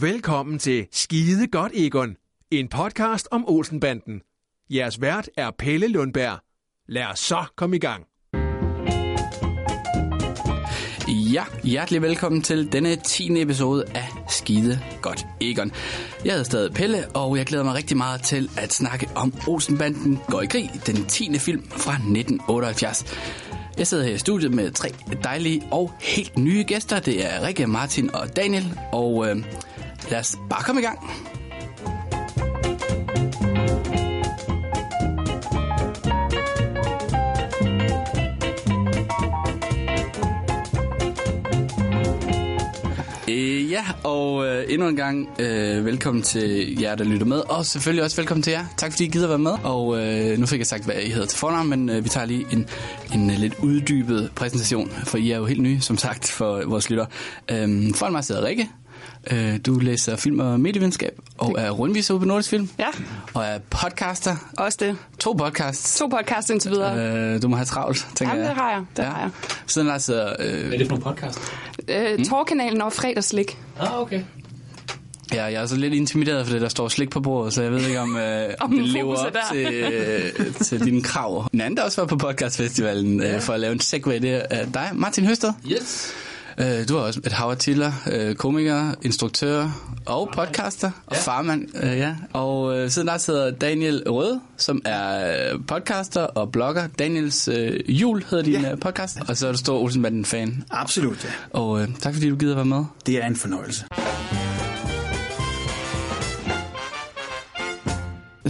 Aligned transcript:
Velkommen 0.00 0.58
til 0.58 0.86
Skide 0.92 1.46
godt, 1.46 1.72
Egon. 1.74 2.16
En 2.50 2.68
podcast 2.68 3.28
om 3.30 3.44
Olsenbanden. 3.48 4.20
Jeres 4.70 5.00
vært 5.00 5.28
er 5.36 5.50
Pelle 5.50 5.88
Lundberg. 5.88 6.38
Lad 6.88 7.04
os 7.04 7.18
så 7.18 7.44
komme 7.56 7.76
i 7.76 7.78
gang. 7.78 8.04
Ja, 11.08 11.44
hjertelig 11.64 12.02
velkommen 12.02 12.42
til 12.42 12.72
denne 12.72 12.96
10. 12.96 13.42
episode 13.42 13.84
af 13.94 14.08
Skide 14.28 14.80
Godt 15.02 15.26
Egon. 15.40 15.72
Jeg 16.24 16.32
hedder 16.32 16.44
stadig 16.44 16.72
Pelle, 16.72 17.08
og 17.14 17.36
jeg 17.36 17.46
glæder 17.46 17.64
mig 17.64 17.74
rigtig 17.74 17.96
meget 17.96 18.22
til 18.22 18.50
at 18.58 18.72
snakke 18.72 19.08
om 19.14 19.34
Olsenbanden 19.48 20.18
går 20.28 20.40
i 20.40 20.46
krig, 20.46 20.70
den 20.86 21.04
10. 21.04 21.38
film 21.38 21.62
fra 21.68 21.92
1978. 21.92 23.04
Jeg 23.78 23.86
sidder 23.86 24.04
her 24.04 24.14
i 24.14 24.18
studiet 24.18 24.54
med 24.54 24.70
tre 24.70 24.88
dejlige 25.24 25.62
og 25.70 25.92
helt 26.00 26.38
nye 26.38 26.64
gæster. 26.64 27.00
Det 27.00 27.26
er 27.26 27.46
Rikke, 27.46 27.66
Martin 27.66 28.14
og 28.14 28.36
Daniel, 28.36 28.78
og 28.92 29.28
øh, 29.28 29.44
lad 30.10 30.18
os 30.18 30.36
bare 30.50 30.62
komme 30.62 30.80
i 30.80 30.84
gang. 30.84 30.98
Øh, 43.30 43.72
ja, 43.72 43.84
og 44.04 44.46
øh, 44.46 44.64
endnu 44.68 44.88
en 44.88 44.96
gang 44.96 45.28
øh, 45.38 45.84
velkommen 45.84 46.22
til 46.22 46.76
jer, 46.80 46.94
der 46.94 47.04
lytter 47.04 47.26
med, 47.26 47.38
og 47.38 47.66
selvfølgelig 47.66 48.04
også 48.04 48.16
velkommen 48.16 48.42
til 48.42 48.50
jer. 48.50 48.64
Tak 48.76 48.92
fordi 48.92 49.04
I 49.04 49.08
gider 49.08 49.28
være 49.28 49.38
med, 49.38 49.52
og 49.64 49.98
øh, 50.06 50.38
nu 50.38 50.46
fik 50.46 50.58
jeg 50.58 50.66
sagt, 50.66 50.84
hvad 50.84 50.94
I 50.94 51.10
hedder 51.10 51.26
til 51.26 51.38
fornavn, 51.38 51.68
men 51.68 51.88
øh, 51.88 52.04
vi 52.04 52.08
tager 52.08 52.26
lige 52.26 52.46
en, 52.52 52.68
en 53.14 53.30
øh, 53.30 53.36
lidt 53.38 53.54
uddybet 53.62 54.30
præsentation, 54.34 54.90
for 54.90 55.18
I 55.18 55.30
er 55.30 55.36
jo 55.36 55.44
helt 55.46 55.62
nye, 55.62 55.80
som 55.80 55.98
sagt, 55.98 56.28
for 56.28 56.62
vores 56.66 56.90
lytter. 56.90 57.06
Øh, 57.50 57.94
foran 57.94 58.12
mig 58.12 58.24
sidder 58.24 58.44
Rikke. 58.44 58.70
Øh, 59.30 59.58
du 59.66 59.78
læser 59.78 60.16
film 60.16 60.40
og 60.40 60.60
medievidenskab, 60.60 61.18
og 61.38 61.54
er 61.58 61.70
rundviser 61.70 62.18
på 62.18 62.24
Nordisk 62.24 62.50
Film, 62.50 62.68
Ja, 62.78 62.86
og 63.34 63.44
er 63.44 63.58
podcaster. 63.70 64.36
også 64.58 64.78
det. 64.80 64.96
To 65.20 65.32
podcasts. 65.32 65.98
To 65.98 66.06
podcasts 66.06 66.50
indtil 66.50 66.70
videre. 66.70 66.98
Øh, 67.34 67.42
du 67.42 67.48
må 67.48 67.56
have 67.56 67.64
travlt, 67.66 68.06
tænker 68.14 68.34
Jamen, 68.34 68.46
jeg. 68.46 68.54
det 68.54 68.62
har 68.62 68.70
jeg. 68.70 68.84
Det 68.96 69.04
har 69.04 69.20
jeg. 69.20 69.30
Der 69.86 69.98
sidder... 69.98 70.32
Øh, 70.38 70.52
Hvad 70.66 70.72
er 70.74 70.78
det 70.78 70.88
for 70.88 70.96
nogle 70.96 71.04
podcast? 71.04 71.38
Øh, 71.88 72.24
Torkanalen 72.24 72.82
og 72.82 72.92
fredagslik. 72.92 73.58
Ah, 73.80 74.00
okay. 74.00 74.22
Ja, 75.34 75.44
jeg 75.44 75.62
er 75.62 75.66
så 75.66 75.76
lidt 75.76 75.94
intimideret, 75.94 76.46
fordi 76.46 76.58
der 76.60 76.68
står 76.68 76.88
slik 76.88 77.10
på 77.10 77.20
bordet, 77.20 77.52
så 77.54 77.62
jeg 77.62 77.72
ved 77.72 77.86
ikke, 77.86 78.00
om, 78.00 78.16
øh, 78.16 78.48
om 78.60 78.70
det 78.70 78.88
lever 78.88 79.16
er 79.18 79.26
op 79.26 79.32
der. 79.32 79.40
til, 79.52 79.66
øh, 79.74 80.54
til 80.54 80.84
dine 80.84 81.02
krav. 81.02 81.48
En 81.52 81.60
anden, 81.60 81.76
der 81.76 81.82
også 81.82 82.00
var 82.00 82.06
på 82.06 82.16
podcastfestivalen, 82.16 83.22
øh, 83.22 83.40
for 83.40 83.52
at 83.52 83.60
lave 83.60 83.72
en 83.72 83.80
segway, 83.80 84.20
det 84.22 84.42
er 84.50 84.64
dig, 84.66 84.90
Martin 84.94 85.24
Høsted. 85.26 85.52
Yes. 85.72 86.12
Øh, 86.60 86.88
du 86.88 86.96
har 86.96 87.02
også 87.04 87.20
et 87.26 87.32
hav 87.32 87.50
af 87.50 87.56
titler, 87.56 87.92
øh, 88.12 88.34
komiker, 88.34 88.94
instruktør 89.02 89.70
og 90.06 90.30
podcaster 90.34 90.90
og 91.06 91.16
Ja. 91.16 91.20
farmand. 91.20 91.68
Øh, 91.82 91.98
ja. 91.98 92.14
Og 92.32 92.90
siden 92.90 93.08
der 93.08 93.18
sidder 93.18 93.50
Daniel 93.50 94.02
Rød, 94.06 94.40
som 94.56 94.82
er 94.84 95.58
podcaster 95.68 96.20
og 96.22 96.52
blogger. 96.52 96.86
Daniels 96.98 97.48
øh, 97.48 97.80
Jul 98.00 98.24
hedder 98.30 98.44
din 98.44 98.60
Ja. 98.60 98.74
podcast. 98.74 99.18
Og 99.28 99.36
så 99.36 99.48
er 99.48 99.52
du 99.52 99.58
stor 99.58 99.78
Olsenbanden-fan. 99.78 100.64
Absolut, 100.70 101.24
ja. 101.24 101.58
Og 101.58 101.80
øh, 101.82 101.88
tak 102.00 102.14
fordi 102.14 102.30
du 102.30 102.36
gider 102.36 102.54
være 102.54 102.64
med. 102.64 102.84
Det 103.06 103.22
er 103.22 103.26
en 103.26 103.36
fornøjelse. 103.36 103.84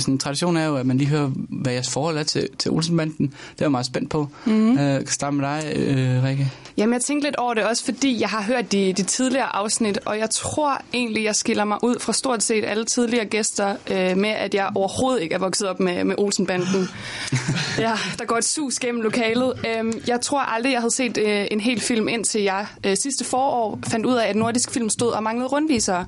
Sådan 0.00 0.14
en 0.14 0.18
tradition 0.18 0.56
er 0.56 0.66
jo, 0.66 0.76
at 0.76 0.86
man 0.86 0.98
lige 0.98 1.08
hører, 1.08 1.30
hvad 1.48 1.72
jeres 1.72 1.90
forhold 1.90 2.18
er 2.18 2.22
til, 2.22 2.48
til 2.58 2.70
Olsenbanden. 2.70 3.26
Det 3.26 3.60
er 3.60 3.64
jeg 3.64 3.70
meget 3.70 3.86
spændt 3.86 4.10
på. 4.10 4.28
Mm. 4.44 4.70
Uh, 4.70 4.76
kan 4.76 5.06
starte 5.06 5.36
med 5.36 5.44
dig, 5.48 5.72
øh, 5.76 6.24
Rikke. 6.24 6.52
Jamen, 6.78 6.92
jeg 6.92 7.02
tænkte 7.02 7.26
lidt 7.26 7.36
over 7.36 7.54
det 7.54 7.64
også, 7.64 7.84
fordi 7.84 8.20
jeg 8.20 8.28
har 8.28 8.42
hørt 8.42 8.72
de, 8.72 8.92
de 8.92 9.02
tidligere 9.02 9.56
afsnit, 9.56 9.98
og 10.04 10.18
jeg 10.18 10.30
tror 10.30 10.82
egentlig, 10.94 11.24
jeg 11.24 11.36
skiller 11.36 11.64
mig 11.64 11.78
ud 11.82 11.98
fra 12.00 12.12
stort 12.12 12.42
set 12.42 12.64
alle 12.64 12.84
tidligere 12.84 13.24
gæster 13.24 13.76
øh, 13.90 14.16
med, 14.16 14.30
at 14.30 14.54
jeg 14.54 14.70
overhovedet 14.74 15.22
ikke 15.22 15.34
er 15.34 15.38
vokset 15.38 15.68
op 15.68 15.80
med, 15.80 16.04
med 16.04 16.14
Olsenbanden. 16.18 16.88
ja, 17.78 17.92
der 18.18 18.24
går 18.24 18.36
et 18.36 18.44
sus 18.44 18.78
gennem 18.78 19.00
lokalet. 19.02 19.52
Øhm, 19.68 19.92
jeg 20.06 20.20
tror 20.20 20.40
aldrig, 20.40 20.72
jeg 20.72 20.80
havde 20.80 20.94
set 20.94 21.18
øh, 21.18 21.46
en 21.50 21.60
hel 21.60 21.80
film, 21.80 22.08
indtil 22.08 22.42
jeg 22.42 22.66
øh, 22.86 22.96
sidste 22.96 23.24
forår 23.24 23.78
fandt 23.86 24.06
ud 24.06 24.14
af, 24.14 24.28
at 24.28 24.36
Nordisk 24.36 24.70
Film 24.70 24.88
stod 24.88 25.12
og 25.12 25.22
manglede 25.22 25.48
rundvisere. 25.48 26.06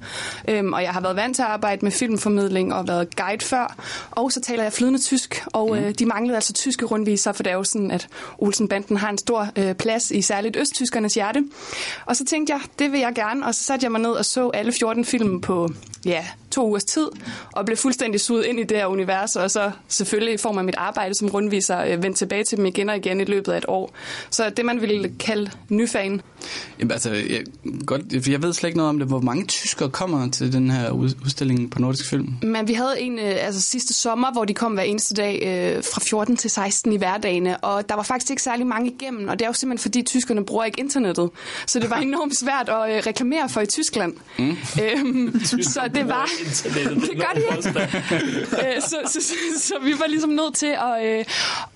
Øhm, 0.48 0.72
og 0.72 0.82
jeg 0.82 0.90
har 0.90 1.00
været 1.00 1.16
vant 1.16 1.36
til 1.36 1.42
at 1.42 1.48
arbejde 1.48 1.84
med 1.84 1.92
filmformidling 1.92 2.74
og 2.74 2.88
været 2.88 3.16
guide 3.16 3.44
før. 3.44 3.76
Og 4.10 4.32
så 4.32 4.40
taler 4.40 4.62
jeg 4.62 4.72
flydende 4.72 4.98
tysk, 4.98 5.44
og 5.46 5.76
øh, 5.78 5.94
de 5.98 6.06
manglede 6.06 6.34
altså 6.34 6.52
tyske 6.52 6.84
rundvisere, 6.84 7.34
for 7.34 7.42
det 7.42 7.50
er 7.52 7.56
jo 7.56 7.64
sådan, 7.64 7.90
at 7.90 8.08
Olsenbanden 8.38 8.96
har 8.96 9.10
en 9.10 9.18
stor 9.18 9.48
øh, 9.56 9.74
plads 9.74 10.10
i 10.10 10.22
særligt 10.22 10.56
østtyskernes 10.56 11.14
hjerte. 11.14 11.44
Og 12.06 12.16
så 12.16 12.24
tænkte 12.24 12.52
jeg, 12.52 12.60
det 12.78 12.92
vil 12.92 13.00
jeg 13.00 13.12
gerne, 13.14 13.46
og 13.46 13.54
så 13.54 13.64
satte 13.64 13.84
jeg 13.84 13.92
mig 13.92 14.00
ned 14.00 14.10
og 14.10 14.24
så 14.24 14.48
alle 14.48 14.72
14 14.72 15.04
film 15.04 15.40
på 15.40 15.68
ja, 16.04 16.26
to 16.50 16.68
ugers 16.68 16.84
tid, 16.84 17.06
og 17.52 17.64
blev 17.66 17.76
fuldstændig 17.76 18.20
suget 18.20 18.44
ind 18.44 18.60
i 18.60 18.64
det 18.64 18.76
her 18.76 18.86
univers, 18.86 19.36
og 19.36 19.50
så 19.50 19.70
selvfølgelig 19.88 20.34
i 20.34 20.36
form 20.36 20.58
af 20.58 20.64
mit 20.64 20.74
arbejde 20.78 21.14
som 21.14 21.28
rundviser 21.28 21.84
øh, 21.84 22.02
vendt 22.02 22.16
tilbage 22.16 22.44
til 22.44 22.58
dem 22.58 22.66
igen 22.66 22.88
og 22.88 22.96
igen 22.96 23.20
i 23.20 23.24
løbet 23.24 23.52
af 23.52 23.58
et 23.58 23.64
år. 23.68 23.94
Så 24.30 24.50
det, 24.56 24.64
man 24.64 24.80
ville 24.80 25.12
kalde 25.18 25.50
nyfan. 25.68 26.20
Jamen, 26.78 26.92
altså, 26.92 27.10
jeg, 27.10 27.44
godt, 27.86 28.28
jeg 28.28 28.42
ved 28.42 28.52
slet 28.52 28.68
ikke 28.68 28.76
noget 28.76 28.88
om 28.88 28.98
det. 28.98 29.08
Hvor 29.08 29.20
mange 29.20 29.46
tyskere 29.46 29.88
kommer 29.90 30.30
til 30.30 30.52
den 30.52 30.70
her 30.70 30.90
ud- 30.90 31.14
udstilling 31.24 31.70
på 31.70 31.78
Nordisk 31.78 32.10
Film? 32.10 32.34
Men 32.42 32.68
vi 32.68 32.72
havde 32.72 33.00
en 33.00 33.18
øh, 33.18 33.46
altså 33.46 33.60
sidste 33.70 33.94
sommer, 33.94 34.32
hvor 34.32 34.44
de 34.44 34.54
kom 34.54 34.72
hver 34.72 34.82
eneste 34.82 35.14
dag 35.14 35.42
øh, 35.42 35.84
fra 35.84 36.00
14 36.04 36.36
til 36.36 36.50
16 36.50 36.92
i 36.92 36.96
hverdagene, 36.96 37.56
og 37.56 37.88
der 37.88 37.94
var 37.94 38.02
faktisk 38.02 38.30
ikke 38.30 38.42
særlig 38.42 38.66
mange 38.66 38.90
igennem, 38.90 39.28
og 39.28 39.38
det 39.38 39.44
er 39.44 39.48
jo 39.48 39.52
simpelthen 39.52 39.82
fordi 39.82 40.02
tyskerne 40.02 40.44
bruger 40.44 40.64
ikke 40.64 40.80
internettet, 40.80 41.30
så 41.66 41.78
det 41.78 41.90
var 41.90 41.96
enormt 42.10 42.36
svært 42.36 42.68
at 42.68 42.96
øh, 42.96 43.02
reklamere 43.06 43.48
for 43.48 43.60
i 43.60 43.66
Tyskland. 43.66 44.12
Mm. 44.38 44.56
Øhm, 44.82 45.40
så 45.44 45.90
det 45.94 46.08
var... 46.08 46.28
det 47.10 47.16
gør 47.16 47.32
de 47.34 47.56
ikke. 47.56 47.80
Øh, 48.60 48.82
så, 48.82 48.96
så, 49.06 49.20
så, 49.20 49.34
så 49.56 49.74
vi 49.82 49.92
var 49.98 50.06
ligesom 50.06 50.30
nødt 50.30 50.54
til 50.54 50.66
at, 50.66 51.04
øh, 51.04 51.24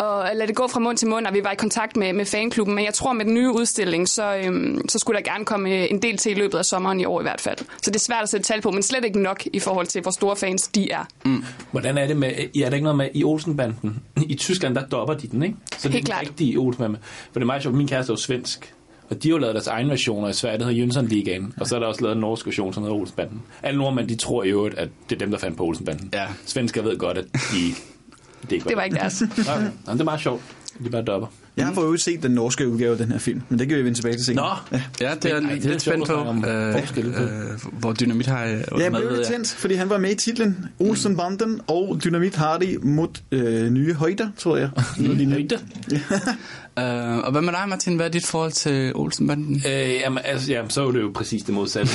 at 0.00 0.36
lade 0.36 0.46
det 0.46 0.56
gå 0.56 0.68
fra 0.68 0.80
mund 0.80 0.96
til 0.96 1.08
mund, 1.08 1.26
og 1.26 1.34
vi 1.34 1.44
var 1.44 1.50
i 1.50 1.56
kontakt 1.56 1.96
med, 1.96 2.12
med 2.12 2.26
fanklubben, 2.26 2.74
men 2.74 2.84
jeg 2.84 2.94
tror 2.94 3.12
med 3.12 3.24
den 3.24 3.34
nye 3.34 3.50
udstilling, 3.50 4.08
så, 4.08 4.36
øh, 4.36 4.78
så 4.88 4.98
skulle 4.98 5.16
der 5.16 5.32
gerne 5.32 5.44
komme 5.44 5.70
øh, 5.70 5.86
en 5.90 6.02
del 6.02 6.16
til 6.16 6.32
i 6.32 6.34
løbet 6.34 6.58
af 6.58 6.64
sommeren 6.64 7.00
i 7.00 7.04
år 7.04 7.20
i 7.20 7.22
hvert 7.22 7.40
fald. 7.40 7.58
Så 7.82 7.90
det 7.90 7.96
er 7.96 8.00
svært 8.00 8.22
at 8.22 8.28
sætte 8.28 8.46
tal 8.46 8.60
på, 8.60 8.70
men 8.70 8.82
slet 8.82 9.04
ikke 9.04 9.20
nok 9.20 9.42
i 9.52 9.60
forhold 9.60 9.86
til, 9.86 10.02
hvor 10.02 10.10
store 10.10 10.36
fans 10.36 10.68
de 10.68 10.90
er. 10.90 11.04
Mm. 11.24 11.44
Hvordan 11.84 12.02
er 12.02 12.06
det 12.06 12.16
med, 12.16 12.30
er 12.30 12.68
der 12.68 12.72
ikke 12.72 12.84
noget 12.84 12.96
med 12.96 13.08
i 13.14 13.24
Olsenbanden? 13.24 14.02
I 14.28 14.34
Tyskland, 14.34 14.74
der 14.74 14.86
dopper 14.86 15.14
de 15.14 15.26
den, 15.26 15.42
ikke? 15.42 15.56
Så 15.78 15.88
det 15.88 15.98
er 15.98 16.02
den 16.02 16.20
rigtige 16.20 16.58
Olsenbanden. 16.58 16.98
For 17.02 17.32
det 17.34 17.42
er 17.42 17.46
meget 17.46 17.62
sjovt, 17.62 17.76
min 17.76 17.88
kæreste 17.88 18.10
er 18.10 18.14
jo 18.14 18.20
svensk. 18.20 18.74
Og 19.10 19.22
de 19.22 19.28
har 19.28 19.30
jo 19.30 19.38
lavet 19.38 19.54
deres 19.54 19.66
egen 19.66 19.90
versioner 19.90 20.28
i 20.28 20.32
Sverige, 20.32 20.58
der 20.58 20.64
hedder 20.64 20.78
Jønsson-ligaen. 20.78 21.54
Og 21.60 21.66
så 21.66 21.76
er 21.76 21.80
der 21.80 21.86
også 21.86 22.02
lavet 22.02 22.14
en 22.14 22.20
norsk 22.20 22.46
version, 22.46 22.72
som 22.72 22.82
hedder 22.82 22.96
Olsenbanden. 22.96 23.42
Alle 23.62 23.78
nordmænd, 23.78 24.08
de 24.08 24.14
tror 24.16 24.44
jo, 24.44 24.64
at 24.76 24.88
det 25.10 25.14
er 25.14 25.18
dem, 25.18 25.30
der 25.30 25.38
fandt 25.38 25.56
på 25.56 25.64
Olsenbanden. 25.64 26.10
Ja. 26.12 26.26
Svensker 26.46 26.82
ved 26.82 26.98
godt, 26.98 27.18
at 27.18 27.24
de... 27.24 27.38
Det, 28.42 28.52
ikke 28.52 28.68
Det 28.68 28.76
var 28.76 28.82
ikke 28.82 28.96
deres. 28.96 29.22
Okay. 29.22 29.62
Nå, 29.86 29.92
det 29.92 30.00
er 30.00 30.04
meget 30.04 30.20
sjovt. 30.20 30.42
De 30.84 30.90
bare 30.90 31.02
dopper. 31.02 31.26
Jeg 31.56 31.66
har 31.66 31.74
for 31.74 31.82
øvrigt 31.82 32.02
set 32.02 32.22
den 32.22 32.30
norske 32.30 32.68
udgave 32.68 32.92
af 32.92 32.98
den 32.98 33.12
her 33.12 33.18
film, 33.18 33.42
men 33.48 33.58
det 33.58 33.68
kan 33.68 33.76
vi 33.78 33.82
vende 33.84 33.98
tilbage 33.98 34.16
til 34.16 34.24
senere. 34.24 34.58
Nå! 34.70 34.78
Ja. 34.78 35.08
Ja, 35.08 35.14
det 35.14 35.24
er 35.24 35.34
jeg 35.34 35.42
lidt 35.42 35.82
spændt 35.82 36.06
sjovt 36.06 36.08
på, 36.08 36.14
om 36.14 36.44
øh, 36.44 36.88
på. 36.94 37.00
øh, 37.00 37.20
hvor 37.72 37.92
Dynamit 37.92 38.26
har 38.26 38.44
øh, 38.44 38.50
Ja, 38.50 38.82
jeg 38.82 38.92
blev 38.92 39.10
lidt 39.10 39.26
tændt, 39.26 39.48
fordi 39.48 39.74
han 39.74 39.90
var 39.90 39.98
med 39.98 40.10
i 40.10 40.14
titlen 40.14 40.68
Olsenbanden, 40.78 41.60
og 41.66 42.00
Dynamit 42.04 42.36
har 42.36 42.58
de 42.58 42.78
mod 42.82 43.08
øh, 43.32 43.70
nye 43.70 43.94
højder, 43.94 44.28
tror 44.38 44.56
jeg. 44.56 44.70
Højde. 45.30 45.58
Øh, 46.78 47.18
og 47.18 47.32
hvad 47.32 47.42
med 47.42 47.52
dig, 47.52 47.68
Martin? 47.68 47.96
Hvad 47.96 48.06
er 48.06 48.10
dit 48.10 48.26
forhold 48.26 48.52
til 48.52 48.92
Olsenbanden? 48.94 49.62
Øh, 49.66 49.90
jamen, 49.90 50.18
altså, 50.24 50.52
jamen, 50.52 50.70
så 50.70 50.88
er 50.88 50.92
det 50.92 51.00
jo 51.00 51.10
præcis 51.14 51.42
det 51.42 51.54
modsatte, 51.54 51.92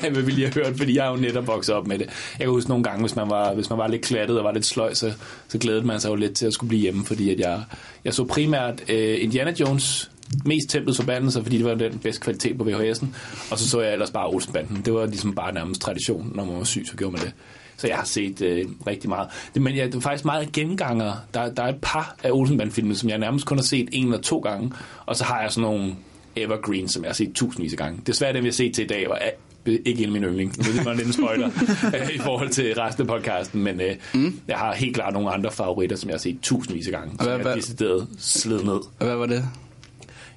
hvad 0.12 0.22
vi 0.22 0.30
lige 0.30 0.46
har 0.46 0.54
hørt, 0.54 0.76
fordi 0.76 0.96
jeg 0.96 1.06
er 1.06 1.10
jo 1.10 1.16
netop 1.16 1.46
vokset 1.46 1.74
op 1.74 1.86
med 1.86 1.98
det. 1.98 2.06
Jeg 2.06 2.44
kan 2.44 2.48
huske 2.48 2.68
nogle 2.68 2.84
gange, 2.84 3.00
hvis 3.00 3.16
man 3.16 3.30
var, 3.30 3.54
hvis 3.54 3.70
man 3.70 3.78
var 3.78 3.88
lidt 3.88 4.02
klattet 4.02 4.38
og 4.38 4.44
var 4.44 4.52
lidt 4.52 4.66
sløj, 4.66 4.94
så, 4.94 5.12
så 5.48 5.58
glædede 5.58 5.86
man 5.86 6.00
sig 6.00 6.08
jo 6.08 6.14
lidt 6.14 6.34
til 6.34 6.46
at 6.46 6.52
skulle 6.52 6.68
blive 6.68 6.80
hjemme, 6.82 7.04
fordi 7.04 7.30
at 7.30 7.40
jeg, 7.40 7.62
jeg 8.04 8.14
så 8.14 8.24
primært 8.24 8.82
øh, 8.98 9.24
Indiana 9.24 9.54
Jones 9.60 10.10
mest 10.44 10.70
templets 10.70 10.98
forbandelser, 10.98 11.42
fordi 11.42 11.58
det 11.58 11.64
var 11.64 11.74
den 11.74 11.98
bedste 11.98 12.20
kvalitet 12.20 12.58
på 12.58 12.64
VHS'en, 12.64 13.06
og 13.50 13.58
så 13.58 13.68
så 13.68 13.80
jeg 13.80 13.92
ellers 13.92 14.10
bare 14.10 14.28
Olsenbanden. 14.28 14.82
Det 14.84 14.94
var 14.94 15.06
ligesom 15.06 15.34
bare 15.34 15.54
nærmest 15.54 15.80
tradition, 15.80 16.32
når 16.34 16.44
man 16.44 16.56
var 16.56 16.64
syg, 16.64 16.84
så 16.86 16.96
gjorde 16.96 17.12
man 17.12 17.20
det. 17.20 17.32
Så 17.76 17.86
jeg 17.86 17.96
har 17.96 18.04
set 18.04 18.42
øh, 18.42 18.64
rigtig 18.86 19.08
meget. 19.08 19.28
Det, 19.54 19.62
men 19.62 19.76
jeg 19.76 19.86
det 19.86 19.94
er 19.94 20.00
faktisk 20.00 20.24
meget 20.24 20.52
genganger. 20.52 21.12
Der, 21.34 21.54
der 21.54 21.62
er 21.62 21.68
et 21.68 21.78
par 21.82 22.16
af 22.22 22.30
Olsenband-filmene, 22.32 22.96
som 22.96 23.08
jeg 23.08 23.18
nærmest 23.18 23.46
kun 23.46 23.58
har 23.58 23.64
set 23.64 23.88
en 23.92 24.04
eller 24.04 24.20
to 24.20 24.38
gange, 24.38 24.72
og 25.06 25.16
så 25.16 25.24
har 25.24 25.42
jeg 25.42 25.52
sådan 25.52 25.62
nogle 25.62 25.96
evergreen, 26.36 26.88
som 26.88 27.02
jeg 27.02 27.08
har 27.08 27.14
set 27.14 27.32
tusindvis 27.34 27.72
af 27.72 27.78
gange. 27.78 28.00
Desværre 28.06 28.32
dem, 28.32 28.44
jeg 28.44 28.48
har 28.48 28.52
set 28.52 28.74
til 28.74 28.84
i 28.84 28.86
dag, 28.86 29.08
var 29.08 29.18
ikke 29.66 29.98
en 30.02 30.04
af 30.04 30.12
mine 30.12 30.26
yndling. 30.26 30.56
Det 30.56 30.84
var 30.84 30.94
lidt 30.94 31.06
en 31.06 31.12
spoiler 31.12 31.46
øh, 32.00 32.14
i 32.14 32.18
forhold 32.18 32.48
til 32.48 32.74
resten 32.74 33.02
af 33.02 33.08
podcasten, 33.08 33.62
men 33.62 33.80
øh, 33.80 33.94
mm. 34.14 34.40
jeg 34.48 34.56
har 34.56 34.74
helt 34.74 34.94
klart 34.94 35.12
nogle 35.12 35.30
andre 35.30 35.50
favoritter, 35.52 35.96
som 35.96 36.08
jeg 36.10 36.14
har 36.14 36.18
set 36.18 36.38
tusindvis 36.42 36.86
af 36.86 36.92
gange, 36.92 37.08
som 37.10 37.16
hvad- 37.26 37.28
jeg 37.34 37.42
hvad- 37.42 37.52
har 37.52 37.56
decideret 37.60 38.08
slid 38.18 38.62
ned. 38.62 38.72
Og 38.72 39.06
hvad 39.06 39.16
var 39.16 39.26
det? 39.26 39.44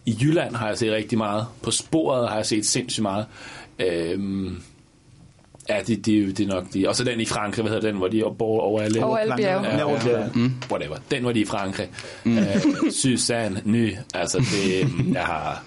I 0.05 0.17
Jylland 0.21 0.55
har 0.55 0.67
jeg 0.67 0.77
set 0.77 0.91
rigtig 0.91 1.17
meget. 1.17 1.45
På 1.61 1.71
sporet 1.71 2.29
har 2.29 2.35
jeg 2.35 2.45
set 2.45 2.65
sindssygt 2.65 3.01
meget. 3.01 3.25
Øhm, 3.79 4.61
ja, 5.69 5.79
det, 5.87 6.05
det, 6.05 6.37
det 6.37 6.43
er 6.43 6.47
nok 6.53 6.65
de. 6.73 6.89
Og 6.89 6.95
så 6.95 7.03
den 7.03 7.19
i 7.21 7.25
Frankrig, 7.25 7.63
hvad 7.63 7.71
hedder 7.73 7.87
den, 7.87 7.97
hvor 7.97 8.07
de 8.07 8.19
er 8.19 8.23
over, 8.41 8.61
over 8.61 8.81
alle... 8.81 9.03
Over 9.05 9.17
alle 9.17 9.33
bjerge. 9.37 9.67
Ja, 9.67 9.77
ja, 9.89 10.19
ja. 10.19 10.27
Mm. 10.35 10.51
Whatever. 10.71 10.95
Den 11.11 11.25
var 11.25 11.31
de 11.31 11.39
i 11.39 11.45
Frankrig. 11.45 11.89
Mm. 12.23 12.37
Uh, 12.37 12.43
Suzanne 12.91 13.61
Ny. 13.65 13.95
Altså, 14.13 14.37
det, 14.39 14.87
jeg 15.13 15.21
har... 15.23 15.63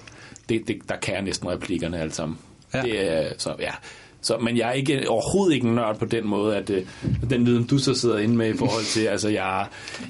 Det, 0.48 0.68
det, 0.68 0.76
der 0.88 0.96
kan 0.96 1.14
jeg 1.14 1.22
næsten 1.22 1.48
replikkerne 1.50 1.98
alle 2.00 2.12
sammen. 2.12 2.38
Ja. 2.74 2.82
Det 2.82 3.12
er, 3.12 3.32
så 3.38 3.54
ja. 3.60 3.72
Så, 4.24 4.38
men 4.38 4.56
jeg 4.56 4.68
er 4.68 4.72
ikke, 4.72 5.08
overhovedet 5.08 5.54
ikke 5.54 5.66
en 5.66 5.74
nørd 5.74 5.98
på 5.98 6.04
den 6.04 6.26
måde, 6.26 6.56
at 6.56 6.70
øh, 6.70 6.82
den 7.30 7.46
viden, 7.46 7.64
du 7.64 7.78
så 7.78 7.94
sidder 7.94 8.18
inde 8.18 8.36
med 8.36 8.54
i 8.54 8.56
forhold 8.56 8.84
til, 8.84 9.00
altså 9.14 9.28
jeg, 9.28 9.66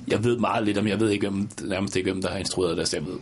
jeg 0.08 0.24
ved 0.24 0.38
meget 0.38 0.64
lidt 0.64 0.78
om, 0.78 0.88
jeg 0.88 1.00
ved 1.00 1.10
ikke 1.10 1.28
om, 1.28 1.48
nærmest 1.62 1.96
ikke, 1.96 2.10
hvem 2.10 2.22
der 2.22 2.30
har 2.30 2.38
instrueret 2.38 2.76
det, 2.76 2.88
så 2.88 2.96
jeg 2.96 3.06
ved, 3.06 3.14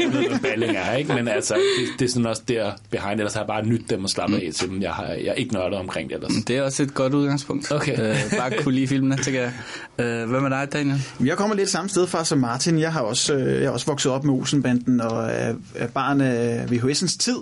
jeg 0.00 0.12
ved 0.12 0.28
hvad 0.28 0.38
balling 0.38 0.76
er, 0.76 0.96
ikke? 0.96 1.14
men 1.14 1.28
altså, 1.28 1.54
det, 1.54 1.98
det, 1.98 2.04
er 2.04 2.08
sådan 2.10 2.26
også 2.26 2.42
der 2.48 2.72
behind, 2.90 3.20
ellers 3.20 3.34
har 3.34 3.40
jeg 3.40 3.46
bare 3.46 3.66
nyt 3.66 3.90
dem 3.90 4.04
og 4.04 4.10
slappet 4.10 4.36
af 4.36 4.50
til 4.54 4.68
dem. 4.68 4.82
Jeg, 4.82 4.92
har, 4.92 5.06
jeg 5.06 5.26
er 5.26 5.32
ikke 5.32 5.54
nørdet 5.54 5.78
omkring 5.78 6.08
det 6.08 6.14
ellers. 6.14 6.32
Det 6.46 6.56
er 6.56 6.62
også 6.62 6.82
et 6.82 6.94
godt 6.94 7.14
udgangspunkt. 7.14 7.72
Okay. 7.72 8.10
Øh, 8.10 8.16
bare 8.38 8.50
kunne 8.62 8.74
lide 8.74 8.86
filmene, 8.86 9.16
tænker 9.16 9.40
jeg. 9.40 9.52
Øh, 9.98 10.28
hvad 10.28 10.40
med 10.40 10.50
dig, 10.50 10.68
Daniel? 10.72 11.00
Jeg 11.24 11.36
kommer 11.36 11.56
lidt 11.56 11.68
samme 11.68 11.88
sted 11.88 12.06
fra 12.06 12.24
som 12.24 12.38
Martin. 12.38 12.78
Jeg 12.78 12.92
har 12.92 13.00
også, 13.00 13.34
øh, 13.34 13.54
jeg 13.54 13.68
har 13.68 13.72
også 13.72 13.86
vokset 13.86 14.12
op 14.12 14.24
med 14.24 14.34
Olsenbanden 14.34 15.00
og 15.00 15.24
er, 15.24 15.54
er 15.74 15.86
barn 15.86 16.20
af 16.20 16.64
VHS'ens 16.64 17.16
tid. 17.18 17.36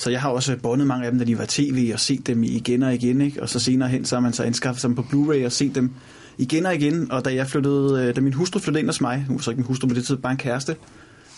Så 0.00 0.10
jeg 0.10 0.20
har 0.20 0.28
også 0.28 0.56
bondet 0.56 0.86
mange 0.86 1.04
af 1.04 1.10
dem, 1.10 1.18
da 1.18 1.24
de 1.24 1.38
var 1.38 1.44
tv, 1.48 1.90
og 1.94 2.00
set 2.00 2.26
dem 2.26 2.42
igen 2.42 2.82
og 2.82 2.94
igen. 2.94 3.20
Ikke? 3.20 3.42
Og 3.42 3.48
så 3.48 3.58
senere 3.58 3.88
hen, 3.88 4.04
så 4.04 4.16
har 4.16 4.20
man 4.20 4.32
så 4.32 4.42
anskaffet 4.42 4.82
dem 4.82 4.94
på 4.94 5.02
Blu-ray 5.02 5.44
og 5.44 5.52
set 5.52 5.74
dem 5.74 5.90
igen 6.38 6.66
og 6.66 6.74
igen. 6.74 7.12
Og 7.12 7.24
da 7.24 7.34
jeg 7.34 7.46
flyttede, 7.46 8.06
øh, 8.08 8.16
da 8.16 8.20
min 8.20 8.32
hustru 8.32 8.60
flyttede 8.60 8.80
ind 8.80 8.88
hos 8.88 9.00
mig, 9.00 9.24
hun 9.28 9.36
var 9.36 9.42
så 9.42 9.50
ikke 9.50 9.60
min 9.60 9.66
hustru 9.66 9.88
på 9.88 9.94
det 9.94 10.06
tid, 10.06 10.16
bare 10.16 10.32
en 10.32 10.38
kæreste, 10.38 10.76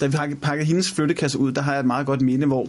da 0.00 0.06
vi 0.06 0.34
pakkede 0.34 0.66
hendes 0.66 0.92
flyttekasse 0.92 1.38
ud, 1.38 1.52
der 1.52 1.62
har 1.62 1.72
jeg 1.72 1.80
et 1.80 1.86
meget 1.86 2.06
godt 2.06 2.20
minde, 2.20 2.46
hvor 2.46 2.68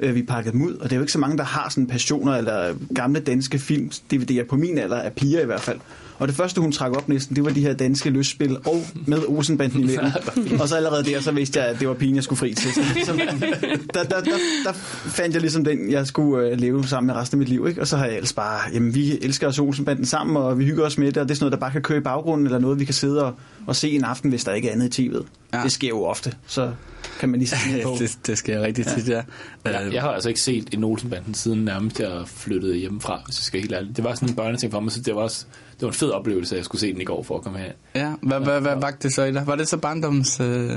øh, 0.00 0.14
vi 0.14 0.22
pakkede 0.22 0.52
dem 0.52 0.62
ud. 0.62 0.74
Og 0.74 0.84
det 0.84 0.92
er 0.92 0.96
jo 0.96 1.02
ikke 1.02 1.12
så 1.12 1.18
mange, 1.18 1.38
der 1.38 1.44
har 1.44 1.68
sådan 1.70 1.86
passioner 1.86 2.32
eller 2.32 2.74
gamle 2.94 3.20
danske 3.20 3.58
film, 3.58 3.90
DVD'er 4.14 4.44
på 4.44 4.56
min 4.56 4.78
alder, 4.78 4.96
af 4.96 5.12
piger 5.12 5.40
i 5.40 5.46
hvert 5.46 5.60
fald. 5.60 5.78
Og 6.18 6.28
det 6.28 6.36
første, 6.36 6.60
hun 6.60 6.72
trak 6.72 6.96
op 6.96 7.08
næsten, 7.08 7.36
det 7.36 7.44
var 7.44 7.50
de 7.50 7.60
her 7.60 7.72
danske 7.72 8.10
løsspil, 8.10 8.56
og 8.56 8.84
med 9.06 9.18
Olsenbanden 9.28 9.80
imellem. 9.80 10.10
og 10.60 10.68
så 10.68 10.76
allerede 10.76 11.04
der, 11.04 11.20
så 11.20 11.32
vidste 11.32 11.60
jeg, 11.60 11.68
at 11.68 11.80
det 11.80 11.88
var 11.88 11.94
pigen, 11.94 12.16
jeg 12.16 12.24
skulle 12.24 12.38
fri 12.38 12.54
til. 12.54 12.72
Så, 12.72 12.80
ligesom, 12.94 13.18
der, 13.94 14.02
der, 14.02 14.20
der, 14.20 14.38
der 14.64 14.72
fandt 14.72 15.34
jeg 15.34 15.40
ligesom 15.40 15.64
den, 15.64 15.90
jeg 15.90 16.06
skulle 16.06 16.48
øh, 16.48 16.58
leve 16.60 16.86
sammen 16.86 17.06
med 17.06 17.14
resten 17.14 17.36
af 17.36 17.38
mit 17.38 17.48
liv. 17.48 17.66
Ikke? 17.68 17.80
Og 17.80 17.86
så 17.86 17.96
har 17.96 18.06
jeg 18.06 18.14
ellers 18.14 18.32
bare, 18.32 18.60
jamen 18.74 18.94
vi 18.94 19.18
elsker 19.22 19.48
os 19.48 19.58
Olsenbanden 19.58 20.04
sammen, 20.04 20.36
og 20.36 20.58
vi 20.58 20.64
hygger 20.64 20.84
os 20.84 20.98
med 20.98 21.06
det, 21.06 21.16
og 21.16 21.28
det 21.28 21.34
er 21.34 21.36
sådan 21.36 21.44
noget, 21.44 21.52
der 21.52 21.58
bare 21.58 21.72
kan 21.72 21.82
køre 21.82 21.98
i 21.98 22.00
baggrunden, 22.00 22.46
eller 22.46 22.58
noget, 22.58 22.80
vi 22.80 22.84
kan 22.84 22.94
sidde 22.94 23.24
og, 23.24 23.34
og 23.66 23.76
se 23.76 23.90
en 23.90 24.04
aften, 24.04 24.30
hvis 24.30 24.44
der 24.44 24.52
ikke 24.52 24.68
er 24.68 24.72
andet 24.72 24.98
i 24.98 25.08
tv'et. 25.08 25.24
Ja. 25.52 25.58
Ja. 25.58 25.62
Det 25.64 25.72
sker 25.72 25.88
jo 25.88 26.04
ofte, 26.04 26.32
så 26.46 26.72
kan 27.20 27.28
man 27.28 27.40
lige 27.40 27.48
se 27.48 27.56
på. 27.82 27.96
det, 27.98 28.18
det 28.26 28.38
skal 28.38 28.52
jeg 28.52 28.62
rigtig 28.62 28.86
tit, 28.86 29.08
ja. 29.08 29.22
Jeg, 29.64 29.82
Øh, 29.86 29.94
jeg 29.94 30.02
har 30.02 30.10
altså 30.10 30.28
ikke 30.28 30.40
set 30.40 30.68
en 30.74 30.84
Olsenbanden 30.84 31.34
siden 31.34 31.64
nærmest 31.64 32.00
jeg 32.00 32.22
flyttede 32.26 32.76
hjemmefra, 32.76 33.22
hvis 33.26 33.38
jeg 33.38 33.44
skal 33.44 33.60
helt 33.60 33.72
ærlig. 33.72 33.96
Det 33.96 34.04
var 34.04 34.14
sådan 34.14 34.28
en 34.28 34.34
børneting 34.34 34.72
for 34.72 34.80
mig, 34.80 34.92
så 34.92 35.00
det 35.00 35.14
var 35.14 35.20
også 35.20 35.46
det 35.82 35.86
var 35.86 35.92
en 35.92 35.98
fed 35.98 36.10
oplevelse, 36.10 36.54
at 36.54 36.56
jeg 36.56 36.64
skulle 36.64 36.80
se 36.80 36.92
den 36.92 37.00
i 37.00 37.04
går 37.04 37.22
for 37.22 37.36
at 37.36 37.42
komme 37.42 37.58
her. 37.58 37.72
Ja, 37.94 38.12
hvad, 38.22 38.40
hvad, 38.40 38.60
hvad 38.60 38.76
vagte 38.80 39.08
det 39.08 39.14
så 39.14 39.24
i 39.24 39.32
dig? 39.32 39.46
Var 39.46 39.56
det 39.56 39.68
så 39.68 39.76
barndoms 39.76 40.40
øh, 40.40 40.46
Øh, 40.46 40.76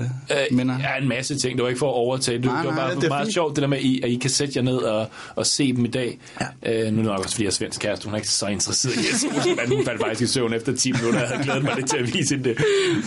minder? 0.52 0.80
Ja, 0.80 1.02
en 1.02 1.08
masse 1.10 1.38
ting. 1.38 1.56
Det 1.58 1.64
var 1.64 1.70
ikke 1.70 1.80
for 1.80 1.90
at 1.90 1.94
overtage. 1.96 2.38
Det, 2.38 2.46
Nej, 2.46 2.58
det 2.62 2.66
var 2.70 2.76
nej, 2.76 2.86
bare 2.88 2.96
det 2.96 3.04
er 3.04 3.10
meget 3.10 3.26
fint. 3.26 3.34
sjovt, 3.34 3.56
det 3.56 3.62
der 3.62 3.68
med, 3.68 3.78
at 3.78 3.84
I, 3.84 4.02
at 4.04 4.10
I 4.10 4.16
kan 4.16 4.30
sætte 4.30 4.54
jer 4.56 4.62
ned 4.62 4.78
og, 4.78 5.08
og 5.36 5.46
se 5.46 5.74
dem 5.74 5.86
i 5.86 5.88
dag. 5.88 6.20
Ja. 6.42 6.46
Øh, 6.88 6.94
nu 6.94 7.00
er 7.00 7.04
det 7.04 7.06
nok 7.06 7.20
også, 7.20 7.32
fordi 7.32 7.44
jeg 7.44 7.48
er 7.50 7.54
svensk 7.54 7.82
kæreste. 7.82 8.06
Hun 8.06 8.14
er 8.14 8.18
ikke 8.18 8.30
så 8.30 8.48
interesseret 8.48 8.96
i 8.96 9.00
at 9.00 9.16
se. 9.16 9.28
Hun 9.76 9.86
faldt 9.86 10.02
faktisk 10.02 10.22
i 10.22 10.28
søvn 10.34 10.54
efter 10.54 10.76
10 10.76 10.92
minutter. 10.92 11.20
Jeg 11.20 11.28
havde 11.30 11.44
glædet 11.44 11.64
mig 11.64 11.74
lidt 11.76 11.90
til 11.90 11.98
at 11.98 12.14
vise 12.14 12.36
hende 12.36 12.50
det. 12.50 12.58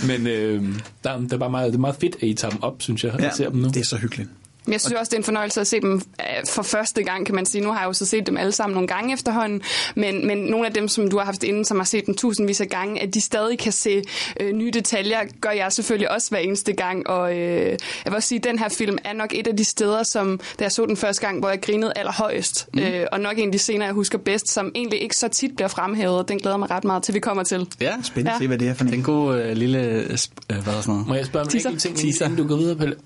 Men 0.07 0.27
øh, 0.27 0.65
der, 1.05 1.19
det, 1.21 1.33
er 1.33 1.39
bare 1.39 1.51
meget, 1.51 1.67
det 1.73 1.77
er 1.77 1.81
meget 1.81 1.97
fedt, 2.01 2.17
at 2.23 2.29
I 2.29 2.35
tager 2.35 2.51
dem 2.53 2.63
op, 2.63 2.83
synes 2.83 3.05
jeg, 3.05 3.13
og 3.13 3.21
ser 3.37 3.49
dem 3.51 3.61
nu. 3.61 3.69
det 3.69 3.77
er 3.77 3.85
så 3.85 3.97
hyggeligt. 3.97 4.29
Men 4.69 4.73
Jeg 4.73 4.81
synes 4.81 4.95
også, 4.99 5.11
det 5.11 5.15
er 5.15 5.19
en 5.21 5.25
fornøjelse 5.25 5.61
at 5.61 5.67
se 5.67 5.81
dem 5.81 5.95
øh, 6.21 6.27
for 6.49 6.63
første 6.63 7.03
gang, 7.03 7.27
kan 7.27 7.35
man 7.35 7.47
sige. 7.47 7.65
Nu 7.65 7.71
har 7.73 7.79
jeg 7.81 7.87
jo 7.87 7.93
så 7.93 8.07
set 8.07 8.27
dem 8.27 8.37
alle 8.37 8.53
sammen 8.53 8.75
nogle 8.75 8.89
gange 8.89 9.15
efterhånden, 9.15 9.63
men, 9.95 10.27
men 10.27 10.39
nogle 10.39 10.67
af 10.67 10.73
dem, 10.73 10.89
som 10.89 11.11
du 11.11 11.19
har 11.19 11.25
haft 11.25 11.43
inden, 11.43 11.65
som 11.65 11.77
har 11.77 11.85
set 11.85 12.07
dem 12.07 12.15
tusindvis 12.15 12.61
af 12.61 12.69
gange, 12.69 13.03
at 13.03 13.15
de 13.15 13.21
stadig 13.21 13.59
kan 13.59 13.73
se 13.73 14.03
øh, 14.41 14.53
nye 14.53 14.71
detaljer, 14.71 15.19
gør 15.41 15.51
jeg 15.51 15.73
selvfølgelig 15.73 16.11
også 16.11 16.31
hver 16.31 16.39
eneste 16.39 16.73
gang. 16.73 17.07
Og 17.07 17.37
øh, 17.39 17.39
jeg 17.71 17.79
vil 18.05 18.15
også 18.15 18.29
sige, 18.29 18.39
at 18.39 18.45
den 18.45 18.59
her 18.59 18.69
film 18.69 18.99
er 19.05 19.13
nok 19.13 19.35
et 19.35 19.47
af 19.47 19.57
de 19.57 19.65
steder, 19.65 20.03
som 20.03 20.41
da 20.59 20.65
jeg 20.65 20.73
så 20.73 20.87
den 20.87 20.97
første 20.97 21.27
gang, 21.27 21.39
hvor 21.39 21.49
jeg 21.49 21.61
grinede 21.63 21.93
allerhøjest. 21.97 22.69
Mm. 22.75 22.81
Øh, 22.81 23.07
og 23.13 23.21
nok 23.21 23.39
en 23.39 23.47
af 23.49 23.53
de 23.53 23.59
scener, 23.59 23.85
jeg 23.85 23.95
husker 23.95 24.19
bedst, 24.19 24.49
som 24.49 24.73
egentlig 24.75 25.03
ikke 25.03 25.17
så 25.17 25.29
tit 25.29 25.57
bliver 25.57 25.69
fremhævet. 25.69 26.29
Den 26.29 26.39
glæder 26.39 26.57
mig 26.57 26.71
ret 26.71 26.85
meget 26.85 27.03
til, 27.03 27.15
vi 27.15 27.21
kommer 27.21 27.43
til. 27.43 27.67
Ja, 27.81 27.95
Spændende 28.03 28.31
Ja. 28.31 28.35
at 28.35 28.41
se, 28.41 28.47
hvad 28.47 28.59
det 28.59 28.69
er 28.69 28.75
for 28.75 28.85
en. 28.85 28.95
en 28.95 29.03
god 29.03 29.37
øh, 29.41 29.57
lille, 29.57 29.79
øh, 29.83 29.97
øh, 29.97 30.03
hvad 30.03 30.57
er 30.57 30.81
sådan 30.81 30.83
noget? 30.87 31.09
Må 31.09 31.15
jeg 31.15 31.27
spørge 31.27 31.43
om 31.43 31.71
en 31.73 31.79
ting, 31.79 31.99
inden 32.23 32.37
du 32.37 32.47
går 32.47 32.57
videre, 32.57 32.77
Pelle? 32.77 32.97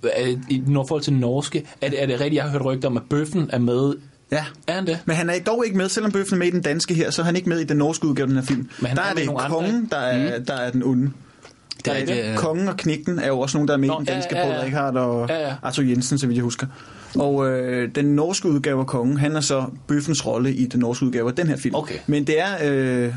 I 0.49 0.62
når 0.67 0.87
forhold 0.87 1.03
til 1.03 1.12
norske, 1.52 1.69
er 1.81 1.88
det, 1.88 2.02
er 2.02 2.06
det 2.06 2.20
rigtigt, 2.20 2.34
jeg 2.34 2.44
har 2.44 2.50
hørt 2.50 2.64
rygter 2.64 2.88
om, 2.88 2.96
at 2.96 3.02
bøffen 3.10 3.50
er 3.52 3.58
med? 3.58 3.94
Ja. 4.32 4.44
Er 4.66 4.72
han 4.72 4.87
det? 4.87 4.99
Men 5.04 5.16
han 5.16 5.31
er 5.31 5.34
dog 5.46 5.62
ikke 5.66 5.78
med, 5.78 5.88
selvom 5.88 6.12
bøffen 6.12 6.34
er 6.34 6.38
med 6.38 6.46
i 6.46 6.50
den 6.50 6.62
danske 6.62 6.94
her, 6.94 7.10
så 7.10 7.22
er 7.22 7.26
han 7.26 7.37
ikke 7.37 7.49
med 7.49 7.60
i 7.60 7.64
den 7.64 7.76
norske 7.76 8.06
udgave 8.06 8.25
af 8.25 8.28
den 8.28 8.37
her 8.37 8.44
film. 8.44 8.70
Men 8.78 8.87
han 8.87 8.96
der 8.96 9.02
er 9.02 9.10
er 9.10 9.14
det 9.14 9.26
nogle 9.26 9.40
andre, 9.40 9.56
kongen, 9.56 9.88
der 9.90 9.96
er, 9.96 10.38
mm. 10.38 10.44
der 10.44 10.54
er 10.54 10.70
den 10.70 10.82
onde. 10.82 11.10
Der 11.84 11.93
er 11.93 11.96
ikke, 11.96 12.31
øh, 12.31 12.37
kongen 12.37 12.69
og 12.69 12.76
knægten 12.76 13.19
er 13.19 13.26
jo 13.26 13.40
også 13.40 13.56
nogen, 13.56 13.69
der 13.69 13.75
er 13.75 13.78
med 13.78 13.88
Nå, 13.88 13.94
i 13.94 13.99
den 13.99 14.06
ja, 14.06 14.14
danske, 14.14 14.37
ja, 14.37 14.46
ja. 14.46 14.52
Paul 14.52 14.64
Rickard 14.64 14.96
og 14.96 15.28
Ja, 15.28 15.49
ja. 15.49 15.54
Arthur 15.62 15.82
Jensen, 15.82 16.19
så 16.19 16.26
vidt 16.26 16.37
jeg 16.37 16.44
husker. 16.44 16.66
Og 17.14 17.49
øh, 17.49 17.94
den 17.94 18.04
norske 18.04 18.49
udgave 18.49 18.81
af 18.81 18.87
kongen, 18.87 19.16
han 19.16 19.37
er 19.37 19.40
så 19.40 19.64
bøffens 19.87 20.26
rolle 20.26 20.54
i 20.54 20.66
den 20.66 20.81
norske 20.81 21.06
udgave 21.06 21.28
af 21.28 21.34
den 21.34 21.46
her 21.46 21.56
film. 21.56 21.75
Okay. 21.75 21.94
Men 22.06 22.26
det 22.26 22.40
er, 22.40 22.49
øh, 22.64 23.14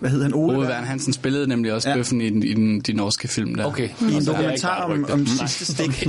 hvad 0.00 0.10
hedder 0.10 0.24
han, 0.24 0.34
Ole? 0.34 0.56
Ove 0.58 0.66
Vern 0.66 0.84
Hansen 0.84 1.12
spillede 1.12 1.46
nemlig 1.46 1.72
også 1.72 1.88
Ja. 1.88 1.96
bøffen 1.96 2.20
i, 2.20 2.30
den, 2.30 2.42
i 2.42 2.54
den, 2.54 2.80
de 2.80 2.92
norske 2.92 3.28
film 3.28 3.54
der. 3.54 3.64
Okay. 3.64 3.88
I 4.10 4.14
en 4.14 4.26
dokumentar 4.26 4.82
om, 4.82 5.06
om 5.10 5.26
sidste 5.26 5.64
stik, 5.72 6.06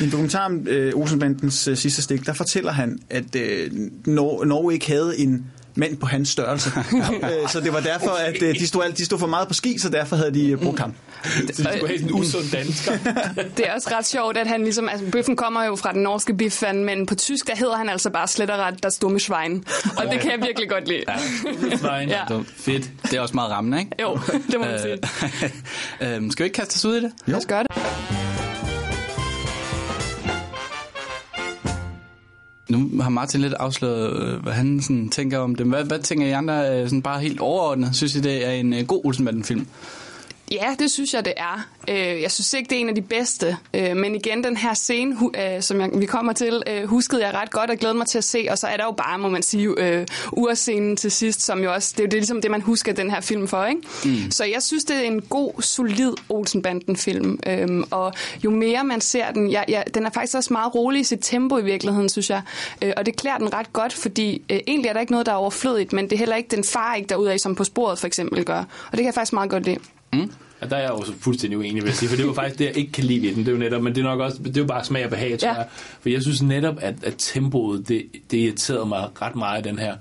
i 0.00 0.04
en 0.04 0.10
dokumentar 0.10 0.44
om 0.46 0.66
øh, 0.68 0.92
Olsenbandens 0.94 1.68
øh, 1.68 1.76
sidste 1.76 2.02
stik, 2.02 2.26
der 2.26 2.32
fortæller 2.32 2.72
han, 2.72 2.98
at 3.10 3.36
øh, 3.36 3.70
Nor- 4.06 4.44
Norge 4.44 4.72
ikke 4.74 4.86
havde 4.88 5.18
en 5.18 5.46
mand 5.76 5.96
på 5.96 6.06
hans 6.06 6.28
størrelse. 6.28 6.70
øh, 7.22 7.48
så 7.48 7.60
det 7.60 7.72
var 7.72 7.80
derfor, 7.80 8.10
at 8.10 8.42
øh, 8.42 8.54
de, 8.54 8.66
stod, 8.66 8.84
alt- 8.84 8.98
de 8.98 9.04
stod 9.04 9.18
for 9.18 9.26
meget 9.26 9.48
på 9.48 9.54
ski, 9.54 9.78
så 9.78 9.88
derfor 9.88 10.16
havde 10.16 10.34
de 10.34 10.50
øh, 10.50 10.58
brugt 10.62 10.78
ham. 10.80 10.94
Så 11.24 11.30
de 11.46 11.54
skulle 11.54 11.68
have 11.88 12.00
en 12.02 12.12
usund 12.12 12.44
dansker. 12.52 12.92
Det 13.56 13.68
er 13.68 13.74
også 13.74 13.88
ret 13.92 14.06
sjovt, 14.06 14.36
at 14.36 14.46
han 14.46 14.62
ligesom... 14.62 14.88
Altså, 14.88 15.06
bøffen 15.12 15.36
kommer 15.36 15.64
jo 15.64 15.76
fra 15.76 15.92
den 15.92 16.02
norske 16.02 16.34
biffan, 16.34 16.84
men 16.84 17.06
på 17.06 17.14
tysk, 17.14 17.46
der 17.46 17.56
hedder 17.56 17.76
han 17.76 17.88
altså 17.88 18.10
bare 18.10 18.28
slet 18.28 18.50
og 18.50 18.58
ret, 18.58 18.82
der 18.82 18.90
stumme 18.90 19.20
Schwein. 19.20 19.64
Og 19.96 20.04
det 20.12 20.20
kan 20.20 20.30
jeg 20.30 20.38
virkelig 20.46 20.68
godt 20.70 20.88
lide. 20.88 21.02
Ja. 22.08 22.18
Så 22.28 22.42
fedt. 22.56 22.90
Det 23.02 23.14
er 23.14 23.20
også 23.20 23.34
meget 23.34 23.50
rammende, 23.50 23.78
ikke? 23.78 23.90
Jo, 24.02 24.18
det 24.50 24.60
må 24.60 24.66
man 24.66 24.80
sige. 24.80 24.98
Øh, 26.00 26.14
øhm, 26.16 26.30
skal 26.30 26.44
vi 26.44 26.46
ikke 26.46 26.56
kaste 26.56 26.76
os 26.76 26.84
ud 26.84 26.96
i 26.96 27.00
det? 27.02 27.12
Lad 27.26 27.36
os 27.38 27.46
gøre 27.46 27.62
det. 27.62 28.35
Nu 32.68 33.02
har 33.02 33.10
Martin 33.10 33.40
lidt 33.40 33.52
afsløret, 33.52 34.22
øh, 34.22 34.42
hvad 34.42 34.52
han 34.52 34.80
sådan 34.80 35.08
tænker 35.08 35.38
om 35.38 35.54
dem. 35.54 35.68
Hvad, 35.68 35.84
hvad 35.84 35.98
tænker 35.98 36.26
I 36.26 36.30
andre 36.30 36.80
øh, 36.80 36.88
sådan 36.88 37.02
bare 37.02 37.20
helt 37.20 37.40
overordnet? 37.40 37.96
Synes 37.96 38.14
I, 38.14 38.20
det 38.20 38.46
er 38.46 38.50
en 38.50 38.72
øh, 38.72 38.86
god 38.86 39.00
Olsenbanden-film? 39.04 39.66
Ja, 40.52 40.74
det 40.78 40.90
synes 40.90 41.14
jeg, 41.14 41.24
det 41.24 41.32
er. 41.36 41.66
Øh, 41.88 42.22
Jeg 42.22 42.30
synes 42.30 42.52
ikke, 42.52 42.70
det 42.70 42.76
er 42.76 42.80
en 42.80 42.88
af 42.88 42.94
de 42.94 43.02
bedste. 43.02 43.56
Øh, 43.74 43.96
Men 43.96 44.14
igen, 44.14 44.44
den 44.44 44.56
her 44.56 44.74
scene, 44.74 45.16
øh, 45.38 45.62
som 45.62 45.80
jeg, 45.80 45.90
vi 45.94 46.06
kommer 46.06 46.32
til, 46.32 46.62
huskede 46.86 47.26
jeg 47.26 47.34
ret 47.34 47.50
godt 47.50 47.70
og 47.70 47.76
glæder 47.76 47.94
mig 47.94 48.06
til 48.06 48.18
at 48.18 48.24
se. 48.24 48.46
Og 48.50 48.58
så 48.58 48.66
er 48.66 48.76
der 48.76 48.84
jo 48.84 48.90
bare, 48.92 49.18
må 49.18 49.28
man 49.28 49.42
sige, 49.42 49.74
urscenen 50.32 50.96
til 50.96 51.10
sidst, 51.10 51.42
som 51.42 51.62
jo 51.62 51.72
også, 51.74 51.92
det 51.96 52.00
er 52.00 52.04
jo 52.04 52.06
det, 52.06 52.12
ligesom 52.18 52.40
det, 52.42 52.50
man 52.50 52.60
husker 52.62 52.92
den 52.92 53.10
her 53.10 53.20
film 53.20 53.48
for. 53.48 53.64
Ikke? 53.64 53.80
Mm. 54.04 54.30
Så 54.30 54.44
jeg 54.44 54.62
synes, 54.62 54.84
det 54.84 54.96
er 54.96 55.00
en 55.00 55.20
god, 55.22 55.62
solid 55.62 56.12
Olsenbanden-film. 56.28 57.38
Øhm, 57.46 57.84
Og 57.90 58.12
jo 58.44 58.50
mere 58.50 58.84
man 58.84 59.00
ser 59.00 59.30
den, 59.32 59.50
ja, 59.50 59.62
ja, 59.68 59.82
den 59.94 60.06
er 60.06 60.10
faktisk 60.10 60.36
også 60.36 60.52
meget 60.52 60.74
rolig 60.74 61.00
i 61.00 61.04
sit 61.04 61.18
tempo 61.22 61.58
i 61.58 61.64
virkeligheden, 61.64 62.08
synes 62.08 62.30
jeg. 62.30 62.42
Og 62.96 63.06
det 63.06 63.16
klæder 63.16 63.38
den 63.38 63.52
ret 63.54 63.72
godt, 63.72 63.92
fordi 63.92 64.42
egentlig 64.66 64.88
er 64.88 64.92
der 64.92 65.00
ikke 65.00 65.12
noget, 65.12 65.26
der 65.26 65.32
er 65.32 65.36
overflødigt, 65.36 65.92
men 65.92 66.04
det 66.04 66.12
er 66.12 66.18
heller 66.18 66.36
ikke 66.36 66.56
den 66.56 66.64
far 66.64 66.94
ikke 66.94 67.08
derudaf, 67.08 67.38
som 67.38 67.54
på 67.54 67.64
sporet 67.64 67.98
for 67.98 68.06
eksempel 68.06 68.44
gør. 68.44 68.58
Og 68.58 68.66
det 68.92 68.98
kan 68.98 69.04
jeg 69.04 69.14
faktisk 69.14 69.32
meget 69.32 69.50
godt 69.50 69.64
lide. 69.64 69.78
Ja, 70.62 70.66
der 70.66 70.76
er 70.76 70.80
jeg 70.80 70.90
jo 70.90 71.04
så 71.04 71.12
fuldstændig 71.20 71.58
uenig, 71.58 71.74
vil 71.82 71.84
jeg 71.84 71.94
sige, 71.94 72.08
for 72.08 72.16
det 72.16 72.26
var 72.26 72.32
faktisk 72.32 72.58
det, 72.58 72.64
jeg 72.64 72.76
ikke 72.76 72.92
kan 72.92 73.04
lide 73.04 73.22
ved 73.22 73.30
den. 73.34 73.38
Det 73.38 73.48
er 73.48 73.52
jo 73.52 73.58
netop, 73.58 73.82
men 73.82 73.94
det 73.94 74.00
er 74.00 74.04
nok 74.04 74.20
også, 74.20 74.38
det 74.44 74.56
er 74.56 74.60
jo 74.60 74.66
bare 74.66 74.84
smag 74.84 75.04
og 75.04 75.10
behag, 75.10 75.38
tror 75.38 75.48
Ja. 75.48 75.54
jeg. 75.54 75.66
For 76.00 76.08
jeg 76.08 76.22
synes 76.22 76.42
netop, 76.42 76.74
at, 76.80 76.94
at 77.04 77.14
tempoet, 77.18 77.88
det, 77.88 78.02
det 78.30 78.36
irriterede 78.38 78.86
mig 78.86 79.08
ret 79.22 79.36
meget, 79.36 79.64
den 79.64 79.78
her. 79.78 79.94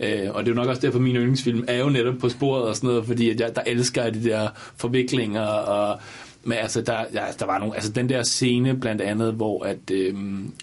Øh, 0.00 0.30
og 0.30 0.44
det 0.44 0.50
er 0.50 0.54
jo 0.54 0.60
nok 0.60 0.68
også 0.68 0.82
derfor, 0.82 0.98
min 0.98 1.16
yndlingsfilm 1.16 1.64
er 1.68 1.78
jo 1.78 1.88
netop 1.88 2.14
på 2.20 2.28
sporet 2.28 2.62
og 2.62 2.76
sådan 2.76 2.88
noget, 2.88 3.06
fordi 3.06 3.30
at 3.30 3.40
jeg, 3.40 3.56
der 3.56 3.62
elsker 3.66 4.10
de 4.10 4.24
der 4.24 4.48
forviklinger 4.76 5.42
og 5.46 6.00
men 6.44 6.58
altså, 6.58 6.80
der, 6.80 6.96
ja, 7.14 7.24
der 7.38 7.46
var 7.46 7.58
nogle, 7.58 7.74
altså 7.74 7.92
den 7.92 8.08
der 8.08 8.22
scene 8.22 8.76
blandt 8.80 9.00
andet, 9.02 9.32
hvor 9.32 9.64
at 9.64 9.90
øh, 9.92 10.14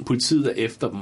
politiet 0.05 0.45
er 0.47 0.51
efter 0.55 0.89
dem, 0.89 0.99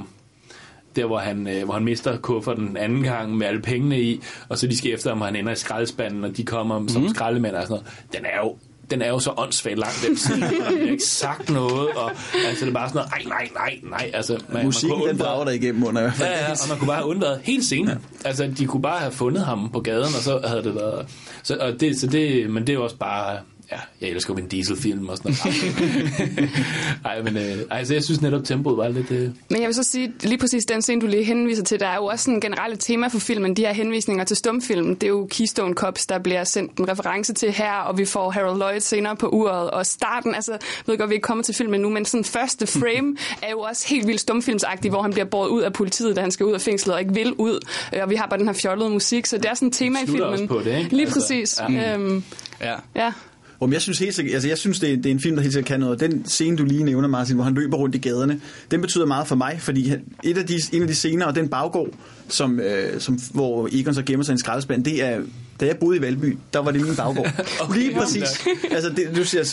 der 0.96 1.06
hvor 1.06 1.18
han, 1.18 1.48
øh, 1.48 1.64
hvor 1.64 1.74
han 1.74 1.84
mister 1.84 2.16
kufferten 2.16 2.76
anden 2.76 3.02
gang 3.02 3.36
med 3.36 3.46
alle 3.46 3.62
pengene 3.62 4.00
i, 4.00 4.20
og 4.48 4.58
så 4.58 4.66
de 4.66 4.76
skal 4.76 4.94
efter 4.94 5.10
ham, 5.10 5.20
og 5.20 5.26
han 5.26 5.36
ender 5.36 5.52
i 5.52 5.56
skraldespanden, 5.56 6.24
og 6.24 6.36
de 6.36 6.44
kommer 6.44 6.78
mm. 6.78 6.88
som 6.88 7.08
skraldemænd 7.08 7.54
og 7.54 7.62
sådan 7.62 7.72
noget. 7.72 8.12
Den 8.12 8.24
er 8.24 8.44
jo 8.44 8.56
den 8.90 9.02
er 9.02 9.08
jo 9.08 9.18
så 9.18 9.32
åndssvagt 9.36 9.78
langt 9.78 10.04
den 10.08 10.16
scene, 10.16 10.46
og 10.46 10.72
der 10.72 10.90
ikke 10.90 11.04
sagt 11.04 11.50
noget, 11.50 11.88
og 11.88 12.10
altså 12.48 12.64
det 12.64 12.70
er 12.70 12.74
bare 12.74 12.88
sådan 12.88 12.98
noget, 12.98 13.12
ej, 13.12 13.22
nej, 13.28 13.48
nej, 13.54 13.90
nej, 13.90 14.10
altså 14.14 14.40
man, 14.48 14.64
Musikken, 14.64 14.88
man 14.88 14.98
kunne 14.98 15.12
den 15.12 15.18
drager 15.18 15.44
der 15.44 15.52
igennem 15.52 15.84
under 15.84 16.00
i 16.00 16.04
hvert 16.04 16.14
fald. 16.14 16.28
Ja, 16.28 16.44
ja, 16.44 16.50
og 16.50 16.68
man 16.68 16.78
kunne 16.78 16.86
bare 16.86 16.96
have 16.96 17.08
undværet 17.08 17.40
hele 17.44 17.64
scenen. 17.64 17.88
Ja. 17.88 18.28
Altså, 18.28 18.52
de 18.58 18.66
kunne 18.66 18.82
bare 18.82 18.98
have 18.98 19.12
fundet 19.12 19.44
ham 19.44 19.70
på 19.72 19.80
gaden, 19.80 20.02
og 20.04 20.22
så 20.22 20.40
havde 20.46 20.62
det 20.62 20.74
været... 20.74 21.06
Så, 21.42 21.56
og 21.60 21.80
det, 21.80 22.00
så 22.00 22.06
det, 22.06 22.50
men 22.50 22.62
det 22.62 22.68
er 22.68 22.74
jo 22.74 22.84
også 22.84 22.96
bare 22.96 23.38
ja, 23.72 23.76
jeg 24.00 24.08
elsker 24.10 24.34
en 24.34 24.46
dieselfilm 24.46 25.08
og 25.08 25.16
sådan 25.16 25.34
noget. 25.44 26.50
Ej, 27.04 27.22
men 27.22 27.36
øh, 27.36 27.58
altså, 27.70 27.94
jeg 27.94 28.04
synes 28.04 28.22
netop, 28.22 28.44
tempoet 28.44 28.76
var 28.76 28.88
lidt... 28.88 29.10
Øh, 29.10 29.30
Men 29.50 29.60
jeg 29.60 29.66
vil 29.66 29.74
så 29.74 29.82
sige, 29.82 30.12
lige 30.22 30.38
præcis 30.38 30.64
den 30.64 30.82
scene, 30.82 31.00
du 31.00 31.06
lige 31.06 31.24
henviser 31.24 31.62
til, 31.64 31.80
der 31.80 31.86
er 31.88 31.96
jo 31.96 32.04
også 32.04 32.30
en 32.30 32.40
generelt 32.40 32.80
tema 32.80 33.06
for 33.08 33.18
filmen, 33.18 33.56
de 33.56 33.62
her 33.62 33.72
henvisninger 33.72 34.24
til 34.24 34.36
stumfilmen. 34.36 34.94
Det 34.94 35.02
er 35.02 35.08
jo 35.08 35.26
Keystone 35.30 35.74
Cops, 35.74 36.06
der 36.06 36.18
bliver 36.18 36.44
sendt 36.44 36.78
en 36.78 36.88
reference 36.88 37.32
til 37.34 37.52
her, 37.52 37.72
og 37.72 37.98
vi 37.98 38.04
får 38.04 38.30
Harold 38.30 38.56
Lloyd 38.58 38.80
senere 38.80 39.16
på 39.16 39.28
uret. 39.28 39.70
Og 39.70 39.86
starten, 39.86 40.34
altså, 40.34 40.52
jeg 40.52 40.60
ved 40.86 40.98
godt, 40.98 41.10
vi 41.10 41.14
ikke 41.14 41.24
kommer 41.26 41.44
til 41.44 41.54
filmen 41.54 41.80
nu, 41.80 41.88
men 41.90 42.04
sådan 42.04 42.24
første 42.24 42.66
frame 42.66 43.16
er 43.46 43.50
jo 43.50 43.60
også 43.60 43.88
helt 43.88 44.06
vildt 44.06 44.20
stumfilmsagtig, 44.20 44.90
hvor 44.90 45.02
han 45.02 45.12
bliver 45.12 45.26
båret 45.26 45.48
ud 45.48 45.62
af 45.62 45.72
politiet, 45.72 46.16
da 46.16 46.20
han 46.20 46.30
skal 46.30 46.46
ud 46.46 46.52
af 46.52 46.60
fængslet 46.60 46.94
og 46.94 47.00
ikke 47.00 47.14
vil 47.14 47.32
ud. 47.34 47.60
Øh, 47.94 48.02
Og 48.02 48.10
vi 48.10 48.14
har 48.14 48.26
bare 48.26 48.38
den 48.38 48.46
her 48.46 48.52
fjollede 48.52 48.90
musik, 48.90 49.26
så 49.26 49.36
det 49.36 49.44
er 49.46 49.54
sådan 49.54 49.68
et 49.68 49.74
tema 49.74 49.98
i 50.02 50.06
filmen. 50.06 50.22
også 50.22 50.46
på 50.46 50.58
det, 50.64 50.78
ikke? 50.78 50.90
Lige 50.90 51.02
Altså, 51.02 51.20
præcis. 51.20 51.60
ja. 51.68 51.94
Øhm, 51.94 52.22
Ja. 52.60 52.74
ja. 52.96 53.12
Om 53.60 53.72
jeg 53.72 53.82
synes 53.82 53.98
helt 53.98 54.14
sikkert, 54.14 54.34
altså 54.34 54.48
jeg 54.48 54.58
synes, 54.58 54.80
det 54.80 54.92
er, 54.92 54.96
det 54.96 55.06
er 55.06 55.10
en 55.10 55.20
film, 55.20 55.36
der 55.36 55.42
helt 55.42 55.52
sikkert 55.52 55.68
kan 55.68 55.80
noget. 55.80 56.00
Den 56.00 56.26
scene, 56.26 56.56
du 56.56 56.64
lige 56.64 56.84
nævner, 56.84 57.08
Martin, 57.08 57.34
hvor 57.34 57.44
han 57.44 57.54
løber 57.54 57.76
rundt 57.76 57.94
i 57.94 57.98
gaderne, 57.98 58.40
den 58.70 58.80
betyder 58.80 59.06
meget 59.06 59.26
for 59.26 59.36
mig, 59.36 59.56
fordi 59.60 59.92
et 60.24 60.38
af 60.38 60.46
de, 60.46 60.54
en 60.72 60.82
af 60.82 60.88
de 60.88 60.94
scener, 60.94 61.26
og 61.26 61.34
den 61.34 61.48
baggård, 61.48 61.88
som, 62.28 62.60
øh, 62.60 63.00
som, 63.00 63.18
hvor 63.34 63.68
Egon 63.72 63.94
så 63.94 64.02
gemmer 64.02 64.24
sig 64.24 64.32
i 64.32 64.34
en 64.34 64.38
skraldespand, 64.38 64.84
det 64.84 65.04
er, 65.04 65.20
da 65.60 65.66
jeg 65.66 65.76
boede 65.76 65.98
i 65.98 66.02
Valby, 66.02 66.38
der 66.52 66.58
var 66.58 66.70
det 66.70 66.80
min 66.80 66.96
baggård. 66.96 67.26
okay, 67.62 67.78
lige 67.78 67.94
præcis. 67.94 68.46
altså 68.70 68.90
det, 68.90 69.16
du 69.16 69.24
siger, 69.24 69.44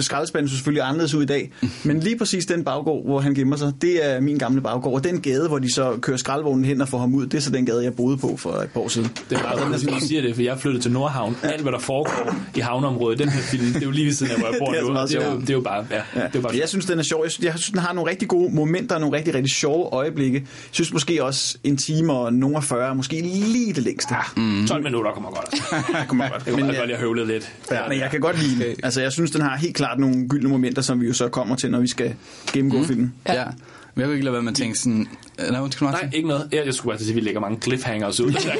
skraldespanden 0.00 0.48
så 0.48 0.54
selvfølgelig 0.54 0.82
anderledes 0.82 1.14
ud 1.14 1.22
i 1.22 1.26
dag, 1.26 1.52
men 1.84 2.00
lige 2.00 2.18
præcis 2.18 2.46
den 2.46 2.64
baggård, 2.64 3.04
hvor 3.04 3.20
han 3.20 3.34
gemmer 3.34 3.56
sig, 3.56 3.72
det 3.82 4.06
er 4.10 4.20
min 4.20 4.38
gamle 4.38 4.60
baggård. 4.60 4.94
Og 4.94 5.04
den 5.04 5.20
gade, 5.20 5.48
hvor 5.48 5.58
de 5.58 5.74
så 5.74 5.96
kører 6.00 6.16
skraldvognen 6.16 6.64
hen 6.64 6.80
og 6.80 6.88
får 6.88 6.98
ham 6.98 7.14
ud, 7.14 7.26
det 7.26 7.34
er 7.36 7.40
så 7.42 7.50
den 7.50 7.66
gade, 7.66 7.84
jeg 7.84 7.94
boede 7.94 8.16
på 8.16 8.36
for 8.36 8.50
et 8.52 8.70
par 8.70 8.80
år 8.80 8.88
siden. 8.88 9.08
det 9.30 9.38
er 9.38 9.42
godt, 9.64 9.74
at 9.74 9.80
du 10.00 10.06
siger 10.06 10.22
det, 10.22 10.34
for 10.34 10.42
jeg 10.42 10.58
flyttet 10.58 10.82
til 10.82 10.92
Nordhavn. 10.92 11.36
Alt, 11.42 11.62
hvad 11.62 11.72
der 11.72 11.78
foregår 11.78 12.34
i 12.56 12.60
havneområdet, 12.60 13.18
den 13.18 13.28
her 13.28 13.40
film, 13.40 13.66
det 13.66 13.76
er 13.76 13.86
jo 13.86 13.90
lige 13.90 14.06
ved 14.06 14.12
siden 14.12 14.32
af, 14.32 14.38
hvor 14.38 14.48
jeg 14.48 14.56
bor 14.58 14.66
Det 14.72 14.78
er 14.78 14.82
nu. 14.82 14.94
Det 14.94 15.14
er, 15.14 15.32
jo, 15.34 15.40
det 15.40 15.50
er 15.50 15.54
jo 15.54 15.60
bare, 15.60 15.86
ja, 15.90 15.96
Ja. 16.16 16.26
det 16.26 16.36
er 16.36 16.40
bare 16.40 16.56
jeg 16.60 16.68
synes, 16.68 16.86
den 16.86 16.98
er 16.98 17.02
sjov. 17.02 17.22
Jeg 17.24 17.30
synes, 17.30 17.44
jeg 17.44 17.52
synes, 17.56 17.70
den 17.70 17.78
har 17.78 17.92
nogle 17.92 18.10
rigtig 18.10 18.28
gode 18.28 18.54
momenter 18.54 18.94
og 18.94 19.00
nogle 19.00 19.16
rigtig, 19.16 19.34
rigtig 19.34 19.52
sjove 19.52 19.88
øjeblikke. 19.92 20.38
Jeg 20.38 20.46
synes 20.70 20.92
måske 20.92 21.24
også 21.24 21.58
en 21.64 21.76
time 21.76 22.12
og 22.12 22.32
nogle 22.32 22.56
af 22.56 22.64
40 22.64 22.88
er 22.90 22.94
måske 22.94 23.20
lige 23.20 23.72
det 23.72 23.82
længste. 23.82 24.14
Mm. 24.36 24.66
12 24.66 24.82
minutter 24.82 25.07
kommer 25.14 25.30
godt. 25.30 26.08
kommer 26.08 26.28
godt. 26.28 26.44
Det 26.44 26.52
Men 26.52 26.58
kommer 26.60 26.74
ja. 26.74 26.80
godt, 26.80 26.90
jeg 26.90 26.98
høvlede 26.98 27.26
lidt. 27.26 27.52
Ja, 27.70 27.88
men 27.88 27.98
jeg 28.00 28.10
kan 28.10 28.20
godt 28.20 28.42
lide 28.42 28.64
den. 28.64 28.76
Altså, 28.84 29.00
jeg 29.02 29.12
synes, 29.12 29.30
den 29.30 29.40
har 29.40 29.56
helt 29.56 29.76
klart 29.76 29.98
nogle 29.98 30.28
gyldne 30.28 30.48
momenter, 30.48 30.82
som 30.82 31.00
vi 31.00 31.06
jo 31.06 31.12
så 31.12 31.28
kommer 31.28 31.56
til, 31.56 31.70
når 31.70 31.80
vi 31.80 31.86
skal 31.86 32.14
gennemgå 32.52 32.78
mm. 32.78 32.86
filmen. 32.86 33.14
Ja. 33.28 33.34
ja. 33.40 33.44
Men 33.94 34.00
jeg 34.00 34.06
kunne 34.06 34.14
ikke 34.14 34.24
lade 34.24 34.32
være 34.32 34.42
med 34.42 34.50
at 34.52 34.56
tænke 34.56 34.78
sådan... 34.78 35.08
øh, 35.38 35.50
Nej, 35.50 35.60
undskyld, 35.60 35.88
Martin. 35.88 36.06
Nej, 36.08 36.16
ikke 36.16 36.28
noget. 36.28 36.48
Jeg, 36.52 36.62
jeg 36.66 36.74
skulle 36.74 36.90
bare 36.90 36.98
til 36.98 37.02
at 37.02 37.06
sige, 37.06 37.12
at 37.12 37.16
vi 37.16 37.20
lægger 37.20 37.40
mange 37.40 37.58
cliffhangers 37.62 38.20
ud. 38.20 38.32
ja, 38.44 38.48
ja. 38.48 38.54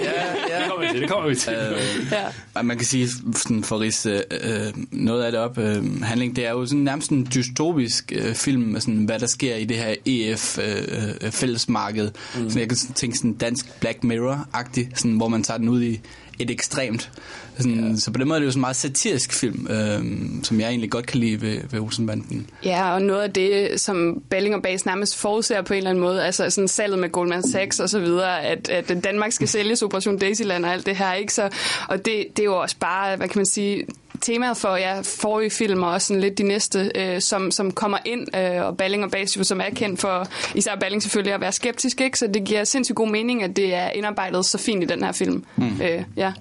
Det 0.59 0.67
kommer 0.71 0.87
vi 0.87 0.93
til, 0.93 1.01
det 1.01 1.11
kommer 1.11 1.29
vi 1.29 1.35
til. 1.35 1.53
Øh, 1.53 2.13
Ja. 2.57 2.63
Man 2.63 2.77
kan 2.77 2.87
sige, 2.87 3.09
sådan 3.37 3.65
for 3.65 3.77
at 3.77 3.81
ridse 3.83 4.23
øh, 4.31 4.67
noget 4.91 5.23
af 5.23 5.33
det 5.33 5.41
op, 5.41 5.59
øh, 5.59 6.03
handling, 6.03 6.37
det 6.37 6.47
er 6.47 6.51
jo 6.51 6.67
sådan 6.67 6.81
nærmest 6.81 7.11
en 7.11 7.29
dystopisk 7.35 8.13
øh, 8.17 8.35
film 8.35 8.63
med 8.63 8.81
sådan, 8.81 9.05
hvad 9.05 9.19
der 9.19 9.27
sker 9.27 9.57
i 9.57 9.65
det 9.65 9.77
her 9.77 9.95
EF-fællesmarked. 10.07 12.11
Øh, 12.37 12.43
mm. 12.43 12.51
Så 12.51 12.59
jeg 12.59 12.69
kan 12.69 12.77
sådan 12.77 12.95
tænke 12.95 13.19
sådan 13.19 13.33
dansk 13.35 13.81
Black 13.81 13.99
Mirror-agtigt, 14.05 14.89
sådan, 14.95 15.17
hvor 15.17 15.29
man 15.29 15.43
tager 15.43 15.59
den 15.59 15.69
ud 15.69 15.83
i 15.83 16.01
et 16.39 16.51
ekstremt. 16.51 17.11
Sådan, 17.59 17.91
ja. 17.91 17.97
Så 17.97 18.11
på 18.11 18.19
den 18.19 18.29
måde 18.29 18.37
er 18.37 18.41
det 18.41 18.47
jo 18.47 18.51
sådan 18.51 18.59
en 18.59 18.61
meget 18.61 18.77
satirisk 18.77 19.33
film, 19.33 19.67
øh, 19.71 20.05
som 20.43 20.61
jeg 20.61 20.69
egentlig 20.69 20.91
godt 20.91 21.07
kan 21.07 21.21
lide 21.21 21.41
ved, 21.41 21.61
ved 21.71 21.81
Olsenbanden. 21.81 22.51
Ja, 22.65 22.95
og 22.95 23.03
noget 23.03 23.23
af 23.23 23.33
det, 23.33 23.81
som 23.81 24.23
Balling 24.31 24.55
og 24.55 24.63
Bas 24.63 24.87
nærmest 24.87 25.17
forudser 25.17 25.63
på 25.63 25.73
en 25.73 25.77
eller 25.77 25.91
anden 25.91 26.05
måde, 26.05 26.25
altså 26.25 26.51
sådan 26.51 26.69
salget 26.69 26.99
med 26.99 27.09
Goldman 27.09 27.43
Sachs 27.43 27.81
og 27.81 27.89
så 27.89 27.99
videre, 27.99 28.43
at, 28.43 28.69
at 28.69 29.05
Danmark 29.05 29.33
skal 29.33 29.49
sælges 29.49 29.83
Operation 29.83 30.19
Daisyland 30.19 30.65
og 30.65 30.73
alt 30.73 30.87
det 30.87 30.97
her, 30.97 31.13
ikke? 31.13 31.35
Så, 31.35 31.51
og 31.89 32.05
det, 32.05 32.27
det 32.37 32.39
er 32.39 32.45
jo 32.45 32.61
også 32.61 32.77
bare, 32.81 33.17
hvad 33.17 33.29
kan 33.29 33.39
man 33.39 33.47
sige, 33.47 33.87
temaet 34.21 34.57
for 34.57 34.77
ja, 34.77 35.01
forrige 35.01 35.51
film 35.51 35.83
og 35.83 35.91
også 35.91 36.07
sådan 36.07 36.21
lidt 36.21 36.39
de 36.39 36.43
næste, 36.43 36.91
øh, 36.95 37.21
som, 37.21 37.51
som 37.51 37.71
kommer 37.71 37.99
ind, 38.05 38.37
øh, 38.37 38.67
og 38.67 38.77
Balling 38.77 39.05
og 39.05 39.11
Bas, 39.11 39.37
jo, 39.37 39.45
som 39.45 39.61
er 39.61 39.71
kendt 39.75 40.01
for, 40.01 40.27
især 40.55 40.77
Balling 40.77 41.03
selvfølgelig, 41.03 41.35
at 41.35 41.41
være 41.41 41.53
skeptisk, 41.53 42.01
ikke? 42.01 42.19
Så 42.19 42.27
det 42.27 42.45
giver 42.45 42.65
sindssygt 42.65 42.97
god 42.97 43.09
mening, 43.09 43.43
at 43.43 43.57
det 43.57 43.75
er 43.75 43.91
indarbejdet 43.91 44.47
så 44.47 44.59
fint 44.59 44.83
i 44.83 44.87
den 44.87 45.05
her 45.05 45.13
film. 45.13 45.45
Mm. 45.57 45.83
Øh, 45.83 46.03
ja. 46.17 46.33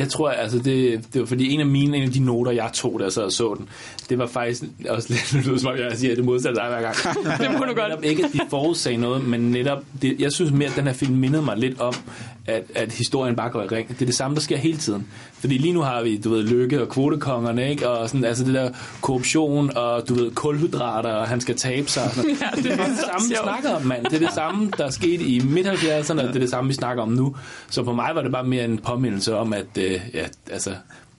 Jeg 0.00 0.08
tror, 0.08 0.30
altså 0.30 0.58
det, 0.58 1.04
det 1.12 1.20
var 1.20 1.26
fordi 1.26 1.52
en 1.52 1.60
af 1.60 1.66
mine, 1.66 1.96
en 1.96 2.02
af 2.02 2.10
de 2.10 2.24
noter, 2.24 2.52
jeg 2.52 2.70
tog, 2.74 2.98
da 2.98 3.04
jeg 3.04 3.12
sad 3.12 3.22
og 3.22 3.32
så 3.32 3.54
den, 3.58 3.68
det 4.10 4.18
var 4.18 4.26
faktisk 4.26 4.62
også 4.88 5.08
lidt, 5.10 5.44
det 5.52 5.60
som 5.60 5.70
om 5.70 5.76
jeg 5.78 5.92
siger 5.98 6.14
det 6.14 6.24
modsatte 6.24 6.60
hver 6.60 6.80
gang. 6.82 6.96
Det 7.42 7.58
må 7.58 7.64
du 7.64 7.74
godt. 7.74 7.88
Netop 7.88 8.04
ikke, 8.04 8.24
at 8.24 8.32
de 8.32 8.40
forudsagde 8.50 8.98
noget, 8.98 9.24
men 9.24 9.40
netop, 9.40 9.84
det, 10.02 10.20
jeg 10.20 10.32
synes 10.32 10.52
mere, 10.52 10.68
at 10.68 10.76
den 10.76 10.86
her 10.86 10.92
film 10.92 11.14
mindede 11.14 11.42
mig 11.42 11.56
lidt 11.56 11.80
om, 11.80 11.94
at, 12.46 12.62
at 12.74 12.92
historien 12.92 13.36
bare 13.36 13.50
går 13.50 13.62
i 13.62 13.66
ring. 13.66 13.88
Det 13.88 14.02
er 14.02 14.06
det 14.06 14.14
samme, 14.14 14.34
der 14.34 14.40
sker 14.40 14.56
hele 14.56 14.78
tiden. 14.78 15.06
Fordi 15.32 15.58
lige 15.58 15.72
nu 15.72 15.80
har 15.80 16.02
vi, 16.02 16.16
du 16.16 16.30
ved, 16.30 16.42
Lykke 16.42 16.82
og 16.82 16.88
kvotekongerne, 16.88 17.70
ikke? 17.70 17.88
Og 17.88 18.08
sådan, 18.08 18.24
altså 18.24 18.44
det 18.44 18.54
der 18.54 18.70
korruption 19.00 19.76
og, 19.76 20.08
du 20.08 20.14
ved, 20.14 20.30
kulhydrater, 20.30 21.10
og 21.10 21.28
han 21.28 21.40
skal 21.40 21.56
tabe 21.56 21.88
sig. 21.88 22.04
og 22.04 22.10
Sådan. 22.10 22.30
Ja, 22.40 22.62
det, 22.62 22.72
er 22.72 22.76
det 22.76 22.98
samme, 22.98 23.28
vi 23.28 23.34
snakker 23.42 23.70
om, 23.70 23.82
mand. 23.82 24.04
Det 24.04 24.14
er 24.14 24.18
det 24.18 24.34
samme, 24.34 24.70
der 24.78 24.84
er 24.84 24.90
sket 24.90 25.20
i 25.20 25.42
midt-70'erne, 25.44 26.12
og 26.12 26.28
det 26.28 26.36
er 26.36 26.40
det 26.40 26.50
samme, 26.50 26.68
vi 26.68 26.74
snakker 26.74 27.02
om 27.02 27.08
nu. 27.08 27.36
Så 27.70 27.84
for 27.84 27.92
mig 27.92 28.10
var 28.14 28.22
det 28.22 28.32
bare 28.32 28.44
mere 28.44 28.64
en 28.64 28.78
påmindelse 28.78 29.36
om, 29.36 29.52
at 29.52 29.78
øh, 29.78 30.00
ja, 30.14 30.24
altså, 30.50 30.70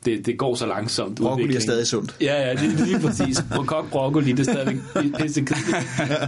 det, 0.06 0.26
det 0.26 0.38
går 0.38 0.56
så 0.56 0.66
langsomt. 0.66 1.16
Broccoli 1.18 1.32
er 1.32 1.34
udviklingen. 1.34 1.62
stadig 1.62 1.88
sundt. 1.88 2.16
Ja, 2.22 2.48
ja, 2.48 2.54
det 2.54 2.80
er 2.80 2.86
lige 2.86 3.00
præcis. 3.00 3.44
Kok 3.66 3.90
broccoli, 3.90 4.32
det 4.32 4.48
er 4.48 4.52
stadigvæk 4.52 4.78
pisse 5.20 5.46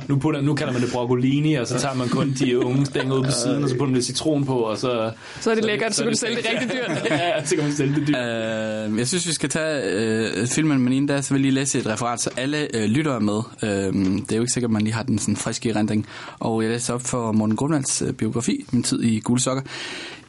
Nu, 0.07 0.17
putter, 0.17 0.41
nu 0.41 0.55
kalder 0.55 0.73
man 0.73 0.81
det 0.81 0.89
broccolini, 0.91 1.53
og 1.53 1.67
så 1.67 1.79
tager 1.79 1.95
man 1.95 2.09
kun 2.09 2.35
de 2.39 2.65
unge 2.65 2.85
stænger 2.85 3.15
ud 3.15 3.23
på 3.23 3.31
siden, 3.31 3.63
og 3.63 3.69
så 3.69 3.75
putter 3.75 3.85
man 3.85 3.93
lidt 3.93 4.05
citron 4.05 4.45
på, 4.45 4.55
og 4.55 4.77
så... 4.77 5.11
Så 5.41 5.51
er 5.51 5.55
det 5.55 5.65
lækkert, 5.65 5.95
så 5.95 6.03
kan 6.03 6.11
du 6.11 6.17
sælge 6.17 6.35
det 6.35 6.45
rigtig 6.51 6.69
dyrt. 6.77 7.05
ja, 7.11 7.45
så 7.45 7.55
kan 7.55 7.63
man 7.63 7.73
sælge 7.73 7.95
det 7.95 8.07
dyrt. 8.07 8.17
Øh, 8.17 8.97
jeg 8.99 9.07
synes, 9.07 9.27
vi 9.27 9.31
skal 9.31 9.49
tage 9.49 9.81
øh, 9.83 10.47
filmen, 10.47 10.79
men 10.79 10.93
inden 10.93 11.07
da, 11.07 11.21
så 11.21 11.33
vil 11.33 11.39
jeg 11.39 11.41
lige 11.41 11.53
læse 11.61 11.79
et 11.79 11.87
referat, 11.87 12.21
så 12.21 12.29
alle 12.37 12.75
øh, 12.75 12.83
lytter 12.83 13.19
med. 13.19 13.41
Øh, 13.63 13.69
det 13.93 14.31
er 14.31 14.35
jo 14.35 14.41
ikke 14.41 14.53
sikkert, 14.53 14.69
at 14.69 14.73
man 14.73 14.81
lige 14.81 14.93
har 14.93 15.03
den 15.03 15.19
sådan 15.19 15.35
friske 15.35 15.69
erindring. 15.69 16.07
Og 16.39 16.63
jeg 16.63 16.71
læser 16.71 16.93
op 16.93 17.01
for 17.01 17.31
Morten 17.31 17.55
Grundvalds 17.55 18.01
øh, 18.01 18.13
biografi, 18.13 18.65
Min 18.71 18.83
tid 18.83 19.03
i 19.03 19.19
gule 19.19 19.41
sokker. 19.41 19.63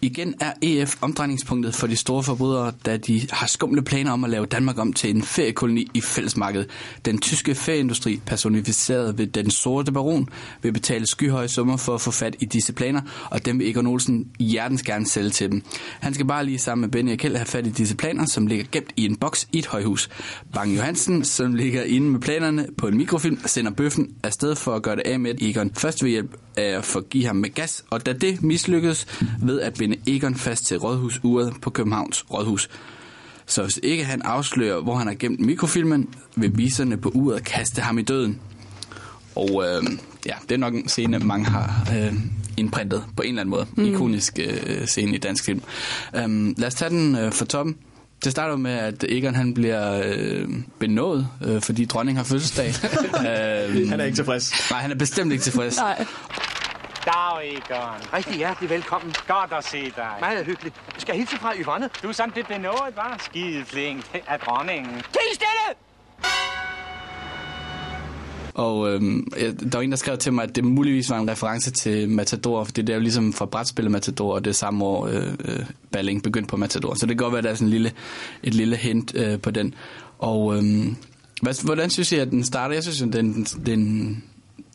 Igen 0.04 0.34
er 0.40 0.52
EF 0.62 0.96
omdrejningspunktet 1.00 1.74
for 1.74 1.86
de 1.86 1.96
store 1.96 2.22
forbrydere, 2.22 2.72
da 2.86 2.96
de 2.96 3.26
har 3.30 3.46
skumle 3.46 3.82
planer 3.82 4.12
om 4.12 4.24
at 4.24 4.30
lave 4.30 4.46
Danmark 4.46 4.78
om 4.78 4.92
til 4.92 5.10
en 5.10 5.22
feriekoloni 5.22 5.90
i 5.94 6.00
fællesmarkedet. 6.00 6.70
Den 7.04 7.18
tyske 7.18 7.54
ferieindustri, 7.54 8.20
personificeret 8.26 9.18
ved 9.18 9.26
den 9.26 9.50
sorte 9.50 9.92
baron, 9.92 10.28
vil 10.62 10.72
betale 10.72 11.06
skyhøje 11.06 11.48
summer 11.48 11.76
for 11.76 11.94
at 11.94 12.00
få 12.00 12.10
fat 12.10 12.36
i 12.40 12.44
disse 12.44 12.72
planer, 12.72 13.00
og 13.30 13.44
dem 13.44 13.58
vil 13.58 13.68
Egon 13.68 13.86
Olsen 13.86 14.26
hjertens 14.38 14.82
gerne 14.82 15.06
sælge 15.06 15.30
til 15.30 15.50
dem. 15.50 15.62
Han 16.00 16.14
skal 16.14 16.26
bare 16.26 16.44
lige 16.44 16.58
sammen 16.58 16.80
med 16.80 16.88
Benny 16.88 17.12
og 17.12 17.18
Kjeld 17.18 17.36
have 17.36 17.46
fat 17.46 17.66
i 17.66 17.70
disse 17.70 17.96
planer, 17.96 18.26
som 18.26 18.46
ligger 18.46 18.64
gemt 18.72 18.92
i 18.96 19.04
en 19.04 19.16
boks 19.16 19.48
i 19.52 19.58
et 19.58 19.66
højhus. 19.66 20.08
Bang 20.54 20.76
Johansen, 20.76 21.24
som 21.24 21.54
ligger 21.54 21.82
inde 21.82 22.10
med 22.10 22.20
planerne 22.20 22.66
på 22.78 22.88
en 22.88 22.96
mikrofilm, 22.96 23.38
sender 23.46 23.70
bøffen 23.70 24.08
afsted 24.22 24.56
for 24.56 24.74
at 24.74 24.82
gøre 24.82 24.96
det 24.96 25.02
af 25.06 25.20
med 25.20 25.42
Egon. 25.42 25.70
Først 25.74 26.02
ved 26.02 26.10
hjælp 26.10 26.36
af 26.56 26.76
at 26.78 26.84
forgive 26.84 27.26
ham 27.26 27.36
med 27.36 27.54
gas, 27.54 27.84
og 27.90 28.06
da 28.06 28.12
det 28.12 28.42
mislykkedes 28.42 29.06
ved 29.42 29.60
at 29.60 29.80
binde 29.94 30.16
Egon 30.16 30.34
fast 30.34 30.66
til 30.66 30.78
rådhusuret 30.78 31.54
på 31.62 31.70
Københavns 31.70 32.24
Rådhus. 32.32 32.68
Så 33.46 33.62
hvis 33.62 33.80
ikke 33.82 34.04
han 34.04 34.22
afslører, 34.22 34.80
hvor 34.80 34.94
han 34.94 35.06
har 35.06 35.14
gemt 35.14 35.40
mikrofilmen, 35.40 36.08
vil 36.36 36.58
viserne 36.58 36.96
på 36.96 37.08
uret 37.14 37.44
kaste 37.44 37.82
ham 37.82 37.98
i 37.98 38.02
døden. 38.02 38.40
Og 39.36 39.64
øh, 39.66 39.82
ja, 40.26 40.34
det 40.42 40.52
er 40.52 40.58
nok 40.58 40.74
en 40.74 40.88
scene, 40.88 41.18
mange 41.18 41.46
har 41.46 41.88
øh, 41.96 42.14
indprintet 42.56 43.04
på 43.16 43.22
en 43.22 43.28
eller 43.28 43.40
anden 43.40 43.50
måde. 43.50 43.66
Mm. 43.76 43.84
Ikonisk 43.84 44.38
øh, 44.38 44.86
scene 44.86 45.14
i 45.14 45.18
dansk 45.18 45.44
film. 45.44 45.62
Um, 46.24 46.54
lad 46.58 46.66
os 46.66 46.74
tage 46.74 46.90
den 46.90 47.16
øh, 47.16 47.32
for 47.32 47.44
toppen. 47.44 47.76
Det 48.24 48.32
starter 48.32 48.56
med, 48.56 48.72
at 48.72 49.04
Egon 49.08 49.34
han 49.34 49.54
bliver 49.54 50.02
øh, 50.04 50.48
benået, 50.78 51.28
øh, 51.44 51.60
fordi 51.62 51.84
dronningen 51.84 52.16
har 52.16 52.24
fødselsdag. 52.24 52.66
øhm, 53.74 53.88
Han 53.88 54.00
er 54.00 54.04
ikke 54.04 54.16
tilfreds. 54.16 54.70
Nej, 54.70 54.80
han 54.80 54.90
er 54.90 54.94
bestemt 54.94 55.32
ikke 55.32 55.44
tilfreds. 55.44 55.76
Nej. 55.76 56.06
Dag, 57.04 57.48
Egon. 57.48 58.00
Rigtig 58.12 58.36
hjertelig 58.36 58.70
velkommen. 58.70 59.14
Godt 59.28 59.52
at 59.52 59.64
se 59.64 59.82
dig. 59.82 60.12
Meget 60.20 60.46
hyggeligt. 60.46 60.74
Skal 60.98 61.12
jeg 61.12 61.18
hilse 61.18 61.36
fra 61.36 61.52
Yvonne? 61.56 61.90
Du 62.02 62.08
er 62.08 62.12
sådan 62.12 62.32
lidt 62.36 62.48
benået, 62.48 62.92
var? 62.96 63.16
Skide 63.24 63.64
flink 63.64 64.22
af 64.26 64.38
dronningen. 64.38 64.94
Til 64.94 65.20
stille! 65.34 65.68
Og 68.54 68.90
øhm, 68.90 69.30
der 69.72 69.78
var 69.78 69.82
en, 69.82 69.90
der 69.90 69.96
skrev 69.96 70.18
til 70.18 70.32
mig, 70.32 70.44
at 70.44 70.56
det 70.56 70.64
muligvis 70.64 71.10
var 71.10 71.18
en 71.18 71.30
reference 71.30 71.70
til 71.70 72.08
Matador, 72.08 72.64
for 72.64 72.72
det 72.72 72.88
er 72.88 72.94
jo 72.94 73.00
ligesom 73.00 73.32
fra 73.32 73.46
brætspillet 73.46 73.92
Matador, 73.92 74.34
og 74.34 74.44
det 74.44 74.50
er 74.50 74.54
samme 74.54 74.84
år, 74.84 75.06
øh, 75.06 75.32
øh, 75.44 75.66
Balling 75.92 76.22
begyndte 76.22 76.48
på 76.48 76.56
Matador. 76.56 76.94
Så 76.94 77.06
det 77.06 77.08
kan 77.08 77.24
godt 77.24 77.32
være, 77.32 77.38
at 77.38 77.44
der 77.44 77.50
er 77.50 77.54
sådan 77.54 77.66
en 77.66 77.72
lille, 77.72 77.92
et 78.42 78.54
lille 78.54 78.76
hint 78.76 79.14
øh, 79.14 79.40
på 79.40 79.50
den. 79.50 79.74
Og 80.18 80.56
øhm, 80.56 80.96
hvad, 81.42 81.64
hvordan 81.64 81.90
synes 81.90 82.12
I, 82.12 82.16
at 82.16 82.30
den 82.30 82.44
starter? 82.44 82.74
Jeg 82.74 82.82
synes, 82.82 83.02
at 83.02 83.12
den, 83.12 83.44
den, 83.44 84.22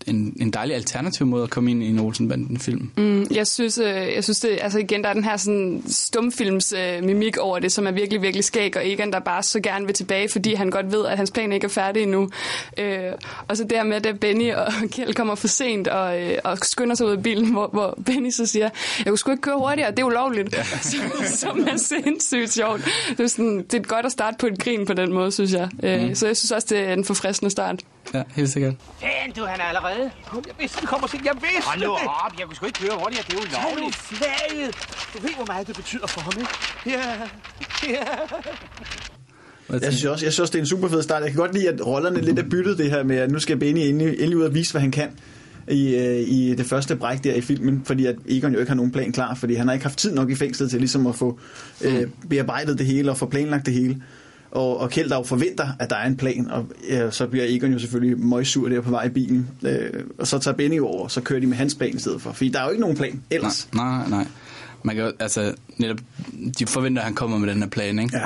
en, 0.08 0.38
en 0.42 0.52
dejlig 0.52 0.76
alternativ 0.76 1.28
måde 1.28 1.44
at 1.44 1.50
komme 1.50 1.72
ind 1.72 1.84
i 1.84 1.90
en 1.90 2.00
Olsenbanden-film. 2.00 2.92
Mm, 2.98 3.28
jeg 3.32 3.48
synes, 3.48 3.78
øh, 3.78 4.14
jeg 4.16 4.24
synes 4.24 4.40
det, 4.40 4.58
altså 4.62 4.80
igen, 4.80 5.04
der 5.04 5.10
er 5.10 5.14
den 5.14 5.24
her 5.24 5.38
sådan 5.38 5.84
stumfilms 5.88 6.74
øh, 6.74 7.04
mimik 7.04 7.38
over 7.38 7.60
det, 7.60 7.72
som 7.72 7.88
er 7.88 7.92
virkelig, 7.92 8.22
virkelig 8.22 8.44
skæg, 8.44 8.78
og 8.78 8.90
Egon, 8.90 9.12
der 9.12 9.20
bare 9.20 9.44
så 9.44 9.60
gerne 9.60 9.86
vil 9.86 9.96
tilbage, 9.96 10.30
fordi 10.30 10.54
han 10.54 10.70
godt 10.70 10.92
ved, 10.92 11.06
at 11.06 11.18
hans 11.18 11.32
plan 11.32 11.52
ikke 11.52 11.66
er 11.66 11.70
færdig 11.70 12.04
endnu. 12.04 12.30
Øh, 12.78 13.00
og 13.48 13.58
så 13.58 13.64
der 13.64 13.84
med, 13.84 14.06
at 14.06 14.20
Benny 14.20 14.54
og 14.54 14.68
Kjeld 14.94 15.14
kommer 15.14 15.36
for 15.36 15.48
sent 15.48 15.88
og, 15.88 16.22
øh, 16.22 16.38
og 16.44 16.58
skynder 16.58 16.96
sig 16.96 17.08
ud 17.08 17.12
af 17.12 17.24
bilen, 17.24 17.52
hvor, 17.52 17.68
hvor 17.68 17.98
Benny 18.06 18.30
så 18.30 18.46
siger, 18.46 18.70
jeg 18.98 19.06
kunne 19.06 19.18
sgu 19.18 19.32
ikke 19.32 19.42
køre 19.42 19.58
hurtigere, 19.58 19.92
det 19.92 20.00
er 20.00 20.04
ulovligt. 20.04 20.54
Ja. 20.54 20.64
som 21.42 21.68
er 21.68 21.78
sindssygt 21.78 22.54
sjovt. 22.54 22.82
Det 23.10 23.20
er, 23.20 23.28
sådan, 23.28 23.58
det 23.58 23.74
er 23.74 23.84
godt 23.84 24.06
at 24.06 24.12
starte 24.12 24.38
på 24.40 24.48
et 24.48 24.60
grin 24.60 24.86
på 24.86 24.94
den 24.94 25.14
måde, 25.14 25.32
synes 25.32 25.54
jeg. 25.54 25.70
Øh, 25.84 26.02
mm. 26.02 26.16
Så 26.16 26.28
jeg 26.28 26.38
synes 26.38 26.52
også, 26.52 26.68
det 26.70 26.80
er 26.80 26.94
en 26.94 27.06
forfriskende 27.06 27.52
start. 27.52 27.84
Ja, 28.14 28.24
helt 28.36 28.50
sikkert. 28.50 28.74
Fan, 29.00 29.32
du, 29.38 29.46
han 29.46 29.60
er 29.60 29.64
allerede. 29.64 29.89
Jeg 30.48 30.56
vidste, 30.60 30.82
det 30.82 30.90
kommer 30.90 31.08
sent. 31.08 31.26
Jeg 31.26 31.36
vidste 31.42 31.70
Hold 31.70 31.80
nu 31.80 31.86
det. 31.86 32.08
op, 32.26 32.34
jeg 32.40 32.46
kunne 32.46 32.56
sgu 32.56 32.66
ikke 32.66 32.80
køre 32.80 32.96
hurtigere, 33.02 33.24
det 33.28 33.34
er 33.36 33.40
Tag 33.42 33.64
nu 33.64 33.68
ulovligt. 33.70 33.96
flaget. 33.96 34.76
Du 35.14 35.22
ved, 35.22 35.34
hvor 35.36 35.46
meget 35.46 35.68
det 35.68 35.76
betyder 35.76 36.08
for 36.08 36.22
ham, 36.22 36.34
ikke? 36.40 36.52
Ja, 36.86 37.06
ja. 37.94 38.06
Jeg 39.70 39.82
synes 39.94 40.06
også, 40.06 40.26
jeg 40.26 40.34
synes 40.34 40.40
også, 40.40 40.52
det 40.52 40.58
er 40.60 40.64
en 40.64 40.68
super 40.68 40.88
fed 40.88 41.04
start. 41.04 41.22
Jeg 41.24 41.32
kan 41.32 41.40
godt 41.40 41.54
lide, 41.54 41.70
at 41.70 41.86
rollerne 41.86 42.22
lidt 42.22 42.40
er 42.40 42.44
byttet 42.44 42.78
det 42.78 42.92
her 42.92 43.04
med, 43.04 43.18
at 43.18 43.32
nu 43.32 43.40
skal 43.40 43.58
Benny 43.58 43.80
endelig, 43.80 44.08
endelig 44.14 44.38
ud 44.38 44.44
og 44.44 44.54
vise, 44.54 44.72
hvad 44.72 44.82
han 44.82 44.92
kan 44.92 45.10
i, 45.68 45.96
øh, 45.96 46.20
i 46.30 46.56
det 46.56 46.66
første 46.66 46.96
bræk 46.96 47.24
der 47.24 47.34
i 47.34 47.42
filmen, 47.42 47.82
fordi 47.86 48.06
at 48.06 48.16
Egon 48.30 48.54
jo 48.54 48.60
ikke 48.60 48.70
har 48.70 48.76
nogen 48.76 48.92
plan 48.92 49.12
klar, 49.12 49.36
fordi 49.36 49.54
han 49.54 49.68
har 49.68 49.74
ikke 49.74 49.86
haft 49.86 49.98
tid 49.98 50.14
nok 50.14 50.30
i 50.30 50.36
fængslet 50.36 50.70
til 50.70 50.80
ligesom 50.80 51.08
at 51.08 51.16
få 51.16 51.40
øh, 51.82 52.08
bearbejdet 52.30 52.78
det 52.78 52.86
hele 52.86 53.12
og 53.12 53.18
få 53.18 53.26
planlagt 53.26 53.66
det 53.66 53.74
hele. 53.74 54.02
Og, 54.52 54.78
og 54.78 54.90
Kjeld 54.90 55.10
der 55.10 55.16
jo 55.16 55.24
forventer, 55.24 55.68
at 55.80 55.90
der 55.90 55.96
er 55.96 56.08
en 56.08 56.18
plan, 56.18 56.52
og 56.52 56.66
ja, 56.90 57.12
så 57.12 57.28
bliver 57.28 57.46
Egon 57.48 57.72
jo 57.72 57.80
selvfølgelig 57.80 58.20
møgsur 58.20 58.70
der 58.70 58.82
på 58.82 58.90
vej 58.90 59.06
i 59.06 59.10
bilen. 59.10 59.50
Øh, 59.64 60.04
og 60.18 60.28
så 60.28 60.40
tager 60.40 60.58
Benny 60.58 60.80
over, 60.80 61.04
og 61.04 61.12
så 61.12 61.22
kører 61.22 61.40
de 61.40 61.48
med 61.48 61.58
hans 61.58 61.76
plan 61.76 61.96
i 61.96 62.00
stedet 62.00 62.22
for. 62.22 62.32
Fordi 62.32 62.50
der 62.50 62.60
er 62.60 62.64
jo 62.64 62.70
ikke 62.70 62.82
nogen 62.82 62.98
plan 62.98 63.24
ellers. 63.32 63.68
Nej, 63.74 63.98
nej, 63.98 64.10
nej. 64.10 64.28
Man 64.84 64.96
kan, 64.96 65.12
altså, 65.20 65.54
netop, 65.78 65.98
de 66.60 66.66
forventer, 66.66 67.02
at 67.02 67.06
han 67.06 67.16
kommer 67.16 67.38
med 67.38 67.50
den 67.50 67.62
her 67.62 67.70
plan, 67.70 68.00
ikke? 68.00 68.18
Ja. 68.18 68.26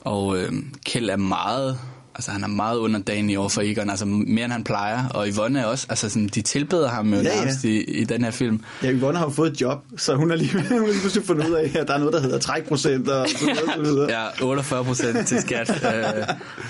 Og 0.00 0.38
øh, 0.38 0.52
Kjeld 0.84 1.10
er 1.10 1.16
meget, 1.16 1.78
altså 2.14 2.30
han 2.30 2.42
er 2.44 2.48
meget 2.48 2.76
underdanig 2.78 3.38
over 3.38 3.48
for 3.48 3.60
Egon, 3.62 3.90
altså 3.90 4.06
mere 4.06 4.44
end 4.44 4.52
han 4.52 4.64
plejer. 4.64 5.08
Og 5.08 5.28
Yvonne 5.28 5.60
er 5.60 5.64
også, 5.64 5.86
altså 5.88 6.08
sådan, 6.08 6.28
de 6.28 6.42
tilbeder 6.42 6.88
ham 6.88 7.14
jo 7.14 7.20
Ja, 7.20 7.22
ja. 7.34 7.36
nærmest 7.36 7.64
i, 7.64 7.82
i 7.82 8.04
den 8.04 8.24
her 8.24 8.30
film. 8.30 8.60
Ja, 8.82 8.90
Yvonne 8.92 9.18
har 9.18 9.26
jo 9.26 9.30
fået 9.32 9.52
et 9.52 9.60
job, 9.60 9.84
så 9.96 10.14
hun 10.14 10.30
har 10.30 10.36
lige, 10.36 10.52
hun 10.56 10.62
har 10.62 10.78
lige 10.86 11.00
pludselig 11.00 11.26
fundet 11.26 11.48
ud 11.48 11.54
af, 11.54 11.70
at 11.74 11.88
der 11.88 11.94
er 11.94 11.98
noget, 11.98 12.12
der 12.14 12.20
hedder 12.20 12.38
trækprocent 12.38 13.08
og 13.08 13.28
så 13.28 13.38
videre. 13.46 13.56
Så 13.74 13.82
videre. 13.82 14.22
Ja, 14.40 14.44
48 14.44 14.84
procent 14.84 15.26
til 15.28 15.40
skat, 15.40 15.70
øh, 15.94 16.04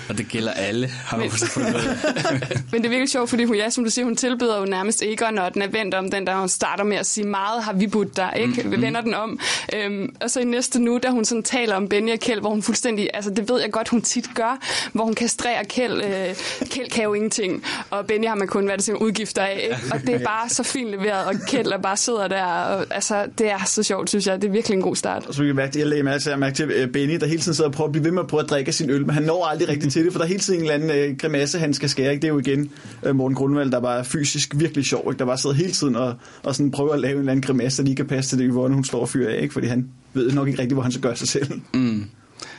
og 0.09 0.17
det 0.17 0.27
gælder 0.27 0.51
alle, 0.51 0.87
har 0.87 1.17
man 1.17 1.31
så 1.31 1.45
fundet 1.47 1.69
ud 1.75 1.75
af. 1.79 1.85
Men 2.71 2.81
det 2.81 2.85
er 2.85 2.89
virkelig 2.89 3.09
sjovt, 3.09 3.29
fordi 3.29 3.43
hun, 3.43 3.55
ja, 3.55 3.69
som 3.69 3.83
du 3.83 3.89
siger, 3.89 4.05
hun 4.05 4.15
tilbyder 4.15 4.59
jo 4.59 4.65
nærmest 4.65 5.01
Egon, 5.03 5.37
og 5.37 5.53
den 5.53 5.61
er 5.61 5.67
vendt 5.67 5.93
om 5.93 6.11
den, 6.11 6.27
der 6.27 6.35
hun 6.39 6.49
starter 6.49 6.83
med 6.83 6.97
at 6.97 7.05
sige, 7.05 7.27
meget 7.27 7.63
har 7.63 7.73
vi 7.73 7.87
budt 7.87 8.17
dig, 8.17 8.33
ikke? 8.37 8.63
Mm, 8.63 8.71
Vi 8.71 8.81
vender 8.81 9.01
den 9.01 9.13
om. 9.13 9.39
Øhm, 9.75 10.15
og 10.21 10.29
så 10.31 10.39
i 10.39 10.43
næste 10.43 10.79
nu, 10.81 10.99
da 11.03 11.09
hun 11.09 11.25
sådan 11.25 11.43
taler 11.43 11.75
om 11.75 11.87
Benny 11.87 12.11
og 12.13 12.19
Kjeld, 12.19 12.39
hvor 12.39 12.49
hun 12.49 12.63
fuldstændig, 12.63 13.09
altså 13.13 13.31
det 13.31 13.49
ved 13.49 13.61
jeg 13.61 13.71
godt, 13.71 13.89
hun 13.89 14.01
tit 14.01 14.29
gør, 14.35 14.59
hvor 14.93 15.03
hun 15.03 15.15
kastrerer 15.35 15.63
Kjeld. 15.63 16.03
Øh, 16.03 16.67
Kjeld 16.69 16.89
kan 16.89 17.03
jo 17.03 17.13
ingenting, 17.13 17.63
og 17.89 18.07
Benny 18.07 18.27
har 18.27 18.35
man 18.35 18.47
kun 18.47 18.67
været 18.67 18.83
til 18.83 18.95
udgifter 18.95 19.41
af, 19.41 19.59
ikke? 19.63 19.93
Og 19.93 20.01
det 20.01 20.15
er 20.15 20.19
bare 20.25 20.49
så 20.49 20.63
fint 20.63 20.89
leveret, 20.89 21.25
og 21.25 21.33
Kjeld 21.47 21.67
er 21.67 21.77
bare 21.77 21.97
sidder 21.97 22.27
der, 22.27 22.43
og 22.43 22.85
altså 22.89 23.25
det 23.37 23.51
er 23.51 23.65
så 23.65 23.83
sjovt, 23.83 24.09
synes 24.09 24.27
jeg. 24.27 24.41
Det 24.41 24.47
er 24.47 24.51
virkelig 24.51 24.75
en 24.75 24.81
god 24.81 24.95
start. 24.95 25.25
Og 25.25 25.33
så 25.33 25.39
vil 25.39 25.47
jeg, 25.47 25.55
mærke, 25.55 25.79
jeg 25.79 25.87
lagde 25.87 26.03
mærke 26.03 26.23
til, 26.23 26.29
jeg 26.29 26.39
mærke 26.39 26.55
til 26.55 26.71
øh, 26.71 26.87
Benny, 26.87 27.19
der 27.19 27.25
hele 27.25 27.41
tiden 27.41 27.55
sidder 27.55 27.69
og 27.69 27.73
prøver 27.73 27.87
at 27.87 27.91
blive 27.91 28.03
ved 28.03 28.11
med 28.11 28.21
at 28.21 28.27
prøve 28.27 28.43
at 28.43 28.49
drikke 28.49 28.71
sin 28.71 28.89
øl, 28.89 29.05
men 29.05 29.09
han 29.09 29.23
når 29.23 29.45
aldrig 29.45 29.69
rigtig 29.69 29.91
til 29.91 30.05
det, 30.05 30.11
for 30.11 30.19
der 30.19 30.25
er 30.25 30.29
hele 30.29 30.39
tiden 30.39 30.59
en 30.59 30.71
eller 30.71 30.93
anden 30.93 31.11
øh, 31.11 31.17
grimasse, 31.17 31.59
han 31.59 31.73
skal 31.73 31.89
skære. 31.89 32.11
Ikke? 32.11 32.21
Det 32.21 32.27
er 32.27 32.33
jo 32.33 32.39
igen 32.39 32.71
øh, 33.05 33.15
Morten 33.15 33.35
Grundvald, 33.35 33.71
der 33.71 33.79
bare 33.81 33.99
er 33.99 34.03
fysisk 34.03 34.53
virkelig 34.55 34.85
sjov, 34.85 35.03
ikke? 35.11 35.19
der 35.19 35.25
bare 35.25 35.37
sidder 35.37 35.55
hele 35.55 35.71
tiden 35.71 35.95
og, 35.95 36.13
og 36.43 36.55
sådan 36.55 36.71
prøver 36.71 36.93
at 36.93 36.99
lave 36.99 37.13
en 37.13 37.19
eller 37.19 37.31
anden 37.31 37.43
grimasse, 37.43 37.81
der 37.81 37.85
lige 37.85 37.95
kan 37.95 38.07
passe 38.07 38.31
til 38.31 38.39
det, 38.39 38.47
Yvonne, 38.53 38.75
hun 38.75 38.83
slår 38.83 38.99
og 39.01 39.09
fyrer 39.09 39.35
af, 39.35 39.41
ikke? 39.41 39.53
fordi 39.53 39.67
han 39.67 39.89
ved 40.13 40.31
nok 40.31 40.47
ikke 40.47 40.61
rigtig, 40.61 40.73
hvor 40.73 40.83
han 40.83 40.91
skal 40.91 41.01
gøre 41.01 41.15
sig 41.15 41.27
selv. 41.27 41.61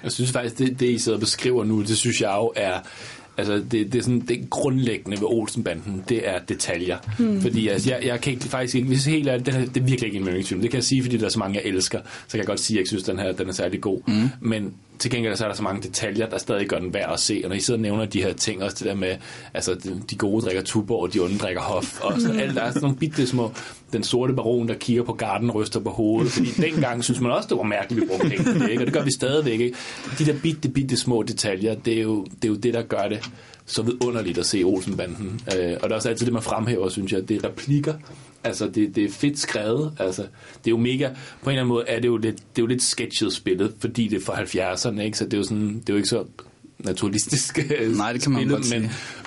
Jeg 0.04 0.12
synes 0.12 0.32
faktisk, 0.32 0.58
det, 0.58 0.80
det 0.80 0.90
I 0.90 0.98
sidder 0.98 1.16
og 1.16 1.20
beskriver 1.20 1.64
nu, 1.64 1.82
det 1.82 1.96
synes 1.96 2.20
jeg 2.20 2.34
jo 2.36 2.52
er... 2.56 2.78
Altså, 3.38 3.54
det, 3.54 3.72
det 3.72 3.94
er 3.94 4.02
sådan, 4.02 4.20
det 4.20 4.50
grundlæggende 4.50 5.16
ved 5.16 5.26
Olsenbanden, 5.26 6.04
det 6.08 6.28
er 6.28 6.38
detaljer. 6.38 6.98
Hmm. 7.18 7.40
Fordi 7.42 7.68
altså, 7.68 7.90
jeg, 7.90 8.06
jeg 8.06 8.20
kan 8.20 8.32
ikke, 8.32 8.44
faktisk 8.44 8.74
ikke, 8.74 8.88
hvis 8.88 9.04
helt 9.04 9.28
ærligt, 9.28 9.46
det, 9.46 9.54
er, 9.54 9.58
det 9.58 9.76
er 9.76 9.84
virkelig 9.84 10.04
ikke 10.04 10.18
en 10.18 10.26
yndlingsfilm. 10.26 10.60
Det 10.60 10.70
kan 10.70 10.76
jeg 10.76 10.84
sige, 10.84 11.02
fordi 11.02 11.16
der 11.16 11.26
er 11.26 11.30
så 11.30 11.38
mange, 11.38 11.56
jeg 11.58 11.64
elsker. 11.64 12.00
Så 12.04 12.30
kan 12.30 12.38
jeg 12.38 12.46
godt 12.46 12.60
sige, 12.60 12.74
at 12.74 12.76
jeg 12.76 12.80
ikke 12.80 12.88
synes, 12.88 13.02
at 13.02 13.08
den 13.08 13.18
her 13.18 13.32
den 13.32 13.48
er 13.48 13.52
særlig 13.52 13.80
god. 13.80 14.00
Hmm. 14.06 14.28
Men 14.40 14.74
til 14.98 15.10
gengæld 15.10 15.36
så 15.36 15.44
er 15.44 15.48
der 15.48 15.54
så 15.54 15.62
mange 15.62 15.82
detaljer, 15.82 16.26
der 16.26 16.38
stadig 16.38 16.66
gør 16.66 16.78
den 16.78 16.94
værd 16.94 17.12
at 17.12 17.20
se. 17.20 17.40
Og 17.44 17.48
når 17.48 17.56
I 17.56 17.60
sidder 17.60 17.78
og 17.78 17.82
nævner 17.82 18.04
de 18.04 18.22
her 18.22 18.32
ting, 18.32 18.62
også 18.62 18.76
det 18.78 18.86
der 18.86 18.94
med, 18.94 19.16
altså 19.54 19.74
de, 19.74 20.02
de 20.10 20.16
gode 20.16 20.44
drikker 20.44 20.62
Tuborg, 20.62 21.02
og 21.02 21.14
de 21.14 21.20
onde 21.20 21.38
drikker 21.38 21.60
Hof, 21.60 22.00
og 22.00 22.20
så 22.20 22.32
alt, 22.32 22.54
der 22.54 22.62
er 22.62 22.68
sådan 22.68 22.82
nogle 22.82 22.96
bitte 22.96 23.26
små, 23.26 23.52
den 23.92 24.02
sorte 24.02 24.34
baron, 24.34 24.68
der 24.68 24.74
kigger 24.74 25.02
på 25.02 25.12
garden, 25.12 25.50
ryster 25.50 25.80
på 25.80 25.90
hovedet, 25.90 26.32
fordi 26.32 26.50
dengang 26.50 27.04
synes 27.04 27.20
man 27.20 27.32
også, 27.32 27.48
det 27.48 27.56
var 27.56 27.62
mærkeligt, 27.62 28.02
vi 28.02 28.06
brugte 28.06 28.28
penge 28.28 28.44
på 28.44 28.58
det, 28.58 28.70
ikke? 28.70 28.82
og 28.82 28.86
det 28.86 28.94
gør 28.94 29.02
vi 29.02 29.12
stadigvæk. 29.12 29.60
Ikke? 29.60 29.76
De 30.18 30.26
der 30.26 30.34
bitte, 30.42 30.68
bitte 30.68 30.96
små 30.96 31.22
detaljer, 31.22 31.74
det 31.74 31.98
er 31.98 32.02
jo 32.02 32.24
det, 32.24 32.44
er 32.44 32.48
jo 32.48 32.54
det 32.54 32.74
der 32.74 32.82
gør 32.82 33.08
det 33.08 33.30
så 33.66 33.82
vidunderligt 33.82 34.38
at 34.38 34.46
se 34.46 34.62
Olsenbanden. 34.62 35.40
Øh, 35.56 35.76
og 35.82 35.82
det 35.82 35.90
er 35.90 35.94
også 35.94 36.08
altid 36.08 36.26
det, 36.26 36.32
man 36.32 36.42
fremhæver, 36.42 36.88
synes 36.88 37.12
jeg, 37.12 37.28
det 37.28 37.44
er 37.44 37.48
replikker, 37.48 37.94
Altså, 38.46 38.68
det, 38.68 38.96
det 38.96 39.04
er 39.04 39.10
fedt 39.10 39.38
skrevet. 39.38 39.92
Altså, 39.98 40.22
det 40.22 40.66
er 40.66 40.70
jo 40.70 40.76
mega... 40.76 41.08
På 41.08 41.50
en 41.50 41.50
eller 41.50 41.62
anden 41.62 41.68
måde 41.68 41.84
er 41.88 42.00
det 42.00 42.08
jo 42.08 42.16
lidt, 42.16 42.36
det 42.36 42.58
er 42.58 42.62
jo 42.62 42.66
lidt 42.66 42.82
sketchet 42.82 43.32
spillet, 43.32 43.74
fordi 43.78 44.08
det 44.08 44.16
er 44.16 44.24
fra 44.24 44.42
70'erne, 44.42 45.00
ikke? 45.00 45.18
Så 45.18 45.24
det 45.24 45.34
er 45.34 45.38
jo, 45.38 45.44
sådan, 45.44 45.80
det 45.80 45.88
er 45.88 45.92
jo 45.92 45.96
ikke 45.96 46.08
så 46.08 46.24
naturalistisk 46.78 47.58
øh, 47.78 47.96
Nej, 47.96 48.12
det 48.12 48.22
kan 48.22 48.32
man 48.32 48.40
spillet, 48.40 48.58
godt 48.58 48.70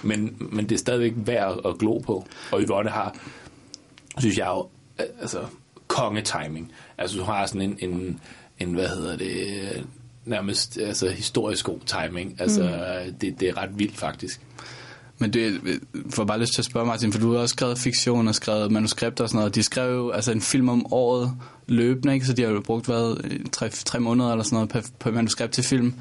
men, 0.04 0.20
men, 0.40 0.48
men 0.52 0.70
det 0.70 0.76
er 0.76 0.80
stadigvæk 0.80 1.14
værd 1.16 1.62
at 1.66 1.78
glo 1.78 1.98
på. 1.98 2.28
Og 2.52 2.62
Yvonne 2.62 2.90
har, 2.90 3.16
synes 4.20 4.38
jeg 4.38 4.48
jo, 4.48 4.68
øh, 5.00 5.06
altså, 5.22 5.40
kongetiming. 5.88 6.72
Altså, 6.98 7.18
du 7.18 7.24
har 7.24 7.46
sådan 7.46 7.62
en, 7.62 7.78
en, 7.80 8.20
en 8.60 8.74
hvad 8.74 8.88
hedder 8.88 9.18
det, 9.18 9.86
nærmest 10.30 10.78
altså, 10.78 11.10
historisk 11.10 11.66
god 11.66 11.80
timing. 11.86 12.36
Altså, 12.40 12.62
mm. 13.06 13.14
det, 13.14 13.40
det 13.40 13.50
er 13.50 13.58
ret 13.58 13.80
vildt, 13.80 13.98
faktisk. 13.98 14.42
Men 15.20 15.34
det 15.34 15.62
får 16.10 16.24
bare 16.24 16.40
lyst 16.40 16.54
til 16.54 16.62
at 16.62 16.66
spørge 16.66 16.86
Martin, 16.86 17.12
for 17.12 17.20
du 17.20 17.32
har 17.32 17.40
også 17.40 17.54
skrevet 17.54 17.78
fiktion 17.78 18.28
og 18.28 18.36
skrevet 18.36 18.72
manuskripter 18.72 19.24
og 19.24 19.30
sådan 19.30 19.38
noget. 19.38 19.56
De 19.56 19.64
skrev 19.64 19.96
jo 19.96 20.10
altså 20.10 20.32
en 20.32 20.42
film 20.42 20.70
om 20.70 20.94
året 20.94 21.32
løbende, 21.68 22.14
ikke? 22.14 22.26
så 22.26 22.34
de 22.34 22.42
har 22.42 22.50
jo 22.50 22.62
brugt 22.62 22.86
hvad, 22.86 23.18
tre, 23.52 23.70
tre 23.70 24.00
måneder 24.00 24.32
eller 24.32 24.44
sådan 24.44 24.56
noget 24.56 24.70
på, 24.70 24.80
på 25.00 25.12
manuskript 25.12 25.54
til 25.54 25.64
film. 25.64 25.94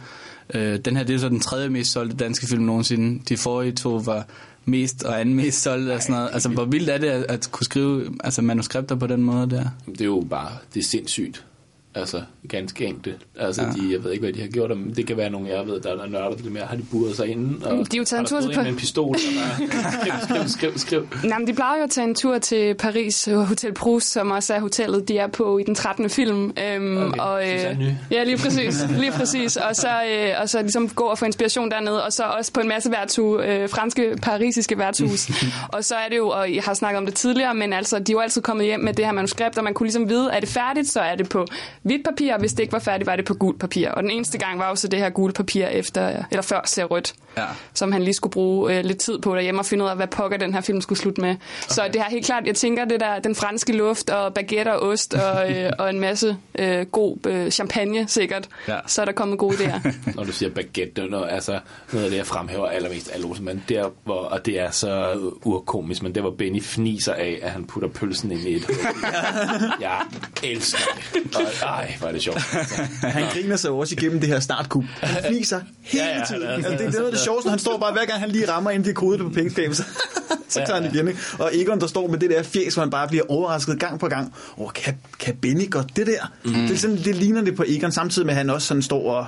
Øh, 0.55 0.79
den 0.79 0.97
her 0.97 1.05
det 1.05 1.14
er 1.14 1.19
så 1.19 1.29
den 1.29 1.41
tredje 1.41 1.69
mest 1.69 1.93
solgte 1.93 2.17
danske 2.17 2.47
film 2.47 2.62
nogensinde. 2.62 3.23
De 3.29 3.37
forrige 3.37 3.73
to 3.73 3.97
var 4.05 4.27
mest 4.64 5.05
og 5.05 5.21
anden 5.21 5.35
mest 5.35 5.62
solgte 5.62 5.95
og 5.95 6.03
sådan 6.03 6.14
noget. 6.14 6.31
Altså 6.33 6.49
hvor 6.49 6.64
vildt 6.64 6.91
er 6.91 6.99
det 6.99 7.09
at, 7.09 7.25
at 7.29 7.49
kunne 7.53 7.64
skrive 7.64 8.14
altså, 8.25 8.43
manuskripter 8.43 8.95
på 8.95 9.07
den 9.07 9.23
måde 9.23 9.51
der? 9.51 9.64
Det 9.87 10.01
er 10.01 10.05
jo 10.05 10.27
bare, 10.31 10.51
det 10.75 10.81
er 10.81 10.85
sindssygt. 10.85 11.45
Altså, 11.94 12.22
ganske 12.48 12.85
enkelt. 12.85 13.16
Altså, 13.38 13.62
Ja. 13.62 13.68
de, 13.68 13.92
jeg 13.92 14.05
ved 14.05 14.12
ikke, 14.12 14.22
hvad 14.24 14.33
de 14.33 14.40
har 14.40 14.48
gjort, 14.48 14.70
men 14.79 14.96
det 14.96 15.07
kan 15.07 15.16
være 15.16 15.31
nogle, 15.31 15.48
jeg 15.48 15.66
ved, 15.66 15.81
der 15.81 16.03
er 16.03 16.07
nørder 16.07 16.31
lidt 16.37 16.53
mere, 16.53 16.64
har 16.64 16.77
de 16.77 16.83
buret 16.90 17.16
sig 17.16 17.27
inden, 17.29 17.62
og 17.64 17.72
De 17.72 17.79
er 17.96 17.98
jo 17.98 18.05
taget 18.05 18.20
en 18.20 18.27
tur 18.27 18.40
til 18.40 18.57
med 18.57 18.66
en 18.66 18.77
pistol, 18.77 19.05
og 19.14 19.14
bare, 19.61 19.92
skriv, 19.92 20.12
skriv, 20.29 20.48
skriv, 20.48 20.79
skriv. 20.79 21.09
Nej, 21.29 21.38
men 21.38 21.46
de 21.48 21.53
plejer 21.53 21.79
jo 21.79 21.85
at 21.85 21.90
tage 21.90 22.09
en 22.09 22.14
tur 22.14 22.38
til 22.38 22.74
Paris, 22.74 23.29
øh, 23.29 23.37
Hotel 23.37 23.74
Proust, 23.74 24.12
som 24.12 24.31
også 24.31 24.55
er 24.55 24.61
hotellet, 24.61 25.09
de 25.09 25.18
er 25.18 25.27
på 25.27 25.59
i 25.59 25.62
den 25.62 25.74
13. 25.74 26.11
film. 26.11 26.53
Øhm, 26.64 26.98
Okay, 26.98 27.18
og, 27.18 27.42
det 27.42 27.79
ny. 27.79 27.87
ja, 28.11 28.24
lige 28.24 28.37
præcis. 28.38 28.85
Lige 28.98 29.12
præcis. 29.12 29.57
Og 29.57 29.77
så, 29.77 29.88
øh, 29.88 30.35
og 30.42 30.48
så 30.48 30.61
ligesom 30.62 30.88
gå 30.88 31.05
og 31.05 31.18
få 31.18 31.24
inspiration 31.24 31.70
dernede, 31.70 32.05
og 32.05 32.12
så 32.12 32.22
også 32.24 32.53
på 32.53 32.61
en 32.61 32.68
masse 32.68 32.90
værtshus, 32.90 33.40
øh, 33.44 33.68
franske, 33.68 34.14
parisiske 34.22 34.79
værtshus. 34.79 35.29
og 35.74 35.85
så 35.85 35.94
er 35.94 36.09
det 36.11 36.16
jo, 36.16 36.29
og 36.29 36.55
jeg 36.55 36.62
har 36.62 36.74
snakket 36.74 36.98
om 36.98 37.07
det 37.07 37.14
tidligere, 37.14 37.55
men 37.55 37.72
altså, 37.72 37.98
de 37.98 38.12
er 38.12 38.14
jo 38.14 38.20
altid 38.20 38.42
kommet 38.42 38.66
hjem 38.66 38.81
med 38.81 38.92
det 38.94 39.05
her 39.05 39.12
manuskript, 39.12 39.59
og 39.59 39.64
man 39.64 39.74
kunne 39.74 39.87
ligesom 39.87 40.09
vide, 40.09 40.31
er 40.33 40.40
det 40.40 40.48
færdigt, 40.48 40.88
så 40.88 41.01
er 41.01 41.14
det 41.14 41.29
på 41.29 41.46
hvidt 41.88 42.05
papir, 42.05 42.33
og 42.35 42.40
hvis 42.40 42.53
det 42.53 42.61
ikke 42.61 42.72
var 42.72 42.79
færdigt, 42.79 43.07
var 43.07 43.16
det 43.16 43.24
på 43.24 43.35
gult 43.35 43.61
papir. 43.61 43.88
Og 43.90 44.03
den 44.03 44.11
eneste 44.11 44.38
gang 44.38 44.59
var 44.59 44.68
jo 44.68 44.74
så 44.74 44.88
det 44.88 44.98
her 44.98 45.11
gule 45.11 45.33
papir 45.33 45.66
efter, 45.66 46.22
eller 46.31 46.42
før 46.42 46.61
ser 46.64 46.85
rødt 46.85 47.14
Ja. 47.37 47.44
som 47.74 47.92
han 47.92 48.03
lige 48.03 48.14
skulle 48.14 48.33
bruge 48.33 48.79
øh, 48.79 48.85
lidt 48.85 48.98
tid 48.98 49.18
på 49.18 49.35
derhjemme 49.35 49.61
og 49.61 49.66
finde 49.66 49.85
ud 49.85 49.88
af, 49.88 49.96
hvad 49.96 50.07
pokker 50.07 50.37
den 50.38 50.55
her 50.55 50.61
film 50.61 50.81
skulle 50.81 50.98
slutte 50.98 51.20
med. 51.20 51.31
Okay. 51.31 51.40
Så 51.68 51.83
det 51.92 52.03
her 52.03 52.11
helt 52.11 52.27
klart, 52.27 52.46
jeg 52.46 52.55
tænker, 52.55 52.85
det 52.85 53.01
der, 53.01 53.18
den 53.18 53.35
franske 53.35 53.72
luft 53.72 54.11
og 54.11 54.35
baguette 54.35 54.72
og 54.74 54.88
ost 54.88 55.14
og, 55.14 55.51
øh, 55.53 55.72
og 55.79 55.90
en 55.90 56.01
masse 56.01 56.37
øh, 56.59 56.87
god 56.87 57.16
øh, 57.27 57.51
champagne 57.51 58.09
sikkert, 58.09 58.48
Ja. 58.68 58.79
så 58.87 59.01
er 59.01 59.05
der 59.05 59.12
kommet 59.12 59.38
gode 59.38 59.55
idéer. 59.55 59.92
Når 60.16 60.24
du 60.24 60.33
siger 60.33 60.51
baguette, 60.51 61.03
er 61.03 61.07
noget, 61.07 61.29
altså, 61.31 61.61
noget 61.92 62.05
af 62.05 62.11
det, 62.11 62.18
jeg 62.18 62.27
fremhæver 62.27 62.66
allermest 62.66 63.09
af 63.11 63.24
Olsenbanden, 63.24 63.64
der, 63.68 63.88
hvor, 64.05 64.14
og 64.24 64.46
det 64.46 64.61
er 64.61 64.70
så 64.70 65.20
urkomisk, 65.44 66.03
men 66.03 66.14
det 66.14 66.22
var 66.24 66.31
Benny 66.31 66.62
fniser 66.62 67.12
af, 67.12 67.38
at 67.42 67.51
han 67.51 67.64
putter 67.64 67.88
pølsen 67.88 68.33
ind 68.33 68.40
i 68.40 68.55
et. 68.55 68.66
Jeg 69.81 70.01
elsker 70.42 70.79
det. 71.14 71.37
Og, 71.37 71.42
ej, 71.79 71.95
hvor 71.99 72.09
er 72.09 72.12
det 72.12 72.23
sjovt. 72.23 72.38
Han 73.19 73.25
griner 73.33 73.57
sig 73.57 73.71
også 73.71 73.95
igennem 73.99 74.21
det 74.21 74.29
her 74.29 74.41
startkup. 74.41 74.85
Han 75.01 75.25
fniser 75.33 75.61
hele 75.83 76.05
Ja, 76.05 76.19
ja, 76.19 76.25
tiden. 76.25 76.43
er- 76.43 76.49
Altså, 76.49 76.71
det, 76.71 76.79
det 76.79 76.87
er 76.87 76.91
noget 76.93 77.07
af 77.07 77.12
det 77.12 77.21
sjoveste, 77.21 77.51
han 77.51 77.59
står 77.59 77.79
bare, 77.79 77.93
hver 77.93 78.05
gang 78.05 78.21
han 78.21 78.31
lige 78.31 78.51
rammer, 78.51 78.71
inden 78.71 78.88
de 78.88 78.95
kodet 78.95 79.21
på 79.21 79.29
pengeskabet, 79.29 79.77
så, 79.77 79.83
så 80.49 80.61
tager 80.67 80.81
han 80.83 80.95
igen. 80.95 81.09
Ikke? 81.09 81.21
Og 81.38 81.51
Egon, 81.55 81.81
der 81.81 81.87
står 81.87 82.07
med 82.09 82.19
det 82.19 82.31
der 82.31 82.43
fjes, 82.43 82.75
hvor 82.75 82.83
han 82.83 82.91
bare 82.91 83.09
bliver 83.09 83.25
overrasket 83.29 83.81
gang 83.81 84.01
på 84.01 84.09
gang. 84.09 84.35
Åh, 84.59 84.71
kan, 84.75 84.95
kan 85.19 85.35
Benny 85.43 85.71
godt 85.71 85.97
det 85.97 86.07
der? 86.07 86.33
Mm. 86.45 86.53
Det, 86.53 86.71
er 86.71 86.77
sådan, 86.77 86.97
det 86.97 87.17
ligner 87.17 87.41
det 87.43 87.57
på 87.57 87.64
Egon, 87.67 87.93
samtidig 87.93 88.27
med, 88.27 88.33
at 88.35 88.38
han 88.38 88.51
også 88.51 88.67
sådan 88.67 88.83
står 88.83 89.12
og 89.12 89.27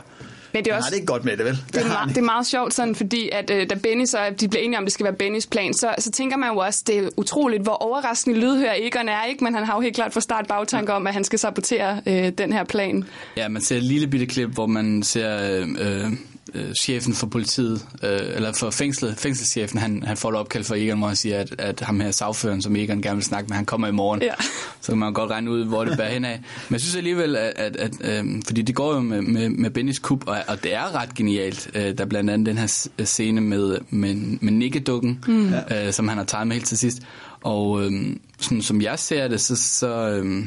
Men 0.53 0.65
det 0.65 0.71
er 0.71 0.77
også 0.77 0.87
har 0.87 0.91
det 0.91 0.97
ikke 0.97 1.07
godt 1.07 1.25
med 1.25 1.37
det, 1.37 1.45
vel? 1.45 1.59
det 1.73 1.83
er, 1.83 1.89
meget, 1.89 2.09
det 2.09 2.19
er 2.19 2.23
meget 2.23 2.47
sjovt 2.47 2.75
sådan, 2.75 2.95
fordi 2.95 3.29
at 3.33 3.51
øh, 3.51 3.71
da 3.71 3.75
Benny 3.75 4.05
så, 4.05 4.19
de 4.41 4.49
bliver 4.49 4.63
enige 4.63 4.79
om, 4.79 4.85
at 4.85 4.87
det 4.87 4.93
skal 4.93 5.05
være 5.05 5.15
Bennys 5.15 5.47
plan, 5.47 5.75
så, 5.75 5.95
så 5.99 6.11
tænker 6.11 6.37
man 6.37 6.51
jo 6.53 6.57
også, 6.57 6.83
det 6.87 6.99
er 6.99 7.09
utroligt, 7.17 7.63
hvor 7.63 7.73
overraskende 7.73 8.39
lydhør 8.41 8.73
Egon 8.77 9.09
er, 9.09 9.25
ikke? 9.25 9.45
Men 9.45 9.55
han 9.55 9.65
har 9.65 9.75
jo 9.75 9.81
helt 9.81 9.95
klart 9.95 10.13
fra 10.13 10.21
start 10.21 10.47
bagtanker 10.47 10.93
om, 10.93 11.07
at 11.07 11.15
han 11.15 11.25
skal 11.25 11.39
sabotere 11.39 12.01
øh, 12.07 12.29
den 12.39 12.53
her 12.53 12.65
plan. 12.65 13.05
Ja, 13.37 13.49
man 13.49 13.63
ser 13.63 13.77
et 13.77 13.83
lille 13.83 14.07
bitte 14.07 14.27
klip, 14.27 14.49
hvor 14.49 14.67
man 14.67 15.03
ser 15.03 15.61
øh, 15.61 15.69
øh, 15.81 16.13
chefen 16.81 17.15
for 17.15 17.27
politiet, 17.27 17.87
øh, 18.03 18.19
eller 18.35 18.53
for 18.53 18.71
fængslet, 18.71 19.17
fængselschefen, 19.17 19.79
han, 19.79 20.03
han 20.07 20.17
får 20.17 20.29
et 20.31 20.37
opkald 20.37 20.65
fra 20.65 20.77
Egon, 20.77 20.99
hvor 20.99 21.07
han 21.07 21.17
siger, 21.17 21.39
at, 21.41 21.55
at 21.59 21.81
ham 21.81 22.01
her 22.01 22.11
sagføren, 22.11 22.63
som 22.63 22.77
Egon 22.77 23.03
gerne 23.03 23.17
vil 23.17 23.25
snakke 23.25 23.49
med, 23.49 23.57
han 23.57 23.65
kommer 23.65 23.89
i 23.89 23.93
morgen. 23.93 24.23
Ja. 24.23 24.35
Så 24.81 24.93
kan 24.93 24.99
man 24.99 25.13
godt 25.13 25.31
regne 25.31 25.51
ud, 25.51 25.65
hvor 25.65 25.85
det 25.85 25.97
bærer 25.97 26.13
hen 26.13 26.25
af. 26.25 26.41
Men 26.69 26.73
jeg 26.73 26.81
synes 26.81 26.97
alligevel, 26.97 27.37
at, 27.37 27.53
at, 27.57 27.77
at 27.77 27.93
øh, 28.01 28.43
fordi 28.47 28.63
det 28.63 28.75
går 28.75 28.95
jo 28.95 29.01
med, 29.01 29.23
med, 29.23 29.49
med 29.49 29.71
Bennys 29.71 29.99
kub, 29.99 30.29
og, 30.29 30.39
og 30.49 30.63
det 30.63 30.75
er 30.75 30.95
ret 30.95 31.15
genialt. 31.15 31.71
Øh, 31.75 31.83
der 31.99 32.05
er 32.05 32.09
blandt 32.09 32.31
andet 32.31 32.47
den 32.47 32.59
her 32.59 32.67
s- 32.67 32.89
scene 33.05 33.41
med, 33.41 33.79
med, 33.91 34.15
med 34.41 34.53
nikkedukken, 34.53 35.25
mm. 35.29 35.53
øh, 35.55 35.93
som 35.93 36.09
han 36.09 36.19
har 36.19 36.25
tegnet 36.25 36.49
med 36.49 36.57
helt 36.57 36.67
til 36.67 36.79
sidst. 36.79 36.99
Og 37.41 37.85
øh, 37.85 37.93
sådan, 38.41 38.63
som 38.63 38.83
jeg 38.83 38.99
ser 38.99 39.29
det, 39.29 39.41
så... 39.41 39.57
så 39.57 40.09
øh, 40.09 40.45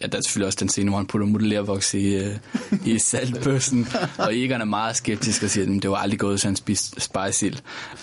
Ja, 0.00 0.06
der 0.06 0.18
er 0.18 0.22
selvfølgelig 0.22 0.46
også 0.46 0.58
den 0.60 0.68
scene, 0.68 0.88
hvor 0.90 0.98
han 0.98 1.06
putter 1.06 1.26
modellervoks 1.26 1.94
i, 1.94 2.14
øh, 2.14 2.36
i 2.84 2.98
saltbøssen, 3.08 3.88
og 4.18 4.36
Egon 4.38 4.60
er 4.60 4.64
meget 4.64 4.96
skeptisk 4.96 5.42
og 5.42 5.50
siger, 5.50 5.76
at 5.76 5.82
det 5.82 5.90
var 5.90 5.96
aldrig 5.96 6.18
gået, 6.20 6.40
så 6.40 6.48
han 6.48 6.56
spiste 6.56 7.00
spejsild. 7.00 7.56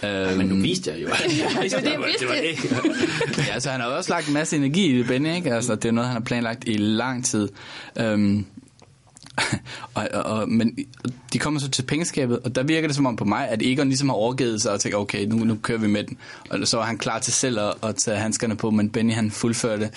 Øh, 0.03 0.37
Men 0.37 0.47
nu 0.47 0.55
viste 0.55 0.91
jeg 0.91 1.01
jo. 1.01 1.07
det, 1.07 1.39
jeg 1.39 1.99
vidste 2.01 2.27
det. 3.37 3.47
ja, 3.47 3.59
så 3.59 3.69
han 3.69 3.81
har 3.81 3.87
også 3.87 4.09
lagt 4.13 4.27
en 4.27 4.33
masse 4.33 4.55
energi 4.57 4.95
i 4.95 4.97
det, 4.97 5.07
Benny, 5.07 5.35
ikke? 5.35 5.53
Altså, 5.55 5.75
det 5.75 5.85
er 5.85 5.91
noget, 5.91 6.07
han 6.07 6.15
har 6.15 6.23
planlagt 6.23 6.63
i 6.67 6.77
lang 6.77 7.25
tid. 7.25 7.49
Øhm, 7.99 8.45
og, 9.93 10.07
og, 10.13 10.49
men 10.49 10.77
de 11.33 11.39
kommer 11.39 11.59
så 11.59 11.69
til 11.69 11.83
pengeskabet, 11.83 12.39
og 12.43 12.55
der 12.55 12.63
virker 12.63 12.87
det 12.87 12.95
som 12.95 13.05
om 13.05 13.15
på 13.15 13.25
mig, 13.25 13.47
at 13.49 13.61
Egon 13.61 13.87
ligesom 13.87 14.09
har 14.09 14.15
overgivet 14.15 14.61
sig 14.61 14.71
og 14.71 14.79
tænkt, 14.79 14.97
okay, 14.97 15.25
nu, 15.25 15.35
nu 15.35 15.57
kører 15.63 15.77
vi 15.79 15.87
med 15.87 16.03
den. 16.03 16.17
Og 16.49 16.67
så 16.67 16.77
var 16.77 16.83
han 16.85 16.97
klar 16.97 17.19
til 17.19 17.33
selv 17.33 17.59
at, 17.59 17.73
at 17.83 17.95
tage 17.95 18.17
handskerne 18.17 18.55
på, 18.55 18.71
men 18.71 18.89
Benny 18.89 19.13
han 19.13 19.31
fuldførte. 19.31 19.89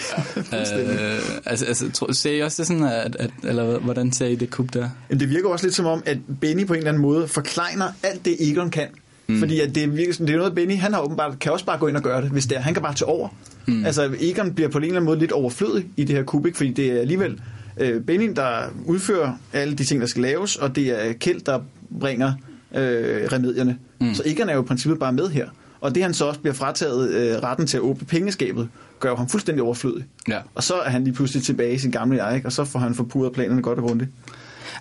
Ja, 0.52 0.80
øh, 0.80 1.18
altså, 1.46 1.64
altså, 1.66 1.90
tror, 1.92 2.12
ser 2.12 2.30
I 2.32 2.40
også 2.42 2.62
det 2.62 2.66
sådan, 2.66 2.82
at, 2.82 3.16
at, 3.16 3.30
eller 3.42 3.78
hvordan 3.78 4.12
ser 4.12 4.26
I 4.26 4.34
det 4.34 4.50
kub 4.50 4.74
der? 4.74 4.88
Jamen, 5.10 5.20
det 5.20 5.30
virker 5.30 5.48
også 5.48 5.66
lidt 5.66 5.74
som 5.74 5.86
om, 5.86 6.02
at 6.06 6.18
Benny 6.40 6.66
på 6.66 6.72
en 6.72 6.78
eller 6.78 6.90
anden 6.90 7.02
måde 7.02 7.28
forklejner 7.28 7.86
alt 8.02 8.24
det, 8.24 8.36
Egon 8.50 8.70
kan. 8.70 8.86
Mm. 9.26 9.38
Fordi 9.38 9.60
at 9.60 9.74
det, 9.74 9.96
virker, 9.96 10.12
som- 10.14 10.26
det 10.26 10.32
er 10.34 10.38
noget, 10.38 10.54
Benny 10.54 10.76
han 10.76 10.92
har 10.92 11.00
åbenbart, 11.00 11.38
kan 11.38 11.52
også 11.52 11.64
bare 11.64 11.78
gå 11.78 11.86
ind 11.86 11.96
og 11.96 12.02
gøre 12.02 12.22
det, 12.22 12.30
hvis 12.30 12.46
det 12.46 12.56
er. 12.56 12.60
Han 12.60 12.74
kan 12.74 12.82
bare 12.82 12.94
tage 12.94 13.08
over. 13.08 13.28
Mm. 13.66 13.84
Altså, 13.86 14.14
Egon 14.20 14.54
bliver 14.54 14.68
på 14.68 14.78
en 14.78 14.84
eller 14.84 14.96
anden 14.96 15.06
måde 15.06 15.18
lidt 15.18 15.32
overflødig 15.32 15.86
i 15.96 16.04
det 16.04 16.16
her 16.16 16.22
kub, 16.22 16.46
ikke? 16.46 16.56
fordi 16.56 16.72
det 16.72 16.86
er 16.92 17.00
alligevel 17.00 17.40
øh, 17.76 18.02
Benny, 18.02 18.32
der 18.36 18.62
udfører 18.86 19.32
alle 19.52 19.74
de 19.74 19.84
ting, 19.84 20.00
der 20.00 20.06
skal 20.06 20.22
laves, 20.22 20.56
og 20.56 20.76
det 20.76 21.08
er 21.08 21.12
Kjeld, 21.12 21.40
der 21.40 21.60
bringer 22.00 22.32
øh, 22.74 23.28
remedierne. 23.32 23.78
Mm. 24.00 24.14
Så 24.14 24.22
Egon 24.26 24.48
er 24.48 24.54
jo 24.54 24.62
i 24.62 24.64
princippet 24.64 24.98
bare 24.98 25.12
med 25.12 25.28
her. 25.28 25.48
Og 25.80 25.94
det 25.94 26.02
han 26.02 26.14
så 26.14 26.24
også 26.24 26.40
bliver 26.40 26.54
frataget 26.54 27.10
øh, 27.10 27.42
retten 27.42 27.66
til 27.66 27.76
at 27.76 27.80
åbne 27.80 28.06
pengeskabet, 28.06 28.68
gør 29.00 29.08
jo 29.08 29.16
ham 29.16 29.28
fuldstændig 29.28 29.62
overflødig. 29.62 30.04
Ja. 30.28 30.38
Og 30.54 30.62
så 30.62 30.74
er 30.74 30.90
han 30.90 31.04
lige 31.04 31.14
pludselig 31.14 31.42
tilbage 31.42 31.74
i 31.74 31.78
sin 31.78 31.90
gamle 31.90 32.24
jeg, 32.24 32.36
ikke? 32.36 32.48
og 32.48 32.52
så 32.52 32.64
får 32.64 32.78
han 32.78 32.94
forpurret 32.94 33.32
planerne 33.32 33.62
godt 33.62 33.78
og 33.78 33.84
grundigt. 33.84 34.10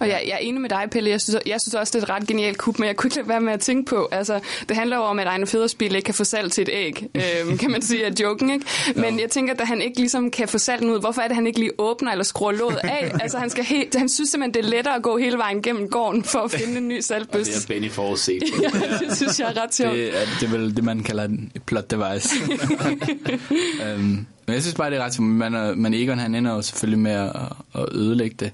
Og 0.04 0.10
jeg, 0.10 0.24
jeg 0.28 0.34
er 0.34 0.38
enig 0.38 0.62
med 0.62 0.70
dig, 0.70 0.84
Pelle. 0.92 1.10
Jeg 1.10 1.22
synes, 1.22 1.40
jeg 1.46 1.62
synes 1.62 1.74
også, 1.76 1.92
det 1.92 2.04
er 2.04 2.04
et 2.04 2.10
ret 2.22 2.28
genialt 2.28 2.58
kub, 2.58 2.80
men 2.80 2.88
jeg 2.88 2.96
kunne 2.96 3.08
ikke 3.08 3.16
lade 3.16 3.28
være 3.30 3.42
med 3.42 3.54
at 3.54 3.60
tænke 3.60 3.90
på, 3.90 4.08
altså, 4.12 4.40
det 4.70 4.78
handler 4.78 4.98
jo 4.98 5.04
om, 5.04 5.20
at 5.20 5.28
Ejner 5.28 5.46
Federspil 5.46 5.96
ikke 5.96 6.06
kan 6.06 6.14
få 6.14 6.24
salg 6.24 6.52
til 6.52 6.62
et 6.62 6.70
æg, 6.72 7.06
øhm, 7.16 7.58
kan 7.58 7.72
man 7.72 7.82
sige, 7.82 8.06
af 8.06 8.12
joken, 8.22 8.50
ikke? 8.50 8.66
Men 8.96 9.20
jeg 9.20 9.30
tænker, 9.30 9.54
at 9.54 9.68
han 9.68 9.82
ikke 9.82 9.98
ligesom 10.00 10.32
kan 10.32 10.48
få 10.48 10.58
salg 10.58 10.86
ud, 10.86 11.00
hvorfor 11.00 11.22
er 11.22 11.28
det, 11.28 11.36
han 11.36 11.48
ikke 11.48 11.60
lige 11.60 11.72
åbner 11.78 12.12
eller 12.12 12.24
skruer 12.24 12.52
låget 12.52 12.78
af? 12.84 13.12
Altså, 13.24 13.38
han, 13.38 13.50
skal 13.50 13.64
helt, 13.64 13.96
han 13.96 14.10
synes 14.10 14.30
simpelthen, 14.30 14.54
det 14.64 14.66
er 14.70 14.76
lettere 14.76 14.96
at 14.96 15.02
gå 15.02 15.18
hele 15.18 15.38
vejen 15.38 15.62
gennem 15.62 15.90
gården 15.90 16.24
for 16.24 16.40
at 16.40 16.52
finde 16.52 16.78
en 16.78 16.88
ny 16.88 16.96
Det 16.96 17.06
salgbøs. 17.06 17.48
er 17.48 17.68
Benny 17.68 17.92
forudset. 17.92 18.44
Ja, 18.62 18.70
det 19.08 19.18
synes 19.18 19.40
jeg 19.40 19.54
er 19.56 19.64
ret 19.64 19.76
sjovt. 19.76 19.94
Det 19.96 20.08
er, 20.08 20.26
det 20.40 20.48
er 20.48 20.52
vel 20.52 20.76
det, 20.76 20.84
man 20.84 21.04
kalder 21.04 21.24
et 21.24 21.64
plot 21.66 21.92
device. 21.92 22.30
øhm, 23.86 24.26
men 24.48 24.54
jeg 24.54 24.62
synes 24.62 24.76
bare, 24.76 24.90
det 24.92 24.98
er 25.00 25.04
ret 25.04 25.14
som 25.14 25.26
man, 25.26 25.54
er- 25.54 25.76
man 25.76 25.94
Egon, 25.94 26.20
han 26.20 26.36
ender 26.36 26.52
jo 26.56 26.62
selvfølgelig 26.62 27.00
med 27.00 27.12
at, 27.12 27.32
at 27.76 27.86
ødelægge 27.92 28.36
det. 28.40 28.52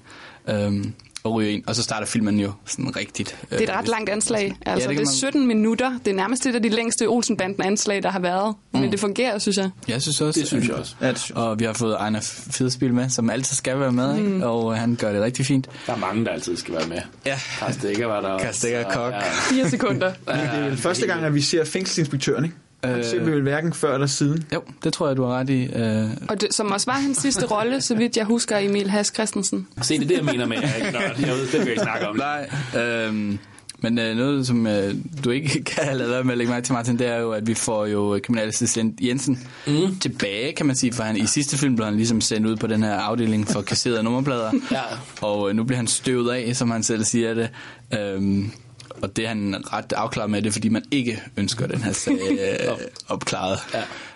Øhm, 0.48 0.92
og 1.24 1.32
ryge 1.34 1.52
ind. 1.52 1.64
Og 1.66 1.74
så 1.76 1.82
starter 1.82 2.06
filmen 2.06 2.40
jo 2.40 2.52
sådan 2.66 2.96
rigtigt. 2.96 3.36
Det 3.50 3.60
er 3.60 3.62
et 3.72 3.78
ret 3.78 3.88
langt 3.88 4.10
anslag. 4.10 4.42
Altså, 4.44 4.56
Ja, 4.66 4.70
ja, 4.70 4.74
det 4.74 4.80
det, 4.80 4.88
kan 4.88 4.96
det 4.96 5.02
er 5.02 5.04
man- 5.10 5.32
17 5.32 5.46
minutter. 5.46 5.98
Det 6.04 6.10
er 6.10 6.14
nærmest 6.14 6.46
et 6.46 6.54
af 6.54 6.62
de 6.62 6.68
længste 6.68 7.06
Olsenbanden-anslag, 7.08 8.02
der 8.02 8.10
har 8.10 8.18
været. 8.20 8.54
Mm. 8.74 8.80
Men 8.80 8.92
det 8.92 9.00
fungerer, 9.00 9.38
synes 9.38 9.56
jeg. 9.56 9.70
Jeg 9.88 10.02
synes 10.02 10.20
også. 10.20 10.40
Det 10.40 10.48
synes 10.48 10.68
jeg 10.68 10.74
også. 10.76 10.94
Ja, 11.00 11.14
synes 11.14 11.28
jeg. 11.30 11.36
Og 11.36 11.58
vi 11.58 11.64
har 11.64 11.72
fået 11.72 11.94
Ejner 11.94 12.20
Fedespil 12.50 12.94
med, 12.94 13.08
som 13.08 13.30
altid 13.30 13.56
skal 13.56 13.80
være 13.80 13.92
med, 13.92 14.16
ikke? 14.18 14.46
og 14.46 14.76
han 14.76 14.94
gør 14.96 15.12
det 15.12 15.22
rigtig 15.22 15.46
fint. 15.46 15.68
Der 15.86 15.92
er 15.92 15.96
mange, 15.98 16.24
der 16.24 16.30
altid 16.30 16.56
skal 16.56 16.74
være 16.74 16.86
med. 16.88 16.98
Ja. 17.26 17.38
Karsten 17.58 17.78
Stikker 17.80 18.06
var 18.06 18.20
der 18.20 18.28
også. 18.28 18.44
Karsten 18.46 18.58
Stikker, 18.68 18.84
og- 18.84 18.92
Kok. 18.92 19.12
Ja. 19.12 19.20
Fire 19.54 19.70
sekunder. 19.70 20.12
Det 20.12 20.34
er 20.34 20.76
første 20.76 21.06
gang, 21.06 21.24
at 21.24 21.34
vi 21.34 21.40
ser 21.40 21.64
fængselsinspektøren, 21.64 22.44
ikke? 22.44 22.56
Øh, 22.86 23.26
vel 23.26 23.42
hverken 23.42 23.72
før 23.72 23.94
eller 23.94 24.06
siden. 24.06 24.44
Jo, 24.54 24.62
det 24.84 24.92
tror 24.92 25.06
jeg, 25.06 25.16
du 25.16 25.24
har 25.24 25.38
ret 25.38 25.50
i. 25.50 25.64
Øh, 25.64 26.04
Og 26.28 26.40
det, 26.40 26.54
som 26.54 26.72
også 26.72 26.86
var 26.90 26.98
hans 26.98 27.18
sidste 27.18 27.46
rolle, 27.46 27.80
så 27.80 27.94
vidt 27.94 28.16
jeg 28.16 28.24
husker, 28.24 28.56
Emil 28.58 28.90
Has 28.90 29.06
Christensen. 29.14 29.66
Se, 29.82 29.94
det 29.94 30.02
er 30.04 30.08
det, 30.08 30.16
jeg 30.16 30.24
mener 30.24 30.46
med, 30.46 30.56
jeg 30.62 30.74
ikke 30.78 30.92
nørd. 30.92 31.16
Jeg 31.20 31.28
ved, 31.28 31.42
det 31.46 31.52
vil 31.52 31.60
jeg 31.60 31.68
ikke 31.70 31.82
snakke 31.82 32.08
om. 32.08 32.16
Nej, 32.16 32.50
øhm, 32.82 33.38
men 33.82 33.98
øh, 33.98 34.16
noget, 34.16 34.46
som 34.46 34.66
øh, 34.66 34.94
du 35.24 35.30
ikke 35.30 35.62
kan 35.74 35.84
have 35.84 35.98
lavet 35.98 36.12
være 36.12 36.24
med 36.24 36.32
at 36.32 36.38
lægge 36.38 36.52
mærke 36.52 36.64
til, 36.66 36.72
Martin, 36.72 36.98
det 36.98 37.06
er 37.06 37.16
jo, 37.16 37.32
at 37.32 37.46
vi 37.46 37.54
får 37.54 37.86
jo 37.86 38.14
øh, 38.14 38.20
kriminalassistent 38.20 39.00
Jensen 39.00 39.48
mm. 39.66 39.96
tilbage, 40.00 40.52
kan 40.52 40.66
man 40.66 40.76
sige, 40.76 40.92
for 40.92 41.02
han, 41.02 41.16
i 41.16 41.26
sidste 41.26 41.58
film 41.58 41.76
blev 41.76 41.84
han 41.86 41.96
ligesom 41.96 42.20
sendt 42.20 42.46
ud 42.46 42.56
på 42.56 42.66
den 42.66 42.82
her 42.82 42.94
afdeling 42.94 43.48
for 43.48 43.62
kasserede 43.62 44.02
nummerplader, 44.02 44.50
Ja. 44.72 44.80
og 45.20 45.50
øh, 45.50 45.56
nu 45.56 45.64
bliver 45.64 45.76
han 45.76 45.86
støvet 45.86 46.30
af, 46.32 46.56
som 46.56 46.70
han 46.70 46.82
selv 46.82 47.04
siger 47.04 47.34
det. 47.34 47.48
Øhm, 47.98 48.50
og 49.02 49.16
det 49.16 49.24
er 49.24 49.28
han 49.28 49.72
ret 49.72 49.92
afklaret 49.92 50.30
med, 50.30 50.42
det 50.42 50.52
fordi 50.52 50.68
man 50.68 50.82
ikke 50.90 51.22
ønsker 51.36 51.66
den 51.66 51.82
her 51.82 51.92
sag 51.92 52.12
øh, 52.30 52.76
opklaret. 53.08 53.58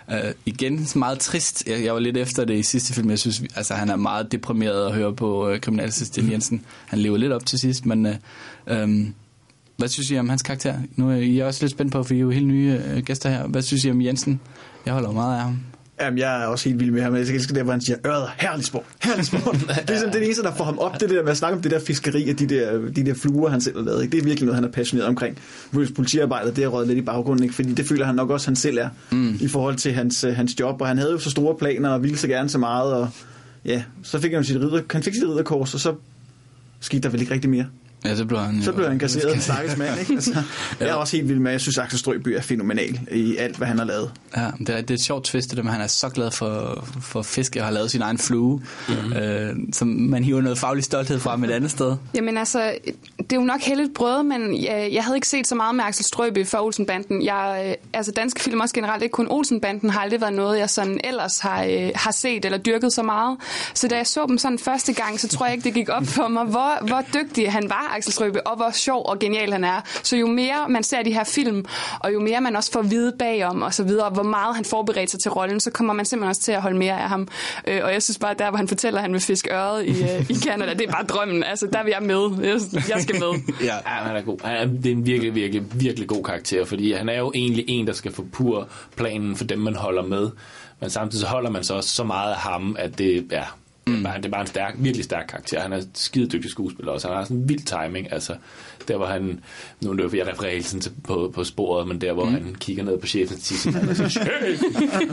Ja. 0.09 0.27
Øh, 0.27 0.33
igen, 0.45 0.87
meget 0.95 1.19
trist. 1.19 1.63
Jeg, 1.67 1.83
jeg 1.83 1.93
var 1.93 1.99
lidt 1.99 2.17
efter 2.17 2.45
det 2.45 2.57
i 2.57 2.63
sidste 2.63 2.93
film. 2.93 3.09
Jeg 3.09 3.19
synes, 3.19 3.43
altså, 3.55 3.73
han 3.73 3.89
er 3.89 3.95
meget 3.95 4.31
deprimeret 4.31 4.85
at 4.85 4.93
høre 4.93 5.13
på 5.13 5.49
øh, 5.49 5.59
kriminalassistent 5.59 6.31
Jensen. 6.31 6.65
Han 6.85 6.99
lever 6.99 7.17
lidt 7.17 7.31
op 7.31 7.45
til 7.45 7.59
sidst, 7.59 7.85
men... 7.85 8.05
Øh, 8.05 8.15
øh, 8.67 9.07
hvad 9.77 9.87
synes 9.87 10.11
I 10.11 10.17
om 10.17 10.29
hans 10.29 10.41
karakter? 10.41 10.75
Nu 10.95 11.09
er 11.09 11.15
I 11.15 11.39
også 11.39 11.63
lidt 11.63 11.71
spændt 11.71 11.91
på, 11.91 12.03
for 12.03 12.13
I 12.13 12.17
er 12.17 12.21
jo 12.21 12.29
helt 12.29 12.47
nye 12.47 12.81
øh, 12.85 13.03
gæster 13.03 13.29
her. 13.29 13.47
Hvad 13.47 13.61
synes 13.61 13.85
I 13.85 13.91
om 13.91 14.01
Jensen? 14.01 14.39
Jeg 14.85 14.93
holder 14.93 15.11
meget 15.11 15.35
af 15.35 15.41
ham. 15.41 15.59
Jamen, 16.01 16.19
jeg 16.19 16.43
er 16.43 16.45
også 16.45 16.69
helt 16.69 16.79
vild 16.79 16.91
med 16.91 17.01
ham. 17.01 17.15
Jeg 17.15 17.21
elsker 17.21 17.53
der, 17.53 17.63
hvor 17.63 17.71
han 17.71 17.81
siger, 17.81 17.97
øret, 18.05 18.29
herlig 18.37 18.65
sport, 18.65 18.83
herlig 19.03 19.25
sport. 19.25 19.55
det 19.87 19.89
er 19.89 19.97
sådan 19.97 20.13
det 20.13 20.23
eneste, 20.23 20.43
der 20.43 20.55
får 20.55 20.63
ham 20.63 20.79
op, 20.79 20.99
det 20.99 21.09
der 21.09 21.23
med 21.23 21.31
at 21.31 21.37
snakke 21.37 21.55
om 21.55 21.61
det 21.61 21.71
der 21.71 21.79
fiskeri 21.79 22.29
og 22.29 22.39
de 22.39 22.47
der, 22.47 22.79
de 22.95 23.05
der 23.05 23.13
fluer, 23.13 23.49
han 23.49 23.61
selv 23.61 23.77
har 23.77 23.83
lavet. 23.83 24.03
Ikke? 24.03 24.11
Det 24.11 24.21
er 24.21 24.23
virkelig 24.23 24.45
noget, 24.45 24.55
han 24.55 24.63
er 24.63 24.71
passioneret 24.71 25.09
omkring. 25.09 25.37
Hvis 25.71 25.91
politiarbejdet, 25.91 26.55
det 26.55 26.63
er 26.63 26.67
røget 26.67 26.87
lidt 26.87 26.97
i 26.97 27.01
baggrunden, 27.01 27.43
ikke? 27.43 27.55
fordi 27.55 27.73
det 27.73 27.87
føler 27.87 28.05
han 28.05 28.15
nok 28.15 28.29
også, 28.29 28.47
han 28.47 28.55
selv 28.55 28.77
er, 28.77 28.89
mm. 29.11 29.37
i 29.41 29.47
forhold 29.47 29.75
til 29.75 29.93
hans, 29.93 30.23
øh, 30.23 30.35
hans 30.35 30.59
job. 30.59 30.81
Og 30.81 30.87
han 30.87 30.97
havde 30.97 31.11
jo 31.11 31.19
så 31.19 31.29
store 31.29 31.55
planer 31.55 31.89
og 31.89 32.03
ville 32.03 32.17
så 32.17 32.27
gerne 32.27 32.49
så 32.49 32.57
meget, 32.57 32.93
og 32.93 33.09
ja, 33.65 33.83
så 34.03 34.19
fik 34.19 34.31
han 34.31 34.41
jo 34.41 34.47
sit 34.47 34.57
ridder, 34.57 34.81
han 34.91 35.03
fik 35.03 35.13
sit 35.13 35.23
ridderkors, 35.23 35.73
og 35.73 35.79
så 35.79 35.95
skete 36.79 37.01
der 37.01 37.09
vel 37.09 37.21
ikke 37.21 37.33
rigtig 37.33 37.49
mere. 37.49 37.65
Ja, 38.05 38.15
så 38.15 38.25
blev 38.25 38.39
han 38.39 38.61
Så 38.63 38.71
blev 38.71 38.87
han 38.87 38.99
kasseret, 38.99 39.35
en 39.35 39.41
stakkels 39.41 39.77
mand. 39.77 39.99
Ikke? 39.99 40.13
Altså, 40.13 40.43
jeg 40.79 40.89
er 40.89 40.93
også 40.93 41.17
helt 41.17 41.29
vild 41.29 41.39
med, 41.39 41.51
jeg 41.51 41.61
synes, 41.61 41.77
Axel 41.77 41.99
Strøby 41.99 42.27
er 42.27 42.41
fænomenal 42.41 42.99
i 43.11 43.37
alt, 43.37 43.57
hvad 43.57 43.67
han 43.67 43.77
har 43.77 43.85
lavet. 43.85 44.11
Ja, 44.37 44.47
det 44.59 44.69
er, 44.69 44.81
det 44.81 44.89
er 44.89 44.93
et 44.93 45.01
sjovt 45.01 45.25
twist, 45.25 45.49
det 45.49 45.57
der 45.57 45.63
med, 45.63 45.71
at 45.71 45.75
han 45.75 45.83
er 45.83 45.87
så 45.87 46.09
glad 46.09 46.31
for, 46.31 46.83
for 47.01 47.21
fiske 47.21 47.59
og 47.59 47.65
har 47.65 47.73
lavet 47.73 47.91
sin 47.91 48.01
egen 48.01 48.17
flue, 48.17 48.61
mm-hmm. 48.89 49.13
øh, 49.13 49.55
som 49.73 49.87
man 49.87 50.23
hiver 50.23 50.41
noget 50.41 50.57
faglig 50.57 50.83
stolthed 50.83 51.19
fra 51.19 51.35
med 51.35 51.49
et 51.49 51.53
andet 51.53 51.71
sted. 51.71 51.95
Jamen 52.15 52.37
altså, 52.37 52.73
det 53.29 53.35
er 53.35 53.39
jo 53.39 53.45
nok 53.45 53.61
heldigt 53.61 53.93
brød, 53.93 54.23
men 54.23 54.63
jeg, 54.63 54.89
jeg 54.91 55.03
havde 55.03 55.17
ikke 55.17 55.27
set 55.27 55.47
så 55.47 55.55
meget 55.55 55.75
med 55.75 55.83
Axel 55.83 56.05
Strøby 56.05 56.47
for 56.47 56.57
Olsenbanden. 56.57 57.21
Jeg, 57.21 57.65
øh, 57.67 57.73
altså 57.93 58.11
danske 58.11 58.41
film 58.41 58.59
også 58.59 58.75
generelt, 58.75 59.03
ikke 59.03 59.13
kun 59.13 59.27
Olsenbanden, 59.29 59.89
har 59.89 60.01
aldrig 60.01 60.21
været 60.21 60.33
noget, 60.33 60.59
jeg 60.59 60.69
sådan 60.69 60.99
ellers 61.03 61.39
har, 61.39 61.63
øh, 61.63 61.89
har 61.95 62.11
set 62.11 62.45
eller 62.45 62.57
dyrket 62.57 62.93
så 62.93 63.03
meget. 63.03 63.37
Så 63.73 63.87
da 63.87 63.95
jeg 63.95 64.07
så 64.07 64.25
dem 64.27 64.37
sådan 64.37 64.59
første 64.59 64.93
gang, 64.93 65.19
så 65.19 65.27
tror 65.27 65.45
jeg 65.45 65.53
ikke, 65.53 65.63
det 65.63 65.73
gik 65.73 65.89
op 65.89 66.05
for 66.05 66.27
mig, 66.27 66.45
hvor, 66.45 66.85
hvor 66.87 67.03
dygtig 67.13 67.51
han 67.51 67.69
var, 67.69 67.93
Axel 67.97 68.13
Strøby, 68.13 68.37
og 68.45 68.55
hvor 68.55 68.71
sjov 68.71 69.05
og 69.05 69.19
genial 69.19 69.51
han 69.51 69.63
er. 69.63 69.81
Så 70.03 70.17
jo 70.17 70.27
mere 70.27 70.69
man 70.69 70.83
ser 70.83 71.03
de 71.03 71.13
her 71.13 71.23
film, 71.23 71.65
og 71.99 72.13
jo 72.13 72.19
mere 72.19 72.41
man 72.41 72.55
også 72.55 72.71
får 72.71 72.79
at 72.79 72.91
vide 72.91 73.13
bagom 73.19 73.61
og 73.61 73.73
så 73.73 73.83
videre, 73.83 74.09
hvor 74.09 74.23
meget 74.23 74.55
han 74.55 74.65
forbereder 74.65 75.07
sig 75.07 75.19
til 75.19 75.31
rollen, 75.31 75.59
så 75.59 75.71
kommer 75.71 75.93
man 75.93 76.05
simpelthen 76.05 76.29
også 76.29 76.41
til 76.41 76.51
at 76.51 76.61
holde 76.61 76.77
mere 76.77 77.01
af 77.01 77.09
ham. 77.09 77.27
Øh, 77.67 77.81
og 77.83 77.93
jeg 77.93 78.03
synes 78.03 78.17
bare, 78.17 78.33
der 78.39 78.49
hvor 78.49 78.57
han 78.57 78.67
fortæller, 78.67 78.99
at 78.99 79.01
han 79.01 79.13
vil 79.13 79.21
fiske 79.21 79.53
øret 79.53 79.85
i, 79.85 80.03
øh, 80.03 80.29
i 80.29 80.35
Canada, 80.35 80.73
det 80.73 80.87
er 80.87 80.91
bare 80.91 81.03
drømmen. 81.03 81.43
Altså, 81.43 81.67
der 81.73 81.83
vil 81.83 81.93
jeg 81.99 82.03
med. 82.03 82.45
Jeg, 82.45 82.59
jeg 82.89 83.01
skal 83.01 83.14
med. 83.19 83.53
Ja. 83.67 83.75
Ja, 83.75 83.81
han 83.85 84.15
er 84.15 84.21
god. 84.21 84.37
Han 84.43 84.57
er, 84.57 84.65
det 84.65 84.85
er 84.85 84.91
en 84.91 85.05
virkelig, 85.05 85.35
virkelig, 85.35 85.63
virkelig 85.73 86.07
god 86.07 86.23
karakter, 86.23 86.65
fordi 86.65 86.91
han 86.91 87.09
er 87.09 87.17
jo 87.17 87.31
egentlig 87.35 87.65
en, 87.67 87.87
der 87.87 87.93
skal 87.93 88.11
forpure 88.11 88.65
planen 88.95 89.35
for 89.35 89.45
dem, 89.45 89.59
man 89.59 89.75
holder 89.75 90.03
med. 90.03 90.29
Men 90.79 90.89
samtidig 90.89 91.21
så 91.21 91.27
holder 91.27 91.49
man 91.49 91.63
så 91.63 91.73
også 91.73 91.89
så 91.89 92.03
meget 92.03 92.31
af 92.31 92.37
ham, 92.39 92.75
at 92.79 92.97
det, 92.97 93.27
ja, 93.31 93.43
Mm. 93.87 93.93
Det, 93.93 93.99
er 93.99 94.03
bare, 94.09 94.17
det 94.17 94.25
er 94.25 94.29
bare 94.29 94.41
en 94.41 94.47
stærk, 94.47 94.75
virkelig 94.77 95.03
stærk 95.05 95.25
karakter. 95.29 95.59
Han 95.59 95.73
er 95.73 95.81
skide 95.93 96.27
dygtig 96.27 96.51
skuespiller 96.51 96.91
også. 96.91 97.07
Han 97.07 97.17
har 97.17 97.23
sådan 97.23 97.37
en 97.37 97.49
vild 97.49 97.59
timing. 97.59 98.11
Altså, 98.13 98.35
der 98.87 98.97
hvor 98.97 99.05
han, 99.05 99.39
nu 99.81 99.91
er 99.91 99.95
det 99.95 100.03
jo, 100.03 100.17
jeg 100.17 100.27
refererer 100.27 100.51
hele 100.51 100.63
tiden 100.63 100.81
til, 100.81 100.91
på, 101.03 101.31
på 101.35 101.43
sporet, 101.43 101.87
men 101.87 102.01
der 102.01 102.13
hvor 102.13 102.25
mm. 102.25 102.31
han 102.31 102.55
kigger 102.59 102.83
ned 102.83 102.97
på 102.97 103.07
chefen 103.07 103.37
til 103.37 103.45
sidst, 103.59 103.77
han 103.77 103.89
er 103.89 103.93
"Chef!" 104.09 104.27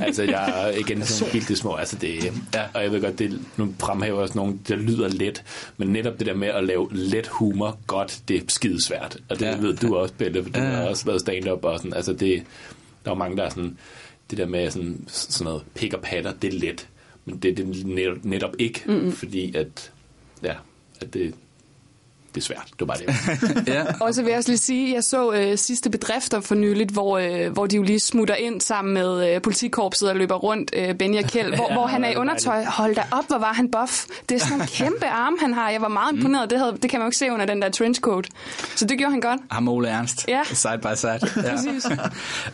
altså 0.02 0.22
jeg 0.22 0.62
er 0.72 0.78
igen 0.78 1.02
sådan 1.04 1.35
vildt 1.35 1.58
små, 1.58 1.74
altså 1.74 1.96
det, 1.96 2.24
ja. 2.54 2.62
og 2.74 2.82
jeg 2.82 2.92
ved 2.92 3.00
godt, 3.00 3.18
det, 3.18 3.40
nu 3.56 3.74
fremhæver 3.80 4.20
også 4.20 4.38
nogen, 4.38 4.61
der 4.68 4.76
lyder 4.76 5.08
let, 5.08 5.42
men 5.76 5.88
netop 5.88 6.18
det 6.18 6.26
der 6.26 6.35
med 6.35 6.48
at 6.48 6.64
lave 6.64 6.88
let 6.92 7.26
humor 7.26 7.78
godt, 7.87 8.20
det 8.28 8.37
er 8.37 8.40
skidesvært, 8.48 9.16
og 9.28 9.38
det 9.40 9.46
Ja. 9.46 9.56
ved 9.56 9.76
du 9.76 9.96
også, 9.96 10.14
Bette, 10.18 10.42
for 10.42 10.50
du 10.50 10.61
Ja. 10.61 10.64
har 10.66 10.82
også 10.88 11.06
lavet 11.06 11.20
stand-up 11.20 11.64
og 11.64 11.78
sådan, 11.78 11.94
altså 11.94 12.12
det, 12.12 12.42
der 13.04 13.11
er 13.11 13.14
mange, 13.14 13.37
der 13.37 13.42
er 13.42 13.50
sådan, 13.50 13.76
det 14.30 14.38
der 14.38 14.46
med 14.46 14.70
sådan, 14.70 15.04
sådan 15.06 15.44
noget 15.44 15.62
pik 15.74 15.94
og 15.94 16.00
patter, 16.02 16.32
det 16.32 16.54
er 16.54 16.58
let, 16.58 16.88
men 17.24 17.38
det 17.38 17.50
er 17.50 17.54
det 17.54 18.24
netop, 18.24 18.54
ikke, 18.58 18.82
mm 18.87 19.12
fordi 19.12 19.56
at, 19.56 19.92
ja, 20.42 20.54
at 21.00 21.14
det, 21.14 21.35
det 22.34 22.40
er 22.40 22.44
svært, 22.44 22.68
det 22.80 22.80
var 22.80 22.86
bare 22.86 22.98
det. 22.98 23.68
ja. 23.74 23.84
Og 24.00 24.14
så 24.14 24.22
vil 24.22 24.28
jeg 24.28 24.38
også 24.38 24.50
lige 24.50 24.58
sige, 24.58 24.88
at 24.88 24.94
jeg 24.94 25.04
så 25.04 25.32
øh, 25.32 25.58
sidste 25.58 25.90
bedrifter 25.90 26.40
for 26.40 26.54
nyligt, 26.54 26.90
hvor, 26.90 27.18
øh, 27.18 27.52
hvor 27.52 27.66
de 27.66 27.76
jo 27.76 27.82
lige 27.82 28.00
smutter 28.00 28.34
ind 28.34 28.60
sammen 28.60 28.94
med 28.94 29.34
øh, 29.34 29.42
politikorpset 29.42 30.10
og 30.10 30.16
løber 30.16 30.34
rundt, 30.34 30.70
øh, 30.76 30.94
Benny 30.94 31.18
og 31.18 31.24
Kjeld, 31.24 31.54
hvor, 31.56 31.66
Ja, 31.68 31.74
hvor 31.74 31.86
han 31.86 32.04
er 32.04 32.08
i 32.08 32.12
er 32.12 32.18
undertøj. 32.18 32.64
Hold 32.64 32.94
da 32.94 33.02
op, 33.10 33.28
hvor 33.28 33.38
var 33.38 33.52
han 33.52 33.70
buff. 33.70 34.06
Det 34.28 34.34
er 34.34 34.38
sådan 34.38 34.52
nogle 34.52 34.66
kæmpe 34.80 35.06
arme, 35.06 35.36
han 35.40 35.54
har. 35.54 35.70
Jeg 35.70 35.80
var 35.80 35.88
meget 35.88 36.12
imponeret. 36.12 36.50
Det, 36.50 36.58
havde, 36.58 36.78
det 36.82 36.90
kan 36.90 37.00
man 37.00 37.04
jo 37.04 37.08
ikke 37.08 37.18
se 37.18 37.32
under 37.32 37.46
den 37.46 37.62
der 37.62 37.68
trenchcoat. 37.70 38.28
Så 38.76 38.84
det 38.84 38.98
gjorde 38.98 39.12
han 39.12 39.20
godt. 39.20 39.40
Ham 39.50 39.68
og 39.68 39.74
Ole 39.74 39.88
Ernst. 39.88 40.24
Ja. 40.28 40.40
Side 40.44 40.78
by 40.82 40.94
side. 40.96 41.12
Ja. 41.12 41.50
Præcis. 41.50 41.86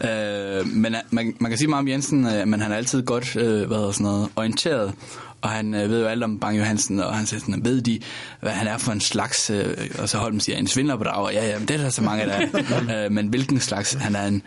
øh, 0.01 0.67
men 0.67 0.95
øh, 0.95 1.01
man, 1.11 1.35
man 1.41 1.51
kan 1.51 1.59
sige 1.59 1.69
meget 1.69 1.81
om 1.83 1.89
Jensen, 1.89 2.27
øh, 2.27 2.49
men 2.49 2.61
han 2.61 2.73
er 2.73 2.77
altid 2.77 3.03
godt 3.03 3.37
øh, 3.37 3.67
hvad 3.67 3.93
sådan 3.93 4.05
noget, 4.05 4.29
orienteret. 4.37 4.95
Og 5.43 5.51
han 5.51 5.75
øh, 5.75 5.91
ved 5.91 6.01
jo 6.01 6.07
alt 6.07 6.25
om 6.25 6.41
Bang 6.41 6.59
Johansen, 6.59 7.01
og 7.01 7.17
han 7.17 7.27
siger 7.27 7.41
sådan, 7.41 7.65
ved 7.65 7.83
de, 7.83 8.01
hvad 8.41 8.53
han 8.53 8.67
er 8.67 8.79
for 8.79 8.93
en 8.93 9.01
slags, 9.01 9.51
øh, 9.51 9.91
og 9.99 10.09
så 10.09 10.19
Holm 10.19 10.41
siger, 10.41 10.59
en 10.59 10.67
svindlerbedrager. 10.67 11.31
Ja, 11.31 11.47
ja, 11.47 11.59
men 11.59 11.69
det 11.69 11.77
er 11.77 11.83
der 11.83 11.91
så 11.91 12.03
mange, 12.03 12.25
der 12.25 12.33
er. 12.33 13.05
øh, 13.05 13.13
men 13.13 13.29
hvilken 13.29 13.61
slags? 13.61 13.93
Han 13.93 14.17
er 14.17 14.27
en, 14.27 14.43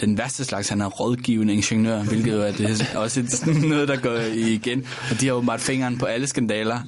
den 0.00 0.18
værste 0.18 0.44
slags, 0.44 0.68
han 0.68 0.80
er 0.80 0.86
rådgivende 0.86 1.54
ingeniør, 1.54 2.02
hvilket 2.02 2.32
jo 2.32 2.42
er 2.42 2.52
det 2.52 2.96
også 2.96 3.20
et, 3.20 3.32
sådan 3.32 3.54
noget, 3.54 3.88
der 3.88 3.96
går 3.96 4.16
igen. 4.34 4.86
Og 5.10 5.20
de 5.20 5.26
har 5.26 5.34
åbenbart 5.34 5.60
fingeren 5.60 5.98
på 5.98 6.06
alle 6.06 6.26
skandaler. 6.26 6.78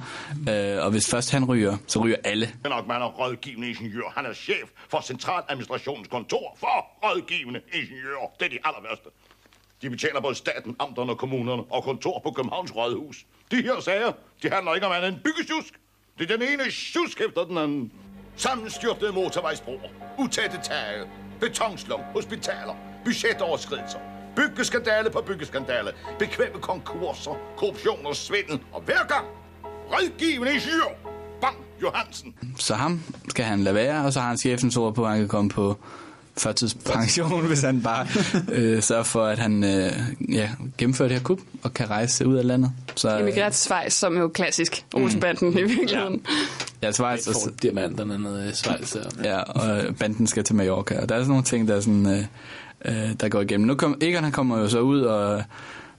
Øh, 0.48 0.84
og 0.84 0.90
hvis 0.90 1.10
først 1.10 1.30
han 1.32 1.44
ryger, 1.44 1.76
så 1.86 1.98
ryger 2.04 2.16
alle. 2.24 2.46
Det 2.46 2.64
er 2.64 2.68
nok, 2.68 2.86
man 2.88 3.02
er 3.02 3.06
rådgivende 3.06 3.68
ingeniør. 3.68 4.12
Han 4.16 4.26
er 4.26 4.32
chef 4.34 4.68
for 4.88 5.00
Centraladministrationens 5.00 6.08
kontor 6.08 6.56
for 6.60 6.86
rådgivende 7.04 7.60
ingeniører. 7.72 8.32
Det 8.38 8.46
er 8.46 8.50
de 8.50 8.58
aller 8.64 8.82
værste. 8.88 9.08
De 9.84 9.90
betjener 9.90 10.20
både 10.20 10.34
staten, 10.34 10.76
amterne, 10.78 11.16
kommunerne 11.16 11.62
og 11.70 11.84
kontor 11.84 12.20
på 12.24 12.30
Københavns 12.30 12.76
Rådhus. 12.76 13.26
De 13.50 13.56
her 13.62 13.80
sager, 13.80 14.12
de 14.42 14.50
handler 14.50 14.74
ikke 14.74 14.86
om 14.86 14.92
andet 14.92 15.08
end 15.08 15.16
byggesjusk. 15.24 15.74
Det 16.18 16.30
er 16.30 16.36
den 16.36 16.48
ene 16.48 16.70
sjusk 16.70 17.20
efter 17.20 17.44
den 17.44 17.58
anden. 17.58 17.92
Sammenstyrtede 18.36 19.12
motorvejsbroer, 19.12 19.88
utætte 20.18 20.60
tage, 20.62 21.04
betonslum, 21.40 22.00
hospitaler, 22.00 22.74
budgetoverskridelser, 23.04 23.98
byggeskandale 24.36 25.10
på 25.10 25.20
byggeskandale, 25.26 25.90
bekvemme 26.18 26.60
konkurser, 26.60 27.38
korruption 27.56 28.06
og 28.06 28.16
svindel. 28.16 28.60
Og 28.72 28.80
hver 28.82 29.06
gang, 29.08 29.26
rådgivende 29.64 30.54
ingeniør, 30.54 30.92
Bang 31.40 31.56
Johansen. 31.82 32.34
Så 32.56 32.74
ham 32.74 33.02
skal 33.28 33.44
han 33.44 33.60
lade 33.64 33.74
være, 33.74 34.04
og 34.04 34.12
så 34.12 34.20
har 34.20 34.28
han 34.28 34.36
chefens 34.36 34.76
ord 34.76 34.94
på, 34.94 35.04
at 35.04 35.10
han 35.10 35.18
kan 35.18 35.28
komme 35.28 35.50
på 35.50 35.76
førtidspension, 36.36 37.46
hvis 37.46 37.62
han 37.62 37.82
bare 37.82 38.06
øh, 38.52 38.82
sørger 38.82 39.02
for, 39.02 39.24
at 39.24 39.38
han 39.38 39.64
øh, 39.64 39.92
ja, 40.32 40.50
gennemfører 40.78 41.08
det 41.08 41.18
her 41.18 41.24
kub 41.24 41.40
og 41.62 41.74
kan 41.74 41.90
rejse 41.90 42.26
ud 42.26 42.36
af 42.36 42.46
landet. 42.46 42.72
Så, 42.96 43.14
øh, 43.14 43.20
Emigreret 43.20 43.52
til 43.52 43.62
Schweiz, 43.62 43.92
som 43.92 44.16
jo 44.16 44.28
klassisk 44.28 44.84
Olsenbanden 44.94 45.58
i 45.58 45.62
virkeligheden. 45.62 46.26
ja, 46.82 46.92
Schweiz, 46.92 47.26
og, 47.26 47.62
diamanterne 47.62 48.18
nede 48.18 48.48
i 48.50 48.52
Schweiz. 48.52 48.96
Ja. 48.96 49.30
ja, 49.30 49.40
og 49.40 49.96
banden 49.96 50.26
skal 50.26 50.44
til 50.44 50.54
Mallorca. 50.54 51.00
Og 51.00 51.08
der 51.08 51.14
er 51.14 51.18
sådan 51.18 51.28
nogle 51.28 51.44
ting, 51.44 51.68
der, 51.68 51.76
er 51.76 51.80
sådan, 51.80 52.06
øh, 52.06 52.24
øh, 52.84 53.12
der 53.20 53.28
går 53.28 53.40
igennem. 53.40 53.66
Nu 53.66 53.74
kom, 53.74 53.98
Egon 54.00 54.22
han 54.22 54.32
kommer 54.32 54.58
jo 54.58 54.68
så 54.68 54.80
ud, 54.80 55.00
og, 55.00 55.42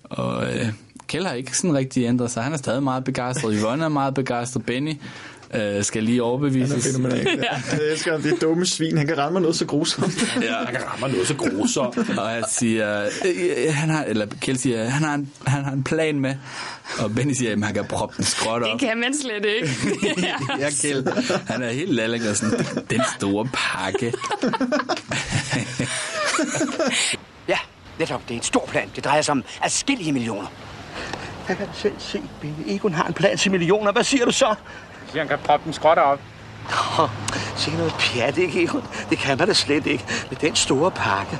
og 0.04 0.54
øh, 0.54 0.68
Kjell 1.08 1.28
har 1.28 1.34
ikke 1.34 1.58
sådan 1.58 1.76
rigtig 1.76 2.06
ændret 2.06 2.32
sig. 2.32 2.44
Han 2.44 2.54
er 2.54 2.58
stadig 2.58 2.84
meget 2.84 3.04
begejstret. 3.04 3.56
Yvonne 3.62 3.86
er 3.86 3.90
meget 3.90 4.14
begejstret. 4.14 4.66
Benny 4.66 4.94
øh, 5.54 5.84
skal 5.84 6.04
lige 6.04 6.16
Han 6.16 6.20
er 6.20 6.24
overbevises. 6.24 6.98
Ja. 7.06 7.32
Jeg 7.72 7.92
elsker 7.92 8.12
ham. 8.12 8.22
Det 8.22 8.34
er 8.34 8.38
dumme 8.38 8.66
svin. 8.66 8.98
Han 8.98 9.08
kan 9.08 9.18
ramme 9.18 9.34
mig 9.34 9.42
noget 9.42 9.56
så 9.56 9.66
grusomt. 9.66 10.36
Ja. 10.42 10.54
Han 10.56 10.76
kan 10.76 10.84
ramme 10.88 11.08
noget 11.08 11.28
så 11.28 11.36
grusomt. 11.36 11.98
Og 12.20 12.30
han 12.30 12.44
siger, 12.50 13.10
øh, 13.26 13.74
han 13.74 13.90
har, 13.90 14.04
eller 14.04 14.26
Kjell 14.42 14.58
siger, 14.60 14.86
han 14.90 15.04
har, 15.04 15.14
en, 15.16 15.32
han 15.48 15.64
har 15.64 15.72
en 15.72 15.84
plan 15.84 16.20
med. 16.20 16.36
Og 17.00 17.16
Benny 17.16 17.34
siger, 17.34 17.52
at 17.52 17.64
han 17.64 17.74
kan 17.74 17.86
proppe 17.86 18.16
den 18.18 18.26
skråt 18.26 18.64
op. 18.64 18.80
Det 18.80 18.88
kan 18.90 18.98
man 18.98 19.14
slet 19.22 19.46
ikke. 19.46 19.70
Ja, 20.60 20.70
Kjell. 20.82 21.08
Han 21.48 21.64
er 21.64 21.70
helt 21.72 21.94
lallig 21.94 22.30
og 22.30 22.36
sådan, 22.36 22.66
den 22.90 23.02
store 23.18 23.48
pakke. 23.54 24.14
Ja, 27.48 27.58
netop. 28.00 28.22
Det 28.28 28.34
er 28.34 28.38
en 28.38 28.44
stor 28.44 28.66
plan. 28.72 28.90
Det 28.96 29.06
drejer 29.06 29.22
sig 29.22 29.32
om 29.32 29.44
adskillige 29.64 30.12
millioner. 30.12 30.48
Jeg 31.48 31.58
kan 31.58 31.68
selv 31.74 31.94
se, 32.00 32.22
Benny. 32.42 32.56
Egon 32.68 32.94
har 32.94 33.08
en 33.08 33.14
plan 33.14 33.38
til 33.38 33.52
millioner. 33.52 33.92
Hvad 33.92 34.04
siger 34.04 34.26
du 34.26 34.32
så? 34.32 34.56
Siger, 35.16 35.24
han 35.24 35.38
kan 35.38 35.40
proppe 35.46 35.66
den 35.66 35.74
skrotter 35.74 36.04
op. 36.04 36.20
Nå, 36.70 37.08
se 37.56 37.72
noget 37.72 37.94
pjat, 38.00 38.38
ikke, 38.38 38.64
Egon? 38.64 38.84
Det 39.10 39.18
kan 39.18 39.38
man 39.38 39.48
da 39.48 39.54
slet 39.54 39.88
ikke. 39.88 40.06
Med 40.30 40.38
den 40.38 40.56
store 40.56 40.92
pakke. 40.92 41.40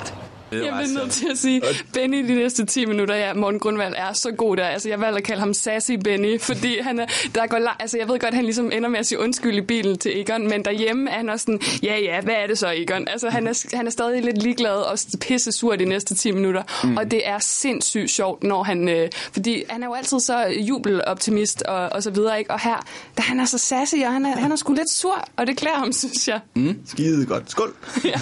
Det 0.60 0.66
Jeg 0.66 0.74
bliver 0.74 1.00
nødt 1.04 1.12
til 1.12 1.28
at 1.32 1.38
sige, 1.38 1.62
Benny 1.94 2.28
de 2.28 2.36
næste 2.36 2.66
10 2.66 2.86
minutter, 2.86 3.16
ja, 3.16 3.34
Morten 3.34 3.60
Grundvald 3.60 3.94
er 3.98 4.14
så 4.14 4.32
god 4.32 4.58
der. 4.58 4.66
Altså, 4.66 4.90
jeg 4.90 5.00
valgte 5.02 5.18
at 5.18 5.24
kalde 5.24 5.40
ham 5.40 5.54
Sassy 5.54 5.92
Benny, 6.04 6.42
fordi 6.42 6.80
han 6.80 7.00
er, 7.00 7.06
der 7.36 7.48
går 7.48 7.58
la- 7.58 7.76
altså, 7.80 7.98
jeg 7.98 8.08
ved 8.08 8.20
godt, 8.20 8.34
han 8.34 8.44
ligesom 8.44 8.72
ender 8.74 8.90
med 8.90 9.00
at 9.00 9.06
sige 9.06 9.20
undskyld 9.20 9.58
i 9.58 9.62
bilen 9.62 9.98
til 9.98 10.20
Egon, 10.22 10.48
men 10.48 10.66
derhjemme 10.66 11.10
er 11.10 11.16
han 11.16 11.30
også 11.30 11.44
sådan, 11.44 11.60
ja, 11.84 11.98
ja, 12.00 12.22
hvad 12.22 12.34
er 12.36 12.48
det 12.48 12.58
så, 12.58 12.72
Egon? 12.76 13.08
Altså, 13.08 13.30
han 13.30 13.48
er, 13.48 13.76
han 13.78 13.88
er 13.88 13.92
stadig 13.92 14.24
lidt 14.24 14.38
ligeglad 14.44 14.76
og 14.76 14.98
pisse 15.22 15.52
sur 15.52 15.76
de 15.76 15.86
næste 15.86 16.16
10 16.16 16.32
minutter, 16.32 16.64
mm. 16.84 16.98
og 16.98 17.12
det 17.12 17.28
er 17.28 17.40
sindssygt 17.40 18.10
sjovt, 18.12 18.44
når 18.44 18.64
han, 18.64 18.90
øh, 18.90 19.10
fordi 19.34 19.64
han 19.70 19.84
er 19.84 19.88
jo 19.88 19.94
altid 19.94 20.20
så 20.20 20.46
jubeloptimist 20.68 21.62
og, 21.62 21.90
og 21.90 22.04
så 22.04 22.10
videre, 22.12 22.40
ikke? 22.40 22.52
Og 22.52 22.60
her, 22.60 22.86
da 23.18 23.22
han 23.22 23.40
er 23.40 23.46
så 23.46 23.58
sassy, 23.58 23.96
og 24.06 24.14
han 24.14 24.26
er, 24.26 24.38
han 24.38 24.52
er 24.52 24.56
sgu 24.56 24.74
lidt 24.74 24.90
sur, 24.90 25.28
og 25.38 25.48
det 25.48 25.58
klæder 25.58 25.76
ham, 25.78 25.94
synes 25.94 26.28
jeg. 26.28 26.40
Skide 26.86 27.26
godt. 27.26 27.52
Skål. 27.52 27.74
Ja, 28.06 28.20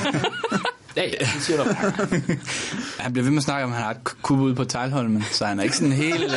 ja, 0.96 1.02
det 1.20 1.28
siger 1.42 1.64
du. 1.64 1.70
Han 3.00 3.14
bliver 3.14 3.24
ved 3.24 3.32
med 3.32 3.38
at 3.38 3.44
snakke 3.44 3.66
om, 3.66 3.72
at 3.72 3.76
han 3.76 3.84
har 3.86 3.92
et 3.92 3.98
kub 4.22 4.40
ude 4.40 4.56
på 4.56 4.64
Tejlholmen, 4.64 5.24
så 5.32 5.46
han 5.46 5.60
er 5.60 5.64
ikke 5.64 5.76
sådan 5.76 5.92
helt... 5.92 6.24
Øh, 6.24 6.30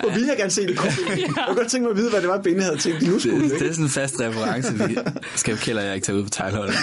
Hvor 0.00 0.10
ville 0.10 0.28
jeg 0.28 0.36
gerne 0.36 0.50
se 0.50 0.66
det 0.66 0.78
kunne. 0.78 0.92
Jeg 1.08 1.26
kunne 1.46 1.56
godt 1.56 1.68
tænke 1.68 1.82
mig 1.82 1.90
at 1.90 1.96
vide, 1.96 2.10
hvad 2.10 2.20
det 2.20 2.28
var, 2.28 2.38
Benny 2.42 2.60
havde 2.62 2.76
tænkt, 2.76 3.02
nu 3.02 3.18
skulle. 3.18 3.36
det, 3.36 3.44
ikke? 3.44 3.58
det 3.58 3.68
er 3.68 3.72
sådan 3.72 3.84
en 3.84 3.90
fast 3.90 4.20
reference. 4.20 4.88
Vi 4.88 4.98
skal 5.36 5.52
jo 5.52 5.58
kælder 5.60 5.82
jeg 5.82 5.94
ikke 5.94 6.04
tage 6.04 6.18
ud 6.18 6.22
på 6.24 6.30
Tejlholmen. 6.30 6.74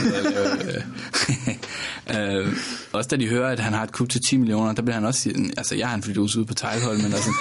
øh, 2.09 2.39
øh, 2.45 2.53
også 2.91 3.07
da 3.07 3.15
de 3.15 3.27
hører, 3.27 3.49
at 3.51 3.59
han 3.59 3.73
har 3.73 3.83
et 3.83 3.91
kub 3.91 4.09
til 4.09 4.21
10 4.29 4.37
millioner, 4.37 4.73
der 4.73 4.81
bliver 4.81 4.95
han 4.95 5.05
også 5.05 5.29
altså 5.57 5.75
jeg 5.75 5.87
har 5.87 5.95
en 5.95 6.03
flyttet 6.03 6.35
ude 6.35 6.45
på 6.45 6.53
Tejlholmen. 6.53 7.13
Og 7.13 7.19
sådan. 7.19 7.33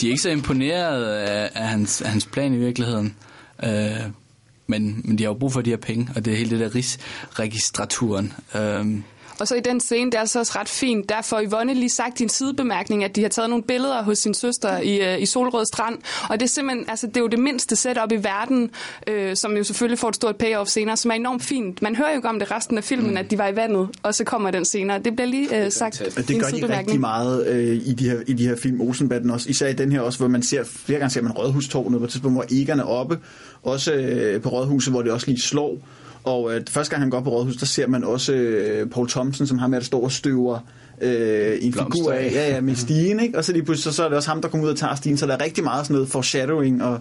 De 0.00 0.06
er 0.06 0.10
ikke 0.10 0.22
så 0.22 0.30
imponeret 0.30 1.04
af, 1.04 1.50
af, 1.54 1.68
hans, 1.68 2.02
af 2.02 2.10
hans 2.10 2.26
plan 2.26 2.54
i 2.54 2.58
virkeligheden. 2.58 3.16
Øh, 3.64 3.70
men, 4.66 5.02
men 5.04 5.18
de 5.18 5.22
har 5.24 5.30
jo 5.30 5.34
brug 5.38 5.52
for 5.52 5.60
de 5.60 5.70
her 5.70 5.76
penge, 5.76 6.08
og 6.16 6.24
det 6.24 6.32
er 6.32 6.36
hele 6.36 6.50
det 6.50 6.60
der 6.60 6.74
rigsregistraturen. 6.74 8.32
Øh, 8.54 8.86
Og 9.40 9.48
så 9.48 9.54
i 9.54 9.60
den 9.60 9.80
scene, 9.80 10.10
det 10.10 10.20
er 10.20 10.24
så 10.24 10.38
også 10.38 10.52
ret 10.56 10.68
fint, 10.68 11.08
der 11.08 11.22
får 11.22 11.42
Yvonne 11.42 11.74
lige 11.74 11.90
sagt 11.90 12.20
i 12.20 12.22
en 12.22 12.28
sidebemærkning, 12.28 13.04
at 13.04 13.16
de 13.16 13.22
har 13.22 13.28
taget 13.28 13.50
nogle 13.50 13.64
billeder 13.64 14.02
hos 14.02 14.18
sin 14.18 14.34
søster 14.34 14.78
i, 14.78 15.14
øh, 15.14 15.22
i 15.22 15.26
Solrød 15.26 15.66
Strand. 15.66 15.98
Og 16.30 16.40
det 16.40 16.46
er 16.46 16.50
simpelthen, 16.50 16.84
altså 16.88 17.06
det 17.06 17.16
er 17.16 17.20
jo 17.20 17.26
det 17.26 17.38
mindste 17.38 17.76
setup 17.76 18.12
i 18.12 18.16
verden, 18.16 18.70
øh, 19.06 19.36
som 19.36 19.56
jo 19.56 19.64
selvfølgelig 19.64 19.98
får 19.98 20.08
et 20.08 20.14
stort 20.14 20.36
payoff 20.36 20.70
senere, 20.70 20.96
som 20.96 21.10
er 21.10 21.14
enormt 21.14 21.42
fint. 21.44 21.82
Man 21.82 21.96
hører 21.96 22.10
jo 22.10 22.16
ikke 22.16 22.28
om 22.28 22.38
det 22.38 22.50
resten 22.50 22.78
af 22.78 22.84
filmen, 22.84 23.10
mm. 23.10 23.16
at 23.16 23.30
de 23.30 23.38
var 23.38 23.48
i 23.48 23.56
vandet, 23.56 23.88
og 24.02 24.14
så 24.14 24.24
kommer 24.24 24.50
den 24.50 24.64
senere. 24.64 24.98
Det 24.98 25.16
bliver 25.16 25.28
lige 25.28 25.64
øh, 25.64 25.72
sagt 25.72 26.00
i 26.00 26.04
det 26.04 26.30
en 26.30 26.40
gør 26.40 26.48
de 26.48 26.78
rigtig 26.78 27.00
meget 27.00 27.46
øh, 27.46 27.76
i, 27.76 27.92
de 27.92 28.10
her, 28.10 28.20
i 28.26 28.32
de 28.32 28.48
her 28.48 28.56
film, 28.56 28.80
Olsenbanden 28.80 29.30
også. 29.30 29.48
Især 29.48 29.68
i 29.68 29.72
den 29.72 29.92
her 29.92 30.00
også, 30.00 30.18
hvor 30.18 30.28
man 30.28 30.42
ser, 30.42 30.64
flere 30.64 30.98
gange 30.98 31.12
ser 31.12 31.22
man 31.22 31.32
Rådhustårnet 31.32 31.98
på 31.98 32.04
et 32.04 32.10
tidspunkt, 32.10 32.36
hvor 32.36 32.44
Egon 32.50 32.80
er 32.80 32.84
oppe. 32.84 33.18
Også 33.64 33.92
øh, 33.92 34.40
på 34.42 34.48
Rådhuset, 34.48 34.92
hvor 34.92 35.02
det 35.02 35.12
også 35.12 35.26
lige 35.26 35.40
slår. 35.42 35.78
Og 36.24 36.54
øh, 36.54 36.62
første 36.68 36.90
gang 36.90 37.02
han 37.02 37.10
går 37.10 37.20
på 37.20 37.30
Rådhuset, 37.30 37.60
der 37.60 37.66
ser 37.66 37.86
man 37.86 38.04
også 38.04 38.32
øh, 38.32 38.90
Paul 38.90 39.08
Thompson, 39.08 39.46
som 39.46 39.58
har 39.58 39.66
med 39.66 39.78
at 39.78 39.84
stå 39.84 39.98
og 40.00 40.12
støver 40.12 40.58
øh, 41.00 41.58
en 41.60 41.72
Blomster 41.72 41.98
figur 41.98 42.12
af, 42.12 42.30
ja, 42.32 42.54
ja, 42.54 42.60
med 42.60 42.74
stigen, 42.84 43.20
ikke? 43.20 43.38
Og 43.38 43.44
så 43.44 43.52
lige 43.52 43.64
pludselig, 43.64 43.92
så, 43.92 43.96
så 43.96 44.04
er 44.04 44.08
det 44.08 44.16
også 44.16 44.28
ham, 44.28 44.42
der 44.42 44.48
kommer 44.48 44.66
ud 44.66 44.72
og 44.72 44.78
tager 44.78 44.94
stigen, 44.94 45.16
så 45.16 45.26
der 45.26 45.32
er 45.36 45.44
rigtig 45.44 45.64
meget 45.64 45.86
sådan 45.86 45.94
noget 45.94 46.08
foreshadowing 46.08 46.82
og, 46.82 47.00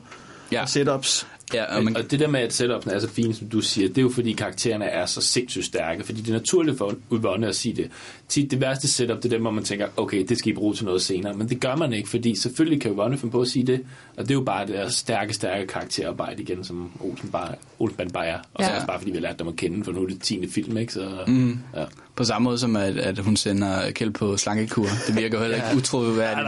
Ja. 0.52 0.58
ja. 0.58 0.62
og 0.62 0.69
setups. 0.69 1.28
ja, 1.54 1.78
og 1.78 1.84
man, 1.84 1.97
Og 1.97 2.12
det 2.12 2.19
der 2.19 2.28
med, 2.28 2.39
at 2.39 2.54
setupen 2.54 2.91
er 2.91 2.99
så 2.99 3.10
fint, 3.10 3.36
som 3.36 3.47
du 3.49 3.62
siger, 3.62 3.88
det 3.88 3.97
er 3.97 4.02
jo 4.02 4.10
fordi 4.10 4.32
karaktererne 4.34 4.86
er 4.86 5.06
så 5.06 5.21
sindssygt 5.21 5.65
stærke, 5.65 6.04
fordi 6.04 6.21
det 6.21 6.30
er 6.30 6.34
naturligt 6.34 6.78
for 6.78 6.93
Yvonne 7.13 7.47
at 7.47 7.56
sige 7.56 7.76
det. 7.76 7.89
Tit 8.30 8.52
det 8.52 8.62
værste 8.62 8.88
setup, 8.88 9.17
det 9.17 9.26
er 9.26 9.30
dem, 9.30 9.41
hvor 9.41 9.52
man 9.52 9.63
tænker, 9.63 9.88
okay, 9.97 10.26
det 10.30 10.38
skal 10.38 10.52
I 10.52 10.56
bruge 10.56 10.73
til 10.73 10.86
noget 10.86 11.02
senere, 11.02 11.34
men 11.34 11.49
det 11.49 11.60
gør 11.60 11.76
man 11.76 11.93
ikke, 11.93 12.10
fordi 12.10 12.36
selvfølgelig 12.36 12.82
kan 12.82 12.91
Yvonne 12.91 13.17
finde 13.17 13.32
på 13.32 13.41
at 13.41 13.47
sige 13.47 13.67
det, 13.67 13.80
og 14.17 14.23
det 14.23 14.32
er 14.32 14.36
jo 14.36 14.41
bare 14.41 14.65
det 14.67 14.76
der 14.76 14.89
stærke, 14.89 15.34
stærke 15.34 15.67
karakterarbejde 15.67 16.41
igen, 16.41 16.63
som 16.63 16.91
Olsen 16.99 17.30
bare, 17.30 17.47
Olsenband 17.80 18.12
bare 18.12 18.26
er, 18.26 18.38
og 18.54 18.63
så 18.63 18.69
Ja. 18.69 18.76
også 18.76 18.88
bare 18.88 18.99
fordi 18.99 19.12
vi 19.12 19.17
har 19.17 19.21
lært 19.21 19.39
dem 19.39 19.47
at 19.47 19.56
kende, 19.56 19.84
for 19.84 19.91
nu 19.91 20.04
er 20.04 20.08
det 20.08 20.21
10. 20.21 20.47
film, 20.47 20.78
ikke? 20.78 20.93
Så, 20.93 21.08
mm. 21.28 21.60
ja. 21.76 21.84
På 22.15 22.23
samme 22.23 22.43
måde 22.43 22.58
som, 22.58 22.76
at, 22.76 22.97
at 22.97 23.19
hun 23.19 23.36
sender 23.36 23.91
Kjeld 23.91 24.12
på 24.12 24.38
slankekur. 24.38 24.86
Det 25.08 25.15
virker 25.17 25.39
heller 25.39 25.56
ikke 25.56 25.78
utroværdigt. 25.78 26.47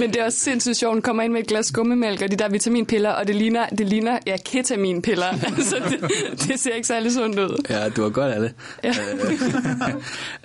Men 0.00 0.10
det 0.10 0.20
er 0.20 0.24
også 0.24 0.38
sindssygt 0.38 0.76
sjovt, 0.76 0.94
hun 0.94 1.02
kommer 1.02 1.22
ind 1.22 1.32
med 1.32 1.40
et 1.40 1.46
glas 1.46 1.66
skummemælk 1.66 2.22
og 2.22 2.30
de 2.30 2.36
der 2.36 2.48
vitaminpiller, 2.48 3.10
og 3.10 3.26
det 3.28 3.36
ligner, 3.36 3.66
det 3.68 3.88
ligner 3.88 4.18
ja, 4.26 4.36
ketaminpiller. 4.44 5.26
altså, 5.56 5.76
det, 5.88 6.10
det 6.48 6.60
ser 6.60 6.74
ikke 6.74 6.86
særlig 6.88 7.12
sundt 7.12 7.38
ud. 7.38 7.64
Ja, 7.70 7.88
du 7.88 8.02
har 8.02 8.08
godt 8.10 8.32
af 8.32 8.40
det. 8.40 8.52
Ja. 8.84 8.94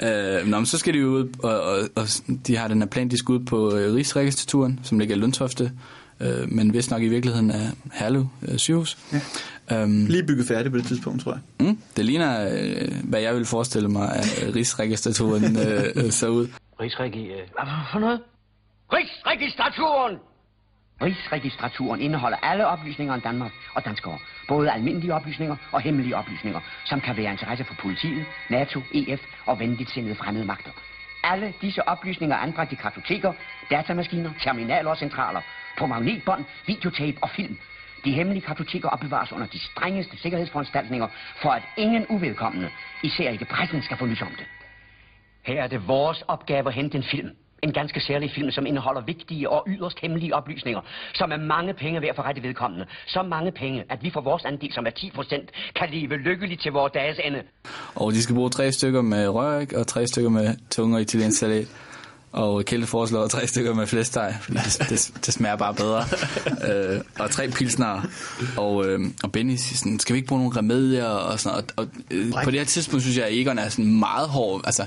Øh, 0.01 0.39
øh, 0.41 0.47
nå, 0.47 0.57
men 0.57 0.65
så 0.65 0.77
skal 0.77 0.93
de 0.93 0.99
jo 0.99 1.07
ud, 1.07 1.29
og, 1.43 1.61
og, 1.61 1.77
og 1.95 2.07
de 2.47 2.57
har 2.57 2.67
den 2.67 2.81
her 2.81 2.87
plan, 2.89 3.09
de 3.09 3.17
skal 3.17 3.33
ud 3.33 3.39
på 3.39 3.75
øh, 3.75 3.95
Rigsregistraturen, 3.95 4.79
som 4.83 4.99
ligger 4.99 5.15
i 5.15 5.19
Lundtofte, 5.19 5.71
øh, 6.23 6.51
men 6.51 6.73
vist 6.73 6.91
nok 6.91 7.01
i 7.01 7.07
virkeligheden 7.07 7.51
er 7.51 7.67
Herlev 7.93 8.27
øh, 8.47 8.57
sygehus. 8.57 8.97
Ja. 9.13 9.81
Øhm, 9.81 10.05
Lige 10.05 10.23
bygget 10.23 10.47
færdigt 10.47 10.71
på 10.71 10.77
det 10.77 10.85
tidspunkt, 10.85 11.23
tror 11.23 11.31
jeg. 11.31 11.67
mm, 11.67 11.77
det 11.97 12.05
ligner, 12.05 12.49
øh, 12.51 12.91
hvad 13.03 13.21
jeg 13.21 13.35
vil 13.35 13.45
forestille 13.45 13.89
mig, 13.89 14.15
at 14.15 14.43
øh, 14.47 14.55
Rigsregistraturen 14.55 15.43
øh, 15.57 15.83
øh, 16.05 16.11
så 16.11 16.27
ud. 16.27 16.47
Rigsregi... 16.81 17.23
Øh, 17.27 17.37
hvad 17.53 17.65
for 17.91 17.99
noget? 17.99 18.19
Rigsregistraturen! 18.93 20.17
Rigsregistraturen 21.01 22.01
indeholder 22.01 22.37
alle 22.37 22.67
oplysninger 22.67 23.13
om 23.13 23.21
Danmark 23.21 23.51
og 23.75 23.85
danskere. 23.85 24.17
Både 24.47 24.71
almindelige 24.71 25.13
oplysninger 25.13 25.55
og 25.71 25.81
hemmelige 25.81 26.15
oplysninger, 26.15 26.59
som 26.85 27.01
kan 27.01 27.17
være 27.17 27.27
af 27.27 27.31
interesse 27.31 27.65
for 27.65 27.75
politiet, 27.81 28.25
NATO, 28.49 28.79
EF 28.93 29.21
og 29.45 29.59
venligt 29.59 29.89
sindede 29.89 30.15
fremmede 30.15 30.45
magter. 30.45 30.71
Alle 31.23 31.53
disse 31.61 31.87
oplysninger 31.87 32.35
er 32.35 32.39
anbragt 32.39 32.71
i 32.71 32.75
kartoteker, 32.75 33.33
datamaskiner, 33.71 34.31
terminaler 34.43 34.89
og 34.89 34.97
centraler, 34.97 35.41
på 35.79 35.85
magnetbånd, 35.85 36.45
videotape 36.67 37.17
og 37.21 37.29
film. 37.29 37.57
De 38.05 38.11
hemmelige 38.11 38.45
kartoteker 38.45 38.89
opbevares 38.89 39.31
under 39.31 39.47
de 39.47 39.59
strengeste 39.59 40.17
sikkerhedsforanstaltninger, 40.17 41.07
for 41.41 41.49
at 41.49 41.63
ingen 41.77 42.05
uvedkommende, 42.09 42.69
især 43.03 43.29
ikke 43.29 43.45
pressen, 43.45 43.83
skal 43.83 43.97
få 43.97 44.05
nys 44.05 44.21
om 44.21 44.27
det. 44.37 44.45
Her 45.45 45.63
er 45.63 45.67
det 45.67 45.87
vores 45.87 46.23
opgave 46.27 46.67
at 46.67 46.73
hente 46.73 46.97
en 46.97 47.03
film. 47.03 47.29
En 47.63 47.73
ganske 47.73 47.99
særlig 47.99 48.31
film, 48.31 48.51
som 48.51 48.65
indeholder 48.65 49.01
vigtige 49.01 49.49
og 49.49 49.63
yderst 49.67 49.99
hemmelige 49.99 50.35
oplysninger, 50.35 50.81
som 51.13 51.31
er 51.31 51.37
mange 51.37 51.73
penge 51.73 52.01
værd 52.01 52.15
for 52.15 52.23
rette 52.23 52.43
vedkommende. 52.43 52.85
Så 53.07 53.21
mange 53.21 53.51
penge, 53.51 53.83
at 53.89 54.03
vi 54.03 54.09
for 54.09 54.21
vores 54.21 54.45
andel, 54.45 54.73
som 54.73 54.85
er 54.85 54.89
10 54.89 55.11
procent, 55.15 55.49
kan 55.75 55.89
leve 55.89 56.17
lykkeligt 56.17 56.61
til 56.61 56.71
vores 56.71 56.91
dages 56.91 57.19
ende. 57.23 57.43
Og 57.95 58.11
de 58.11 58.21
skal 58.21 58.35
bruge 58.35 58.49
tre 58.49 58.71
stykker 58.71 59.01
med 59.01 59.29
røg 59.29 59.77
og 59.77 59.87
tre 59.87 60.07
stykker 60.07 60.29
med 60.29 60.55
tunge 60.71 60.99
i 60.99 61.01
italiensk 61.01 61.39
salat. 61.39 61.67
Og 62.33 62.65
Kjeld 62.65 62.85
foreslår 62.85 63.27
tre 63.27 63.47
stykker 63.47 63.73
med 63.73 63.87
flæsteg, 63.87 64.35
fordi 64.41 64.57
det, 64.57 64.85
det, 64.89 65.11
det 65.25 65.33
smager 65.33 65.55
bare 65.55 65.73
bedre. 65.73 66.05
øh, 66.69 67.01
og 67.19 67.31
tre 67.31 67.49
pilsner. 67.49 68.01
Og, 68.57 68.85
øh, 68.85 68.99
og 69.23 69.31
Benny 69.31 69.55
siger 69.55 69.77
sådan, 69.77 69.99
skal 69.99 70.13
vi 70.13 70.17
ikke 70.17 70.27
bruge 70.27 70.41
nogle 70.41 70.57
remedier 70.57 71.05
og 71.05 71.39
sådan 71.39 71.53
noget. 71.53 71.71
Og, 71.75 71.87
øh, 72.11 72.33
på 72.43 72.51
det 72.51 72.59
her 72.59 72.65
tidspunkt 72.65 73.03
synes 73.03 73.17
jeg, 73.17 73.25
at 73.25 73.33
Egon 73.33 73.57
er 73.59 73.69
sådan 73.69 73.99
meget 73.99 74.29
hård. 74.29 74.61
Altså, 74.65 74.85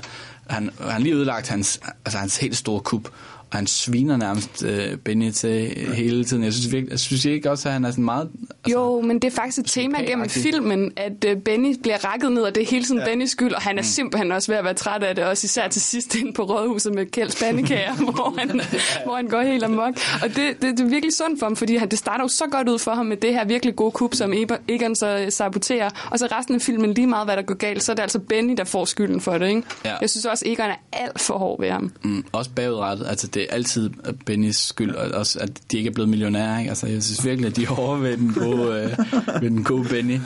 han, 0.49 0.69
han 0.81 1.01
lige 1.01 1.15
ødelagt 1.15 1.47
hans, 1.47 1.79
altså, 2.05 2.17
hans 2.17 2.37
helt 2.37 2.57
store 2.57 2.79
kup. 2.79 3.09
Og 3.51 3.57
han 3.57 3.67
sviner 3.67 4.17
nærmest 4.17 4.63
øh, 4.63 4.97
Benny 4.97 5.31
til 5.31 5.73
øh, 5.77 5.91
hele 5.93 6.25
tiden. 6.25 6.43
Jeg 6.43 6.53
synes, 6.53 6.71
virkelig, 6.71 6.91
jeg 6.91 6.99
synes 6.99 7.25
ikke 7.25 7.51
også, 7.51 7.69
at 7.69 7.73
han 7.73 7.85
er 7.85 7.91
sådan 7.91 8.03
meget... 8.05 8.29
Altså, 8.49 8.79
Jo, 8.79 9.01
men 9.01 9.19
det 9.19 9.23
er 9.27 9.35
faktisk 9.35 9.57
et 9.57 9.65
tema 9.65 10.01
gennem 10.01 10.29
filmen, 10.29 10.91
at 10.95 11.25
uh, 11.35 11.41
Benny 11.41 11.75
bliver 11.81 12.05
rakket 12.05 12.31
ned, 12.31 12.41
og 12.41 12.55
det 12.55 12.63
er 12.63 12.67
hele 12.67 12.85
tiden 12.85 12.99
ja. 13.01 13.05
Bennys 13.05 13.29
skyld, 13.31 13.53
og 13.53 13.61
Mm. 13.61 13.67
han 13.67 13.77
er 13.77 13.81
simpelthen 13.83 14.31
også 14.31 14.51
ved 14.51 14.57
at 14.57 14.63
være 14.63 14.73
træt 14.73 15.03
af 15.03 15.15
det, 15.15 15.23
også 15.23 15.45
især 15.45 15.67
til 15.67 15.81
sidst 15.81 16.15
ind 16.15 16.33
på 16.33 16.43
rådhuset 16.43 16.93
med 16.93 17.05
Kjelds 17.05 17.35
pandekager, 17.35 17.93
hvor, 18.11 18.35
han, 18.39 18.61
hvor 19.05 19.15
han 19.15 19.27
går 19.27 19.41
helt 19.41 19.63
amok. 19.63 19.93
Og 20.23 20.27
det, 20.29 20.37
det, 20.61 20.77
det 20.77 20.79
er 20.79 20.89
virkelig 20.89 21.13
sundt 21.13 21.39
for 21.39 21.45
ham, 21.45 21.55
fordi 21.55 21.75
han, 21.75 21.89
det 21.89 21.99
starter 21.99 22.23
jo 22.23 22.27
så 22.27 22.43
godt 22.51 22.69
ud 22.69 22.79
for 22.79 22.91
ham 22.91 23.05
med 23.05 23.17
det 23.17 23.33
her 23.33 23.45
virkelig 23.45 23.75
gode 23.75 23.91
kup, 23.91 24.13
som 24.15 24.33
Egon 24.67 24.95
så 24.95 25.17
øh, 25.17 25.31
saboterer, 25.31 25.89
og 26.11 26.19
så 26.19 26.27
resten 26.31 26.55
af 26.55 26.61
filmen 26.61 26.93
lige 26.93 27.07
meget, 27.07 27.27
hvad 27.27 27.35
der 27.37 27.41
går 27.41 27.55
galt, 27.55 27.83
så 27.83 27.91
er 27.91 27.95
det 27.95 28.03
altså 28.03 28.19
Benny, 28.19 28.53
der 28.57 28.63
får 28.63 28.85
skylden 28.85 29.21
for 29.21 29.37
det, 29.37 29.47
ikke? 29.49 29.61
Ja. 29.85 29.93
Jeg 30.01 30.09
synes 30.09 30.25
også, 30.25 30.43
Egon 30.47 30.65
er 30.69 30.75
alt 30.93 31.19
for 31.21 31.37
hård 31.37 31.61
ved 31.61 31.69
ham. 31.69 31.91
Mm, 32.03 32.23
også 32.31 32.51
bagudrettet. 32.55 33.07
Altså, 33.07 33.27
det 33.37 33.45
er 33.49 33.53
altid 33.55 33.89
Bennys 34.25 34.55
skyld, 34.57 34.95
og 34.95 35.11
også, 35.19 35.39
at 35.39 35.49
de 35.71 35.77
ikke 35.77 35.87
er 35.89 35.93
blevet 35.93 36.09
millionærer. 36.09 36.59
Ikke? 36.59 36.69
Altså, 36.69 36.87
jeg 36.87 37.03
synes 37.03 37.25
virkelig, 37.25 37.47
at 37.49 37.55
de 37.55 37.63
er 37.63 37.67
hårde 37.67 38.01
ved 38.01 38.17
den 38.17 38.33
gode, 38.33 38.67
øh, 38.83 38.97
ved 39.41 39.49
den 39.49 39.63
gode 39.63 39.89
Benny. 39.89 40.19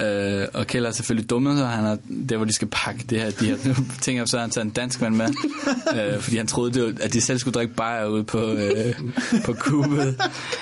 Øh, 0.00 0.46
og 0.54 0.66
Kjell 0.66 0.86
er 0.86 0.90
selvfølgelig 0.90 1.30
dummet, 1.30 1.58
så 1.58 1.64
han 1.64 1.84
er 1.84 1.96
der, 2.28 2.36
hvor 2.36 2.44
de 2.46 2.52
skal 2.52 2.68
pakke 2.72 3.04
det 3.10 3.20
her, 3.20 3.30
de 3.30 3.46
her 3.46 3.56
ting 4.00 4.20
op, 4.22 4.28
så 4.28 4.36
har 4.36 4.40
han 4.42 4.50
taget 4.50 4.64
en 4.64 4.70
dansk 4.70 5.00
mand 5.00 5.14
med, 5.14 5.28
øh, 5.96 6.20
fordi 6.20 6.36
han 6.36 6.46
troede, 6.46 6.72
det 6.72 6.82
var, 6.82 6.92
at 7.00 7.12
de 7.12 7.20
selv 7.20 7.38
skulle 7.38 7.54
drikke 7.54 7.74
bajer 7.74 8.06
ude 8.06 8.24
på, 8.24 8.38
øh, 8.52 8.94
på 9.44 9.52
kubet. 9.52 10.08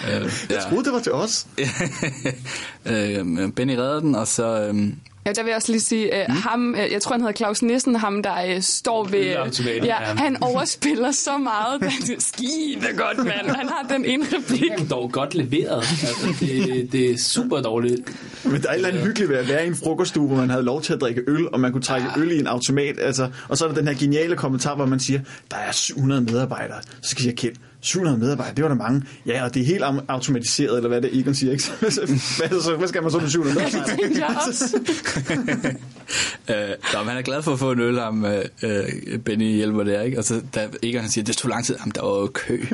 Øh, 0.08 0.30
Jeg 0.50 0.62
troede, 0.68 0.84
det 0.84 0.92
var 0.92 1.00
til 1.00 1.12
os. 1.12 1.46
øh, 2.86 3.52
Benny 3.52 3.74
redder 3.74 4.00
den, 4.00 4.14
og 4.14 4.28
så... 4.28 4.62
Øh, 4.74 4.92
Ja, 5.26 5.32
der 5.32 5.42
vil 5.42 5.48
jeg 5.48 5.56
også 5.56 5.72
lige 5.72 5.80
sige, 5.80 6.10
uh, 6.12 6.34
mm. 6.34 6.40
ham, 6.40 6.74
uh, 6.78 6.92
jeg 6.92 7.02
tror 7.02 7.12
han 7.12 7.20
hedder 7.20 7.34
Claus 7.34 7.62
Nissen, 7.62 7.96
ham 7.96 8.22
der 8.22 8.56
uh, 8.56 8.62
står 8.62 9.04
ved, 9.04 9.20
Ølautomaten, 9.20 9.84
ja, 9.84 10.00
ja. 10.00 10.14
han 10.16 10.42
overspiller 10.42 11.10
så 11.10 11.38
meget, 11.38 11.92
skide 12.18 12.86
godt 12.96 13.18
mand, 13.18 13.56
han 13.56 13.68
har 13.68 13.86
den 13.90 14.04
ene 14.04 14.24
replik. 14.24 14.60
Det 14.60 14.80
er 14.80 14.88
dog 14.88 15.12
godt 15.12 15.34
leveret. 15.34 15.76
Altså, 15.76 16.34
det, 16.40 16.92
det 16.92 17.10
er 17.10 17.18
super 17.18 17.60
dårligt. 17.60 18.12
Men 18.44 18.62
der 18.62 18.68
er 18.68 18.72
et 18.72 18.76
eller 18.76 18.88
andet 18.88 19.02
hyggeligt 19.02 19.30
ved 19.30 19.36
at 19.36 19.48
være 19.48 19.64
i 19.64 19.68
en 19.68 19.76
frokoststue, 19.76 20.26
hvor 20.26 20.36
man 20.36 20.50
havde 20.50 20.62
lov 20.62 20.82
til 20.82 20.92
at 20.92 21.00
drikke 21.00 21.22
øl, 21.26 21.48
og 21.52 21.60
man 21.60 21.72
kunne 21.72 21.82
trække 21.82 22.08
øl 22.16 22.32
i 22.32 22.38
en 22.38 22.46
automat. 22.46 22.98
Altså, 23.00 23.30
og 23.48 23.56
så 23.56 23.64
er 23.64 23.68
der 23.68 23.74
den 23.74 23.88
her 23.88 23.94
geniale 23.94 24.36
kommentar, 24.36 24.74
hvor 24.74 24.86
man 24.86 25.00
siger, 25.00 25.20
der 25.50 25.56
er 25.56 25.72
700 25.72 26.20
medarbejdere. 26.20 26.80
Så 27.02 27.10
skal 27.10 27.24
jeg 27.24 27.36
kende 27.36 27.58
700 27.82 28.18
medarbejdere, 28.18 28.54
det 28.54 28.62
var 28.62 28.68
der 28.68 28.76
mange. 28.76 29.02
Ja, 29.26 29.44
og 29.44 29.54
det 29.54 29.62
er 29.62 29.66
helt 29.66 29.84
automatiseret, 30.08 30.76
eller 30.76 30.88
hvad 30.88 31.00
det 31.00 31.16
er, 31.16 31.20
Egon 31.20 31.34
siger, 31.34 31.52
ikke? 31.52 31.64
hvad, 31.80 32.60
så, 32.62 32.76
hvad 32.78 32.88
skal 32.88 33.02
man 33.02 33.10
så 33.10 33.18
med 33.18 33.28
700 33.28 33.56
medarbejdere? 33.56 33.96
tænkte 33.96 34.20
jeg 34.20 34.36
også. 34.48 34.76
øh, 36.50 36.68
nå, 36.94 36.98
han 36.98 37.16
er 37.16 37.22
glad 37.22 37.42
for 37.42 37.52
at 37.52 37.58
få 37.58 37.72
en 37.72 37.80
øl, 37.80 37.98
ham 37.98 38.24
øh, 38.24 38.44
øh, 38.62 39.18
Benny 39.18 39.54
hjælper 39.54 39.82
der, 39.84 40.02
ikke? 40.02 40.18
Og 40.18 40.24
så 40.24 40.42
da 40.54 40.68
Egon 40.82 41.00
han 41.00 41.10
siger, 41.10 41.24
det 41.24 41.36
tog 41.36 41.48
lang 41.48 41.64
tid, 41.64 41.76
jamen 41.80 41.92
der 41.94 42.02
var 42.02 42.20
jo 42.20 42.26
kø. 42.26 42.64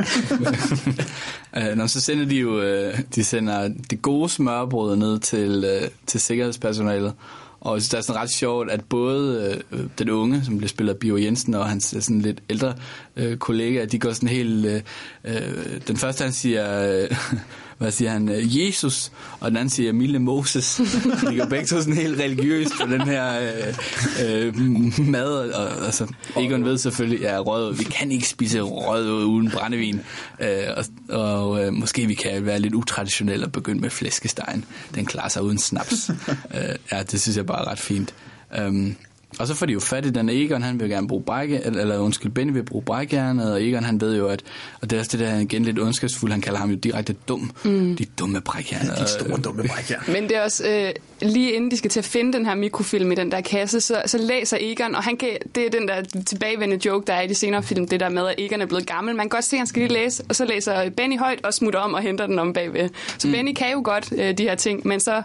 øh, 1.57 1.77
nå, 1.77 1.87
så 1.87 2.01
sender 2.01 2.25
de 2.25 2.37
jo, 2.37 2.61
øh, 2.63 2.99
de 3.15 3.25
sender 3.25 3.71
det 3.91 4.03
gode 4.03 4.29
smørbrød 4.29 4.97
ned 4.97 5.19
til, 5.19 5.65
øh, 5.65 5.89
til 6.07 6.21
sikkerhedspersonalet. 6.21 7.15
Og 7.61 7.75
jeg 7.75 7.83
synes, 7.83 7.89
det 7.89 7.99
er 7.99 8.03
sådan 8.03 8.23
ret 8.23 8.31
sjovt, 8.31 8.71
at 8.71 8.85
både 8.85 9.63
øh, 9.73 9.81
den 9.99 10.11
unge, 10.11 10.45
som 10.45 10.57
bliver 10.57 10.69
spillet 10.69 10.93
af 10.95 10.99
Bio 10.99 11.17
Jensen, 11.17 11.55
og 11.55 11.69
hans 11.69 11.95
øh, 11.95 12.03
sådan 12.03 12.21
lidt 12.21 12.43
ældre 12.51 12.75
øh, 13.17 13.37
kollega, 13.37 13.85
de 13.85 13.99
går 13.99 14.13
sådan 14.13 14.29
helt... 14.29 14.67
Øh, 14.67 14.83
øh, 15.25 15.81
den 15.89 15.97
første, 15.97 16.25
han 16.25 16.33
siger... 16.33 16.83
Øh, 17.03 17.17
hvad 17.79 17.91
siger 17.91 18.11
han? 18.11 18.29
Øh, 18.29 18.59
Jesus, 18.59 19.13
og 19.41 19.51
den 19.51 19.57
anden 19.57 19.71
siger 19.71 19.93
Mille 19.93 20.19
Moses. 20.19 20.81
De 21.31 21.37
går 21.37 21.47
begge 21.47 21.67
to 21.67 21.81
sådan 21.81 21.95
helt 21.95 22.21
religiøst 22.21 22.73
på 22.81 22.87
den 22.93 23.01
her 23.01 23.41
øh, 23.41 24.47
øh, 24.47 24.99
mad. 25.09 25.51
Og, 25.51 25.85
altså, 25.85 26.07
Egon 26.37 26.65
ved 26.65 26.79
selvfølgelig, 26.79 27.21
ja, 27.21 27.39
rød, 27.39 27.75
vi 27.75 27.85
kan 27.85 28.13
ikke 28.13 28.29
spise 28.29 28.61
rød 28.61 29.25
uden 29.25 29.51
brændevin. 29.51 30.01
Øh, 30.41 30.49
og 30.77 30.85
og 31.09 31.65
øh, 31.65 31.73
måske 31.73 32.07
vi 32.07 32.15
kan 32.15 32.47
være 32.47 32.59
lidt 32.59 32.75
utraditionelle 32.75 33.47
og 33.47 33.53
begynde 33.53 33.81
med 33.81 33.91
flæskestegen. 33.91 34.65
Den 34.95 35.07
klarer 35.07 35.29
sig 35.29 35.43
uden 35.43 35.59
snaps. 35.59 36.11
øh, 36.55 36.75
ja, 36.93 37.03
det 37.03 37.21
synes 37.21 37.37
jeg 37.37 37.47
bare 37.47 37.61
er 37.61 37.71
ret 37.71 37.79
fint. 37.79 38.15
Um, 38.59 38.97
og 39.39 39.47
så 39.47 39.55
får 39.55 39.67
de 39.67 39.73
jo 39.73 39.81
fat 39.81 40.07
i 40.07 40.11
den, 40.11 40.29
Egon 40.29 40.63
han 40.63 40.81
vil 40.81 40.89
gerne 40.89 41.09
bruge 41.09 41.23
brække, 41.23 41.61
eller, 41.65 41.81
eller 41.81 41.99
undskyld, 41.99 42.33
Benny 42.33 42.53
vil 42.53 42.63
bruge 42.63 42.83
brækjernet, 42.83 43.53
og 43.53 43.65
Egon 43.65 43.85
han 43.85 44.01
ved 44.01 44.17
jo, 44.17 44.29
at, 44.29 44.43
og 44.81 44.91
det 44.91 44.97
er 44.97 45.01
også 45.01 45.17
det 45.17 45.27
der 45.27 45.39
igen 45.39 45.63
lidt 45.63 45.79
ondskabsfuldt, 45.79 46.33
han 46.33 46.41
kalder 46.41 46.59
ham 46.59 46.71
jo 46.71 46.77
direkte 46.77 47.13
dum. 47.29 47.51
Mm. 47.65 47.97
De 47.97 48.05
dumme 48.19 48.41
brækjerner. 48.41 48.95
De 48.95 49.09
store 49.09 49.41
dumme 49.41 49.63
bræk 49.69 49.85
her. 49.85 49.99
Men 50.07 50.23
det 50.23 50.37
er 50.37 50.43
også, 50.43 50.69
øh, 50.69 50.93
lige 51.29 51.53
inden 51.53 51.71
de 51.71 51.77
skal 51.77 51.91
til 51.91 52.01
at 52.01 52.05
finde 52.05 52.33
den 52.33 52.47
her 52.47 52.55
mikrofilm 52.55 53.13
i 53.13 53.15
den 53.15 53.33
der 53.33 53.41
kasse, 53.41 53.81
så, 53.81 54.03
så 54.07 54.19
læser 54.19 54.57
Egon, 54.61 54.95
og 54.95 55.03
han 55.03 55.17
kan, 55.17 55.29
det 55.55 55.67
er 55.67 55.71
den 55.71 55.89
der 55.89 56.03
tilbagevendende 56.27 56.87
joke, 56.87 57.07
der 57.07 57.13
er 57.13 57.21
i 57.21 57.27
de 57.27 57.35
senere 57.35 57.63
film, 57.63 57.89
det 57.89 58.01
der 58.01 58.09
med, 58.09 58.27
at 58.27 58.35
Egon 58.39 58.61
er 58.61 58.67
blevet 58.67 58.87
gammel. 58.87 59.17
Man 59.17 59.25
kan 59.25 59.29
godt 59.29 59.45
se, 59.45 59.57
at 59.57 59.61
han 59.61 59.67
skal 59.67 59.83
lige 59.83 59.93
læse, 59.93 60.25
og 60.29 60.37
så 60.37 60.45
læser 60.45 60.91
Benny 60.91 61.19
højt 61.19 61.45
og 61.45 61.55
smutter 61.55 61.81
om 61.81 61.95
og 61.95 62.01
henter 62.01 62.27
den 62.27 62.39
om 62.39 62.53
bagved. 62.53 62.89
Så 63.19 63.29
mm. 63.29 63.33
Benny 63.33 63.53
kan 63.53 63.73
jo 63.73 63.81
godt 63.85 64.13
øh, 64.13 64.39
de 64.39 64.43
her 64.43 64.55
ting, 64.55 64.87
men 64.89 65.01
så, 65.01 65.23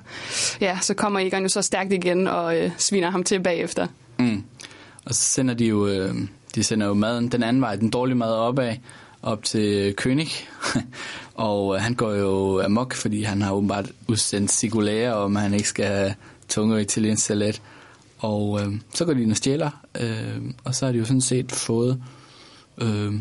ja, 0.61 0.77
så 0.81 0.93
kommer 0.93 1.19
Egon 1.19 1.43
jo 1.43 1.49
så 1.49 1.61
stærkt 1.61 1.93
igen 1.93 2.27
og 2.27 2.57
øh, 2.57 2.71
sviner 2.77 3.11
ham 3.11 3.23
til 3.23 3.39
bagefter. 3.39 3.87
Mm. 4.19 4.43
Og 5.05 5.15
så 5.15 5.21
sender 5.21 5.53
de 5.53 5.65
jo, 5.65 5.87
øh, 5.87 6.15
de 6.55 6.63
sender 6.63 6.87
jo 6.87 6.93
maden 6.93 7.31
den 7.31 7.43
anden 7.43 7.61
vej, 7.61 7.75
den 7.75 7.89
dårlige 7.89 8.15
mad 8.15 8.33
opad, 8.33 8.75
op 9.21 9.43
til 9.43 9.95
König. 10.01 10.29
og 11.33 11.75
øh, 11.75 11.81
han 11.81 11.93
går 11.93 12.11
jo 12.11 12.61
amok, 12.61 12.93
fordi 12.93 13.23
han 13.23 13.41
har 13.41 13.53
åbenbart 13.53 13.91
udsendt 14.07 14.51
cirkulære 14.51 15.13
om, 15.13 15.35
han 15.35 15.53
ikke 15.53 15.69
skal 15.69 15.85
have 15.85 16.15
tunge 16.49 16.81
italiensk 16.81 17.25
salat. 17.25 17.61
Og 18.19 18.61
øh, 18.61 18.73
så 18.93 19.05
går 19.05 19.13
de 19.13 19.21
ind 19.21 19.31
og 19.31 19.37
stjæler, 19.37 19.69
øh, 20.01 20.41
og 20.63 20.75
så 20.75 20.85
har 20.85 20.91
de 20.91 20.97
jo 20.97 21.05
sådan 21.05 21.21
set 21.21 21.51
fået 21.51 22.03
øh, 22.77 23.13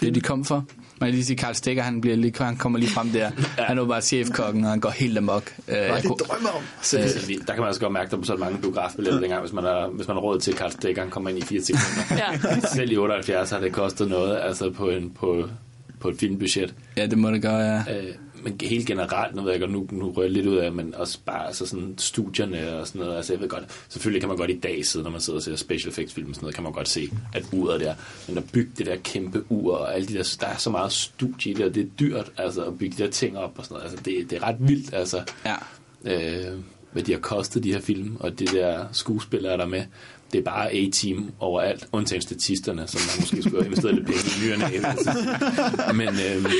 det, 0.00 0.14
de 0.14 0.20
kom 0.20 0.44
for. 0.44 0.64
Man 1.00 1.06
kan 1.08 1.14
lige 1.14 1.24
sige, 1.24 1.36
Karl 1.36 1.54
Stikker, 1.54 1.82
han, 1.82 2.00
bliver 2.00 2.16
lige, 2.16 2.32
han 2.44 2.56
kommer 2.56 2.78
lige 2.78 2.90
frem 2.90 3.08
der. 3.10 3.30
Han 3.68 3.78
er 3.78 3.82
jo 3.82 3.88
bare 3.88 4.00
chefkokken, 4.00 4.64
og 4.64 4.70
han 4.70 4.80
går 4.80 4.90
helt 4.90 5.18
amok. 5.18 5.52
Øh, 5.68 5.76
jeg 5.76 5.94
det, 5.96 6.04
kunne- 6.04 6.16
drømmer 6.16 6.48
om? 6.48 6.62
Altså, 6.94 7.26
vi- 7.26 7.38
der 7.46 7.52
kan 7.52 7.58
man 7.60 7.68
også 7.68 7.80
godt 7.80 7.92
mærke, 7.92 8.04
at 8.06 8.10
der 8.10 8.18
er 8.18 8.22
så 8.22 8.36
mange 8.36 8.58
biografbilletter 8.58 9.20
dengang, 9.20 9.40
hvis 9.42 9.52
man 9.52 9.64
har, 9.64 9.88
hvis 9.88 10.06
man 10.08 10.16
har 10.16 10.20
råd 10.20 10.40
til 10.40 10.54
Karl 10.54 10.70
Stikker, 10.70 11.02
han 11.02 11.10
kommer 11.10 11.30
ind 11.30 11.38
i 11.38 11.42
fire 11.42 11.60
sekunder. 11.62 12.24
Ja. 12.50 12.58
Selv 12.74 12.92
i 12.92 12.96
78 12.96 13.50
har 13.50 13.58
det 13.60 13.72
kostet 13.72 14.08
noget, 14.08 14.38
altså 14.42 14.70
på, 14.70 14.90
en, 14.90 15.10
på, 15.10 15.48
på 16.00 16.08
et 16.08 16.16
filmbudget. 16.18 16.74
ja, 16.96 17.06
det 17.06 17.18
må 17.18 17.30
det 17.30 17.42
gøre, 17.42 17.56
ja. 17.58 17.78
Øh, 17.78 18.14
men 18.42 18.60
helt 18.62 18.86
generelt, 18.86 19.34
nu 19.34 19.42
ved 19.42 19.50
jeg 19.50 19.60
godt, 19.60 19.72
nu, 19.72 19.86
nu 19.90 20.10
rører 20.10 20.26
jeg 20.26 20.30
lidt 20.30 20.46
ud 20.46 20.56
af, 20.56 20.72
men 20.72 20.94
også 20.94 21.18
bare 21.26 21.46
altså 21.46 21.66
sådan 21.66 21.94
studierne 21.98 22.76
og 22.76 22.86
sådan 22.86 23.00
noget. 23.00 23.16
Altså 23.16 23.32
jeg 23.32 23.40
ved 23.40 23.48
godt, 23.48 23.64
selvfølgelig 23.88 24.22
kan 24.22 24.28
man 24.28 24.36
godt 24.36 24.50
i 24.50 24.58
dag 24.58 24.86
sidde, 24.86 25.02
når 25.02 25.10
man 25.10 25.20
sidder 25.20 25.38
og 25.38 25.42
ser 25.42 25.56
special 25.56 25.88
effects 25.88 26.14
film 26.14 26.28
og 26.28 26.34
sådan 26.34 26.44
noget, 26.44 26.54
kan 26.54 26.64
man 26.64 26.72
godt 26.72 26.88
se, 26.88 27.08
at 27.34 27.44
uret 27.52 27.80
der, 27.80 27.94
men 28.28 28.38
at 28.38 28.44
bygge 28.52 28.70
det 28.78 28.86
der 28.86 28.96
kæmpe 28.96 29.44
ur 29.48 29.76
og 29.76 29.94
alle 29.94 30.08
de 30.08 30.14
der, 30.14 30.36
der 30.40 30.46
er 30.46 30.56
så 30.56 30.70
meget 30.70 30.92
studie 30.92 31.52
i 31.52 31.54
det, 31.54 31.76
er 31.76 31.86
dyrt, 32.00 32.32
altså 32.36 32.64
at 32.64 32.78
bygge 32.78 32.96
de 32.96 33.02
der 33.02 33.10
ting 33.10 33.38
op 33.38 33.58
og 33.58 33.64
sådan 33.64 33.74
noget. 33.74 33.90
Altså 33.90 34.04
det, 34.04 34.30
det 34.30 34.36
er 34.36 34.42
ret 34.42 34.56
vildt, 34.58 34.94
altså. 34.94 35.22
Ja. 35.44 35.56
Øh, 36.04 36.58
hvad 36.92 37.02
de 37.02 37.12
har 37.12 37.18
kostet, 37.18 37.64
de 37.64 37.72
her 37.72 37.80
film, 37.80 38.16
og 38.20 38.38
det 38.38 38.52
der 38.52 38.86
skuespillere, 38.92 39.56
der 39.56 39.64
er 39.64 39.68
med. 39.68 39.84
Det 40.32 40.38
er 40.38 40.42
bare 40.42 40.70
A-team 40.72 41.30
overalt, 41.40 41.86
undtagen 41.92 42.22
statisterne, 42.22 42.86
som 42.86 43.00
man 43.00 43.20
måske 43.20 43.42
skulle 43.42 43.56
have 43.56 43.66
investeret 43.66 43.94
lidt 43.94 44.06
penge 44.06 44.20
i 44.20 44.46
nyerne 44.46 44.64
af. 44.64 45.94
Men 45.94 46.08
øh, 46.08 46.52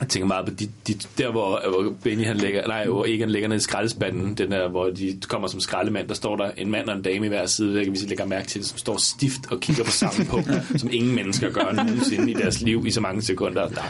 jeg 0.00 0.08
tænker 0.08 0.26
meget 0.26 0.46
på 0.46 0.54
de, 0.54 0.68
de, 0.86 0.94
der, 1.18 1.30
hvor, 1.30 1.62
hvor 1.68 1.94
Benny 2.02 2.24
han 2.24 2.36
ligger, 2.36 2.66
nej, 2.66 2.86
hvor 2.86 3.04
Egan 3.04 3.30
ligger 3.30 3.48
ned 3.48 3.56
i 3.56 3.60
skraldespanden, 3.60 4.34
den 4.34 4.50
der, 4.50 4.68
hvor 4.68 4.90
de 4.90 5.20
kommer 5.28 5.48
som 5.48 5.60
skraldemand, 5.60 6.08
der 6.08 6.14
står 6.14 6.36
der 6.36 6.50
en 6.56 6.70
mand 6.70 6.88
og 6.88 6.96
en 6.96 7.02
dame 7.02 7.26
i 7.26 7.28
hver 7.28 7.46
side, 7.46 7.74
der 7.76 7.84
kan 7.84 7.92
vi 7.92 7.98
lægger 7.98 8.24
mærke 8.24 8.46
til 8.46 8.64
som 8.64 8.78
står 8.78 8.96
stift 8.96 9.40
og 9.50 9.60
kigger 9.60 9.84
på 9.84 9.90
samme 9.90 10.24
punkt, 10.24 10.50
som 10.76 10.88
ingen 10.92 11.14
mennesker 11.14 11.50
gør 11.50 11.72
nogensinde 11.72 12.30
i 12.30 12.34
deres 12.34 12.60
liv 12.60 12.86
i 12.86 12.90
så 12.90 13.00
mange 13.00 13.22
sekunder. 13.22 13.68
Nej. 13.70 13.88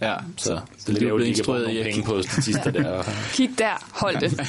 Ja, 0.00 0.14
så 0.36 0.50
det, 0.52 0.60
det 0.86 0.94
det 0.94 1.02
er 1.02 1.08
jo 1.08 1.16
blev 1.16 1.26
ikke 1.26 1.38
instrueret 1.38 1.72
i 1.72 1.82
penge 1.82 2.02
på 2.02 2.22
statister 2.22 2.70
der. 2.70 3.02
Kig 3.32 3.50
der, 3.58 3.84
hold 3.92 4.20
det. 4.20 4.40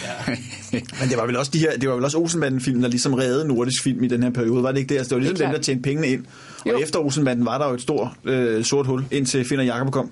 Men 0.99 1.09
det 1.09 1.17
var 1.17 1.25
vel 1.25 1.37
også 1.37 1.51
de 1.51 1.59
her, 1.59 1.77
det 1.77 1.89
var 1.89 1.95
vel 1.95 2.03
også 2.03 2.17
Olsenbanden-film, 2.17 2.81
der 2.81 2.87
ligesom 2.87 3.13
reddede 3.13 3.47
nordisk 3.47 3.83
film 3.83 4.03
i 4.03 4.07
den 4.07 4.23
her 4.23 4.29
periode, 4.29 4.63
var 4.63 4.71
det 4.71 4.79
ikke 4.79 4.89
det? 4.89 4.97
Altså, 4.97 5.09
det 5.09 5.15
var 5.15 5.19
ligesom 5.19 5.35
Det 5.35 5.45
dem, 5.45 5.53
der 5.53 5.61
tjente 5.61 5.81
pengene 5.83 6.07
ind. 6.07 6.25
Og 6.65 6.71
Jo. 6.71 6.77
efter 6.77 6.99
Olsenbanden 6.99 7.45
var 7.45 7.57
der 7.57 7.67
jo 7.67 7.73
et 7.73 7.81
stort 7.81 8.07
øh, 8.23 8.63
sort 8.63 8.85
hul, 8.85 9.05
indtil 9.11 9.45
Finn 9.45 9.59
og 9.59 9.65
Jakob 9.65 9.91
kom. 9.91 10.11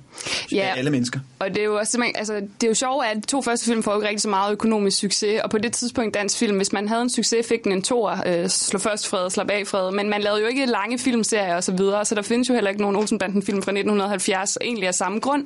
Ja. 0.51 0.57
Af 0.57 0.77
alle 0.77 0.91
mennesker. 0.91 1.19
Og 1.39 1.49
det 1.49 1.57
er 1.57 1.63
jo 1.63 1.75
også 1.75 2.11
altså, 2.15 2.33
det 2.33 2.63
er 2.63 2.67
jo 2.67 2.73
sjovt, 2.73 3.05
at 3.05 3.15
de 3.15 3.21
to 3.21 3.41
første 3.41 3.65
film 3.65 3.83
får 3.83 3.95
ikke 3.95 4.07
rigtig 4.07 4.21
så 4.21 4.29
meget 4.29 4.51
økonomisk 4.51 4.99
succes, 4.99 5.41
og 5.43 5.49
på 5.49 5.57
det 5.57 5.73
tidspunkt 5.73 6.13
dansk 6.13 6.37
film, 6.37 6.57
hvis 6.57 6.73
man 6.73 6.87
havde 6.87 7.01
en 7.01 7.09
succes, 7.09 7.47
fik 7.47 7.63
den 7.63 7.71
en 7.71 7.81
toer, 7.81 8.17
øh, 8.25 8.49
slå 8.49 8.79
først 8.79 9.07
fred, 9.07 9.29
slap 9.29 9.49
af 9.49 9.67
fred, 9.67 9.91
men 9.91 10.09
man 10.09 10.21
lavede 10.21 10.41
jo 10.41 10.47
ikke 10.47 10.65
lange 10.65 10.99
filmserier 10.99 11.55
og 11.55 11.63
så 11.63 11.71
videre, 11.71 12.05
så 12.05 12.15
der 12.15 12.21
findes 12.21 12.49
jo 12.49 12.53
heller 12.53 12.69
ikke 12.69 12.81
nogen 12.81 12.95
Olsenbanden-film 12.95 13.61
fra 13.61 13.71
1970, 13.71 14.57
egentlig 14.61 14.87
af 14.87 14.95
samme 14.95 15.19
grund, 15.19 15.45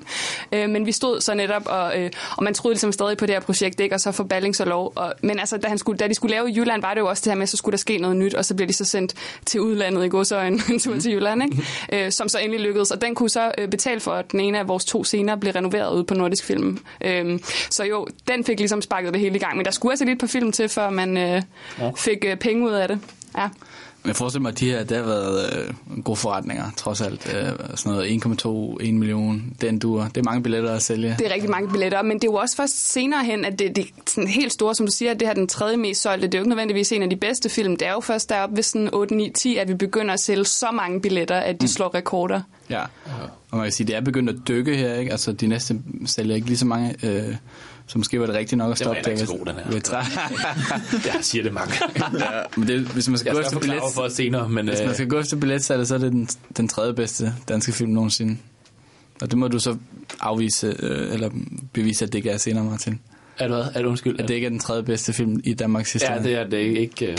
øh, 0.52 0.70
men 0.70 0.86
vi 0.86 0.91
stod 0.91 1.22
så 1.22 1.34
netop, 1.34 1.64
og, 1.66 2.00
øh, 2.02 2.12
og 2.38 2.43
man 2.43 2.54
troede 2.54 2.74
ligesom 2.74 2.91
stadig 2.91 3.18
på 3.18 3.26
det 3.26 3.36
her 3.36 3.41
projekt, 3.41 3.80
ikke? 3.80 3.95
og 3.95 4.02
så 4.02 4.12
for 4.12 4.24
Ballings 4.24 4.60
og 4.60 4.68
lov, 4.68 4.93
og, 4.95 5.14
men 5.24 5.39
altså, 5.39 5.58
da, 5.58 5.68
han 5.68 5.78
skulle, 5.78 5.97
da 5.97 6.08
de 6.08 6.14
skulle 6.14 6.36
lave 6.36 6.52
i 6.52 6.60
Jylland, 6.60 6.82
var 6.82 6.93
det 6.93 7.02
jo 7.02 7.08
også 7.08 7.22
det 7.26 7.32
her 7.34 7.38
med, 7.38 7.47
så 7.47 7.58
skulle 7.58 7.74
der 7.74 7.78
ske 7.78 7.97
noget 7.97 8.18
nyt, 8.18 8.34
og 8.34 8.45
så 8.45 8.56
blev 8.56 8.68
de 8.68 8.74
så 8.74 8.86
sendt 8.86 9.14
til 9.45 9.62
udlandet 9.62 10.06
i 10.06 10.08
godsøjen, 10.08 10.62
tur 10.93 10.99
til 10.99 11.13
Jylland, 11.13 11.43
ikke? 11.43 12.05
Øh, 12.05 12.11
som 12.11 12.29
så 12.29 12.39
endelig 12.39 12.59
lykkedes, 12.59 12.91
og 12.91 13.01
den 13.01 13.15
kunne 13.15 13.29
så 13.29 13.51
øh, 13.57 13.67
betale 13.67 13.99
for, 13.99 14.11
at 14.11 14.31
den 14.31 14.39
ene 14.39 14.59
af 14.59 14.67
vores 14.67 14.85
to 14.85 15.03
scener 15.03 15.35
blev 15.35 15.53
renoveret 15.53 15.95
ude 15.95 16.03
på 16.03 16.13
Nordisk 16.13 16.45
Film. 16.45 16.79
Øh, 17.05 17.39
så 17.69 17.83
jo, 17.83 18.07
den 18.27 18.43
fik 18.45 18.59
ligesom 18.59 18.81
sparket 18.81 19.13
det 19.13 19.21
hele 19.21 19.35
i 19.35 19.39
gang, 19.39 19.57
men 19.57 19.65
der 19.65 19.71
skulle 19.71 19.91
altså 19.91 20.05
lidt 20.05 20.19
på 20.19 20.27
film 20.27 20.51
til, 20.51 20.69
før 20.69 20.89
man 20.89 21.17
øh, 21.17 21.41
fik 21.97 22.25
øh, 22.27 22.37
penge 22.37 22.65
ud 22.65 22.71
af 22.71 22.87
det. 22.87 22.99
Ja. 23.37 23.49
Men 24.04 24.08
jeg 24.08 24.16
forestiller 24.16 24.41
mig, 24.41 24.52
at 24.52 24.60
de 24.60 24.66
her, 24.72 24.84
der 24.84 24.97
har 24.97 25.06
været 25.06 25.68
øh, 25.89 26.04
gode 26.04 26.18
forretninger, 26.18 26.72
trods 26.78 27.02
alt. 27.02 27.34
Øh, 27.36 27.52
sådan 27.76 27.91
noget 27.91 28.78
1,2, 28.80 28.86
1 28.88 28.93
million, 28.93 29.54
den 29.62 29.80
dur. 29.80 30.04
Det 30.04 30.18
er 30.18 30.24
mange 30.24 30.43
billetter 30.43 30.74
at 30.74 30.82
sælge. 30.82 31.16
Det 31.20 31.28
er 31.28 31.34
rigtig 31.34 31.50
mange 31.50 31.70
billetter, 31.70 32.02
men 32.02 32.12
det 32.20 32.24
er 32.24 32.32
jo 32.32 32.36
også 32.36 32.56
først 32.56 32.91
senere 32.91 33.24
hen, 33.24 33.45
at 33.45 33.60
det, 33.60 33.76
det 33.76 33.86
er 33.86 33.89
sådan 34.08 34.28
helt 34.28 34.54
store, 34.54 34.76
som 34.76 34.86
du 34.86 34.91
siger, 34.91 35.12
at 35.12 35.20
det 35.20 35.28
her 35.28 35.32
er 35.32 35.36
den 35.36 35.47
tredje 35.47 35.78
mest 35.78 36.02
solgte. 36.02 36.28
Det 36.28 36.36
er 36.36 36.39
jo 36.39 36.41
ikke 36.41 36.50
nødvendigvis 36.50 36.91
en 36.91 37.02
af 37.04 37.10
de 37.10 37.16
bedste 37.16 37.50
film. 37.50 37.78
Det 37.78 37.88
er 37.88 37.91
jo 37.91 38.00
først 38.00 38.30
deroppe 38.30 38.56
ved 38.56 38.64
sådan 38.64 38.89
8, 38.93 39.16
9, 39.16 39.30
10, 39.30 39.58
at 39.58 39.68
vi 39.68 39.74
begynder 39.74 40.14
at 40.14 40.20
sælge 40.20 40.45
så 40.45 40.72
mange 40.74 41.02
billetter, 41.02 41.38
at 41.38 41.62
de 41.62 41.68
slår 41.68 41.95
rekorder. 41.95 42.41
Ja. 42.70 42.82
Og 43.52 43.58
man 43.58 43.66
kan 43.66 43.72
sige, 43.72 43.88
det 43.88 43.95
er 43.95 44.02
begyndt 44.02 44.30
at 44.30 44.36
dykke 44.47 44.76
her, 44.76 44.93
ikke? 44.93 45.12
Altså, 45.12 45.32
de 45.32 45.47
næste 45.47 45.76
sælger 46.06 46.36
ikke 46.36 46.47
lige 46.47 46.58
så 46.58 46.66
mange, 46.66 46.95
øh, 47.04 47.36
så 47.89 47.97
måske 47.97 48.19
var 48.19 48.25
det 48.25 48.35
rigtigt 48.35 48.57
nok 48.57 48.71
at 48.71 48.79
Det 48.79 48.87
var 48.87 48.93
stoppe 48.93 49.09
heller 49.09 49.21
ikke 49.21 49.25
så 49.25 49.31
der. 49.31 49.37
god, 49.37 49.45
den 49.45 49.55
her. 49.55 49.71
Ved. 51.01 51.05
Jeg 51.13 51.17
siger 51.21 51.43
det 51.43 51.53
mange 51.53 51.73
ja, 51.97 52.41
men 52.57 52.67
det, 52.67 52.79
hvis 52.81 53.09
man 53.09 53.17
skal 53.17 53.29
Jeg 53.29 53.35
gå 53.35 53.41
efter 53.41 53.59
billet, 53.59 53.79
for 53.93 54.07
senere, 54.09 54.49
men 54.49 54.67
hvis 54.67 54.79
øh, 54.79 54.85
man 54.85 54.95
skal 54.95 55.07
gå 55.07 55.19
efter 55.19 55.37
billetsalget, 55.37 55.87
så 55.87 55.95
er 55.95 55.99
det 55.99 56.11
den, 56.11 56.27
den 56.57 56.67
tredje 56.67 56.93
bedste 56.93 57.33
danske 57.49 57.71
film 57.71 57.91
nogensinde. 57.91 58.37
Og 59.21 59.31
det 59.31 59.37
må 59.39 59.47
du 59.47 59.59
så 59.59 59.77
afvise, 60.19 60.75
øh, 60.79 61.13
eller 61.13 61.29
bevise, 61.73 62.05
at 62.05 62.11
det 62.13 62.17
ikke 62.19 62.29
er 62.29 62.37
senere, 62.37 62.63
Martin. 62.63 62.99
er 63.37 63.47
det 63.47 63.57
hvad? 63.57 63.65
Er 63.65 63.81
det 63.81 63.85
undskyld? 63.85 64.19
At 64.19 64.27
det 64.27 64.33
ikke 64.33 64.45
er 64.45 64.49
den 64.49 64.59
tredje 64.59 64.83
bedste 64.83 65.13
film 65.13 65.41
i 65.43 65.53
Danmarks 65.53 65.93
historie. 65.93 66.15
Ja, 66.17 66.23
det 66.23 66.35
er 66.35 66.43
det 66.47 66.57
ikke 66.77 67.05
øh, 67.11 67.17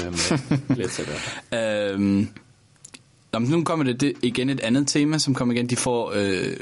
det. 0.68 1.10
Øhm, 1.58 2.28
Nå, 3.32 3.38
men 3.38 3.50
nu 3.50 3.64
kommer 3.64 3.84
det, 3.84 4.00
det 4.00 4.12
igen 4.22 4.50
et 4.50 4.60
andet 4.60 4.88
tema, 4.88 5.18
som 5.18 5.34
kommer 5.34 5.54
igen. 5.54 5.66
De 5.66 5.76
får, 5.76 6.12
øh, 6.16 6.56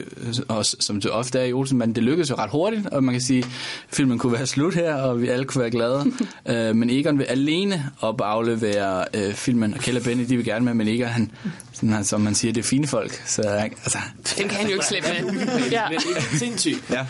også, 0.48 0.76
som 0.80 1.00
det 1.00 1.10
ofte 1.10 1.38
er 1.38 1.44
i 1.44 1.52
Olsenbanden, 1.52 1.94
det 1.94 2.02
lykkedes 2.02 2.30
jo 2.30 2.34
ret 2.34 2.50
hurtigt, 2.50 2.86
og 2.86 3.04
man 3.04 3.14
kan 3.14 3.20
sige, 3.20 3.38
at 3.38 3.46
filmen 3.92 4.18
kunne 4.18 4.32
være 4.32 4.46
slut 4.56 4.74
her, 4.74 4.94
og 4.94 5.22
vi 5.22 5.28
alle 5.28 5.44
kunne 5.44 5.60
være 5.60 5.70
glade. 5.70 6.04
øh, 6.50 6.76
men 6.76 6.90
Egon 6.90 7.18
vil 7.18 7.24
alene 7.24 7.90
op 8.00 8.20
aflevere 8.20 9.04
øh, 9.14 9.34
filmen, 9.34 9.74
og 9.74 9.80
Kjell 9.80 9.98
og 9.98 10.04
Benny, 10.04 10.28
de 10.28 10.36
vil 10.36 10.44
gerne 10.44 10.64
med, 10.64 10.74
men 10.74 10.88
Egon, 10.88 11.08
han, 11.08 11.30
sådan, 11.72 11.90
han, 11.90 12.04
som 12.04 12.20
man 12.20 12.34
siger, 12.34 12.52
det 12.52 12.60
er 12.60 12.64
fine 12.68 12.86
folk. 12.86 13.22
Så 13.26 13.42
altså, 13.42 13.98
Den 14.38 14.48
kan 14.48 14.58
han 14.58 14.66
jo 14.66 14.72
ikke 14.72 14.86
slippe 14.86 15.08
med. 15.14 15.70
Ja. 15.70 15.82
Det 15.90 15.96
er 16.16 16.36
sindssygt. 16.36 16.84
ja. 16.90 17.06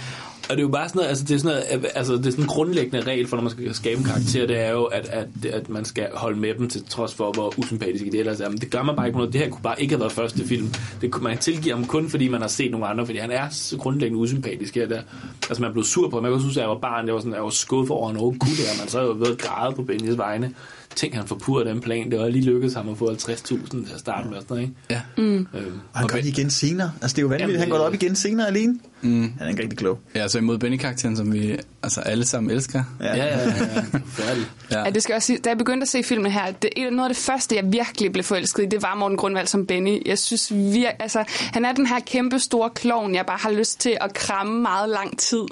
Og 0.50 0.56
det 0.56 0.58
er 0.58 0.62
jo 0.62 0.68
bare 0.68 0.88
sådan 0.88 0.98
noget, 0.98 1.08
altså 1.08 1.24
det 1.24 1.34
er 1.34 1.38
sådan 1.38 1.62
noget, 1.70 1.84
øh, 1.84 1.90
altså 1.94 2.12
det 2.12 2.26
er 2.26 2.30
sådan 2.30 2.44
en 2.44 2.48
grundlæggende 2.48 3.00
regel 3.00 3.26
for, 3.26 3.36
når 3.36 3.42
man 3.42 3.52
skal 3.52 3.74
skabe 3.74 3.98
en 3.98 4.04
karakter, 4.04 4.46
det 4.46 4.60
er 4.60 4.70
jo, 4.70 4.84
at, 4.84 5.08
at, 5.08 5.44
at 5.52 5.68
man 5.68 5.84
skal 5.84 6.08
holde 6.14 6.38
med 6.40 6.54
dem 6.54 6.68
til 6.68 6.84
trods 6.84 7.14
for, 7.14 7.32
hvor 7.32 7.58
usympatiske 7.58 8.10
det 8.10 8.20
ellers 8.20 8.40
er. 8.40 8.48
Men 8.48 8.58
det 8.58 8.70
gør 8.70 8.82
man 8.82 8.96
bare 8.96 9.06
ikke 9.06 9.14
på 9.14 9.18
noget. 9.18 9.32
Det 9.32 9.40
her 9.40 9.50
kunne 9.50 9.62
bare 9.62 9.82
ikke 9.82 9.94
have 9.94 10.00
været 10.00 10.12
første 10.12 10.44
film. 10.44 10.68
Det 11.00 11.10
kunne 11.10 11.24
man 11.24 11.38
tilgive 11.38 11.74
ham 11.74 11.84
kun, 11.86 12.08
fordi 12.08 12.28
man 12.28 12.40
har 12.40 12.48
set 12.48 12.70
nogle 12.70 12.86
andre, 12.86 13.06
fordi 13.06 13.18
han 13.18 13.30
er 13.30 13.48
så 13.50 13.76
grundlæggende 13.76 14.20
usympatisk 14.20 14.74
her 14.74 14.88
der. 14.88 15.00
Altså 15.48 15.62
man 15.62 15.72
blev 15.72 15.84
sur 15.84 16.08
på 16.08 16.16
ham. 16.16 16.24
Jeg 16.24 16.30
kan 16.30 16.34
også 16.34 16.46
huske, 16.46 16.60
at 16.60 16.62
jeg 16.62 16.70
var 16.70 16.78
barn, 16.78 17.06
jeg 17.06 17.14
var, 17.14 17.20
sådan, 17.20 17.34
jeg 17.34 17.42
var 17.42 17.50
skuffet 17.50 17.90
over, 17.90 18.08
at 18.08 18.12
han 18.12 18.16
overhovedet 18.16 18.40
kunne 18.40 18.56
det. 18.56 18.80
Man 18.80 18.88
så 18.88 19.00
jo 19.00 19.16
ved 19.18 19.32
at 19.32 19.38
græde 19.38 19.74
på 19.74 19.82
Benjes 19.82 20.18
vegne. 20.18 20.54
Tænk, 20.98 21.14
han 21.14 21.26
forpurrede 21.26 21.68
den 21.70 21.80
plan. 21.80 22.10
Det 22.10 22.18
var 22.18 22.28
lige 22.28 22.44
lykkedes 22.44 22.74
ham 22.74 22.88
at 22.88 22.98
få 22.98 23.10
50.000 23.12 23.46
til 23.46 23.94
at 23.94 24.00
starte 24.00 24.28
med. 24.28 24.36
Sådan, 24.40 24.46
noget, 24.48 24.62
ikke? 24.62 24.74
ja. 24.90 25.00
Øhm, 25.16 25.46
Og 25.92 25.98
han 25.98 26.08
gør 26.08 26.16
det 26.16 26.26
igen 26.26 26.50
senere. 26.50 26.92
Altså, 27.02 27.14
det 27.14 27.18
er 27.18 27.22
jo 27.22 27.28
vanvittigt. 27.28 27.50
Jamen, 27.52 27.60
Han 27.60 27.68
går 27.70 27.78
op 27.86 27.94
igen 27.94 28.16
senere 28.16 28.46
alene. 28.46 28.78
Mm. 29.00 29.22
Han 29.22 29.32
er 29.40 29.48
ikke 29.48 29.62
rigtig 29.62 29.78
klog. 29.78 29.98
ja, 30.14 30.28
så 30.28 30.38
imod 30.38 30.58
Benny-karakteren, 30.58 31.16
som 31.16 31.32
vi 31.32 31.56
altså 31.82 32.00
alle 32.00 32.24
sammen 32.26 32.50
elsker. 32.50 32.82
Ja. 33.00 33.16
ja, 33.16 33.24
ja, 33.24 33.38
ja. 33.38 33.46
ja. 33.48 33.82
Ja. 34.70 34.84
Ja, 34.84 34.90
det 34.90 35.02
skal 35.02 35.12
jeg 35.12 35.16
også 35.16 35.26
sige, 35.26 35.38
da 35.38 35.48
jeg 35.48 35.58
begyndte 35.58 35.84
at 35.84 35.88
se 35.88 36.02
filmen 36.02 36.32
her, 36.32 36.50
det, 36.52 36.70
et- 36.76 36.92
noget 36.92 37.08
af 37.08 37.14
det 37.14 37.22
første, 37.24 37.56
jeg 37.56 37.72
virkelig 37.72 38.12
blev 38.12 38.24
forelsket 38.24 38.62
i, 38.62 38.66
det 38.66 38.82
var 38.82 38.94
Morten 38.94 39.16
Grundvald 39.18 39.46
som 39.46 39.66
Benny. 39.66 40.06
Jeg 40.08 40.18
synes 40.18 40.52
vir, 40.54 40.88
altså, 40.98 41.24
han 41.52 41.64
er 41.64 41.72
den 41.72 41.86
her 41.86 42.00
kæmpe 42.06 42.38
store 42.38 42.70
klovn, 42.70 43.14
jeg 43.14 43.26
bare 43.26 43.38
har 43.40 43.50
lyst 43.50 43.80
til 43.80 43.96
at 44.00 44.14
kramme 44.14 44.62
meget 44.62 44.88
lang 44.88 45.18
tid. 45.18 45.42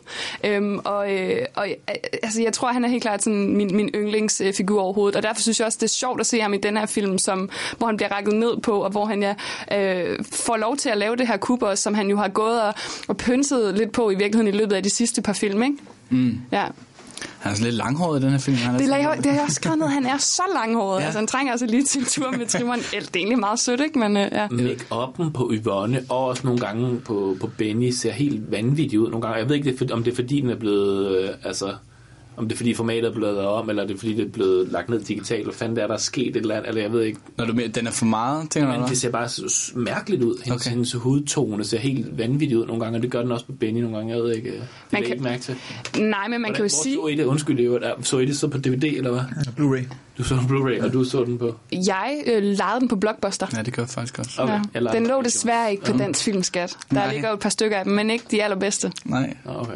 Øhm, 0.44 0.78
og 0.84 1.12
øh, 1.12 1.38
og 1.54 1.68
øh, 1.68 1.94
altså, 2.22 2.42
jeg 2.42 2.52
tror, 2.52 2.72
han 2.72 2.84
er 2.84 2.88
helt 2.88 3.02
klart 3.02 3.22
sådan 3.24 3.56
min, 3.56 3.76
min 3.76 3.88
yndlingsfigur 3.94 4.80
overhovedet, 4.82 5.16
og 5.16 5.22
derfor 5.36 5.42
synes 5.42 5.58
jeg 5.60 5.66
også, 5.66 5.78
det 5.80 5.86
er 5.86 5.88
sjovt 5.94 6.20
at 6.20 6.26
se 6.26 6.40
ham 6.40 6.54
i 6.54 6.56
den 6.58 6.76
her 6.76 6.86
film, 6.86 7.18
som, 7.18 7.50
hvor 7.78 7.86
han 7.86 7.96
bliver 7.96 8.12
rakket 8.12 8.34
ned 8.34 8.56
på, 8.62 8.72
og 8.84 8.90
hvor 8.90 9.04
han 9.06 9.22
ja, 9.22 9.34
øh, 9.78 10.18
får 10.32 10.56
lov 10.56 10.76
til 10.76 10.88
at 10.88 10.98
lave 10.98 11.16
det 11.16 11.26
her 11.26 11.36
kub 11.36 11.62
også, 11.62 11.82
som 11.82 11.94
han 11.94 12.10
jo 12.10 12.16
har 12.16 12.28
gået 12.28 12.62
og, 12.62 12.74
og 13.08 13.16
pynset 13.16 13.74
lidt 13.78 13.92
på 13.92 14.10
i 14.10 14.14
virkeligheden 14.14 14.54
i 14.54 14.56
løbet 14.58 14.76
af 14.76 14.82
de 14.82 14.90
sidste 14.90 15.22
par 15.22 15.32
film, 15.32 15.62
ikke? 15.62 15.76
Mm. 16.10 16.40
Ja. 16.52 16.64
Han 17.38 17.52
er 17.52 17.56
sådan 17.56 17.64
lidt 17.64 17.74
langhåret 17.76 18.20
i 18.20 18.22
den 18.22 18.30
her 18.30 18.38
film. 18.38 18.56
Han 18.56 18.74
er 18.74 18.78
Det, 18.78 18.88
jeg- 18.88 19.16
det 19.16 19.26
har 19.26 19.32
jeg 19.32 19.42
også 19.42 19.54
skrevet 19.54 19.78
ned. 19.78 19.86
Han 19.86 20.06
er 20.06 20.18
så 20.18 20.42
langhåret. 20.54 21.00
Ja. 21.00 21.04
Altså, 21.04 21.18
han 21.18 21.26
trænger 21.26 21.52
altså 21.52 21.66
lige 21.66 21.84
til 21.84 21.98
en 22.00 22.04
tur 22.06 22.30
med 22.30 22.46
trimmeren. 22.46 22.80
Det 22.90 22.96
er 22.96 23.08
egentlig 23.16 23.38
meget 23.38 23.58
sødt, 23.60 23.80
ikke? 23.80 23.98
Men, 23.98 24.16
øh, 24.16 24.28
ja. 24.32 24.46
Make-up'en 24.46 25.30
på 25.30 25.50
Yvonne 25.54 26.04
og 26.08 26.24
også 26.24 26.42
nogle 26.44 26.60
gange 26.60 27.00
på, 27.00 27.36
på 27.40 27.50
Benny 27.58 27.90
ser 27.90 28.12
helt 28.12 28.50
vanvittigt 28.50 29.00
ud 29.00 29.10
nogle 29.10 29.22
gange. 29.26 29.38
Jeg 29.38 29.48
ved 29.48 29.56
ikke, 29.56 29.70
det 29.70 29.74
er 29.82 29.86
for, 29.88 29.94
om 29.94 30.04
det 30.04 30.10
er 30.10 30.14
fordi, 30.14 30.40
den 30.40 30.50
er 30.50 30.56
blevet... 30.56 31.16
Øh, 31.18 31.28
altså, 31.44 31.74
om 32.36 32.48
det 32.48 32.52
er 32.52 32.56
fordi 32.56 32.74
formatet 32.74 33.04
er 33.04 33.12
blevet 33.14 33.34
lavet 33.34 33.48
om, 33.48 33.70
eller 33.70 33.82
er 33.82 33.86
det 33.86 33.98
fordi, 33.98 34.14
det 34.14 34.24
er 34.26 34.30
blevet 34.30 34.68
lagt 34.68 34.88
ned 34.88 35.00
digitalt. 35.00 35.44
Hvad 35.44 35.54
fanden 35.54 35.76
det 35.76 35.82
er, 35.82 35.86
der 35.86 35.94
er 35.94 35.98
sket 35.98 36.28
et 36.28 36.36
eller 36.36 36.54
andet, 36.54 36.68
eller 36.68 36.82
jeg 36.82 36.92
ved 36.92 37.02
ikke. 37.02 37.18
Når 37.36 37.44
du 37.44 37.52
mener, 37.52 37.68
den 37.68 37.86
er 37.86 37.90
for 37.90 38.06
meget, 38.06 38.50
tænker 38.50 38.72
du? 38.74 38.80
Men 38.80 38.88
det 38.88 38.98
ser 38.98 39.10
bare 39.10 39.28
mærkeligt 39.74 40.22
ud. 40.22 40.42
Hendes, 40.44 40.62
Okay. 40.62 40.70
hendes 40.70 40.92
hudtone 40.92 41.64
ser 41.64 41.78
helt 41.78 42.18
vanvittigt 42.18 42.58
ud 42.60 42.66
nogle 42.66 42.82
gange, 42.84 42.98
og 42.98 43.02
det 43.02 43.10
gør 43.10 43.22
den 43.22 43.32
også 43.32 43.46
på 43.46 43.52
Benny 43.52 43.80
nogle 43.80 43.96
gange. 43.96 44.14
Jeg 44.14 44.22
ved 44.22 44.34
ikke, 44.36 44.48
øh, 44.48 44.54
det 44.54 44.62
Man 44.92 45.02
kan- 45.02 45.10
ikke 45.12 45.24
mærke 45.24 45.42
til. 45.42 45.56
Nej, 45.98 46.28
men 46.28 46.40
man 46.40 46.54
kan 46.54 46.62
jo 46.64 46.68
sige... 46.68 46.94
så 46.94 47.06
I 47.06 47.14
det? 47.14 47.24
Undskyld, 47.24 47.56
det 47.56 47.70
var, 47.70 47.96
så 48.02 48.18
I 48.18 48.26
det 48.26 48.36
så 48.36 48.48
på 48.48 48.58
DVD, 48.58 48.84
eller 48.84 49.10
hvad? 49.10 49.20
Blu-ray. 49.58 49.94
Du 50.18 50.22
så 50.24 50.34
den 50.34 50.46
på 50.46 50.54
Blu-ray, 50.54 50.84
og 50.84 50.92
du 50.92 51.04
så 51.04 51.24
den 51.24 51.38
på... 51.38 51.54
Jeg 51.72 52.22
øh, 52.26 52.42
lejede 52.42 52.80
den 52.80 52.88
på 52.88 52.96
Blockbuster. 52.96 53.46
Ja, 53.56 53.62
det 53.62 53.72
gør 53.74 53.82
jeg 53.82 53.88
faktisk 53.88 54.18
også. 54.18 54.42
Okay, 54.42 54.52
Ja. 54.74 54.80
jeg 54.80 54.92
Den 54.92 55.06
lå 55.06 55.22
desværre 55.22 55.70
ikke 55.70 55.84
på 55.84 55.92
Dansk 55.98 56.24
Filmskat. 56.24 56.76
Der 56.90 56.94
Nej. 56.96 57.12
ligger 57.12 57.28
jo 57.28 57.34
et 57.34 57.40
par 57.40 57.48
stykker 57.48 57.76
af 57.76 57.84
dem, 57.84 57.92
men 57.92 58.10
ikke 58.10 58.24
de 58.30 58.42
allerbedste. 58.44 58.92
Nej. 59.04 59.36
Okay. 59.44 59.72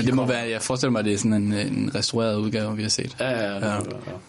Men 0.00 0.06
det 0.06 0.14
må 0.14 0.26
være, 0.26 0.50
jeg 0.50 0.62
forestiller 0.62 0.90
mig, 0.90 0.98
at 0.98 1.04
det 1.04 1.14
er 1.14 1.18
sådan 1.18 1.32
en, 1.32 1.52
en 1.52 1.90
restaureret 1.94 2.36
udgave, 2.36 2.76
vi 2.76 2.82
har 2.82 2.88
set. 2.88 3.16
Ja, 3.20 3.30
ja, 3.30 3.54
ja. 3.54 3.74
ja. 3.74 3.80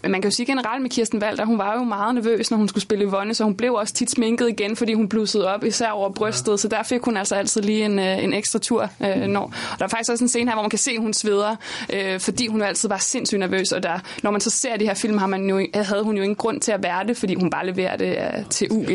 Men 0.02 0.12
man 0.12 0.22
kan 0.22 0.32
jo 0.32 0.36
sige 0.36 0.46
generelt 0.46 0.82
med 0.82 0.90
Kirsten 0.90 1.24
Walter, 1.24 1.46
hun 1.46 1.58
var 1.58 1.74
jo 1.74 1.84
meget 1.84 2.16
nervøs, 2.16 2.52
når 2.52 2.58
hun 2.58 2.68
skulle 2.68 2.82
spille 2.82 3.06
Yvonne, 3.06 3.34
så 3.34 3.44
hun 3.44 3.56
blev 3.56 3.74
også 3.74 3.94
tit 3.94 4.12
sminket 4.12 4.50
igen, 4.50 4.76
fordi 4.76 4.94
hun 4.94 5.10
blussede 5.10 5.48
op, 5.48 5.64
især 5.64 5.90
over 5.90 6.10
brystet, 6.10 6.60
så 6.60 6.68
der 6.68 6.84
fik 6.84 7.02
hun 7.02 7.18
altså 7.18 7.36
altid 7.36 7.62
lige 7.62 7.86
en, 7.86 8.00
øh, 8.00 8.24
en 8.24 8.34
ekstra 8.34 8.60
tur. 8.60 8.90
Øh, 9.02 9.22
når. 9.28 9.42
Og 9.42 9.80
der 9.80 9.86
er 9.86 9.90
faktisk 9.90 10.12
også 10.12 10.24
en 10.24 10.28
scene 10.28 10.50
her, 10.50 10.56
hvor 10.56 10.64
man 10.64 10.70
kan 10.70 10.80
se, 10.80 10.92
at 10.92 11.02
hun 11.02 11.14
sveder, 11.14 11.56
øh, 11.94 12.20
fordi 12.20 12.48
hun 12.48 12.62
altid 12.62 12.90
var 12.90 12.98
sindssygt 12.98 13.40
nervøs, 13.40 13.72
og 13.72 13.84
der, 13.84 14.00
når 14.24 14.32
man 14.32 14.42
så 14.42 14.50
ser 14.50 14.78
de 14.78 14.86
her 14.86 14.94
film, 14.94 15.18
har 15.18 15.28
man 15.28 15.50
jo, 15.50 15.68
havde 15.74 16.04
hun 16.04 16.18
jo 16.18 16.24
ingen 16.24 16.36
grund 16.36 16.62
til 16.62 16.72
at 16.72 16.84
være 16.84 17.08
det, 17.08 17.18
fordi 17.18 17.36
hun 17.36 17.50
bare 17.50 17.66
leverer 17.66 17.98
det 17.98 18.18
uh, 18.18 18.50
til 18.50 18.68
UG. 18.72 18.90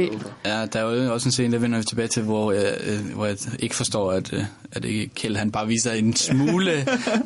Ja, 0.44 0.66
der 0.72 0.80
er 0.80 1.04
jo 1.04 1.12
også 1.12 1.28
en 1.28 1.32
scene, 1.32 1.52
der 1.52 1.58
vender 1.58 1.78
vi 1.78 1.84
tilbage 1.84 2.08
til, 2.08 2.22
hvor 2.22 2.52
jeg, 2.52 2.74
øh, 2.86 3.14
hvor 3.14 3.26
jeg 3.26 3.36
ikke 3.58 3.74
forstår, 3.74 4.12
at, 4.12 4.32
øh, 4.32 4.44
at 4.72 4.84
ikke 4.84 5.14
Kjeld, 5.14 5.36
han 5.36 5.50
bare 5.50 5.66
viser 5.66 5.92
en 5.92 6.16
smule 6.16 6.65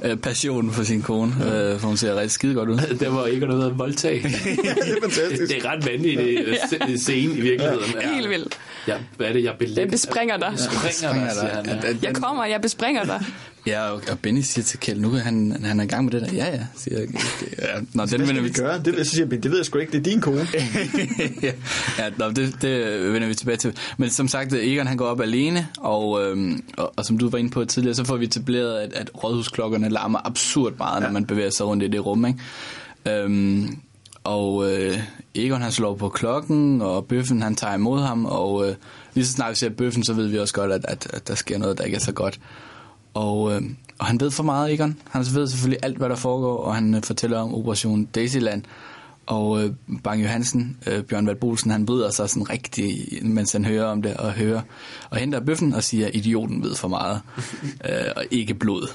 øh, 0.04 0.16
passion 0.16 0.72
for 0.72 0.82
sin 0.84 1.02
kone, 1.02 1.32
øh, 1.32 1.80
for 1.80 1.88
hun 1.88 1.96
ser 1.96 2.14
rigtig 2.14 2.30
skide 2.30 2.54
godt 2.54 2.68
ud. 2.68 2.78
Der 3.00 3.08
var 3.08 3.26
ikke 3.26 3.46
noget 3.46 3.78
voldtag. 3.78 4.14
det 4.22 4.28
er 4.28 5.00
fantastisk. 5.02 5.52
Det 5.52 5.64
er 5.64 5.70
ret 5.70 5.86
vanvittigt 5.86 6.40
ja. 6.88 6.96
scene 6.96 7.34
i 7.34 7.40
virkeligheden. 7.40 7.94
Ja. 8.02 8.14
Helt 8.14 8.28
vildt. 8.28 8.58
Ja, 8.88 8.96
hvad 9.16 9.26
er 9.26 9.32
det, 9.32 9.44
jeg 9.44 9.54
belægger? 9.58 9.82
Jeg 9.82 9.90
bespringer 9.90 10.36
dig. 10.36 10.50
Jeg 10.50 10.70
bespringer 10.88 11.24
dig, 11.24 11.32
siger 11.32 11.54
han. 11.54 11.66
Ja. 11.66 11.94
Jeg 12.02 12.14
kommer, 12.14 12.44
jeg 12.44 12.60
bespringer 12.60 13.04
dig. 13.04 13.24
Ja, 13.66 13.90
og, 13.90 14.02
og 14.10 14.18
Benny 14.18 14.40
siger 14.40 14.64
til 14.64 14.78
Kjeld, 14.78 15.00
nu 15.00 15.10
han, 15.10 15.64
han 15.64 15.80
er 15.80 15.84
i 15.84 15.86
gang 15.86 16.04
med 16.04 16.12
det 16.12 16.22
der. 16.22 16.36
Ja, 16.36 16.46
ja, 16.46 16.66
siger 16.76 16.98
jeg. 16.98 17.08
Ja, 17.58 17.80
nå, 17.94 18.06
den 18.06 18.20
vender 18.20 18.42
vi 18.42 18.48
gøre. 18.48 18.82
Det, 18.82 19.06
så 19.06 19.14
siger 19.14 19.26
det 19.26 19.50
ved 19.50 19.56
jeg 19.56 19.66
sgu 19.66 19.78
ikke, 19.78 19.92
det 19.92 19.98
er 19.98 20.02
din 20.02 20.20
kone. 20.20 20.46
ja, 21.42 21.52
ja 21.98 22.10
nå, 22.18 22.30
det, 22.30 22.62
det 22.62 23.02
vender 23.12 23.28
vi 23.28 23.34
tilbage 23.34 23.56
til. 23.56 23.76
Men 23.98 24.10
som 24.10 24.28
sagt, 24.28 24.52
Egon 24.52 24.86
han 24.86 24.96
går 24.96 25.06
op 25.06 25.20
alene, 25.20 25.68
og, 25.78 26.24
øhm, 26.24 26.62
og, 26.76 26.92
og 26.96 27.04
som 27.04 27.18
du 27.18 27.28
var 27.28 27.38
inde 27.38 27.50
på 27.50 27.64
tidligere, 27.64 27.94
så 27.94 28.04
får 28.04 28.16
vi 28.16 28.24
etableret, 28.24 28.78
at, 28.78 28.92
at 28.92 29.10
rådhusklokkerne 29.24 29.88
larmer 29.88 30.26
absurd 30.26 30.72
meget, 30.78 31.00
ja. 31.00 31.06
når 31.06 31.12
man 31.12 31.26
bevæger 31.26 31.50
sig 31.50 31.66
rundt 31.66 31.82
i 31.82 31.88
det 31.88 32.06
rum, 32.06 32.26
ikke? 32.26 32.38
Øhm, 33.06 33.78
og 34.24 34.72
øh, 34.72 34.98
Egon 35.34 35.62
han 35.62 35.72
slår 35.72 35.94
på 35.94 36.08
klokken, 36.08 36.82
og 36.82 37.06
Bøffen 37.06 37.42
han 37.42 37.54
tager 37.54 37.74
imod 37.74 38.00
ham, 38.00 38.26
og 38.26 38.68
øh, 38.68 38.74
lige 39.14 39.26
så 39.26 39.32
snart 39.32 39.50
vi 39.50 39.56
ser 39.56 39.68
Bøffen, 39.68 40.04
så 40.04 40.12
ved 40.12 40.26
vi 40.26 40.38
også 40.38 40.54
godt, 40.54 40.72
at, 40.72 40.84
at, 40.88 41.06
at 41.12 41.28
der 41.28 41.34
sker 41.34 41.58
noget, 41.58 41.78
der 41.78 41.84
ikke 41.84 41.94
er 41.94 42.00
så 42.00 42.12
godt. 42.12 42.40
Og, 43.14 43.52
øh, 43.52 43.62
og 43.98 44.06
han 44.06 44.20
ved 44.20 44.30
for 44.30 44.42
meget, 44.42 44.72
Egon. 44.72 44.96
Han 45.10 45.24
ved 45.34 45.46
selvfølgelig 45.46 45.78
alt, 45.82 45.96
hvad 45.96 46.08
der 46.08 46.16
foregår, 46.16 46.56
og 46.56 46.74
han 46.74 46.94
øh, 46.94 47.02
fortæller 47.02 47.38
om 47.38 47.54
Operation 47.54 48.04
Daisyland. 48.04 48.62
Og 49.30 49.62
øh, 49.64 49.70
Bang 50.04 50.22
Johansen, 50.22 50.76
øh, 50.86 51.02
Bjørn 51.02 51.26
Valbolsen, 51.26 51.70
han 51.70 51.86
bryder 51.86 52.10
sig 52.10 52.30
sådan 52.30 52.50
rigtig, 52.50 53.18
mens 53.22 53.52
han 53.52 53.64
hører 53.64 53.84
om 53.84 54.02
det, 54.02 54.16
og 54.16 54.32
hører, 54.32 54.60
og 55.10 55.18
henter 55.18 55.40
bøffen 55.40 55.72
og 55.74 55.82
siger, 55.84 56.08
idioten 56.14 56.62
ved 56.62 56.74
for 56.74 56.88
meget, 56.88 57.20
øh, 57.88 58.04
og 58.16 58.24
ikke 58.30 58.54
blod. 58.54 58.88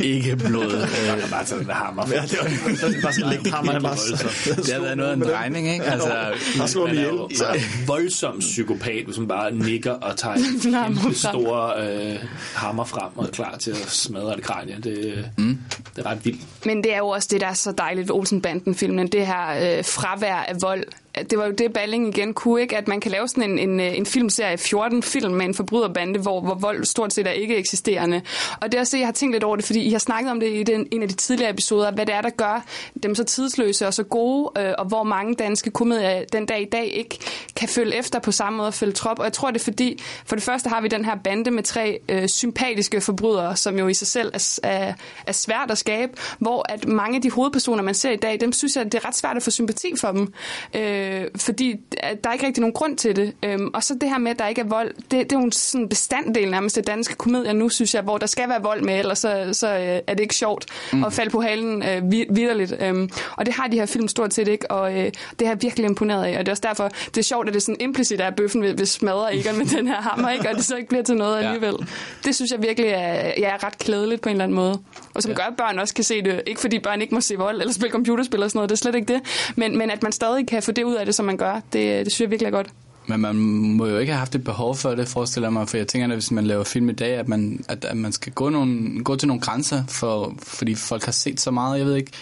ikke 0.00 0.36
blod. 0.36 0.72
Øh, 0.72 1.30
bare 1.30 1.46
sådan 1.46 1.64
en 1.64 1.70
hammer. 1.70 2.04
Ja, 2.10 2.22
det 2.22 2.38
var 2.82 2.92
bare 3.02 3.12
sådan 3.12 3.38
en 3.38 3.52
hammer. 3.52 3.72
Det, 3.72 4.56
det 4.56 4.72
har 4.72 4.80
været 4.80 4.96
noget 4.96 5.10
af 5.10 5.14
en 5.14 5.22
drejning, 5.22 5.68
ikke? 5.68 5.84
Altså, 5.84 6.32
slået 6.66 6.88
man 6.88 6.94
mig 6.94 7.04
er 7.04 7.08
ihjel. 7.08 7.20
jo 7.20 7.28
så 7.34 7.60
voldsom 7.86 8.38
psykopat, 8.38 9.04
hvis 9.04 9.18
man 9.18 9.28
bare 9.28 9.54
nikker 9.54 9.92
og 9.92 10.16
tager 10.16 10.34
en 10.34 10.60
kæmpe 10.94 11.14
store 11.14 11.88
øh, 11.88 12.18
hammer 12.54 12.84
frem 12.84 13.10
og 13.16 13.24
er 13.24 13.30
klar 13.30 13.56
til 13.56 13.70
at 13.70 13.90
smadre 13.90 14.36
det 14.36 14.42
kranie. 14.42 14.76
Det, 14.82 15.24
mm. 15.38 15.58
det 15.96 16.06
er 16.06 16.10
ret 16.10 16.24
vildt. 16.24 16.66
Men 16.66 16.84
det 16.84 16.94
er 16.94 16.98
jo 16.98 17.08
også 17.08 17.28
det, 17.30 17.40
der 17.40 17.46
er 17.46 17.54
så 17.54 17.72
dejligt 17.72 18.08
ved 18.08 18.14
Olsenbanden-filmen, 18.14 19.08
det 19.08 19.26
her 19.26 19.31
her 19.32 19.78
øh, 19.78 19.84
fravær 19.84 20.34
af 20.34 20.54
vold. 20.62 20.84
Det 21.14 21.38
var 21.38 21.46
jo 21.46 21.52
det, 21.52 21.72
Balling 21.72 22.08
igen 22.08 22.34
kunne, 22.34 22.62
ikke? 22.62 22.76
At 22.76 22.88
man 22.88 23.00
kan 23.00 23.10
lave 23.10 23.28
sådan 23.28 23.50
en, 23.50 23.58
en, 23.58 23.80
øh, 23.80 23.96
en 23.96 24.06
filmserie, 24.06 24.58
14 24.58 25.02
film 25.02 25.32
med 25.32 25.46
en 25.46 25.54
forbryderbande, 25.54 26.20
hvor, 26.20 26.40
hvor 26.40 26.54
vold 26.54 26.84
stort 26.84 27.12
set 27.12 27.26
er 27.26 27.30
ikke 27.30 27.56
eksisterende. 27.56 28.22
Og 28.60 28.72
det 28.72 28.78
er 28.78 28.80
også 28.80 28.96
det, 28.96 29.00
jeg 29.00 29.06
har 29.06 29.12
tænkt 29.12 29.34
lidt 29.34 29.44
over 29.44 29.56
det, 29.56 29.64
fordi 29.64 29.80
I 29.80 29.90
har 29.92 29.98
snakket 29.98 30.30
om 30.30 30.40
det 30.40 30.48
i 30.48 30.62
den, 30.62 30.86
en 30.90 31.02
af 31.02 31.08
de 31.08 31.14
tidligere 31.14 31.50
episoder, 31.50 31.92
hvad 31.92 32.06
det 32.06 32.14
er, 32.14 32.20
der 32.20 32.30
gør 32.30 32.64
dem 33.02 33.14
så 33.14 33.24
tidsløse 33.24 33.86
og 33.86 33.94
så 33.94 34.02
gode, 34.02 34.50
øh, 34.60 34.72
og 34.78 34.84
hvor 34.84 35.02
mange 35.02 35.34
danske 35.34 35.70
komedier 35.70 36.24
den 36.32 36.46
dag 36.46 36.62
i 36.62 36.68
dag 36.72 36.86
ikke 36.86 37.18
kan 37.56 37.68
følge 37.68 37.96
efter 37.96 38.18
på 38.18 38.32
samme 38.32 38.56
måde 38.56 38.68
og 38.68 38.74
følge 38.74 38.92
trop. 38.92 39.18
Og 39.18 39.24
jeg 39.24 39.32
tror, 39.32 39.50
det 39.50 39.60
er 39.60 39.64
fordi, 39.64 40.02
for 40.26 40.36
det 40.36 40.42
første 40.42 40.68
har 40.68 40.80
vi 40.80 40.88
den 40.88 41.04
her 41.04 41.16
bande 41.24 41.50
med 41.50 41.62
tre 41.62 41.98
øh, 42.08 42.28
sympatiske 42.28 43.00
forbrydere, 43.00 43.56
som 43.56 43.78
jo 43.78 43.88
i 43.88 43.94
sig 43.94 44.06
selv 44.06 44.30
er, 44.34 44.58
er, 44.62 44.92
er 45.26 45.32
svært 45.32 45.70
at 45.70 45.78
skabe, 45.78 46.12
hvor 46.38 46.66
at 46.68 46.88
mange 46.88 47.16
af 47.16 47.22
de 47.22 47.30
hovedpersoner, 47.30 47.82
man 47.82 47.94
ser 47.94 48.10
i 48.10 48.16
dag, 48.16 48.40
dem 48.40 48.52
synes 48.52 48.76
jeg, 48.76 48.84
det 48.84 48.94
er 48.94 49.08
ret 49.08 49.16
svært 49.16 49.36
at 49.36 49.42
få 49.42 49.50
sympati 49.50 49.92
for 49.96 50.12
dem. 50.12 50.32
Øh, 50.74 51.01
fordi 51.36 51.80
der 52.00 52.28
er 52.28 52.32
ikke 52.32 52.46
rigtig 52.46 52.60
nogen 52.60 52.74
grund 52.74 52.96
til 52.96 53.16
det. 53.16 53.32
Øhm, 53.42 53.70
og 53.74 53.84
så 53.84 53.94
det 54.00 54.08
her 54.08 54.18
med, 54.18 54.30
at 54.30 54.38
der 54.38 54.48
ikke 54.48 54.60
er 54.60 54.66
vold, 54.66 54.94
det, 54.94 55.10
det 55.10 55.32
er 55.32 55.38
jo 55.38 55.44
en 55.44 55.52
sådan 55.52 55.88
bestanddel 55.88 56.50
nærmest 56.50 56.78
af 56.78 56.84
danske 56.84 57.14
komedier 57.14 57.52
nu, 57.52 57.68
synes 57.68 57.94
jeg, 57.94 58.02
hvor 58.02 58.18
der 58.18 58.26
skal 58.26 58.48
være 58.48 58.62
vold 58.62 58.82
med, 58.82 58.98
ellers 58.98 59.18
så, 59.18 59.48
så 59.52 59.68
øh, 59.68 59.78
er 59.80 60.14
det 60.14 60.20
ikke 60.20 60.34
sjovt 60.34 60.66
mm. 60.92 61.04
at 61.04 61.12
falde 61.12 61.30
på 61.30 61.40
halen 61.40 61.82
øh, 61.82 62.12
vidderligt. 62.12 62.74
Øhm, 62.80 63.10
og 63.36 63.46
det 63.46 63.54
har 63.54 63.66
de 63.66 63.78
her 63.78 63.86
film 63.86 64.08
stort 64.08 64.34
set 64.34 64.48
ikke, 64.48 64.70
og 64.70 64.92
øh, 64.98 65.04
det 65.38 65.46
har 65.46 65.54
jeg 65.54 65.62
virkelig 65.62 65.86
imponeret 65.88 66.24
af. 66.24 66.38
Og 66.38 66.38
det 66.38 66.48
er 66.48 66.52
også 66.52 66.62
derfor, 66.66 66.88
det 66.88 67.18
er 67.18 67.22
sjovt, 67.22 67.48
at 67.48 67.54
det 67.54 67.60
er 67.60 67.62
sådan 67.62 67.80
implicit, 67.80 68.20
at 68.20 68.36
bøffen 68.36 68.62
vil, 68.62 68.78
vil 68.78 68.86
smadre 68.86 69.36
Egon 69.36 69.58
med 69.58 69.66
den 69.66 69.86
her 69.86 70.00
hammer, 70.00 70.30
ikke? 70.30 70.48
og 70.48 70.54
det 70.54 70.64
så 70.64 70.76
ikke 70.76 70.88
bliver 70.88 71.04
til 71.04 71.16
noget 71.16 71.44
alligevel. 71.44 71.76
Ja. 71.80 71.86
Det 72.24 72.34
synes 72.34 72.50
jeg 72.50 72.62
virkelig 72.62 72.90
er, 72.90 73.32
ja, 73.38 73.48
er 73.48 73.64
ret 73.64 73.78
klædeligt 73.78 74.20
på 74.20 74.28
en 74.28 74.34
eller 74.34 74.44
anden 74.44 74.56
måde. 74.56 74.78
Og 75.14 75.22
som 75.22 75.30
ja. 75.30 75.36
gør, 75.36 75.42
at 75.42 75.56
børn 75.56 75.78
også 75.78 75.94
kan 75.94 76.04
se 76.04 76.22
det. 76.22 76.42
Ikke 76.46 76.60
fordi 76.60 76.78
børn 76.78 77.00
ikke 77.00 77.14
må 77.14 77.20
se 77.20 77.36
vold 77.36 77.60
eller 77.60 77.72
spille 77.72 77.92
computerspil 77.92 78.42
og 78.42 78.50
sådan 78.50 78.58
noget, 78.58 78.70
det 78.70 78.76
er 78.76 78.78
slet 78.78 78.94
ikke 78.94 79.12
det. 79.12 79.20
Men, 79.56 79.78
men 79.78 79.90
at 79.90 80.02
man 80.02 80.12
stadig 80.12 80.48
kan 80.48 80.62
få 80.62 80.72
det 80.72 80.84
ud 80.84 80.91
af 80.94 81.06
det, 81.06 81.14
som 81.14 81.24
man 81.24 81.36
gør, 81.36 81.54
det, 81.54 82.04
det 82.04 82.12
synes 82.12 82.20
jeg 82.20 82.30
virkelig 82.30 82.46
er 82.46 82.50
godt. 82.50 82.68
Men 83.06 83.20
man 83.20 83.36
må 83.76 83.86
jo 83.86 83.98
ikke 83.98 84.12
have 84.12 84.18
haft 84.18 84.34
et 84.34 84.44
behov 84.44 84.76
for 84.76 84.94
det, 84.94 85.08
forestiller 85.08 85.46
jeg 85.48 85.52
mig, 85.52 85.68
for 85.68 85.76
jeg 85.76 85.88
tænker, 85.88 86.08
at 86.08 86.14
hvis 86.14 86.30
man 86.30 86.46
laver 86.46 86.64
film 86.64 86.88
i 86.88 86.92
dag, 86.92 87.14
at 87.14 87.28
man, 87.28 87.64
at, 87.68 87.84
at 87.84 87.96
man 87.96 88.12
skal 88.12 88.32
gå, 88.32 88.48
nogle, 88.48 89.04
gå 89.04 89.16
til 89.16 89.28
nogle 89.28 89.40
grænser, 89.40 89.82
for, 89.88 90.34
fordi 90.42 90.74
folk 90.74 91.04
har 91.04 91.12
set 91.12 91.40
så 91.40 91.50
meget, 91.50 91.78
jeg 91.78 91.86
ved 91.86 91.96
ikke. 91.96 92.12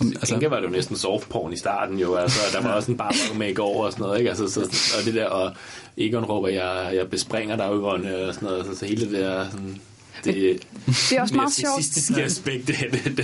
Om, 0.00 0.08
altså, 0.08 0.34
Inge 0.34 0.50
var 0.50 0.60
det 0.60 0.66
jo 0.66 0.70
næsten 0.70 0.96
softporn 0.96 1.52
i 1.52 1.56
starten 1.56 1.98
jo, 1.98 2.14
altså, 2.14 2.40
der 2.52 2.62
var 2.62 2.72
også 2.72 2.90
en 2.90 2.98
bare 2.98 3.12
make 3.38 3.62
over 3.62 3.84
og 3.84 3.92
sådan 3.92 4.02
noget, 4.02 4.18
ikke? 4.18 4.30
Altså, 4.30 4.48
så, 4.48 4.60
og 4.98 5.04
det 5.04 5.14
der, 5.14 5.26
og 5.26 5.52
Egon 5.96 6.24
råber, 6.24 6.48
jeg, 6.48 6.92
jeg 6.94 7.10
bespringer 7.10 7.56
dig, 7.56 7.64
Egon, 7.64 8.06
og 8.06 8.34
sådan 8.34 8.48
noget, 8.48 8.66
så, 8.66 8.78
så 8.78 8.86
hele 8.86 9.04
det 9.04 9.12
der, 9.12 9.50
sådan, 9.50 9.80
det, 10.24 10.34
det 10.86 11.12
er 11.12 11.20
også 11.20 11.34
meget 11.34 11.52
sjovt. 11.52 12.16
Det 12.16 12.22
aspekt, 12.22 12.68
det, 12.68 12.76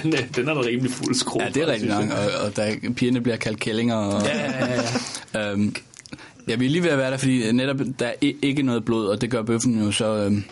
den, 0.02 0.14
er, 0.14 0.22
den 0.36 0.48
er 0.48 0.54
da 0.54 0.60
rimelig 0.60 0.90
fuld 0.90 1.14
skrue. 1.14 1.42
Ja, 1.42 1.48
det 1.48 1.62
er 1.62 1.66
rigtig 1.66 1.88
langt, 1.88 2.12
og, 2.12 2.44
og 2.44 2.56
der, 2.56 2.74
pigerne 2.96 3.20
bliver 3.20 3.36
kaldt 3.36 3.60
kællinger. 3.60 3.94
Og, 3.94 4.22
ja, 4.22 4.66
ja, 4.66 4.82
ja. 5.34 5.50
øhm, 5.52 5.74
jeg 6.46 6.60
vil 6.60 6.70
lige 6.70 6.82
ved 6.82 6.90
at 6.90 6.98
være 6.98 7.10
der, 7.10 7.16
fordi 7.16 7.52
netop 7.52 7.76
der 7.98 8.06
er 8.06 8.32
ikke 8.42 8.62
noget 8.62 8.84
blod, 8.84 9.06
og 9.06 9.20
det 9.20 9.30
gør 9.30 9.42
bøffen 9.42 9.84
jo 9.84 9.92
så, 9.92 10.16
øhm, 10.16 10.44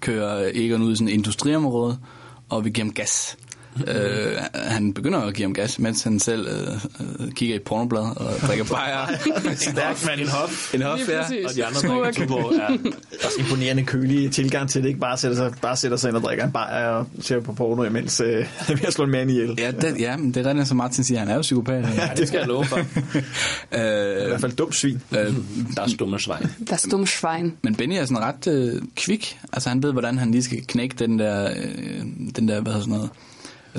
kører 0.00 0.50
Egon 0.54 0.82
ud 0.82 0.92
i 0.92 0.96
sådan 0.96 1.08
et 1.08 1.12
industriområde, 1.12 1.98
og 2.48 2.64
vi 2.64 2.70
giver 2.70 2.84
ham 2.84 2.92
gas. 2.92 3.36
Øh, 3.86 4.36
han 4.54 4.94
begynder 4.94 5.18
at 5.18 5.34
give 5.34 5.44
ham 5.44 5.54
gas, 5.54 5.78
mens 5.78 6.02
han 6.02 6.20
selv 6.20 6.46
øh, 6.48 6.74
øh, 7.26 7.32
kigger 7.32 7.54
i 7.54 7.56
et 7.56 7.62
pornoblad 7.62 8.00
og 8.00 8.32
drikker 8.46 8.64
bajer. 8.74 9.06
Stærk 9.56 10.06
mand. 10.06 10.20
En 10.20 10.28
hof. 10.28 10.74
En 10.74 10.82
hof, 10.82 11.08
ja. 11.08 11.20
Og 11.20 11.54
de 11.54 11.64
andre 11.64 11.80
drikker 11.80 12.12
Tuborg. 12.26 12.52
Ja. 12.54 12.90
Også 13.24 13.36
imponerende 13.38 13.84
kølig 13.84 14.32
tilgang 14.32 14.68
til 14.70 14.82
det, 14.82 14.88
ikke 14.88 15.00
bare 15.00 15.18
sætter 15.18 15.36
sig, 15.36 15.52
bare 15.62 15.76
sætter 15.76 15.96
sig 15.96 16.08
ind 16.08 16.16
og 16.16 16.22
drikker 16.22 16.44
en 16.44 16.52
bajer 16.52 16.88
og 16.88 17.06
ser 17.20 17.40
på 17.40 17.52
porno, 17.52 17.82
imens 17.84 18.20
øh, 18.20 18.46
vi 18.68 18.74
har 18.84 18.90
slået 18.90 19.06
en 19.06 19.12
mand 19.12 19.30
ihjel. 19.30 19.54
Ja, 19.58 19.70
det, 19.70 19.96
ja, 20.00 20.16
men 20.16 20.34
det 20.34 20.46
er 20.46 20.50
rigtigt, 20.50 20.68
som 20.68 20.76
Martin 20.76 21.04
siger, 21.04 21.18
han 21.18 21.28
er 21.28 21.34
jo 21.34 21.40
psykopat. 21.40 21.84
Ja, 21.96 22.10
det 22.16 22.28
skal 22.28 22.38
jeg 22.38 22.46
love 22.46 22.64
for. 22.64 22.76
øh, 23.72 24.24
I 24.24 24.28
hvert 24.28 24.40
fald 24.40 24.52
dumt 24.52 24.74
svin. 24.74 25.02
Øh, 25.12 25.34
Der 25.76 25.82
er 25.82 25.88
stumme 25.88 26.20
svejn. 26.20 26.46
Der 26.68 26.72
er 26.72 26.76
stumme 26.76 27.06
svejn. 27.06 27.52
men 27.62 27.74
Benny 27.74 27.94
er 27.94 28.04
sådan 28.04 28.22
ret 28.22 28.46
øh, 28.46 28.82
kvik. 28.96 29.38
Altså 29.52 29.68
han 29.68 29.82
ved, 29.82 29.92
hvordan 29.92 30.18
han 30.18 30.30
lige 30.30 30.42
skal 30.42 30.58
knække 30.66 30.96
den 30.98 31.18
der, 31.18 31.50
øh, 31.50 32.00
den 32.36 32.48
der 32.48 32.60
hvad 32.60 32.72
hedder 32.72 32.80
sådan 32.80 32.94
noget, 32.94 33.10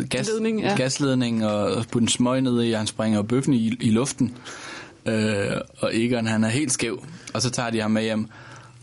gas, 0.10 0.30
Ledning, 0.34 0.62
ja. 0.62 0.76
gasledning 0.76 1.46
og, 1.46 1.86
putte 1.92 2.04
en 2.04 2.08
smøg 2.08 2.42
ned 2.42 2.64
i, 2.64 2.72
og 2.72 2.78
han 2.80 2.88
springer 2.88 3.22
bøffen 3.22 3.54
i, 3.54 3.78
i 3.80 3.90
luften. 3.90 4.34
Øh, 5.06 5.52
og 5.80 5.98
Egon, 5.98 6.28
han 6.28 6.44
er 6.44 6.50
helt 6.50 6.72
skæv. 6.72 7.04
Og 7.34 7.42
så 7.42 7.50
tager 7.50 7.70
de 7.70 7.82
ham 7.82 7.92
med 7.92 8.02
hjem. 8.04 8.28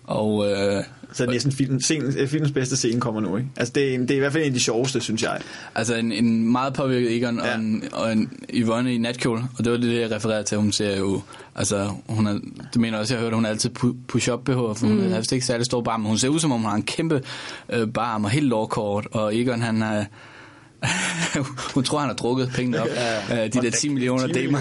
Og 0.04 0.50
øh, 0.50 0.82
Så 1.12 1.22
er 1.22 1.26
det 1.26 1.34
næsten 1.34 1.52
film, 1.52 1.80
scenen, 1.80 2.28
filmens 2.28 2.52
bedste 2.52 2.76
scene 2.76 3.00
kommer 3.00 3.20
nu, 3.20 3.36
ikke? 3.36 3.48
Altså, 3.56 3.72
det 3.74 3.94
er, 3.94 3.98
det 3.98 4.10
er 4.10 4.14
i 4.14 4.18
hvert 4.18 4.32
fald 4.32 4.42
en 4.42 4.48
af 4.48 4.54
de 4.54 4.60
sjoveste, 4.60 5.00
synes 5.00 5.22
jeg. 5.22 5.40
altså 5.74 5.94
en, 5.94 6.12
en 6.12 6.52
meget 6.52 6.72
påvirket 6.74 7.16
Egon 7.16 7.38
ja. 7.44 7.54
Og, 7.54 7.60
en, 7.60 7.84
og 7.92 8.12
en 8.12 8.32
Yvonne 8.54 8.94
i 8.94 8.98
natkjole. 8.98 9.42
Og 9.58 9.64
det 9.64 9.72
var 9.72 9.78
det, 9.78 10.00
jeg 10.00 10.10
refererede 10.10 10.44
til. 10.44 10.58
Hun 10.58 10.72
ser 10.72 10.98
jo... 10.98 11.20
Altså, 11.54 11.90
hun 12.08 12.26
er, 12.26 12.32
det 12.72 12.80
mener 12.80 12.98
også, 12.98 13.14
jeg 13.14 13.18
har 13.18 13.24
hørt, 13.24 13.32
at 13.32 13.36
hun 13.36 13.44
er 13.44 13.48
altid 13.50 13.70
pu- 13.78 13.96
push-up 14.08 14.40
BH, 14.44 14.52
for 14.52 14.86
hun 14.86 14.96
mm. 15.04 15.10
har 15.10 15.18
vist 15.18 15.32
ikke 15.32 15.46
særlig 15.46 15.66
stor 15.66 15.80
barm. 15.80 16.00
men 16.00 16.08
Hun 16.08 16.18
ser 16.18 16.28
ud, 16.28 16.40
som 16.40 16.52
om 16.52 16.60
hun 16.60 16.68
har 16.70 16.76
en 16.76 16.82
kæmpe 16.82 17.22
øh, 17.68 17.88
barm 17.92 18.24
og 18.24 18.30
helt 18.30 18.46
lårkort. 18.46 19.06
Og 19.10 19.36
Egon, 19.36 19.62
han 19.62 19.80
har... 19.80 20.06
hun 21.74 21.84
tror, 21.84 21.98
han 21.98 22.08
har 22.08 22.16
drukket 22.16 22.50
pengene 22.54 22.82
op. 22.82 22.88
Ja, 23.30 23.46
de 23.46 23.62
der 23.62 23.70
10 23.70 23.88
millioner 23.88 24.26
10 24.26 24.32
damer. 24.32 24.58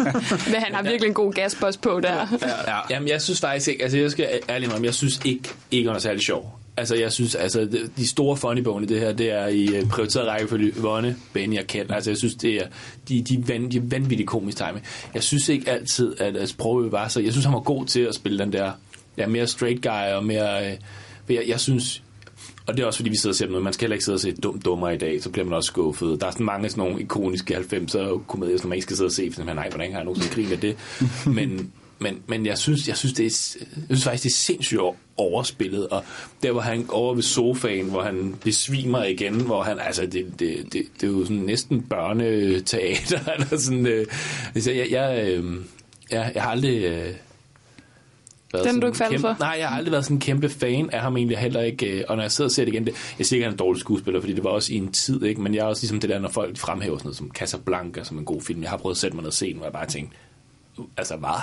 Men 0.52 0.60
han 0.62 0.74
har 0.74 0.82
virkelig 0.82 1.08
en 1.08 1.14
god 1.14 1.32
gasboss 1.32 1.76
på 1.76 2.00
der. 2.00 2.26
ja. 2.66 2.78
Jamen, 2.90 3.08
jeg 3.08 3.22
synes 3.22 3.40
faktisk 3.40 3.68
ikke, 3.68 3.82
altså 3.82 3.98
jeg 3.98 4.10
skal 4.10 4.28
ærligt 4.48 4.72
med, 4.72 4.84
jeg 4.84 4.94
synes 4.94 5.20
ikke, 5.24 5.48
Egon 5.72 5.94
er 5.94 5.98
særlig 5.98 6.22
sjov. 6.22 6.58
Altså, 6.76 6.96
jeg 6.96 7.12
synes, 7.12 7.34
altså, 7.34 7.60
de- 7.60 7.90
de 7.96 8.08
store 8.08 8.36
funny 8.36 8.82
i 8.82 8.86
det 8.86 9.00
her, 9.00 9.12
det 9.12 9.30
er 9.32 9.46
i 9.46 9.66
øh, 9.76 9.88
prioriteret 9.88 10.26
rækkefølge 10.28 10.72
Vonne, 10.76 11.16
Benny 11.32 11.58
og 11.58 11.66
Ken. 11.66 11.90
Altså, 11.92 12.10
jeg 12.10 12.16
synes, 12.18 12.34
det 12.34 12.54
er, 12.54 12.66
de, 13.08 13.22
de, 13.22 13.48
van, 13.48 13.70
de 13.70 13.76
er 13.76 13.80
vanvittigt 13.84 14.28
komisk 14.28 14.56
timing. 14.56 14.84
Jeg 15.14 15.22
synes 15.22 15.48
ikke 15.48 15.70
altid, 15.70 16.14
at, 16.18 16.36
at 16.36 16.48
Sprogø 16.48 16.88
var 16.88 17.08
så... 17.08 17.20
Jeg 17.20 17.32
synes, 17.32 17.44
han 17.44 17.54
var 17.54 17.60
god 17.60 17.86
til 17.86 18.00
at 18.00 18.14
spille 18.14 18.38
den 18.38 18.52
der 18.52 18.72
ja, 19.18 19.26
mere 19.26 19.46
straight 19.46 19.82
guy 19.82 20.12
og 20.14 20.24
mere... 20.24 20.66
Øh, 20.70 20.76
jeg, 21.30 21.42
jeg 21.46 21.60
synes, 21.60 22.02
og 22.66 22.76
det 22.76 22.82
er 22.82 22.86
også 22.86 22.98
fordi, 22.98 23.10
vi 23.10 23.16
sidder 23.16 23.32
og 23.32 23.36
ser 23.36 23.46
noget. 23.46 23.64
Man 23.64 23.72
skal 23.72 23.84
heller 23.84 23.94
ikke 23.94 24.04
sidde 24.04 24.16
og 24.16 24.20
se 24.20 24.32
dum 24.32 24.60
dummer 24.60 24.90
i 24.90 24.98
dag, 24.98 25.22
så 25.22 25.30
bliver 25.30 25.44
man 25.44 25.54
også 25.54 25.66
skuffet. 25.66 26.20
Der 26.20 26.26
er 26.26 26.30
sådan 26.30 26.46
mange 26.46 26.68
sådan 26.68 26.84
nogle 26.84 27.02
ikoniske 27.02 27.56
90'er 27.56 28.26
komedier, 28.26 28.58
som 28.58 28.68
man 28.68 28.76
ikke 28.76 28.82
skal 28.82 28.96
sidde 28.96 29.08
og 29.08 29.12
se, 29.12 29.30
for 29.32 29.44
man, 29.44 29.56
nej, 29.56 29.68
hvordan 29.68 29.90
har 29.90 29.98
jeg 29.98 30.04
nogensinde 30.04 30.34
grint 30.34 30.52
af 30.52 30.60
det? 30.60 30.76
Men, 31.36 31.72
men, 31.98 32.22
men 32.26 32.46
jeg 32.46 32.58
synes, 32.58 32.88
jeg 32.88 32.96
synes, 32.96 33.12
det 33.12 33.26
er, 33.26 33.56
jeg 33.76 33.84
synes 33.88 34.04
faktisk, 34.04 34.24
det 34.24 34.30
er 34.30 34.34
sindssygt 34.34 34.80
overspillet, 35.16 35.88
og 35.88 36.04
der 36.42 36.52
hvor 36.52 36.60
han 36.60 36.86
over 36.88 37.14
ved 37.14 37.22
sofaen, 37.22 37.86
hvor 37.86 38.02
han 38.02 38.34
besvimer 38.44 39.04
igen, 39.04 39.34
hvor 39.34 39.62
han, 39.62 39.80
altså 39.80 40.02
det, 40.06 40.26
det, 40.38 40.72
det, 40.72 40.72
det 40.72 41.02
er 41.02 41.06
jo 41.06 41.24
sådan 41.24 41.36
næsten 41.36 41.82
børneteater, 41.82 43.20
eller 43.34 43.58
sådan, 43.58 43.86
øh, 43.86 44.06
altså, 44.54 44.72
jeg, 44.72 44.86
jeg, 44.90 45.24
øh, 45.28 45.54
jeg, 46.10 46.32
jeg 46.34 46.42
har 46.42 46.50
aldrig, 46.50 46.84
øh, 46.84 47.14
været 48.52 48.64
Den, 48.64 48.70
sådan 48.70 48.80
du 48.80 48.86
ikke 48.86 48.98
faldt 48.98 49.10
kæmpe, 49.12 49.28
for? 49.28 49.36
Nej, 49.40 49.56
jeg 49.58 49.68
har 49.68 49.76
aldrig 49.76 49.92
været 49.92 50.04
sådan 50.04 50.16
en 50.16 50.20
kæmpe 50.20 50.48
fan 50.48 50.90
af 50.90 51.00
ham 51.00 51.16
egentlig 51.16 51.38
heller 51.38 51.60
ikke. 51.60 51.86
øh, 51.98 52.04
Og 52.08 52.16
når 52.16 52.22
jeg 52.24 52.32
sidder 52.32 52.48
og 52.48 52.52
ser 52.52 52.64
det 52.64 52.72
igen, 52.72 52.86
det, 52.86 52.94
jeg 53.18 53.26
siger 53.26 53.36
ikke, 53.38 53.44
han 53.44 53.50
er 53.50 53.54
en 53.54 53.58
dårlig 53.58 53.80
skuespiller, 53.80 54.20
fordi 54.20 54.32
det 54.32 54.44
var 54.44 54.50
også 54.50 54.72
i 54.74 54.76
en 54.76 54.92
tid, 54.92 55.22
ikke? 55.22 55.40
men 55.40 55.54
jeg 55.54 55.60
er 55.60 55.66
også 55.66 55.82
ligesom 55.82 56.00
det 56.00 56.10
der, 56.10 56.18
når 56.18 56.28
folk 56.28 56.58
fremhæver 56.58 56.96
sådan 56.98 57.06
noget 57.06 57.16
som 57.16 57.30
Casablanca 57.34 58.04
som 58.04 58.18
en 58.18 58.24
god 58.24 58.40
film. 58.42 58.62
Jeg 58.62 58.70
har 58.70 58.76
prøvet 58.76 58.94
at 58.94 58.98
sætte 58.98 59.16
mig 59.16 59.22
ned 59.22 59.28
og 59.28 59.34
se 59.34 59.46
den, 59.48 59.56
hvor 59.56 59.66
jeg 59.66 59.72
bare 59.72 59.86
tænkte, 59.86 60.16
"Uh, 60.78 60.84
altså 60.96 61.16
hvad? 61.16 61.42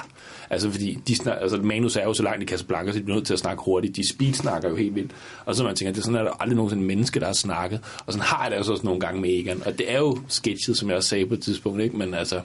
Altså 0.49 0.71
fordi 0.71 0.97
de 1.07 1.15
snak, 1.15 1.37
altså, 1.41 1.57
manus 1.57 1.95
er 1.95 2.03
jo 2.03 2.13
så 2.13 2.23
langt 2.23 2.43
i 2.43 2.45
Casablanca, 2.45 2.91
så 2.91 2.99
de 2.99 3.03
er 3.03 3.13
nødt 3.13 3.25
til 3.25 3.33
at 3.33 3.39
snakke 3.39 3.63
hurtigt. 3.65 3.95
De 3.95 4.09
speed 4.09 4.33
snakker 4.33 4.69
jo 4.69 4.75
helt 4.75 4.95
vildt. 4.95 5.11
Og 5.45 5.55
så 5.55 5.63
man 5.63 5.75
tænker, 5.75 5.91
det 5.91 5.99
er 5.99 6.03
sådan, 6.03 6.19
at 6.19 6.25
der 6.25 6.41
aldrig 6.41 6.55
nogensinde 6.55 6.83
menneske, 6.83 7.19
der 7.19 7.25
har 7.25 7.33
snakket. 7.33 7.79
Og 8.05 8.13
sådan 8.13 8.25
har 8.25 8.43
jeg 8.43 8.51
det 8.51 8.57
altså 8.57 8.71
også 8.71 8.85
nogle 8.85 8.99
gange 8.99 9.21
med 9.21 9.29
Egan. 9.29 9.61
Og 9.65 9.77
det 9.77 9.91
er 9.93 9.97
jo 9.97 10.17
sketchet, 10.27 10.77
som 10.77 10.89
jeg 10.89 10.97
også 10.97 11.09
sagde 11.09 11.25
på 11.25 11.33
et 11.33 11.41
tidspunkt, 11.41 11.81
ikke? 11.81 11.97
Men 11.97 12.13
altså, 12.13 12.41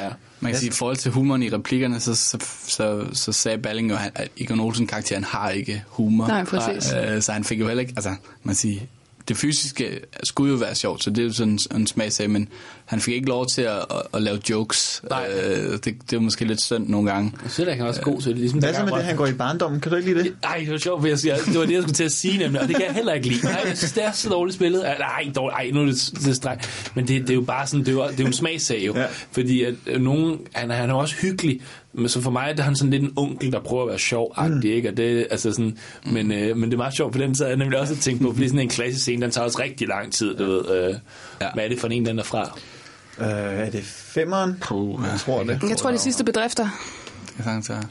ja. 0.00 0.08
Man 0.40 0.52
kan 0.52 0.60
sige, 0.60 0.68
i 0.68 0.72
forhold 0.72 0.96
til 0.96 1.10
humoren 1.10 1.42
i 1.42 1.50
replikkerne, 1.50 2.00
så, 2.00 2.14
så, 2.14 2.38
så, 2.66 3.06
så 3.12 3.32
sagde 3.32 3.58
Balling 3.58 3.90
jo, 3.90 3.96
at 4.14 4.30
Egon 4.36 4.60
Olsen 4.60 4.86
karakteren 4.86 5.24
har 5.24 5.50
ikke 5.50 5.84
humor. 5.86 6.26
Nej, 6.26 6.44
præcis. 6.44 6.92
Øh, 6.92 7.22
så 7.22 7.32
han 7.32 7.44
fik 7.44 7.60
jo 7.60 7.66
heller 7.66 7.80
ikke, 7.80 7.92
altså 7.96 8.14
man 8.42 8.54
siger, 8.54 8.80
det 9.28 9.36
fysiske 9.36 10.00
skulle 10.22 10.52
jo 10.52 10.58
være 10.58 10.74
sjovt, 10.74 11.04
så 11.04 11.10
det 11.10 11.18
er 11.18 11.22
jo 11.24 11.32
sådan 11.32 11.52
en, 11.52 11.76
en 11.76 11.86
smagsag, 11.86 12.30
men 12.30 12.48
han 12.84 13.00
fik 13.00 13.14
ikke 13.14 13.28
lov 13.28 13.46
til 13.46 13.62
at, 13.62 13.76
at, 13.78 13.84
at 14.14 14.22
lave 14.22 14.38
jokes. 14.50 15.02
Nej. 15.10 15.26
Øh, 15.44 15.72
det, 15.72 15.84
det 15.84 16.12
er 16.12 16.20
måske 16.20 16.44
lidt 16.44 16.60
synd 16.62 16.88
nogle 16.88 17.10
gange. 17.12 17.32
Jeg 17.42 17.50
synes, 17.50 17.68
at 17.68 17.76
han 17.76 17.84
er 17.84 17.88
også 17.88 18.00
god 18.02 18.20
til 18.20 18.30
det. 18.30 18.38
Ligesom 18.38 18.58
Hvad 18.58 18.74
så 18.74 18.84
med 18.84 18.92
det, 18.92 19.02
han 19.04 19.16
går 19.16 19.26
i 19.26 19.32
barndommen? 19.32 19.80
Kan 19.80 19.90
du 19.92 19.96
ikke 19.96 20.14
lide 20.14 20.24
det? 20.24 20.34
Ej, 20.42 20.56
det 20.58 20.70
var 20.72 20.78
sjovt, 20.78 21.00
for 21.00 21.08
jeg 21.08 21.18
siger, 21.18 21.36
det 21.36 21.58
var 21.58 21.66
det, 21.66 21.72
jeg 21.72 21.82
skulle 21.82 21.94
til 21.94 22.04
at 22.04 22.12
sige 22.12 22.38
nemlig, 22.38 22.60
og 22.60 22.68
det 22.68 22.76
kan 22.76 22.84
jeg 22.86 22.94
heller 22.94 23.12
ikke 23.12 23.28
lide. 23.28 23.46
Nej, 23.46 23.62
jeg 23.66 23.78
synes, 23.78 23.92
det 23.92 24.04
er 24.04 24.12
så 24.12 24.28
dårligt 24.28 24.54
spillet. 24.54 24.86
Ej, 24.88 24.96
Nej, 24.98 25.32
dårligt, 25.36 25.56
ej 25.56 25.70
nu 25.74 25.80
er 25.80 25.86
det, 25.86 26.10
det 26.14 26.28
er 26.28 26.32
streng. 26.32 26.60
Men 26.94 27.08
det, 27.08 27.22
det, 27.22 27.30
er 27.30 27.34
jo 27.34 27.40
bare 27.40 27.66
sådan, 27.66 27.80
det 27.80 27.88
er 27.88 27.92
jo, 27.92 28.02
det 28.04 28.12
er 28.12 28.22
jo 28.22 28.26
en 28.26 28.32
smagssag 28.32 28.86
jo. 28.86 28.96
Ja. 28.96 29.04
Fordi 29.32 29.62
at 29.64 29.74
øh, 29.86 30.00
nogen, 30.00 30.38
han, 30.52 30.70
er- 30.70 30.74
han 30.74 30.90
er 30.90 30.94
også 30.94 31.14
hyggelig, 31.14 31.60
men 31.92 32.08
så 32.08 32.20
for 32.20 32.30
mig 32.30 32.54
er 32.58 32.62
han 32.62 32.76
sådan 32.76 32.90
lidt 32.90 33.02
en 33.02 33.12
onkel, 33.16 33.52
der 33.52 33.60
prøver 33.60 33.82
at 33.82 33.88
være 33.88 33.98
sjov 33.98 34.34
mm. 34.48 34.62
ikke? 34.64 34.88
Og 34.88 34.96
det, 34.96 35.26
altså 35.30 35.50
sådan, 35.52 35.78
men, 36.06 36.32
øh, 36.32 36.56
men 36.56 36.64
det 36.70 36.72
er 36.72 36.76
meget 36.78 36.94
sjovt, 36.94 37.14
for 37.14 37.20
den 37.20 37.34
sad 37.34 37.46
jeg 37.48 37.56
nemlig 37.56 37.78
også 37.78 37.92
at 37.94 37.98
tænke 38.00 38.22
på, 38.24 38.32
fordi 38.32 38.46
sådan 38.48 38.60
en 38.60 38.68
klassisk 38.68 39.02
scene, 39.02 39.22
den 39.22 39.30
tager 39.30 39.44
også 39.44 39.62
rigtig 39.62 39.88
lang 39.88 40.12
tid, 40.12 40.36
du 40.36 40.44
ved. 40.44 40.70
Øh, 40.70 40.94
ja. 41.40 41.46
Hvad 41.54 41.64
er 41.64 41.68
det 41.68 41.78
for 41.80 41.88
en, 41.88 42.06
den 42.06 42.18
er 42.18 42.22
fra? 42.22 42.58
Øh, 43.20 43.26
er 43.26 43.70
det 43.70 43.84
femmeren? 43.84 44.58
Puh. 44.60 45.00
Jeg 45.12 45.20
tror 45.20 45.42
det. 45.44 45.62
Jeg 45.68 45.76
tror, 45.76 45.90
de 45.90 45.98
sidste 45.98 46.24
bedrifter. 46.24 46.68
Det 47.26 47.34
kan 47.36 47.44
sagtens 47.44 47.70
være. 47.70 47.82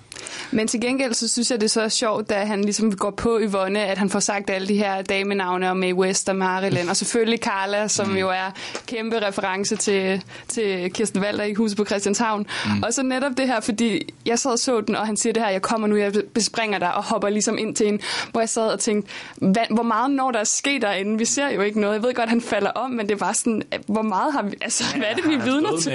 Men 0.52 0.68
til 0.68 0.82
gengæld, 0.82 1.14
så 1.14 1.28
synes 1.28 1.52
jeg, 1.52 1.62
det 1.62 1.66
er 1.66 1.70
så 1.70 1.90
sjovt, 1.90 2.30
da 2.30 2.36
han 2.36 2.62
ligesom 2.62 2.96
går 2.96 3.12
på 3.12 3.40
Yvonne, 3.42 3.80
at 3.80 3.98
han 3.98 4.10
får 4.10 4.20
sagt 4.20 4.50
alle 4.50 4.68
de 4.68 4.78
her 4.78 5.02
damenavne 5.02 5.70
og 5.70 5.78
Mae 5.78 5.96
West 5.96 6.30
og 6.30 6.36
Marilyn, 6.36 6.90
og 6.90 6.96
selvfølgelig 6.96 7.40
Carla, 7.40 7.88
som 7.88 8.08
mm. 8.08 8.16
jo 8.16 8.30
er 8.30 8.52
kæmpe 8.88 9.28
reference 9.28 9.76
til, 9.76 10.24
til 10.48 10.92
Kirsten 10.94 11.22
Walter 11.22 11.44
i 11.44 11.54
Huset 11.54 11.78
på 11.78 11.86
Christianshavn. 11.86 12.46
Mm. 12.66 12.84
Og 12.84 12.94
så 12.94 13.04
netop 13.04 13.32
det 13.38 13.48
her, 13.48 13.60
fordi 13.60 14.14
jeg 14.26 14.40
sad 14.40 14.52
og 14.52 14.60
så 14.60 14.82
den, 14.82 14.96
og 14.96 15.06
han 15.06 15.18
siger 15.18 15.34
det 15.34 15.44
her, 15.44 15.50
jeg 15.50 15.62
kommer 15.62 15.88
nu, 15.88 15.96
jeg 15.96 16.14
bespringer 16.34 16.80
dig 16.80 16.96
og 16.96 17.04
hopper 17.04 17.30
ligesom 17.30 17.58
ind 17.58 17.76
til 17.76 17.88
en, 17.88 18.00
hvor 18.32 18.42
jeg 18.42 18.50
sad 18.50 18.68
og 18.68 18.80
tænkte, 18.80 19.12
hvad, 19.36 19.64
hvor 19.70 19.84
meget 19.84 20.12
når 20.12 20.32
der 20.32 20.40
er 20.40 20.44
sket 20.44 20.82
derinde? 20.82 21.18
Vi 21.18 21.26
ser 21.26 21.50
jo 21.50 21.62
ikke 21.62 21.80
noget. 21.80 21.94
Jeg 21.94 22.04
ved 22.04 22.14
godt, 22.14 22.30
han 22.30 22.42
falder 22.42 22.70
om, 22.70 22.92
men 22.92 23.10
det 23.10 23.20
var 23.20 23.34
sådan, 23.34 23.64
hvor 23.88 24.02
meget 24.02 24.34
har 24.34 24.44
vi, 24.44 24.56
altså, 24.62 24.84
hvad 24.98 25.08
er 25.12 25.16
det, 25.16 25.30
vi 25.30 25.34
er 25.34 25.44
vidner 25.44 25.78
til? 25.78 25.92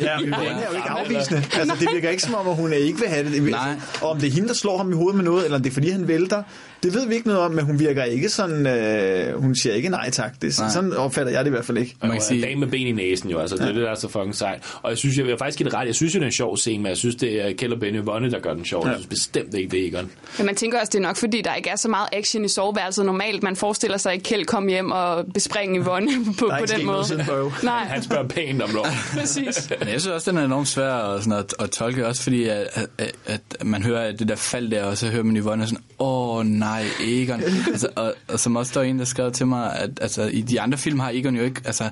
Ja, 0.00 0.18
Yvonne 0.20 0.62
er 0.62 0.70
jo 0.70 0.76
ikke 0.76 0.88
afvisende. 0.88 1.44
Altså, 1.58 1.76
det 1.80 1.88
virker 1.92 2.10
ikke 2.10 2.22
som 2.22 2.34
om, 2.34 2.48
at 2.48 2.56
hun 2.56 2.72
ikke 2.72 2.98
vil 2.98 3.08
have 3.08 3.30
det. 3.30 3.42
Nej. 3.42 3.61
Og 4.02 4.10
om 4.10 4.18
det 4.18 4.26
er 4.26 4.30
hende, 4.32 4.48
der 4.48 4.54
slår 4.54 4.76
ham 4.76 4.92
i 4.92 4.94
hovedet 4.94 5.16
med 5.16 5.24
noget, 5.24 5.44
eller 5.44 5.56
om 5.56 5.62
det 5.62 5.70
er 5.70 5.74
fordi, 5.74 5.90
han 5.90 6.08
vælter, 6.08 6.42
det 6.82 6.94
ved 6.94 7.06
vi 7.08 7.14
ikke 7.14 7.26
noget 7.28 7.42
om, 7.42 7.50
men 7.50 7.64
hun 7.64 7.78
virker 7.78 8.04
ikke 8.04 8.28
sådan, 8.28 8.66
øh, 8.66 9.40
hun 9.42 9.54
siger 9.54 9.74
ikke 9.74 9.88
nej 9.88 10.10
tak. 10.10 10.32
Det, 10.42 10.58
er, 10.58 10.62
Nej. 10.62 10.70
sådan 10.72 10.92
opfatter 10.92 11.32
jeg 11.32 11.44
det 11.44 11.50
i 11.50 11.54
hvert 11.54 11.64
fald 11.64 11.78
ikke. 11.78 11.96
Man 12.02 12.10
kan 12.10 12.20
sige- 12.20 12.42
dame 12.42 12.60
med 12.60 12.68
ben 12.68 12.86
i 12.86 12.92
næsen 12.92 13.30
jo, 13.30 13.38
altså 13.38 13.56
det 13.56 13.62
er 13.62 13.72
det, 13.72 13.76
der 13.82 13.90
er 13.90 13.94
så 13.94 14.08
fucking 14.08 14.34
sejt. 14.36 14.62
Og 14.82 14.90
jeg 14.90 14.98
synes, 14.98 15.16
jeg 15.18 15.26
vil 15.26 15.36
faktisk 15.38 15.58
give 15.58 15.68
det 15.68 15.74
ret, 15.74 15.86
jeg 15.86 15.94
synes 15.94 16.14
jo, 16.14 16.18
det 16.18 16.24
er 16.24 16.28
en 16.28 16.32
sjov 16.32 16.56
scene, 16.56 16.82
men 16.82 16.88
jeg 16.88 16.96
synes, 16.96 17.14
det 17.16 17.48
er 17.48 17.52
Kjell 17.58 17.72
og 17.72 17.80
Benny 17.80 18.00
Vonne, 18.04 18.30
der 18.30 18.38
gør 18.40 18.54
den 18.54 18.64
sjov. 18.64 18.86
Jeg 18.86 18.94
synes 18.94 19.06
bestemt 19.06 19.54
ikke, 19.54 19.70
det 19.70 19.84
er 19.84 19.88
Egon. 19.88 20.10
Men 20.38 20.46
man 20.46 20.54
tænker 20.56 20.80
også, 20.80 20.90
det 20.90 20.98
er 20.98 21.02
nok, 21.02 21.16
fordi 21.16 21.40
der 21.44 21.54
ikke 21.54 21.70
er 21.70 21.76
så 21.76 21.88
meget 21.88 22.08
action 22.12 22.44
i 22.44 22.48
soveværelset 22.48 23.06
normalt. 23.06 23.42
Man 23.42 23.56
forestiller 23.56 23.96
sig 23.96 24.12
ikke 24.12 24.24
Kjeld 24.24 24.44
komme 24.44 24.70
hjem 24.70 24.90
og 24.90 25.24
bespringe 25.34 25.80
Yvonne 25.80 26.08
på, 26.38 26.46
Der 26.46 26.54
er 26.54 26.60
på 26.60 26.66
den 26.76 26.86
måde. 26.86 27.04
Nej, 27.62 27.84
Han 27.84 28.02
spørger 28.02 28.28
pænt 28.28 28.62
om 28.62 28.70
lov. 28.74 28.86
præcis. 29.18 29.70
Men 29.78 29.88
jeg 29.88 30.00
synes 30.00 30.06
også, 30.14 30.30
den 30.30 30.38
er 30.38 30.44
enormt 30.44 30.68
svær 30.68 30.92
at, 30.92 31.22
sådan 31.24 31.38
at, 31.38 31.54
at 31.60 31.70
tolke, 31.70 32.06
også 32.06 32.22
fordi 32.22 32.44
at, 32.44 32.88
at, 32.98 33.12
at 33.26 33.40
man 33.64 33.82
hører 33.82 34.12
det 34.12 34.28
der 34.28 34.36
fald 34.36 34.70
der, 34.70 34.84
og 34.84 34.98
så 34.98 35.08
hører 35.08 35.22
man 35.22 35.36
Yvonne 35.36 35.66
sådan, 35.66 35.82
åh 35.98 36.44
nej, 36.46 36.71
Egon. 37.00 37.40
altså, 37.72 37.88
og, 37.96 38.14
og, 38.28 38.40
som 38.40 38.56
også 38.56 38.72
der 38.74 38.80
er 38.80 38.84
en, 38.84 38.98
der 38.98 39.04
skrev 39.04 39.32
til 39.32 39.46
mig, 39.46 39.76
at 39.76 39.90
altså, 40.00 40.22
i 40.22 40.40
de 40.40 40.60
andre 40.60 40.78
film 40.78 40.98
har 40.98 41.10
Egon 41.10 41.36
jo 41.36 41.42
ikke, 41.42 41.60
altså, 41.64 41.90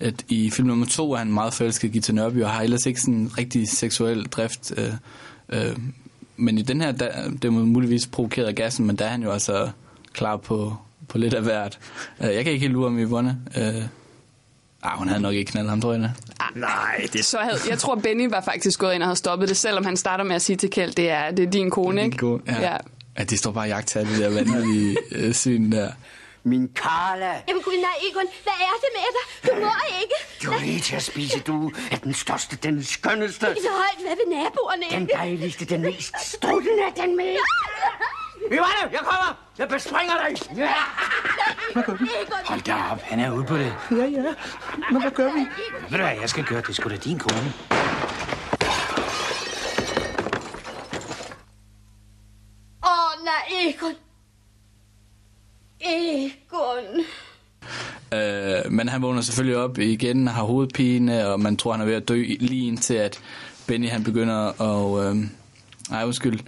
at 0.00 0.24
i 0.28 0.50
film 0.50 0.68
nummer 0.68 0.86
to 0.86 1.12
er 1.12 1.16
han 1.16 1.32
meget 1.32 1.54
forelsket 1.54 1.88
i 1.88 1.90
Gita 1.90 2.12
Nørby, 2.12 2.42
og 2.42 2.50
har 2.50 2.62
ellers 2.62 2.86
ikke 2.86 3.00
sådan 3.00 3.14
en 3.14 3.32
rigtig 3.38 3.68
seksuel 3.68 4.24
drift. 4.24 4.72
Øh, 4.76 4.92
øh, 5.48 5.76
men 6.36 6.58
i 6.58 6.62
den 6.62 6.80
her, 6.80 6.92
der, 6.92 7.30
det 7.30 7.44
er 7.44 7.50
muligvis 7.50 8.06
provokeret 8.06 8.46
af 8.46 8.54
gassen, 8.54 8.86
men 8.86 8.96
der 8.96 9.04
er 9.04 9.08
han 9.08 9.22
jo 9.22 9.30
altså 9.30 9.70
klar 10.12 10.36
på, 10.36 10.76
på 11.08 11.18
lidt 11.18 11.34
af 11.34 11.42
hvert. 11.42 11.78
Øh, 12.20 12.34
jeg 12.34 12.44
kan 12.44 12.52
ikke 12.52 12.60
helt 12.60 12.72
lure 12.72 12.86
om 12.86 12.98
Yvonne. 12.98 13.38
Øh, 13.56 13.82
ah, 14.82 14.98
hun 14.98 15.08
havde 15.08 15.22
nok 15.22 15.34
ikke 15.34 15.50
knaldet 15.52 15.70
ham, 15.70 15.80
tror 15.80 15.92
jeg. 15.92 16.02
da. 16.02 16.10
Nej, 16.54 17.06
det 17.12 17.24
Så 17.24 17.38
havde, 17.38 17.58
jeg 17.70 17.78
tror, 17.78 17.94
Benny 17.94 18.30
var 18.30 18.40
faktisk 18.40 18.78
gået 18.80 18.94
ind 18.94 19.02
og 19.02 19.06
havde 19.06 19.16
stoppet 19.16 19.48
det, 19.48 19.56
selvom 19.56 19.84
han 19.84 19.96
starter 19.96 20.24
med 20.24 20.34
at 20.34 20.42
sige 20.42 20.56
til 20.56 20.70
Kjeld, 20.70 20.92
det 20.92 21.10
er, 21.10 21.30
det 21.30 21.46
er 21.46 21.50
din 21.50 21.70
kone, 21.70 22.04
ikke? 22.04 22.16
God, 22.16 22.40
ja. 22.46 22.60
ja. 22.60 22.76
Ja. 23.20 23.24
ja, 23.24 23.24
de 23.24 23.36
står 23.38 23.52
bare 23.52 23.64
og 23.64 23.68
jagter 23.68 24.04
det 24.04 24.18
der 24.18 24.30
vanvittige 24.34 24.96
øh, 25.12 25.34
syn 25.34 25.72
der. 25.72 25.92
Min 26.44 26.68
Carla. 26.76 27.32
Jamen 27.48 27.62
gud, 27.62 27.72
nej, 27.80 28.10
Egon, 28.10 28.26
hvad 28.42 28.52
er 28.52 28.76
det 28.82 28.90
med 28.96 29.08
dig? 29.16 29.50
Du 29.50 29.64
må 29.66 29.72
ikke. 30.02 30.14
Du 30.44 30.50
er 30.52 30.60
lige 30.60 30.80
til 30.80 30.96
at 30.96 31.02
spise, 31.02 31.40
du 31.40 31.72
er 31.92 31.96
den 31.96 32.14
største, 32.14 32.56
den 32.56 32.84
skønneste, 32.84 33.48
Ikke 33.48 33.60
så 33.62 33.68
højt, 33.72 34.00
hvad 34.06 34.16
ved 34.16 34.36
naboerne? 34.36 34.84
den 34.90 35.08
dejligste, 35.14 35.64
den 35.64 35.82
mest 35.82 36.12
struttende, 36.20 36.82
den 36.96 37.16
mest... 37.16 37.40
Johanne, 38.42 38.90
jeg 38.92 39.00
kommer! 39.00 39.38
Jeg 39.58 39.68
bespringer 39.68 40.14
dig! 40.28 40.56
Ja. 40.56 40.72
Egon, 41.80 42.08
Hold 42.44 42.60
da 42.60 42.74
op, 42.92 43.02
han 43.02 43.20
er 43.20 43.30
ude 43.30 43.44
på 43.44 43.56
det. 43.56 43.74
Ja, 43.90 43.96
ja. 43.96 44.34
Men 44.92 45.00
hvad 45.00 45.10
gør 45.10 45.32
vi? 45.32 45.40
Ved 45.88 45.98
du 45.98 46.04
hvad, 46.04 46.16
jeg 46.20 46.28
skal 46.30 46.44
gøre? 46.44 46.60
Det 46.60 46.68
er 46.68 46.72
sgu 46.72 46.88
da 46.88 46.96
din 46.96 47.18
kone. 47.18 47.52
Åh, 53.30 53.34
nej, 53.50 53.68
Egon. 53.68 53.94
Egon. 55.80 57.04
Øh, 58.12 58.72
men 58.72 58.88
han 58.88 59.02
vågner 59.02 59.20
selvfølgelig 59.20 59.56
op 59.56 59.78
igen, 59.78 60.28
har 60.28 60.42
hovedpine, 60.42 61.26
og 61.26 61.40
man 61.40 61.56
tror, 61.56 61.72
han 61.72 61.80
er 61.80 61.84
ved 61.84 61.94
at 61.94 62.08
dø 62.08 62.24
lige 62.40 62.66
indtil, 62.66 62.94
at 62.94 63.20
Benny 63.66 63.88
han 63.88 64.04
begynder 64.04 64.62
at... 64.62 65.06
Øh, 65.06 65.16
nej, 65.90 66.04
undskyld. 66.04 66.40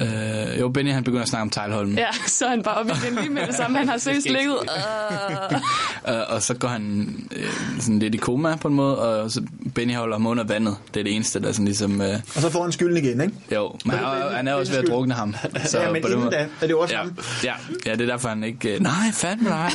Øh, 0.00 0.60
jo, 0.60 0.68
Benny 0.68 0.92
han 0.92 1.04
begynder 1.04 1.22
at 1.22 1.28
snakke 1.28 1.42
om 1.42 1.50
Tejlholm. 1.50 1.94
Ja, 1.98 2.06
så 2.26 2.44
er 2.44 2.50
han 2.50 2.62
bare 2.62 2.74
op 2.74 2.86
igen 2.86 3.18
lige 3.20 3.30
med 3.30 3.46
det 3.46 3.54
samme. 3.54 3.78
Han 3.78 3.88
har 3.88 3.98
seriøst 3.98 4.26
ligget. 4.28 4.56
Uh. 4.56 5.58
Øh, 6.08 6.14
og 6.28 6.42
så 6.42 6.54
går 6.54 6.68
han 6.68 7.14
øh, 7.36 7.80
sådan 7.80 7.98
lidt 7.98 8.14
i 8.14 8.18
koma 8.18 8.56
på 8.56 8.68
en 8.68 8.74
måde, 8.74 8.98
og 8.98 9.30
så 9.30 9.42
Benny 9.74 9.94
holder 9.94 10.14
ham 10.16 10.26
under 10.26 10.44
vandet. 10.44 10.76
Det 10.94 11.00
er 11.00 11.04
det 11.04 11.14
eneste, 11.16 11.40
der 11.42 11.52
sådan 11.52 11.64
ligesom... 11.64 12.00
Øh, 12.00 12.14
Og 12.36 12.42
så 12.42 12.50
får 12.50 12.62
han 12.62 12.72
skylden 12.72 12.96
igen, 12.96 13.20
ikke? 13.20 13.34
jo, 13.54 13.76
men 13.84 13.94
han, 13.96 14.04
er- 14.04 14.36
han 14.36 14.48
er 14.48 14.54
også 14.54 14.72
ved 14.72 14.78
at 14.78 14.84
Benny 14.84 14.94
drukne 14.94 15.14
ham. 15.14 15.34
Ja, 15.74 15.92
men 15.92 16.02
på 16.02 16.08
den 16.08 16.14
inden 16.16 16.18
måde- 16.24 16.30
da 16.36 16.46
er 16.60 16.66
det 16.66 16.74
også 16.76 16.94
ja, 16.94 17.00
ham. 17.00 17.16
ja, 17.44 17.52
ja, 17.86 17.92
det 17.92 18.00
er 18.00 18.06
derfor, 18.06 18.28
han 18.28 18.44
ikke... 18.44 18.74
Øh, 18.74 18.80
nej, 18.80 18.92
fandme 19.12 19.48
nej. 19.48 19.70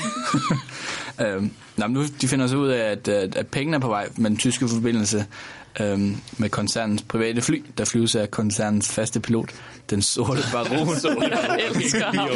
øhm, 1.21 1.51
nå, 1.77 1.87
men 1.87 1.93
nu 1.93 2.03
de 2.21 2.27
finder 2.27 2.47
så 2.47 2.57
ud 2.57 2.67
af, 2.69 2.91
at, 2.91 3.07
at, 3.07 3.35
at 3.35 3.47
pengene 3.47 3.75
er 3.75 3.81
på 3.81 3.87
vej 3.87 4.07
med 4.17 4.29
den 4.29 4.37
tyske 4.37 4.67
forbindelse 4.67 5.25
øhm, 5.79 6.17
med 6.37 6.49
koncernens 6.49 7.01
private 7.01 7.41
fly, 7.41 7.63
der 7.77 7.85
flyves 7.85 8.15
af 8.15 8.31
koncernens 8.31 8.91
faste 8.91 9.19
pilot, 9.19 9.49
den 9.89 10.01
sorte 10.01 10.41
baron, 10.51 10.87
elsker 11.59 12.05
ham. 12.05 12.29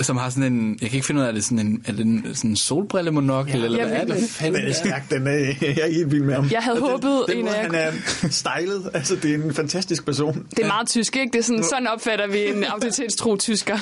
som 0.00 0.16
har 0.16 0.30
sådan 0.30 0.52
en... 0.52 0.78
Jeg 0.82 0.90
kan 0.90 0.96
ikke 0.96 1.06
finde 1.06 1.20
ud 1.20 1.24
af, 1.24 1.28
er 1.28 1.32
det 1.32 1.44
sådan 1.44 1.58
en, 1.58 1.82
er 1.86 1.92
det 1.92 2.00
en 2.00 2.26
sådan 2.34 2.56
solbrillemonokkel, 2.56 3.58
ja, 3.58 3.64
eller 3.64 3.86
hvad 3.86 3.96
er 3.96 4.04
det? 4.04 4.16
det. 4.16 4.30
Fanden, 4.30 4.60
Den 4.60 4.70
er 4.70 4.74
stærk, 4.74 5.10
den 5.10 5.26
er, 5.26 5.32
jeg 5.60 5.78
er 5.78 5.92
helt 5.92 6.10
vild 6.12 6.22
med 6.22 6.34
ham. 6.34 6.48
Jeg 6.50 6.62
havde 6.62 6.82
Og 6.82 6.90
håbet, 6.90 7.24
den, 7.26 7.36
den 7.36 7.38
en 7.38 7.44
måde, 7.44 7.56
af 7.56 7.62
han 7.62 7.74
er 7.74 8.28
stylet, 8.30 8.90
altså 8.94 9.16
det 9.16 9.30
er 9.30 9.34
en 9.34 9.54
fantastisk 9.54 10.04
person. 10.04 10.46
Det 10.50 10.58
er 10.62 10.66
meget 10.66 10.88
tysk, 10.88 11.16
ikke? 11.16 11.32
Det 11.32 11.38
er 11.38 11.42
sådan, 11.42 11.64
sådan 11.64 11.86
opfatter 11.86 12.26
vi 12.26 12.46
en 12.46 12.64
autoritetstro 12.64 13.36
tysker 13.36 13.76
i 13.76 13.78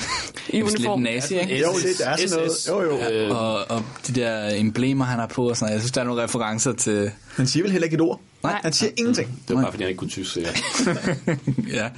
Det 0.51 0.59
er 0.59 0.65
lidt 0.65 0.79
uniform. 0.79 0.99
nazi, 1.01 1.39
ikke? 1.39 1.59
Jo, 1.59 1.67
lidt 1.85 2.01
er 2.05 2.15
sådan 2.17 2.37
noget. 2.37 2.67
Jo, 2.67 2.81
jo. 3.27 3.35
Og, 3.35 3.71
og 3.71 3.83
de 4.07 4.13
der 4.13 4.49
emblemer, 4.59 5.05
han 5.05 5.19
har 5.19 5.27
på 5.27 5.49
og 5.49 5.57
sådan 5.57 5.65
noget. 5.65 5.73
Jeg 5.73 5.81
synes, 5.81 5.91
der 5.91 6.01
er 6.01 6.05
nogle 6.05 6.23
referencer 6.23 6.73
til... 6.73 7.11
Han 7.35 7.47
siger 7.47 7.63
vel 7.63 7.71
heller 7.71 7.85
ikke 7.85 7.95
et 7.95 8.01
ord. 8.01 8.21
Nej, 8.51 8.61
han 8.63 8.73
siger 8.73 8.91
ingenting. 8.97 9.43
Det 9.47 9.55
var 9.55 9.61
bare, 9.61 9.71
fordi 9.71 9.83
han 9.83 9.89
ikke 9.89 9.99
kunne 9.99 10.09
tysk, 10.09 10.33
sikkert. 10.33 10.63
ja, 11.77 11.89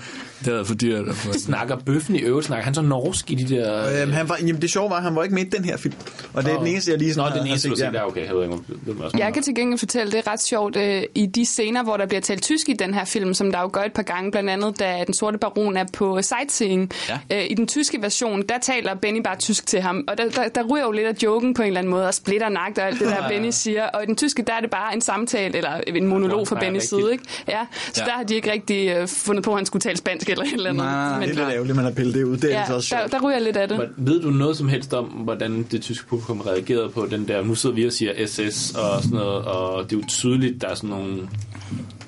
det 0.46 0.54
var 0.54 0.64
for 0.64 0.76
dyrt. 0.76 1.16
Få. 1.16 1.34
Snakker 1.34 1.76
bøffen 1.86 2.16
i 2.16 2.20
øvrigt, 2.20 2.48
snakker 2.48 2.64
han 2.66 2.74
så 2.74 2.82
norsk 2.82 3.32
i 3.32 3.36
de 3.36 3.56
der... 3.56 4.02
Øhm, 4.02 4.12
han 4.12 4.30
var, 4.30 4.38
jamen, 4.40 4.62
det 4.62 4.70
sjove 4.70 4.90
var, 4.90 4.96
at 4.98 5.04
han 5.04 5.16
var 5.16 5.24
ikke 5.24 5.36
med 5.36 5.46
i 5.46 5.50
den 5.50 5.66
her 5.66 5.78
film. 5.78 5.94
Og 6.34 6.44
det 6.44 6.50
er 6.52 6.54
Nå. 6.56 6.60
den 6.60 6.68
eneste, 6.68 6.92
jeg 6.92 7.00
lige 7.00 7.10
Nå, 7.10 7.14
sådan 7.14 7.32
den 7.32 7.40
har- 7.42 7.48
eneste, 7.48 7.68
har 7.68 7.76
du 7.76 7.80
set, 7.80 7.94
ja, 7.94 8.08
okay. 8.08 8.26
Jeg 8.26 8.36
ved 8.36 8.44
ikke, 8.44 8.54
om 8.56 8.64
det 8.86 8.96
også 9.00 9.18
Jeg 9.18 9.34
kan 9.34 9.44
til 9.44 9.56
gengæld 9.56 9.80
fortælle, 9.80 10.12
det 10.12 10.18
er 10.28 10.32
ret 10.32 10.42
sjovt, 10.42 10.76
øh, 10.76 11.04
i 11.16 11.26
de 11.26 11.46
scener, 11.46 11.84
hvor 11.84 11.98
der 11.98 12.06
bliver 12.06 12.22
talt 12.22 12.44
tysk 12.44 12.70
i 12.70 12.74
den 12.74 12.94
her 12.94 13.06
film, 13.06 13.34
som 13.34 13.52
der 13.52 13.62
jo 13.62 13.70
gør 13.74 13.82
et 13.82 13.94
par 13.94 14.04
gange, 14.04 14.32
blandt 14.32 14.50
andet 14.50 14.80
da 14.80 15.04
Den 15.08 15.14
Sorte 15.14 15.38
Baron 15.38 15.78
er 15.78 15.86
på 15.94 16.22
sightseeing. 16.22 16.92
Ja. 17.10 17.20
Øh, 17.38 17.46
I 17.50 17.54
den 17.54 17.68
tyske 17.68 18.02
version, 18.02 18.42
der 18.50 18.58
taler 18.62 18.96
Benny 18.96 19.22
bare 19.24 19.36
tysk 19.38 19.66
til 19.68 19.82
ham, 19.82 20.04
og 20.08 20.18
der, 20.18 20.30
der, 20.30 20.48
der 20.48 20.64
ryger 20.64 20.86
jo 20.86 20.92
lidt 20.92 21.08
af 21.08 21.14
joken 21.24 21.54
på 21.54 21.62
en 21.62 21.68
eller 21.68 21.80
anden 21.80 21.92
måde, 21.92 22.08
og 22.08 22.14
splitter 22.14 22.50
nagt 22.50 22.78
og 22.78 22.88
alt 22.88 23.00
det 23.00 23.08
der, 23.08 23.28
Benny 23.30 23.50
siger. 23.52 23.86
Og 23.86 24.04
i 24.04 24.06
den 24.06 24.16
tyske, 24.16 24.44
der 24.48 24.54
er 24.54 24.60
det 24.62 24.70
bare 24.70 24.94
en 24.96 25.02
samtale, 25.02 25.58
eller 25.58 25.82
en 25.88 26.08
monolog 26.08 26.48
fra 26.48 26.60
Bennys 26.60 26.84
side, 26.84 27.12
ikke? 27.12 27.24
Ja, 27.48 27.60
så 27.94 28.02
Ja. 28.02 28.06
der 28.06 28.12
har 28.12 28.24
de 28.24 28.36
ikke 28.36 28.52
rigtig 28.52 28.90
øh, 28.90 29.08
fundet 29.08 29.44
på, 29.44 29.52
at 29.52 29.58
han 29.58 29.66
skulle 29.66 29.82
tale 29.82 29.98
spansk 29.98 30.26
eller 30.32 30.45
et 30.45 30.53
eller 30.53 30.69
andet. 30.69 30.86
Nej, 30.86 31.19
Men, 31.19 31.30
Det 31.30 31.38
er 31.38 31.45
lidt 31.45 31.53
ærgerligt, 31.53 31.75
man 31.75 31.86
har 31.86 31.91
pillet 31.91 32.15
det 32.15 32.23
ud. 32.23 32.38
Det 32.38 32.43
er 32.43 32.49
ja, 32.53 32.59
altså 32.59 32.75
også 32.75 32.95
der, 32.95 33.01
sjovt. 33.01 33.11
der 33.11 33.28
ryger 33.28 33.39
lidt 33.39 33.57
af 33.57 33.67
det. 33.67 33.78
Men 33.78 34.07
ved 34.07 34.21
du 34.21 34.30
noget 34.30 34.57
som 34.57 34.67
helst 34.69 34.93
om, 34.93 35.05
hvordan 35.05 35.67
det 35.71 35.82
tyske 35.82 36.07
publikum 36.07 36.41
reagerede 36.41 36.89
på 36.89 37.07
den 37.11 37.28
der... 37.28 37.43
Nu 37.43 37.55
sidder 37.55 37.75
vi 37.75 37.86
og 37.86 37.91
siger 37.91 38.28
SS 38.28 38.75
og 38.75 39.03
sådan 39.03 39.17
noget, 39.17 39.45
og 39.45 39.84
det 39.89 39.95
er 39.95 39.99
jo 39.99 40.05
tydeligt, 40.07 40.61
der 40.61 40.67
er 40.67 40.75
sådan 40.75 40.89
nogle 40.89 41.17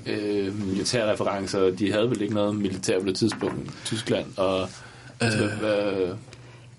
øh, 0.05 0.67
militære 0.67 1.11
referencer. 1.13 1.69
De 1.69 1.91
havde 1.91 2.09
vel 2.09 2.21
ikke 2.21 2.33
noget 2.33 2.55
militær 2.55 2.99
på 2.99 3.05
det 3.05 3.15
tidspunkt 3.15 3.55
i 3.67 3.71
Tyskland, 3.85 4.25
og... 4.37 4.69
Altså, 5.21 5.49
hvad, 5.59 6.07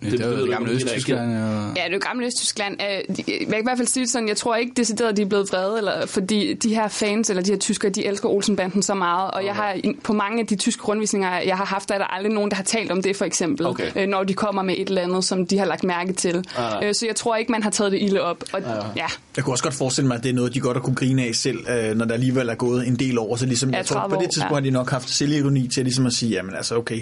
Det, 0.03 0.13
det 0.13 0.21
jo 0.27 0.31
du 0.37 0.41
det 0.43 0.51
gamle 0.51 0.73
Østtyskland. 0.73 1.21
Og... 1.37 1.73
Ja, 1.77 1.83
det 1.85 1.91
er 1.91 1.93
jo 1.93 1.99
gamle 2.03 2.27
Østtyskland. 2.27 2.77
Øh, 2.83 3.17
Jeg 3.19 3.25
kan 3.49 3.61
i 3.61 3.63
hvert 3.63 3.77
fald 3.79 3.89
sige 3.89 4.05
det 4.05 4.13
sådan, 4.13 4.29
jeg 4.29 4.37
tror 4.37 4.57
ikke 4.57 4.73
decideret, 4.77 5.17
de 5.17 5.23
er 5.23 5.27
blevet 5.27 5.49
vrede, 5.53 5.79
eller, 5.79 6.07
fordi 6.07 6.55
de 6.55 6.75
her 6.75 6.89
fans, 6.89 7.31
eller 7.31 7.43
de 7.43 7.51
her 7.51 7.59
tyskere, 7.59 7.91
de 7.93 8.07
elsker 8.07 8.29
Olsenbanden 8.29 8.83
så 8.83 8.95
meget, 8.95 9.31
og 9.31 9.45
jeg 9.45 9.55
har 9.55 9.77
på 10.05 10.13
mange 10.13 10.41
af 10.41 10.47
de 10.47 10.57
tyske 10.57 10.83
rundvisninger, 10.83 11.39
jeg 11.41 11.57
har 11.57 11.65
haft, 11.65 11.89
der 11.89 11.95
er 11.95 11.99
der 11.99 12.05
aldrig 12.07 12.33
nogen, 12.33 12.51
der 12.51 12.57
har 12.57 12.63
talt 12.65 12.91
om 12.93 13.03
det, 13.03 13.17
for 13.17 13.25
eksempel, 13.25 13.67
Okay. 13.67 13.91
øh, 13.97 14.09
når 14.09 14.25
de 14.25 14.35
kommer 14.35 14.63
med 14.63 14.75
et 14.79 14.89
eller 14.89 15.03
andet, 15.03 15.25
som 15.25 15.47
de 15.47 15.59
har 15.59 15.67
lagt 15.67 15.85
mærke 15.85 16.13
til. 16.13 16.45
Ah. 16.57 16.89
Øh, 16.89 16.95
Så 16.95 17.07
jeg 17.07 17.17
tror 17.17 17.37
ikke, 17.37 17.53
man 17.53 17.63
har 17.63 17.71
taget 17.71 17.93
det 17.93 18.03
ilde 18.03 18.21
op. 18.21 18.45
Og, 18.53 18.61
ja. 18.97 19.07
Jeg 19.37 19.45
kunne 19.45 19.55
også 19.55 19.65
godt 19.65 19.75
forestille 19.75 20.09
mig, 20.09 20.17
at 20.17 20.23
det 20.23 20.31
er 20.31 20.35
noget, 20.35 20.55
de 20.55 20.61
godt 20.61 20.77
har 20.77 20.83
kunne 20.83 20.97
grine 20.97 21.25
af 21.25 21.35
selv, 21.35 21.59
når 21.97 22.05
der 22.05 22.15
alligevel 22.15 22.49
er 22.49 22.55
gået 22.55 22.87
en 22.87 22.97
del 22.97 23.19
år. 23.19 23.37
Så 23.37 23.47
ligesom, 23.47 23.71
Ja, 23.71 23.77
jeg 23.77 23.87
tror, 23.87 24.01
30 24.01 24.15
på 24.17 24.23
det 24.23 24.31
tidspunkt 24.31 24.51
ja. 24.51 24.55
har 24.55 24.61
de 24.61 24.71
nok 24.71 24.91
haft 24.91 25.11
selvironi 25.11 25.69
til 25.69 25.85
ligesom 25.85 26.07
at 26.07 26.13
sige, 26.13 26.31
jamen 26.31 26.55
altså, 26.57 26.77
okay. 26.77 27.01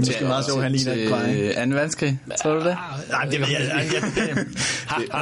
Det 0.00 0.08
er 0.08 0.12
måske 0.12 0.24
meget 0.24 0.44
sjovt, 0.44 0.58
at 0.58 0.62
han 0.62 0.72
ligner 0.72 1.08
kvej. 1.08 1.26
Til 1.32 1.70
2. 1.70 1.76
verdenskrig, 1.76 2.18
tror 2.42 2.52
du 2.52 2.58
det? 2.58 2.76
Nej, 3.10 3.24
det 3.24 3.40
ved 3.40 3.46
jeg, 3.50 3.86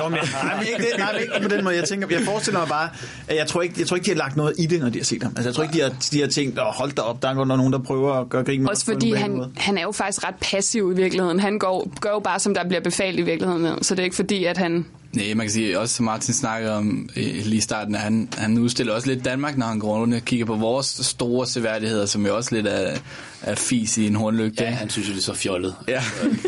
Nå, 0.03 0.09
men- 0.09 0.19
nej, 0.45 0.57
men 0.57 0.67
ikke, 0.67 0.79
det, 0.79 0.99
nej, 0.99 1.13
men 1.13 1.21
ikke 1.23 1.49
på 1.49 1.55
den 1.57 1.65
måde. 1.65 1.77
Jeg, 1.77 1.85
tænker, 1.85 2.07
jeg 2.11 2.21
forestiller 2.25 2.61
mig 2.61 2.69
bare, 2.69 2.89
at 3.29 3.37
jeg 3.37 3.47
tror, 3.47 3.63
ikke, 3.63 3.75
jeg 3.79 3.87
tror 3.87 3.97
ikke, 3.97 4.05
de 4.05 4.11
har 4.11 4.17
lagt 4.19 4.37
noget 4.37 4.55
i 4.59 4.67
det, 4.67 4.81
når 4.81 4.89
de 4.89 4.99
har 4.99 5.05
set 5.05 5.23
ham. 5.23 5.33
Altså, 5.37 5.49
jeg 5.49 5.55
tror 5.55 5.63
ikke, 5.63 5.75
de 5.75 5.81
har, 5.81 5.93
de 6.13 6.21
har 6.21 6.29
tænkt, 6.29 6.59
oh, 6.59 6.67
hold 6.67 6.93
da 6.93 7.03
op, 7.03 7.23
der 7.23 7.29
er 7.29 7.45
nogen, 7.45 7.73
der 7.73 7.79
prøver 7.79 8.13
at 8.15 8.29
gøre 8.29 8.45
grin 8.45 8.63
med 8.63 8.71
Også 8.71 8.85
fordi 8.85 9.13
han, 9.13 9.45
han 9.57 9.79
er 9.79 9.83
jo 9.83 9.93
faktisk 9.93 10.27
ret 10.29 10.35
passiv 10.41 10.93
i 10.93 10.97
virkeligheden. 10.97 11.41
Han 11.41 11.59
går, 11.59 11.91
gør 12.01 12.11
jo 12.11 12.19
bare, 12.21 12.39
som 12.41 12.55
der 12.55 12.65
bliver 12.69 12.81
befalt 12.81 13.19
i 13.19 13.23
virkeligheden. 13.23 13.83
Så 13.85 13.95
det 13.95 14.01
er 14.01 14.05
ikke 14.05 14.17
fordi, 14.17 14.45
at 14.45 14.57
han... 14.59 14.87
Nej, 15.17 15.35
man 15.35 15.47
kan 15.47 15.53
sige, 15.53 15.79
også 15.79 15.95
som 15.95 16.05
Martin 16.05 16.35
snakker 16.35 16.71
om 16.71 17.09
øh, 17.17 17.25
lige 17.25 17.57
i 17.57 17.61
starten, 17.61 17.95
at 17.95 18.01
han, 18.01 18.29
han 18.37 18.59
udstiller 18.59 18.95
også 18.95 19.09
lidt 19.09 19.25
Danmark, 19.25 19.57
når 19.57 19.67
han 19.67 19.79
går 19.79 19.99
rundt 19.99 20.15
og 20.15 20.23
kigger 20.23 20.47
på 20.47 20.55
vores 20.55 20.87
store 20.87 21.47
seværdigheder, 21.47 22.07
som 22.07 22.27
jo 22.27 22.37
også 22.37 22.55
lidt 22.55 22.67
er, 22.67 22.99
er 23.43 23.55
fis 23.55 23.99
i 23.99 24.07
en 24.07 24.15
hornlygte. 24.15 24.65
Ja, 24.65 24.71
han 24.71 24.91
synes 24.91 25.09
jo, 25.09 25.13
det 25.13 25.19
er 25.19 25.23
så 25.23 25.35
fjollet. 25.35 25.75
Ja. 25.89 26.03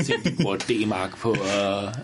Tænk, 0.07 0.25
de 0.25 0.43
bruger 0.43 0.57
D-mark 0.57 1.19
på 1.19 1.33
at 1.33 1.41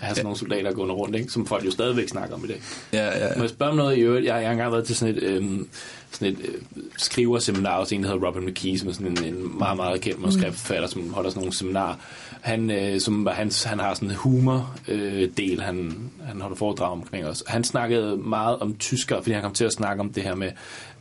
have 0.01 0.15
sådan 0.15 0.23
nogle 0.23 0.39
soldater 0.39 0.73
gående 0.73 0.95
rundt, 0.95 1.17
ikke? 1.17 1.33
som 1.33 1.47
folk 1.47 1.65
jo 1.65 1.71
stadigvæk 1.71 2.09
snakker 2.09 2.35
om 2.35 2.45
i 2.45 2.49
dag. 2.49 2.63
Ja, 2.93 3.07
ja. 3.07 3.29
Må 3.37 3.43
jeg 3.43 3.51
spørge 3.51 3.71
om 3.71 3.77
noget 3.77 3.99
i 3.99 4.01
øvrigt? 4.01 4.27
Jeg, 4.27 4.35
jeg 4.35 4.45
har 4.45 4.53
engang 4.53 4.73
været 4.73 4.85
til 4.85 4.97
sådan 4.97 5.17
et, 5.17 5.23
øhm, 5.23 5.69
sådan 6.11 6.29
et 6.29 6.39
øh, 6.45 6.55
skriverseminar 6.97 7.79
hos 7.79 7.93
en, 7.93 8.03
der 8.03 8.09
hedder 8.11 8.27
Robin 8.27 8.47
McKee, 8.47 8.79
som 8.79 8.89
er 8.89 8.93
sådan 8.93 9.07
en, 9.07 9.25
en 9.25 9.59
meget, 9.59 9.77
meget 9.77 10.01
kendt 10.01 10.21
manuskriptforfatter, 10.21 10.89
som 10.89 11.13
holder 11.15 11.31
sådan 11.31 11.41
nogle 11.41 11.57
seminarer. 11.57 11.95
Han, 12.43 12.71
øh, 12.71 13.01
som, 13.01 13.25
var 13.25 13.33
hans, 13.33 13.65
han 13.65 13.79
har 13.79 13.95
sådan 13.95 14.11
en 14.11 14.15
humor-del, 14.15 15.59
øh, 15.59 15.65
han, 15.65 16.11
han 16.25 16.41
holder 16.41 16.57
foredrag 16.57 16.93
omkring 16.93 17.27
os. 17.27 17.45
Han 17.47 17.65
snakkede 17.65 18.17
meget 18.17 18.59
om 18.59 18.77
tyskere, 18.79 19.23
fordi 19.23 19.33
han 19.33 19.43
kom 19.43 19.53
til 19.53 19.65
at 19.65 19.73
snakke 19.73 20.01
om 20.01 20.13
det 20.13 20.23
her 20.23 20.35
med, 20.35 20.51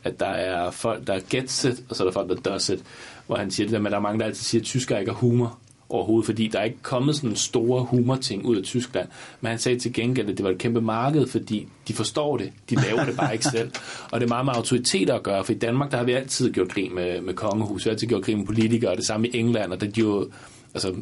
at 0.04 0.20
der 0.20 0.26
er 0.26 0.70
folk, 0.70 1.06
der 1.06 1.20
gets 1.30 1.64
it, 1.64 1.82
og 1.88 1.96
så 1.96 2.02
er 2.02 2.06
der 2.06 2.12
folk, 2.12 2.28
der 2.28 2.50
does 2.50 2.68
it. 2.68 2.82
Hvor 3.26 3.36
han 3.36 3.50
siger 3.50 3.66
det 3.66 3.72
der 3.72 3.78
med, 3.78 3.86
at 3.86 3.92
der 3.92 3.98
er 3.98 4.02
mange, 4.02 4.18
der 4.18 4.24
altid 4.24 4.44
siger, 4.44 4.60
at 4.60 4.66
tyskere 4.66 5.00
ikke 5.00 5.12
har 5.12 5.18
humor 5.18 5.58
overhovedet, 5.88 6.26
fordi 6.26 6.48
der 6.48 6.58
er 6.58 6.64
ikke 6.64 6.82
kommet 6.82 7.16
sådan 7.16 7.36
store 7.36 7.84
humorting 7.84 8.44
ud 8.44 8.56
af 8.56 8.62
Tyskland. 8.62 9.08
Men 9.40 9.50
han 9.50 9.58
sagde 9.58 9.78
til 9.78 9.92
gengæld, 9.92 10.30
at 10.30 10.36
det 10.36 10.44
var 10.44 10.50
et 10.50 10.58
kæmpe 10.58 10.80
marked, 10.80 11.26
fordi 11.26 11.68
de 11.88 11.92
forstår 11.92 12.36
det. 12.36 12.52
De 12.70 12.74
laver 12.74 13.04
det 13.04 13.16
bare 13.16 13.32
ikke 13.32 13.44
selv. 13.44 13.70
Og 14.10 14.20
det 14.20 14.26
er 14.26 14.28
meget 14.28 14.44
med 14.44 14.54
autoriteter 14.56 15.14
at 15.14 15.22
gøre, 15.22 15.44
for 15.44 15.52
i 15.52 15.58
Danmark, 15.58 15.90
der 15.90 15.96
har 15.96 16.04
vi 16.04 16.12
altid 16.12 16.52
gjort 16.52 16.68
grin 16.68 16.94
med, 16.94 17.20
med 17.20 17.34
kongehus, 17.34 17.84
vi 17.84 17.88
har 17.88 17.92
altid 17.92 18.08
gjort 18.08 18.22
grin 18.22 18.38
med 18.38 18.46
politikere, 18.46 18.90
og 18.90 18.96
det 18.96 19.06
samme 19.06 19.28
i 19.28 19.36
England, 19.38 19.72
og 19.72 19.80
det 19.80 19.98
er 19.98 20.02
jo 20.02 20.30
altså, 20.74 20.94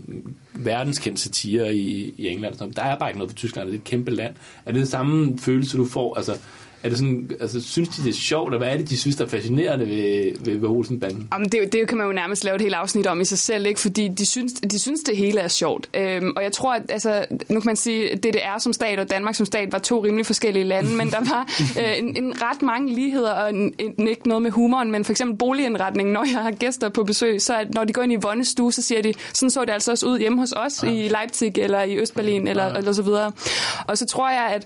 verdenskendt 0.55 1.21
satire 1.21 1.75
i, 1.75 2.15
i 2.19 2.29
England. 2.29 2.55
Så 2.55 2.73
der 2.77 2.83
er 2.83 2.99
bare 2.99 3.11
ikke 3.11 3.19
noget 3.19 3.31
på 3.31 3.37
Tyskland, 3.37 3.69
det 3.69 3.75
er 3.75 3.79
et 3.79 3.85
kæmpe 3.85 4.11
land. 4.11 4.35
Er 4.67 4.73
det 4.73 4.79
den 4.79 4.87
samme 4.87 5.39
følelse, 5.39 5.77
du 5.77 5.85
får? 5.85 6.15
Altså, 6.15 6.39
er 6.83 6.89
det 6.89 6.99
sådan, 6.99 7.31
altså, 7.41 7.61
synes 7.61 7.89
de, 7.89 8.03
det 8.03 8.09
er 8.09 8.15
sjovt, 8.15 8.53
og 8.53 8.59
hvad 8.59 8.69
er 8.69 8.77
det, 8.77 8.91
de 8.91 8.99
synes, 8.99 9.17
der 9.17 9.25
er 9.25 9.29
fascinerende 9.29 9.87
ved, 9.87 10.33
ved, 10.45 10.59
ved 10.59 10.69
Olsenbanden? 10.69 11.29
Jamen, 11.33 11.49
det, 11.49 11.73
det 11.73 11.89
kan 11.89 11.99
man 11.99 12.07
jo 12.07 12.13
nærmest 12.13 12.45
lave 12.45 12.55
et 12.55 12.61
helt 12.61 12.75
afsnit 12.75 13.07
om 13.07 13.21
i 13.21 13.25
sig 13.25 13.39
selv, 13.39 13.67
ikke? 13.67 13.81
fordi 13.81 14.09
de 14.09 14.27
synes, 14.27 14.53
de 14.53 14.79
synes, 14.79 15.01
det 15.01 15.17
hele 15.17 15.41
er 15.41 15.49
sjovt. 15.49 15.89
Øhm, 15.95 16.33
og 16.37 16.43
jeg 16.43 16.53
tror, 16.53 16.75
at 16.75 16.83
altså, 16.89 17.25
nu 17.31 17.61
kan 17.61 17.69
man 17.69 17.77
sige, 17.77 18.13
at 18.13 18.25
DDR 18.25 18.59
som 18.59 18.73
stat 18.73 18.99
og 18.99 19.11
Danmark 19.11 19.35
som 19.35 19.47
stat 19.47 19.73
var 19.73 19.79
to 19.79 20.05
rimelig 20.05 20.27
forskellige 20.27 20.65
lande, 20.65 20.97
men 20.97 21.11
der 21.11 21.21
var 21.21 21.49
øh, 21.81 21.99
en, 21.99 22.25
en 22.25 22.43
ret 22.43 22.63
mange 22.63 22.95
ligheder, 22.95 23.33
og 23.33 23.51
en, 23.51 23.75
en, 23.79 24.09
ikke 24.09 24.29
noget 24.29 24.43
med 24.43 24.51
humoren, 24.51 24.91
men 24.91 25.05
for 25.05 25.13
eksempel 25.13 25.37
boligindretningen, 25.37 26.13
når 26.13 26.25
jeg 26.25 26.43
har 26.43 26.51
gæster 26.51 26.89
på 26.89 27.05
besøg, 27.05 27.43
så 27.43 27.57
at 27.57 27.75
når 27.75 27.85
de 27.85 27.93
går 27.93 28.03
ind 28.03 28.13
i 28.13 28.17
vonnestue, 28.17 28.73
så 28.73 28.83
siger 28.83 29.03
de, 29.03 29.15
sådan 29.33 29.51
så 29.51 29.61
det 29.61 29.71
altså 29.71 29.91
også 29.91 30.07
ud 30.07 30.19
hjemme 30.19 30.39
hos 30.39 30.53
os 30.53 30.83
ja. 30.83 30.89
i 30.89 31.09
Leipzig 31.09 31.59
eller 31.59 31.83
i 31.83 31.99
Østberlin 31.99 32.49
eller, 32.49 32.67
ja. 32.67 32.77
eller 32.77 32.93
så 32.93 33.03
videre. 33.03 33.33
Og 33.87 33.99
så 33.99 34.07
tror 34.07 34.31
jeg, 34.31 34.51
at, 34.55 34.65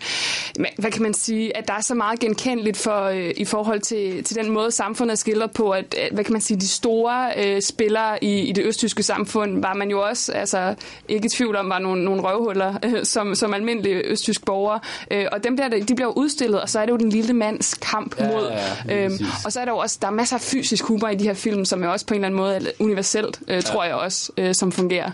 hvad 0.78 0.90
kan 0.90 1.02
man 1.02 1.14
sige, 1.14 1.56
at 1.56 1.68
der 1.68 1.74
er 1.74 1.80
så 1.80 1.94
meget 1.94 2.03
genkendeligt 2.20 2.76
for, 2.76 3.02
øh, 3.04 3.30
i 3.36 3.44
forhold 3.44 3.80
til, 3.80 4.24
til 4.24 4.36
den 4.36 4.50
måde, 4.50 4.70
samfundet 4.70 5.12
er 5.12 5.16
skildret 5.16 5.50
på, 5.50 5.70
at, 5.70 5.94
hvad 6.12 6.24
kan 6.24 6.32
man 6.32 6.40
sige, 6.40 6.60
de 6.60 6.68
store 6.68 7.30
øh, 7.36 7.62
spillere 7.62 8.24
i, 8.24 8.40
i 8.40 8.52
det 8.52 8.64
østtyske 8.64 9.02
samfund, 9.02 9.60
var 9.62 9.74
man 9.74 9.90
jo 9.90 10.02
også 10.02 10.32
altså, 10.32 10.74
ikke 11.08 11.26
i 11.26 11.28
tvivl 11.28 11.56
om, 11.56 11.68
var 11.68 11.78
nogle, 11.78 12.04
nogle 12.04 12.22
røvhuller 12.22 12.74
øh, 12.84 13.04
som, 13.04 13.34
som 13.34 13.54
almindelige 13.54 13.94
østtysk 13.96 14.44
borgere. 14.44 14.80
Øh, 15.10 15.26
og 15.32 15.44
dem 15.44 15.56
der, 15.56 15.68
de 15.68 15.94
bliver 15.94 16.18
udstillet, 16.18 16.60
og 16.60 16.68
så 16.68 16.80
er 16.80 16.84
det 16.86 16.92
jo 16.92 16.96
den 16.96 17.08
lille 17.10 17.32
mands 17.32 17.74
kamp 17.74 18.20
Ja, 18.20 18.26
mod. 18.30 18.50
ja, 18.88 18.94
ja, 18.94 19.04
øhm, 19.04 19.14
og 19.44 19.52
så 19.52 19.60
er 19.60 19.64
der 19.64 19.72
jo 19.72 19.78
også, 19.78 19.98
der 20.02 20.06
er 20.08 20.12
masser 20.12 20.36
af 20.36 20.40
fysisk 20.40 20.84
humor 20.84 21.08
i 21.08 21.14
de 21.14 21.24
her 21.24 21.34
film, 21.34 21.64
som 21.64 21.82
er 21.84 21.88
også 21.88 22.06
på 22.06 22.14
en 22.14 22.18
eller 22.24 22.26
anden 22.26 22.40
måde 22.40 22.56
er 22.56 22.60
universelt, 22.80 23.40
øh, 23.48 23.62
tror 23.62 23.84
jeg 23.84 23.94
også, 23.94 24.32
øh, 24.36 24.54
som 24.54 24.72
fungerer. 24.72 25.10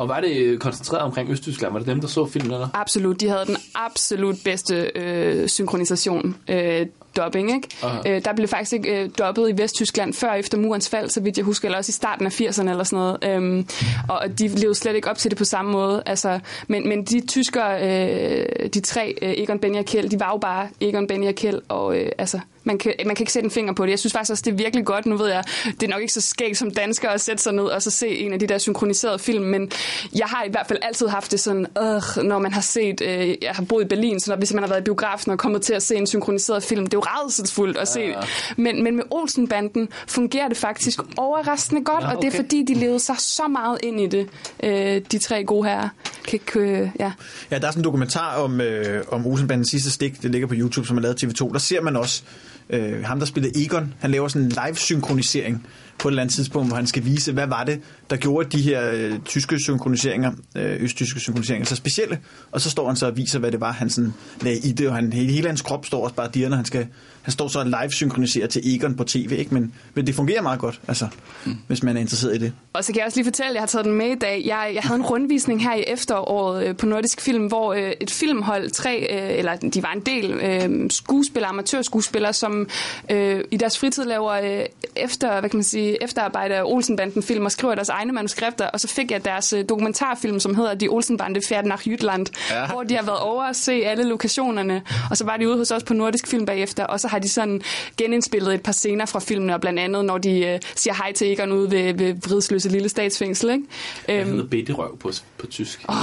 Og 0.00 0.08
var 0.08 0.20
det 0.20 0.60
koncentreret 0.60 1.02
omkring 1.02 1.30
Østtyskland? 1.30 1.72
Var 1.72 1.78
det 1.78 1.88
dem, 1.88 2.00
der 2.00 2.08
så 2.08 2.26
filmen, 2.26 2.52
eller? 2.52 2.68
Absolut. 2.74 3.20
De 3.20 3.28
havde 3.28 3.46
den 3.46 3.56
absolut 3.74 4.36
bedste 4.44 4.90
øh, 4.94 5.48
synkronisation. 5.48 6.36
Øh, 6.48 6.86
dubbing, 7.16 7.54
ikke? 7.54 7.68
Aha. 7.82 7.98
Øh, 8.06 8.24
der 8.24 8.32
blev 8.34 8.48
faktisk 8.48 8.72
ikke 8.72 9.02
øh, 9.02 9.10
dubbet 9.18 9.50
i 9.50 9.62
Vesttyskland 9.62 10.14
før 10.14 10.32
efter 10.32 10.58
murens 10.58 10.88
fald, 10.88 11.10
så 11.10 11.20
vidt 11.20 11.36
jeg 11.36 11.44
husker, 11.44 11.68
eller 11.68 11.78
også 11.78 11.90
i 11.90 11.92
starten 11.92 12.26
af 12.26 12.40
80'erne 12.40 12.70
eller 12.70 12.84
sådan 12.84 12.98
noget. 12.98 13.18
Øhm, 13.24 13.66
og 14.08 14.38
de 14.38 14.48
levede 14.48 14.74
slet 14.74 14.94
ikke 14.96 15.10
op 15.10 15.18
til 15.18 15.30
det 15.30 15.38
på 15.38 15.44
samme 15.44 15.72
måde. 15.72 16.02
Altså, 16.06 16.40
men, 16.68 16.88
men 16.88 17.04
de 17.04 17.26
tyskere, 17.26 17.82
øh, 17.82 18.68
de 18.74 18.80
tre, 18.80 19.14
øh, 19.22 19.34
Egon, 19.36 19.58
Benny 19.58 19.78
og 19.78 19.84
Kjeld, 19.84 20.10
de 20.10 20.20
var 20.20 20.30
jo 20.30 20.38
bare 20.38 20.68
Egon, 20.80 21.06
Benny 21.06 21.28
og 21.28 21.34
Kjeld, 21.34 21.60
og 21.68 21.96
øh, 21.96 22.12
altså, 22.18 22.40
man 22.64 22.78
kan, 22.78 22.94
man 23.06 23.16
kan 23.16 23.22
ikke 23.22 23.32
sætte 23.32 23.44
en 23.44 23.50
finger 23.50 23.72
på 23.72 23.84
det. 23.84 23.90
Jeg 23.90 23.98
synes 23.98 24.12
faktisk 24.12 24.30
også, 24.30 24.42
det 24.46 24.52
er 24.52 24.56
virkelig 24.56 24.84
godt. 24.86 25.06
Nu 25.06 25.16
ved 25.16 25.28
jeg, 25.28 25.44
det 25.64 25.82
er 25.82 25.88
nok 25.88 26.00
ikke 26.00 26.12
så 26.12 26.20
skægt 26.20 26.58
som 26.58 26.70
dansker 26.70 27.08
at 27.08 27.20
sætte 27.20 27.42
sig 27.42 27.52
ned 27.52 27.64
og 27.64 27.82
så 27.82 27.90
se 27.90 28.08
en 28.08 28.32
af 28.32 28.38
de 28.38 28.46
der 28.46 28.58
synkroniserede 28.58 29.18
film, 29.18 29.44
men 29.44 29.70
jeg 30.14 30.26
har 30.26 30.44
i 30.44 30.50
hvert 30.50 30.66
fald 30.66 30.78
altid 30.82 31.08
haft 31.08 31.30
det 31.30 31.40
sådan, 31.40 31.66
øh, 31.78 32.24
når 32.24 32.38
man 32.38 32.52
har 32.52 32.60
set, 32.60 33.00
øh, 33.00 33.34
jeg 33.42 33.50
har 33.52 33.64
boet 33.64 33.84
i 33.84 33.88
Berlin, 33.88 34.20
så 34.20 34.30
når, 34.30 34.36
hvis 34.36 34.52
man 34.52 34.62
har 34.62 34.68
været 34.68 34.80
i 34.80 34.84
biografen 34.84 35.32
og 35.32 35.38
kommet 35.38 35.62
til 35.62 35.74
at 35.74 35.82
se 35.82 35.96
en 35.96 36.06
synkroniseret 36.06 36.62
film, 36.62 36.86
det 36.86 36.94
er 36.94 36.98
jo 36.98 37.02
rædselsfuldt 37.06 37.76
at 37.76 37.88
se. 37.88 38.14
Men, 38.56 38.84
men 38.84 38.96
med 38.96 39.04
Olsenbanden 39.10 39.88
fungerer 40.06 40.48
det 40.48 40.56
faktisk 40.56 41.00
overraskende 41.16 41.84
godt, 41.84 42.04
Ja, 42.04 42.10
og 42.10 42.16
det 42.16 42.24
er 42.24 42.30
okay. 42.30 42.36
fordi, 42.36 42.64
de 42.68 42.74
levede 42.74 43.00
sig 43.00 43.14
så 43.18 43.48
meget 43.48 43.78
ind 43.82 44.00
i 44.00 44.06
det, 44.06 44.28
øh, 44.62 45.02
de 45.12 45.18
tre 45.18 45.44
gode 45.44 45.68
herrer. 45.68 45.88
Kan, 46.28 46.38
kan, 46.46 46.92
ja. 47.00 47.12
Ja, 47.50 47.58
der 47.58 47.66
er 47.66 47.70
sådan 47.70 47.80
en 47.80 47.84
dokumentar 47.84 48.36
om, 48.36 48.60
øh, 48.60 49.04
om 49.08 49.26
Olsenbandens 49.26 49.68
sidste 49.68 49.90
stik, 49.90 50.22
det 50.22 50.30
ligger 50.30 50.48
på 50.48 50.54
YouTube, 50.56 50.86
som 50.86 50.96
er 50.96 51.00
lavet 51.00 51.22
af 51.22 51.28
TV2. 51.28 51.52
Der 51.52 51.58
ser 51.58 51.80
man 51.80 51.96
også 51.96 52.22
øh, 52.70 53.04
ham, 53.04 53.18
der 53.18 53.26
spillede 53.26 53.64
Egon. 53.64 53.94
Han 53.98 54.10
laver 54.10 54.28
sådan 54.28 54.46
en 54.46 54.52
live-synkronisering 54.66 55.66
på 55.98 56.08
et 56.08 56.12
eller 56.12 56.22
andet 56.22 56.34
tidspunkt, 56.34 56.68
hvor 56.68 56.76
han 56.76 56.86
skal 56.86 57.04
vise, 57.04 57.32
hvad 57.32 57.46
var 57.46 57.64
det, 57.64 57.80
der 58.10 58.16
gjorde 58.16 58.58
de 58.58 58.62
her 58.62 58.90
øh, 58.92 59.18
tyske 59.24 59.58
synkroniseringer, 59.58 60.32
øh, 60.56 60.82
østtyske 60.82 61.20
synkroniseringer, 61.20 61.66
så 61.66 61.76
specielle. 61.76 62.18
Og 62.52 62.60
så 62.60 62.70
står 62.70 62.86
han 62.86 62.96
så 62.96 63.06
og 63.06 63.16
viser, 63.16 63.38
hvad 63.38 63.52
det 63.52 63.60
var, 63.60 63.72
han 63.72 63.90
sådan 63.90 64.14
lagde 64.40 64.58
i 64.58 64.72
det, 64.72 64.88
og 64.88 64.94
han, 64.94 65.12
hele, 65.12 65.32
hele 65.32 65.46
hans 65.46 65.62
krop 65.62 65.86
står 65.86 66.04
også 66.04 66.14
bare 66.14 66.30
dirrende. 66.34 66.56
Han, 66.56 66.66
skal, 66.66 66.86
han 67.22 67.32
står 67.32 67.48
så 67.48 67.58
og 67.58 67.66
live-synkroniserer 67.66 68.46
til 68.46 68.74
Egon 68.74 68.94
på 68.94 69.04
tv, 69.04 69.36
ikke? 69.38 69.54
Men, 69.54 69.74
men 69.94 70.06
det 70.06 70.14
fungerer 70.14 70.42
meget 70.42 70.60
godt, 70.60 70.80
altså, 70.88 71.08
mm. 71.46 71.56
hvis 71.66 71.82
man 71.82 71.96
er 71.96 72.00
interesseret 72.00 72.34
i 72.34 72.38
det. 72.38 72.52
Og 72.72 72.84
så 72.84 72.92
kan 72.92 72.98
jeg 72.98 73.06
også 73.06 73.18
lige 73.18 73.26
fortælle, 73.26 73.48
at 73.48 73.54
jeg 73.54 73.62
har 73.62 73.66
taget 73.66 73.84
den 73.84 73.94
med 73.94 74.06
i 74.06 74.18
dag. 74.18 74.42
Jeg, 74.46 74.70
jeg 74.74 74.82
havde 74.82 74.98
en 74.98 75.06
rundvisning 75.06 75.62
her 75.62 75.74
i 75.74 75.84
efteråret 75.86 76.66
øh, 76.66 76.76
på 76.76 76.86
Nordisk 76.86 77.20
Film, 77.20 77.46
hvor 77.46 77.72
øh, 77.72 77.92
et 78.00 78.10
filmhold, 78.10 78.70
tre, 78.70 79.06
øh, 79.10 79.38
eller 79.38 79.56
de 79.56 79.82
var 79.82 79.92
en 79.92 80.00
del 80.00 80.32
øh, 80.32 80.90
skuespillere, 80.90 81.48
amatørskuespillere, 81.48 82.32
som 82.32 82.68
øh, 83.10 83.44
i 83.50 83.56
deres 83.56 83.78
fritid 83.78 84.04
laver 84.04 84.32
øh, 84.32 84.64
efter, 84.96 85.40
hvad 85.40 85.50
kan 85.50 85.56
man 85.56 85.64
sige, 85.64 86.02
efterarbejde 86.02 86.54
af 86.54 86.62
Olsenbanden-film 86.64 87.44
og 87.44 87.52
skriver 87.52 87.74
deres 87.74 87.88
egne 88.00 88.12
manuskripter, 88.12 88.66
og 88.66 88.80
så 88.80 88.88
fik 88.88 89.10
jeg 89.10 89.24
deres 89.24 89.52
øh, 89.52 89.64
dokumentarfilm, 89.68 90.40
som 90.40 90.54
hedder 90.54 90.74
De 90.74 90.88
Olsenbande 90.88 91.40
Færd 91.48 91.64
nach 91.64 91.88
Jylland, 91.88 92.26
ja. 92.50 92.66
hvor 92.66 92.82
de 92.82 92.94
har 92.96 93.02
været 93.02 93.18
over 93.18 93.42
at 93.44 93.56
se 93.56 93.72
alle 93.72 94.04
lokationerne, 94.04 94.82
og 95.10 95.16
så 95.16 95.24
var 95.24 95.36
de 95.36 95.48
ude 95.48 95.56
hos 95.56 95.70
os 95.70 95.82
på 95.82 95.94
Nordisk 95.94 96.26
Film 96.26 96.46
bagefter, 96.46 96.84
og 96.84 97.00
så 97.00 97.08
har 97.08 97.18
de 97.18 97.28
sådan 97.28 97.62
genindspillet 97.96 98.54
et 98.54 98.62
par 98.62 98.72
scener 98.72 99.06
fra 99.06 99.20
filmene, 99.20 99.54
og 99.54 99.60
blandt 99.60 99.78
andet, 99.78 100.04
når 100.04 100.18
de 100.18 100.40
øh, 100.46 100.58
siger 100.76 100.94
hej 100.94 101.12
til 101.12 101.32
Egon 101.32 101.52
ude 101.52 101.70
ved, 101.70 101.94
ved 101.94 102.14
Vridsløse 102.28 102.68
Lille 102.68 102.88
Statsfængsel. 102.88 103.50
Ikke? 103.50 103.64
Han 104.08 104.20
Øhm, 104.20 104.30
hedder 104.30 104.46
Bitterøv 104.46 104.98
på, 104.98 105.12
på 105.40 105.46
tysk. 105.46 105.84
Åh, 105.88 105.94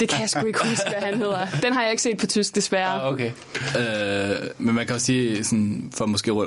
det 0.00 0.08
kan 0.08 0.20
jeg 0.20 0.30
sgu 0.30 0.46
ikke 0.46 0.68
huske, 0.68 0.84
hvad 0.88 1.08
han 1.08 1.18
hedder. 1.18 1.46
Den 1.62 1.72
har 1.72 1.82
jeg 1.82 1.90
ikke 1.90 2.02
set 2.02 2.16
på 2.18 2.26
tysk, 2.26 2.54
desværre. 2.54 3.02
Ah, 3.02 3.12
okay. 3.12 3.30
Øh, 3.78 4.36
men 4.58 4.74
man 4.74 4.86
kan 4.86 4.94
også 4.94 5.06
sige, 5.06 5.44
sådan, 5.44 5.90
for 5.94 6.06
måske, 6.06 6.30
øh, 6.30 6.46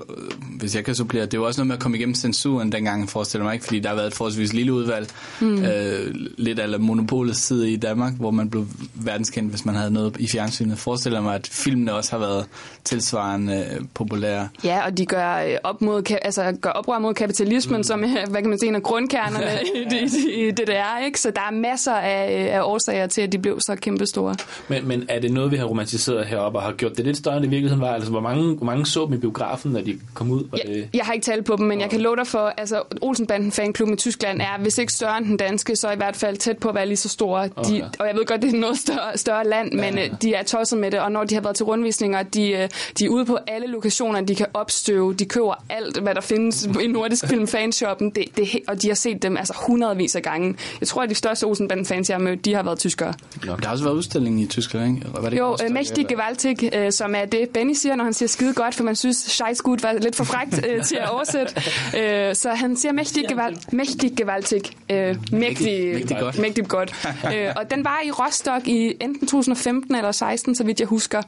hvis 0.58 0.76
jeg 0.76 0.86
kan 0.86 0.96
supplere, 0.96 1.26
det 1.26 1.34
er 1.34 1.38
jo 1.38 1.46
også 1.46 1.62
noget 1.62 1.68
med 1.68 1.76
at 1.76 1.82
komme 1.82 1.98
igennem 1.98 2.16
censuren 2.16 2.72
dengang, 2.72 3.10
forestiller 3.10 3.46
mig 3.46 3.54
ikke, 3.54 3.66
fordi 3.66 3.80
der 3.80 3.90
har 3.90 3.96
været 3.96 4.08
et 4.08 4.14
forholdsvis 4.14 4.54
lille 4.54 4.74
udvalg, 4.74 5.08
mm. 5.42 5.66
øh, 5.66 6.16
lidt 6.38 6.60
af 6.60 6.80
monopolets 6.80 7.40
side 7.40 7.72
i 7.72 7.76
Danmark, 7.76 8.14
hvor 8.14 8.32
man 8.32 8.50
blev 8.50 8.68
verdenskendt, 8.94 9.50
hvis 9.50 9.66
man 9.66 9.76
havde 9.76 9.92
noget 9.92 10.18
i 10.20 10.28
fjernsynet. 10.28 10.78
Forestiller 10.78 11.22
mig, 11.22 11.36
at 11.36 11.48
filmene 11.48 11.94
også 11.94 12.12
har 12.12 12.18
været 12.18 12.46
tilsvarende 12.84 13.68
øh, 13.72 13.82
populære. 13.94 14.50
Ja, 14.64 14.86
og 14.86 14.98
de 14.98 15.06
gør, 15.06 15.36
øh, 15.36 15.58
op 15.64 15.82
mod, 15.82 16.12
altså, 16.22 16.58
gør 16.62 16.70
oprør 16.70 17.00
mod 17.00 17.14
kapitalismen, 17.14 17.78
mm. 17.78 17.84
som 17.84 18.00
hvad 18.30 18.42
kan 18.42 18.50
man 18.50 18.60
sige, 18.60 18.70
en 18.70 18.76
af 18.76 18.84
grundkernerne 18.84 19.60
i, 19.76 19.96
i, 19.96 20.48
i 20.48 20.52
DDR. 20.52 21.06
Ikke? 21.06 21.20
Så 21.20 21.32
der 21.32 21.42
er 21.42 21.52
masser 21.52 21.94
af, 22.02 22.46
øh, 22.46 22.56
af 22.56 22.62
årsager 22.62 23.08
til, 23.08 23.22
at 23.22 23.32
de 23.32 23.38
blev 23.40 23.60
så 23.60 23.76
kæmpestore. 23.76 24.36
Men, 24.68 24.88
men 24.88 25.06
er 25.10 25.20
det 25.20 25.32
noget, 25.32 25.52
vi 25.52 25.58
har 25.58 25.66
romantiseret 25.66 26.26
heroppe 26.26 26.60
og 26.60 26.64
har 26.64 26.72
gjort 26.72 26.98
det 26.98 27.06
lidt 27.06 27.18
større, 27.18 27.36
end 27.36 27.44
det 27.44 27.48
i 27.48 27.50
virkeligheden 27.50 27.82
var? 27.82 27.94
Altså, 27.94 28.10
hvor 28.12 28.20
mange, 28.20 28.56
hvor 28.56 28.66
mange 28.66 28.86
så 28.86 29.06
dem 29.06 29.14
i 29.14 29.18
biografen, 29.18 29.72
når 29.72 29.82
de 29.82 30.00
kom 30.14 30.32
ud? 30.32 30.44
Var 30.52 30.58
det... 30.58 30.90
Jeg 30.94 31.06
har 31.06 31.14
ikke 31.14 31.26
talt 31.26 31.46
på 31.46 31.56
dem, 31.56 31.66
men 31.66 31.82
jeg 31.82 31.90
kan 31.90 32.02
love 32.02 32.16
dig 32.16 32.28
for, 32.28 32.54
altså 32.58 32.82
Olsenbanden 33.02 33.52
fanklubben 33.52 33.94
i 33.94 33.98
Tyskland 33.98 34.42
er, 34.42 34.60
hvis 34.62 34.78
ikke 34.78 34.94
større 34.94 35.18
end 35.18 35.26
den 35.26 35.38
danske, 35.38 35.76
så 35.76 35.92
i 35.92 35.96
hvert 35.96 36.16
fald 36.16 36.38
tæt 36.38 36.58
på 36.58 36.70
at 36.70 36.76
være 36.76 36.86
lige 36.86 36.98
så 36.98 37.10
store. 37.10 37.48
De, 37.48 37.52
Okay. 37.72 37.82
og 38.00 38.08
jeg 38.08 38.16
ved 38.16 38.26
godt, 38.26 38.42
det 38.42 38.54
er 38.54 38.58
noget 38.60 38.78
større, 38.78 39.18
større 39.18 39.48
land, 39.48 39.72
men 39.72 39.98
ja. 39.98 40.08
de 40.22 40.34
er 40.34 40.44
tosset 40.44 40.80
med 40.80 40.92
det, 40.92 41.00
og 41.00 41.12
når 41.12 41.24
de 41.24 41.36
har 41.36 41.42
været 41.42 41.56
til 41.56 41.66
rundvisninger, 41.66 42.24
de, 42.24 42.52
øh, 42.52 42.70
de 43.00 43.06
er 43.06 43.10
ude 43.10 43.26
på 43.26 43.38
alle 43.48 43.68
lokationer, 43.68 44.22
de 44.22 44.36
kan 44.36 44.46
opstøve, 44.54 45.14
de 45.14 45.26
køber 45.26 45.64
alt, 45.70 45.98
hvad 45.98 46.16
der 46.16 46.22
findes 46.22 46.70
i 46.82 46.88
Nordisk 46.88 47.28
Film 47.32 47.48
fanshoppen, 47.48 48.10
det, 48.10 48.26
det, 48.38 48.48
og 48.68 48.82
de 48.82 48.88
har 48.88 48.96
set 48.96 49.22
dem 49.24 49.38
altså 49.38 49.54
hundredvis 49.68 50.16
af 50.16 50.22
gange. 50.22 50.56
Jeg 50.80 50.88
tror, 50.88 51.02
at 51.04 51.10
de 51.10 51.16
største 51.16 51.44
Olsenbanden 51.44 51.86
fans, 51.92 52.10
jeg 52.10 52.18
har 52.18 52.24
mødt, 52.24 52.46
de 52.46 52.54
har 52.54 52.64
været 52.64 52.80
tyskere. 52.80 53.14
Der 53.44 53.66
har 53.66 53.72
også 53.72 53.84
været 53.84 53.96
udstilling 53.96 54.42
i 54.42 54.46
Tyskland, 54.46 54.96
ikke? 54.96 55.08
Eller 55.08 55.22
Var 55.22 55.30
det 55.30 55.38
Jo, 55.38 55.52
øh, 55.52 55.80
Mächtig? 55.80 56.08
Gewaltig, 56.08 56.70
øh, 56.76 56.92
som 56.92 57.16
er 57.16 57.26
det, 57.26 57.50
Benny 57.50 57.74
siger, 57.74 57.96
når 57.96 58.04
han 58.04 58.14
siger 58.14 58.30
skide 58.30 58.54
godt, 58.54 58.76
for 58.76 58.84
man 58.84 58.96
synes, 58.96 59.18
Scheissgut 59.18 59.84
var 59.84 59.94
lidt 59.94 60.16
for 60.16 60.24
frækt 60.24 60.66
øh, 60.70 60.84
til 60.84 60.96
at 60.96 61.10
oversætte. 61.10 61.54
Øh, 61.98 62.36
så 62.36 62.50
han 62.50 62.78
siger 62.78 62.94
Mächtig, 62.94 63.28
Gewalt, 63.28 63.58
Mächtig 63.74 64.16
Gewaltig. 64.16 64.62
Øh, 64.92 65.16
mægtig, 65.32 65.94
mægtig 65.94 66.18
godt. 66.20 66.40
Mægtig 66.40 66.68
godt. 66.68 67.08
øh, 67.36 67.48
og 67.56 67.72
den 67.72 67.84
var 67.84 68.02
i 68.06 68.12
Rostock 68.12 68.68
i 68.68 68.94
enten 69.00 69.28
2015 69.28 69.96
eller 69.96 70.12
16, 70.12 70.56
så 70.56 70.64
vidt 70.64 70.80
jeg 70.80 70.88
husker. 70.88 71.22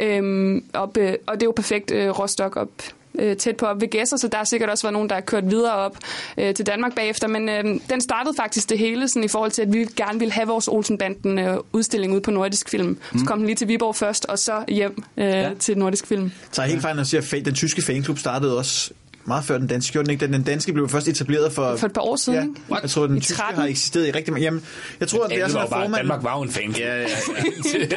Øh, 0.00 0.62
op, 0.74 0.96
øh, 0.96 1.14
og 1.26 1.34
det 1.34 1.42
er 1.42 1.46
jo 1.46 1.52
perfekt 1.56 1.90
øh, 1.90 2.18
Rostock 2.18 2.56
op 2.56 2.70
øh, 3.18 3.36
tæt 3.36 3.56
på 3.56 3.66
op 3.66 3.80
ved 3.80 3.88
Gæsser, 3.88 4.16
så 4.16 4.28
der 4.28 4.36
har 4.36 4.44
sikkert 4.44 4.70
også 4.70 4.84
været 4.84 4.92
nogen, 4.92 5.08
der 5.08 5.14
har 5.14 5.22
kørt 5.22 5.50
videre 5.50 5.72
op 5.72 5.96
øh, 6.38 6.54
til 6.54 6.66
Danmark 6.66 6.94
bagefter, 6.94 7.28
men 7.28 7.48
øh, 7.48 7.64
den 7.90 8.00
startede 8.00 8.34
faktisk 8.36 8.70
det 8.70 8.78
hele 8.78 9.08
sådan, 9.08 9.24
i 9.24 9.28
forhold 9.28 9.50
til, 9.50 9.62
at 9.62 9.72
vi 9.72 9.78
gerne 9.96 10.18
ville 10.18 10.32
have 10.32 10.46
vores 10.46 10.68
Olsenbanden 10.68 11.38
øh, 11.38 11.58
udstilling 11.72 12.14
ud 12.14 12.20
på 12.20 12.30
Nordisk 12.30 12.68
Film. 12.68 12.88
Mm. 12.88 13.18
Så 13.18 13.24
kom 13.24 13.38
den 13.38 13.46
lige 13.46 13.56
til 13.56 13.68
Viborg 13.68 13.96
først, 13.96 14.26
og 14.26 14.38
så 14.38 14.64
hjem 14.68 15.02
øh, 15.16 15.24
ja. 15.26 15.50
til 15.58 15.78
Nordisk 15.78 16.06
Film. 16.06 16.32
Så 16.52 16.62
er 16.62 16.66
jeg 16.66 16.70
helt 16.70 16.82
fejl, 16.82 16.96
når 16.96 17.00
jeg 17.00 17.06
siger, 17.06 17.38
at 17.40 17.44
den 17.44 17.54
tyske 17.54 17.82
fanklub 17.82 18.18
startede 18.18 18.58
også 18.58 18.90
meget 19.24 19.44
før 19.44 19.58
den 19.58 19.66
danske. 19.66 19.92
Gjorde 19.92 20.04
den 20.06 20.10
ikke? 20.12 20.26
Den, 20.26 20.42
danske 20.42 20.72
blev 20.72 20.88
først 20.88 21.08
etableret 21.08 21.52
for... 21.52 21.76
For 21.76 21.86
et 21.86 21.92
par 21.92 22.00
år 22.00 22.16
siden, 22.16 22.38
ja, 22.38 22.42
ikke? 22.74 22.80
Jeg 22.82 22.90
tror, 22.90 23.06
den 23.06 23.16
I 23.16 23.20
tyske 23.20 23.36
13? 23.38 23.60
har 23.60 23.68
eksisteret 23.68 24.06
i 24.08 24.10
rigtig 24.10 24.32
mange... 24.32 24.44
Jamen, 24.44 24.62
jeg 25.00 25.08
tror, 25.08 25.24
at 25.24 25.30
det 25.30 25.40
er 25.42 25.48
sådan, 25.48 25.62
at 25.62 25.68
formanden... 25.68 25.94
Danmark 25.94 26.22
var 26.24 26.36
jo 26.36 26.42
en 26.42 26.50
fan. 26.50 26.70
Ja, 26.78 26.96
ja, 26.96 27.00
ja. 27.00 27.06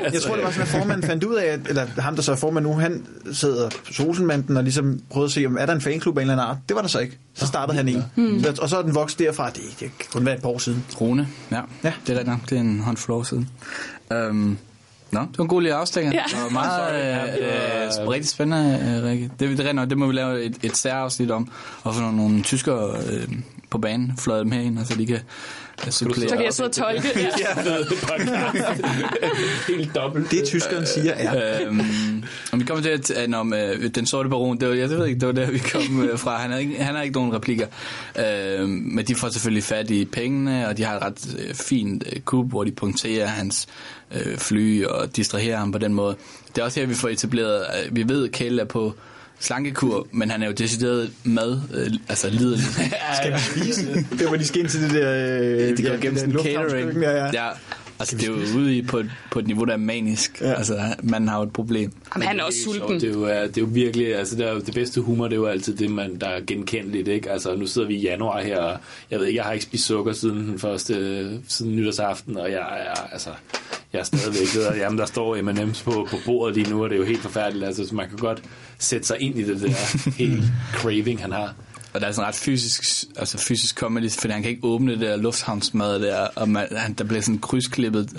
Jeg 0.14 0.22
tror, 0.22 0.36
det 0.36 0.44
var 0.44 0.50
sådan, 0.52 0.62
at 0.62 0.68
formanden 0.68 1.04
fandt 1.04 1.24
ud 1.24 1.36
af, 1.36 1.46
at, 1.46 1.60
eller 1.68 1.88
ham, 2.02 2.16
der 2.16 2.22
så 2.22 2.32
er 2.32 2.36
formand 2.36 2.66
nu, 2.66 2.74
han 2.74 3.06
sidder 3.32 3.70
på 3.70 3.94
Solsenmanden 3.94 4.58
og 4.58 4.64
ligesom 4.64 5.00
prøvede 5.10 5.26
at 5.28 5.32
se, 5.32 5.46
om 5.46 5.58
er 5.60 5.66
der 5.66 5.74
en 5.74 5.82
fanklub 5.82 6.18
af 6.18 6.22
en 6.22 6.30
eller 6.30 6.44
anden 6.44 6.50
art. 6.56 6.58
Det 6.70 6.76
var 6.76 6.82
der 6.82 6.90
så 6.90 7.00
ikke. 7.00 7.18
Så 7.34 7.48
startede 7.48 7.78
han 7.78 7.88
en. 7.88 8.04
Hmm. 8.16 8.44
Så- 8.44 8.58
Og 8.62 8.70
så 8.70 8.78
er 8.78 8.82
den 8.82 8.96
vokset 8.96 9.20
derfra. 9.20 9.50
Det, 9.50 9.62
det 9.80 9.92
kun 10.14 10.26
være 10.26 10.36
et 10.36 10.42
par 10.42 10.50
år 10.50 10.58
siden. 10.58 10.86
Rune, 11.02 11.28
ja. 11.52 11.56
Ja. 11.84 11.94
Det 12.08 12.14
er 12.16 12.20
rigtigt 12.20 12.28
nok. 12.28 12.50
Det 12.50 12.56
er 12.58 12.62
en 12.62 12.80
håndfuld 12.80 13.18
år 13.18 13.24
siden. 13.24 13.50
Um, 14.30 14.58
Nå, 15.14 15.20
det 15.20 15.38
var 15.38 15.44
en 15.44 15.48
god 15.48 15.62
lille 15.62 15.76
afstikker. 15.76 16.12
Ja. 16.12 16.24
Det 16.28 16.44
var 16.44 16.50
meget 16.50 16.96
øh, 17.40 18.02
øh, 18.02 18.08
rigtig 18.08 18.30
spændende, 18.30 18.98
øh, 18.98 19.04
Rikke. 19.04 19.32
Det, 19.40 19.58
det, 19.58 19.68
er 19.68 19.74
nok, 19.74 19.90
det 19.90 19.98
må 19.98 20.08
vi 20.08 20.14
lave 20.14 20.44
et, 20.44 20.58
et 20.64 20.78
særafsnit 20.78 21.32
om, 21.32 21.52
og 21.84 21.96
få 21.96 22.02
nogle, 22.02 22.18
nogle 22.18 22.42
tyskere 22.44 22.96
øh, 23.12 23.28
på 23.70 23.78
banen, 23.78 24.14
fløje 24.18 24.40
dem 24.40 24.52
herind, 24.52 24.80
og 24.80 24.86
så 24.86 24.96
de 24.96 25.06
kan 25.06 25.20
supplere. 25.92 26.30
Så 26.30 26.36
kan 26.36 26.46
jeg 26.46 26.54
sidde 26.54 26.68
og 26.68 26.74
tolke. 26.74 27.08
Ja. 27.40 27.78
Helt 29.68 29.96
dobbelt. 29.96 30.32
Det 30.32 30.44
tyskeren 30.46 30.86
siger 30.86 31.14
er... 31.14 31.62
øhm, 31.68 32.24
og 32.52 32.60
vi 32.60 32.64
kommer 32.64 32.84
til 32.84 33.14
at, 33.16 33.34
om 33.34 33.54
øh, 33.54 33.90
den 33.96 34.06
sorte 34.06 34.30
baron, 34.30 34.58
det 34.58 34.70
var, 34.70 34.76
jeg 34.76 34.90
ved 34.90 35.06
ikke, 35.06 35.20
det 35.20 35.28
var 35.28 35.34
der, 35.34 35.52
vi 35.52 35.58
kom 35.58 36.04
øh, 36.04 36.20
fra. 36.20 36.38
Han 36.38 36.52
har 36.52 36.58
ikke, 36.58 36.84
han 36.84 36.96
har 36.96 37.02
ikke 37.02 37.16
nogen 37.16 37.34
replikker. 37.34 37.68
Øhm, 38.20 38.70
men 38.70 39.06
de 39.06 39.16
får 39.16 39.30
selvfølgelig 39.30 39.64
fat 39.64 39.92
i 39.92 40.06
pengene, 40.06 40.68
og 40.68 40.78
de 40.78 40.84
har 40.84 40.96
et 40.96 41.02
ret 41.02 41.36
øh, 41.40 41.54
fint 41.54 42.04
øh, 42.12 42.22
kub, 42.22 42.50
hvor 42.50 42.64
de 42.64 42.72
punkterer 42.72 43.28
hans 43.28 43.68
øh, 44.12 44.38
fly 44.38 44.86
og 44.86 45.16
distraherer 45.16 45.58
ham 45.58 45.72
på 45.72 45.78
den 45.78 45.94
måde. 45.94 46.16
Det 46.56 46.62
er 46.62 46.66
også 46.66 46.80
her, 46.80 46.88
vi 46.88 46.94
får 46.94 47.10
etableret, 47.10 47.66
øh, 47.86 47.96
vi 47.96 48.10
ved, 48.10 48.26
at 48.26 48.32
Kjell 48.32 48.60
er 48.60 48.66
på 48.66 48.94
slankekur, 49.44 50.08
men 50.12 50.32
han 50.32 50.44
er 50.44 50.48
jo 50.48 50.54
decideret 50.54 51.12
mad, 51.24 51.62
øh, 51.74 51.92
altså 52.10 52.30
lidelig. 52.30 52.64
Skal 53.22 53.34
vi 53.34 53.40
spise? 53.40 54.06
Det 54.20 54.28
var 54.30 54.38
de 54.38 54.46
skal 54.46 54.62
ind 54.62 54.70
til 54.70 54.82
det 54.82 54.92
der... 54.92 55.14
Øh, 55.14 55.78
det 55.78 55.86
går 55.86 55.94
ja, 55.94 56.00
gennem 56.00 56.14
det 56.14 56.20
sådan 56.20 56.40
catering. 56.44 57.02
Ja, 57.02 57.12
ja. 57.12 57.30
ja. 57.34 57.50
Altså, 58.00 58.18
det 58.18 58.24
er 58.24 58.32
jo 58.32 58.60
ude 58.60 58.78
i 58.78 58.82
på 58.82 58.98
et, 58.98 59.12
på 59.32 59.40
et 59.40 59.48
niveau, 59.48 59.66
der 59.66 59.74
er 59.74 59.78
manisk. 59.78 60.42
Ja. 60.42 60.54
Altså, 60.54 60.80
man 61.04 61.28
har 61.28 61.38
jo 61.38 61.44
et 61.44 61.54
problem. 61.54 61.92
Jamen, 62.16 62.28
han 62.28 62.40
er 62.40 62.44
også 62.44 62.60
sulten. 62.64 63.00
Det 63.00 63.10
er, 63.10 63.14
jo, 63.14 63.28
øh, 63.28 63.48
det 63.48 63.58
er 63.58 63.62
jo 63.62 63.68
virkelig, 63.72 64.16
altså 64.16 64.36
det, 64.36 64.48
er 64.48 64.54
jo, 64.54 64.60
det 64.60 64.74
bedste 64.74 65.02
humor, 65.02 65.28
det 65.28 65.34
er 65.34 65.40
jo 65.40 65.46
altid 65.46 65.76
det, 65.76 65.92
man, 65.92 66.20
der 66.20 66.28
er 66.28 66.42
genkendeligt, 66.48 67.08
ikke? 67.08 67.32
Altså 67.32 67.56
nu 67.56 67.68
sidder 67.68 67.88
vi 67.88 67.96
i 67.96 68.02
januar 68.02 68.42
her, 68.42 68.60
og 68.60 68.80
jeg 69.12 69.20
ved 69.20 69.28
ikke, 69.28 69.38
jeg 69.38 69.46
har 69.46 69.52
ikke 69.52 69.66
spist 69.66 69.86
sukker 69.86 70.14
siden 70.14 70.38
den 70.38 70.60
første, 70.60 71.40
siden 71.48 71.76
nytårsaften, 71.76 72.38
og 72.38 72.52
jeg 72.52 72.60
er, 72.60 73.12
altså, 73.12 73.30
jeg 73.94 74.00
er 74.00 74.04
stadigvæk 74.04 74.56
ved, 74.56 74.78
jamen, 74.78 75.00
der 75.00 75.06
står 75.06 75.42
M&M's 75.42 75.84
på, 75.84 76.08
på 76.10 76.18
bordet 76.26 76.56
lige 76.56 76.70
nu, 76.70 76.84
og 76.84 76.90
det 76.90 76.96
er 76.96 77.00
jo 77.00 77.06
helt 77.06 77.22
forfærdeligt, 77.22 77.66
altså 77.66 77.88
så 77.88 77.96
man 77.96 78.10
kan 78.10 78.18
godt 78.18 78.44
sætte 78.80 79.08
sig 79.08 79.22
ind 79.22 79.40
i 79.40 79.44
det 79.44 79.62
der 79.62 80.12
helt 80.18 80.44
craving, 80.74 81.22
han 81.22 81.32
har. 81.32 81.54
Og 81.94 82.02
der 82.02 82.08
er 82.08 82.12
sådan 82.12 82.28
ret 82.28 82.36
fysisk, 82.36 82.84
altså 83.16 83.38
fysisk 83.38 83.78
comedy, 83.78 84.12
fordi 84.12 84.34
han 84.34 84.42
kan 84.42 84.52
ikke 84.52 84.64
åbne 84.68 84.92
det 84.92 85.00
der 85.00 85.16
lufthavnsmad 85.16 86.00
der, 86.00 86.28
og 86.36 86.50
man, 86.50 86.68
han, 86.72 86.94
der 86.94 87.04
bliver 87.04 87.22
sådan 87.22 87.40
krydsklippet. 87.40 88.10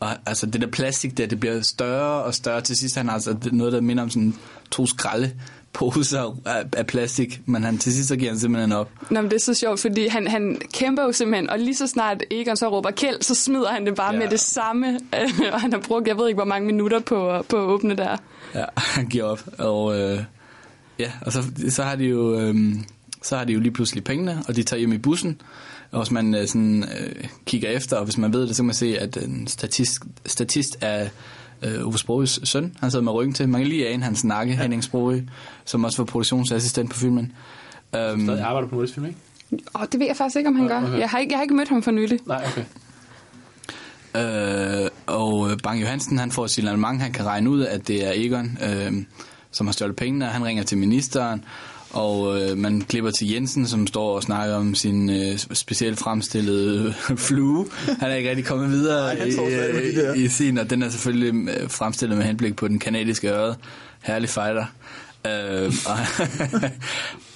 Og 0.00 0.08
altså 0.26 0.46
det 0.46 0.60
der 0.60 0.66
plastik 0.66 1.18
der, 1.18 1.26
det 1.26 1.40
bliver 1.40 1.60
større 1.60 2.22
og 2.24 2.34
større. 2.34 2.60
Til 2.60 2.76
sidst 2.76 2.96
han 2.96 3.06
har 3.06 3.14
altså 3.14 3.36
noget, 3.52 3.72
der 3.72 3.80
minder 3.80 4.02
om 4.02 4.10
sådan 4.10 4.34
to 4.70 4.86
skralde 4.86 5.32
poser 5.76 6.36
af, 6.44 6.62
af 6.76 6.86
plastik, 6.86 7.40
men 7.46 7.64
han, 7.64 7.78
til 7.78 7.92
sidst 7.92 8.08
så 8.08 8.16
giver 8.16 8.30
han 8.30 8.38
simpelthen 8.40 8.72
op. 8.72 8.90
Nå, 9.10 9.20
men 9.20 9.30
det 9.30 9.36
er 9.36 9.40
så 9.44 9.54
sjovt, 9.54 9.80
fordi 9.80 10.06
han, 10.06 10.26
han 10.26 10.60
kæmper 10.72 11.02
jo 11.02 11.12
simpelthen, 11.12 11.50
og 11.50 11.58
lige 11.58 11.74
så 11.76 11.86
snart 11.86 12.22
Egon 12.30 12.56
så 12.56 12.68
råber 12.68 12.90
kæld, 12.90 13.22
så 13.22 13.34
smider 13.34 13.68
han 13.68 13.86
det 13.86 13.94
bare 13.94 14.12
Ja. 14.14 14.18
med 14.18 14.28
det 14.28 14.40
samme. 14.40 14.98
og 15.52 15.60
han 15.60 15.72
har 15.72 15.80
brugt, 15.80 16.08
jeg 16.08 16.16
ved 16.18 16.28
ikke, 16.28 16.36
hvor 16.36 16.44
mange 16.44 16.66
minutter 16.66 17.00
på, 17.00 17.42
på 17.48 17.56
at 17.56 17.62
åbne 17.62 17.96
der. 17.96 18.16
Ja, 18.54 18.64
han 18.96 19.06
giver 19.06 19.24
op. 19.24 19.42
Og, 19.58 19.98
øh, 20.00 20.20
ja, 20.98 21.12
og 21.22 21.32
så, 21.32 21.42
så 21.68 21.82
har 21.82 21.96
de 21.96 22.04
jo... 22.04 22.40
Øh, 22.40 22.54
så 23.22 23.36
har 23.36 23.44
de 23.44 23.52
jo 23.52 23.60
lige 23.60 23.72
pludselig 23.72 24.04
pengene, 24.04 24.42
og 24.48 24.56
de 24.56 24.62
tager 24.62 24.78
hjem 24.78 24.92
i 24.92 24.98
bussen. 24.98 25.40
Og 25.92 26.02
hvis 26.02 26.10
man 26.10 26.34
øh, 26.34 26.46
sådan, 26.46 26.84
øh, 27.00 27.24
kigger 27.46 27.68
efter, 27.70 27.96
og 27.96 28.04
hvis 28.04 28.18
man 28.18 28.32
ved 28.32 28.40
det, 28.46 28.56
så 28.56 28.62
kan 28.62 28.66
man 28.66 28.74
se, 28.74 28.98
at 28.98 29.16
en 29.16 29.46
statist, 29.46 30.00
statist 30.26 30.76
er 30.80 31.08
øh, 31.62 31.86
Ove 31.86 31.98
Sproges 31.98 32.40
søn. 32.44 32.76
Han 32.80 32.90
sidder 32.90 33.04
med 33.04 33.12
ryggen 33.12 33.34
til. 33.34 33.48
Man 33.48 33.60
kan 33.60 33.68
lige 33.68 33.88
ane 33.88 34.04
hans 34.04 34.24
nakke, 34.24 34.52
ja. 34.52 34.60
Henning 34.62 34.84
Sproge, 34.84 35.28
som 35.64 35.84
også 35.84 35.98
var 35.98 36.04
produktionsassistent 36.04 36.90
på 36.90 36.96
filmen. 36.96 37.32
Um, 38.12 38.20
Stadig 38.20 38.42
arbejder 38.44 38.68
på 38.68 38.74
Nordisk 38.74 38.94
Film, 38.94 39.06
ikke? 39.06 39.18
Og 39.74 39.92
det 39.92 40.00
ved 40.00 40.06
jeg 40.06 40.16
faktisk 40.16 40.36
ikke, 40.36 40.48
om 40.48 40.56
han 40.56 40.68
gør. 40.68 40.82
okay. 40.82 40.98
Jeg 40.98 41.08
har 41.10 41.18
ikke, 41.18 41.32
jeg 41.32 41.38
har 41.38 41.42
ikke 41.42 41.54
mødt 41.54 41.68
ham 41.68 41.82
for 41.82 41.90
nylig. 41.90 42.18
Nej, 42.26 42.44
okay. 42.46 42.64
Øh, 44.16 44.90
og 45.06 45.50
øh, 45.50 45.58
Bang 45.62 45.80
Johansen, 45.80 46.18
han 46.18 46.30
får 46.30 46.46
signalement, 46.46 47.00
han 47.00 47.12
kan 47.12 47.26
regne 47.26 47.50
ud, 47.50 47.62
at 47.62 47.88
det 47.88 48.06
er 48.06 48.12
Egon, 48.14 48.58
øh, 48.62 48.92
som 49.50 49.66
har 49.66 49.72
stjålet 49.72 49.96
pengene, 49.96 50.24
og 50.24 50.30
han 50.32 50.44
ringer 50.44 50.62
til 50.62 50.78
ministeren, 50.78 51.44
og 51.96 52.40
øh, 52.40 52.58
man 52.58 52.80
klipper 52.80 53.10
til 53.10 53.30
Jensen, 53.30 53.66
som 53.66 53.86
står 53.86 54.16
og 54.16 54.22
snakker 54.22 54.54
om 54.54 54.74
sin 54.74 55.10
øh, 55.10 55.38
specielt 55.38 55.98
fremstillede 55.98 56.94
flue. 57.16 57.66
Han 58.00 58.10
er 58.10 58.14
ikke 58.14 58.30
rigtig 58.30 58.44
kommet 58.44 58.70
videre 58.70 59.14
Nej, 59.14 59.24
i, 59.24 59.30
der. 59.94 60.14
i, 60.14 60.24
i 60.24 60.28
sin, 60.28 60.58
og 60.58 60.70
den 60.70 60.82
er 60.82 60.88
selvfølgelig 60.88 61.48
øh, 61.48 61.70
fremstillet 61.70 62.18
med 62.18 62.26
henblik 62.26 62.56
på 62.56 62.68
den 62.68 62.78
kanadiske 62.78 63.30
øre. 63.32 63.54
Herlig 64.02 64.28
fighter. 64.28 64.64
Øh, 65.26 65.72
og 65.86 65.98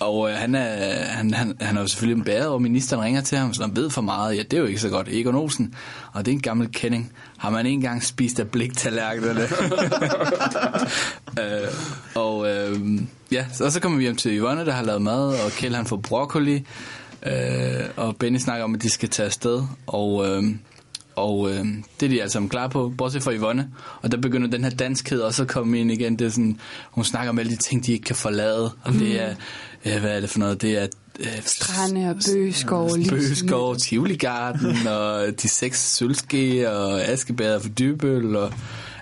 og 0.08 0.30
øh, 0.30 0.36
han, 0.36 0.54
er, 0.54 1.04
han, 1.04 1.34
han, 1.34 1.56
han 1.60 1.76
er 1.76 1.80
jo 1.80 1.86
selvfølgelig 1.86 2.24
bæret, 2.24 2.48
og 2.48 2.62
ministeren 2.62 3.02
ringer 3.02 3.20
til 3.20 3.38
ham, 3.38 3.54
så 3.54 3.62
han 3.62 3.76
ved 3.76 3.90
for 3.90 4.02
meget. 4.02 4.36
Ja, 4.36 4.42
det 4.42 4.52
er 4.52 4.58
jo 4.58 4.66
ikke 4.66 4.80
så 4.80 4.88
godt. 4.88 5.08
Egon 5.08 5.34
Olsen, 5.34 5.74
og 6.12 6.24
det 6.24 6.32
er 6.32 6.36
en 6.36 6.42
gammel 6.42 6.68
kending. 6.72 7.12
Har 7.38 7.50
man 7.50 7.66
engang 7.66 8.04
spist 8.04 8.40
af 8.40 8.48
bliktallerkenerne? 8.48 9.40
øh, 11.40 11.68
og 12.14 12.48
øh, 12.48 12.78
ja, 13.32 13.44
så, 13.52 13.64
og 13.64 13.72
så 13.72 13.80
kommer 13.80 13.98
vi 13.98 14.04
hjem 14.04 14.16
til 14.16 14.38
Yvonne, 14.38 14.66
der 14.66 14.72
har 14.72 14.82
lavet 14.82 15.02
mad, 15.02 15.26
og 15.44 15.50
Kjell 15.50 15.76
han 15.76 15.86
får 15.86 15.96
broccoli, 15.96 16.66
øh, 17.26 17.32
og 17.96 18.16
Benny 18.16 18.38
snakker 18.38 18.64
om, 18.64 18.74
at 18.74 18.82
de 18.82 18.90
skal 18.90 19.08
tage 19.08 19.26
afsted, 19.26 19.62
og, 19.86 20.28
øh, 20.28 20.42
og 21.16 21.50
øh, 21.50 21.66
det 22.00 22.06
er 22.06 22.08
de 22.08 22.20
alle 22.20 22.30
sammen 22.30 22.48
klar 22.48 22.68
på, 22.68 22.92
bortset 22.98 23.22
fra 23.22 23.34
Yvonne. 23.34 23.68
Og 24.02 24.12
der 24.12 24.18
begynder 24.18 24.48
den 24.48 24.64
her 24.64 24.70
danskhed 24.70 25.20
også 25.20 25.42
at 25.42 25.48
komme 25.48 25.80
ind 25.80 25.92
igen. 25.92 26.18
Det 26.18 26.26
er 26.26 26.30
sådan, 26.30 26.60
hun 26.90 27.04
snakker 27.04 27.30
om 27.30 27.38
alle 27.38 27.52
de 27.52 27.56
ting, 27.56 27.86
de 27.86 27.92
ikke 27.92 28.04
kan 28.04 28.16
forlade, 28.16 28.70
og 28.82 28.92
det 28.92 29.20
er, 29.22 29.34
øh, 29.84 30.00
hvad 30.00 30.16
er 30.16 30.20
det 30.20 30.30
for 30.30 30.38
noget, 30.38 30.62
det 30.62 30.78
er 30.78 30.86
øh, 31.20 31.42
Strande 31.44 32.10
og 32.10 32.16
bøgeskov. 32.26 32.90
Bøgeskov, 33.08 33.76
Tivoligarden, 33.76 34.86
og 34.96 35.42
de 35.42 35.48
seks 35.48 35.96
sølvske, 35.96 36.70
og 36.70 37.02
Askebæder 37.02 37.58
for 37.58 37.68
Dybøl, 37.68 38.36
og 38.36 38.52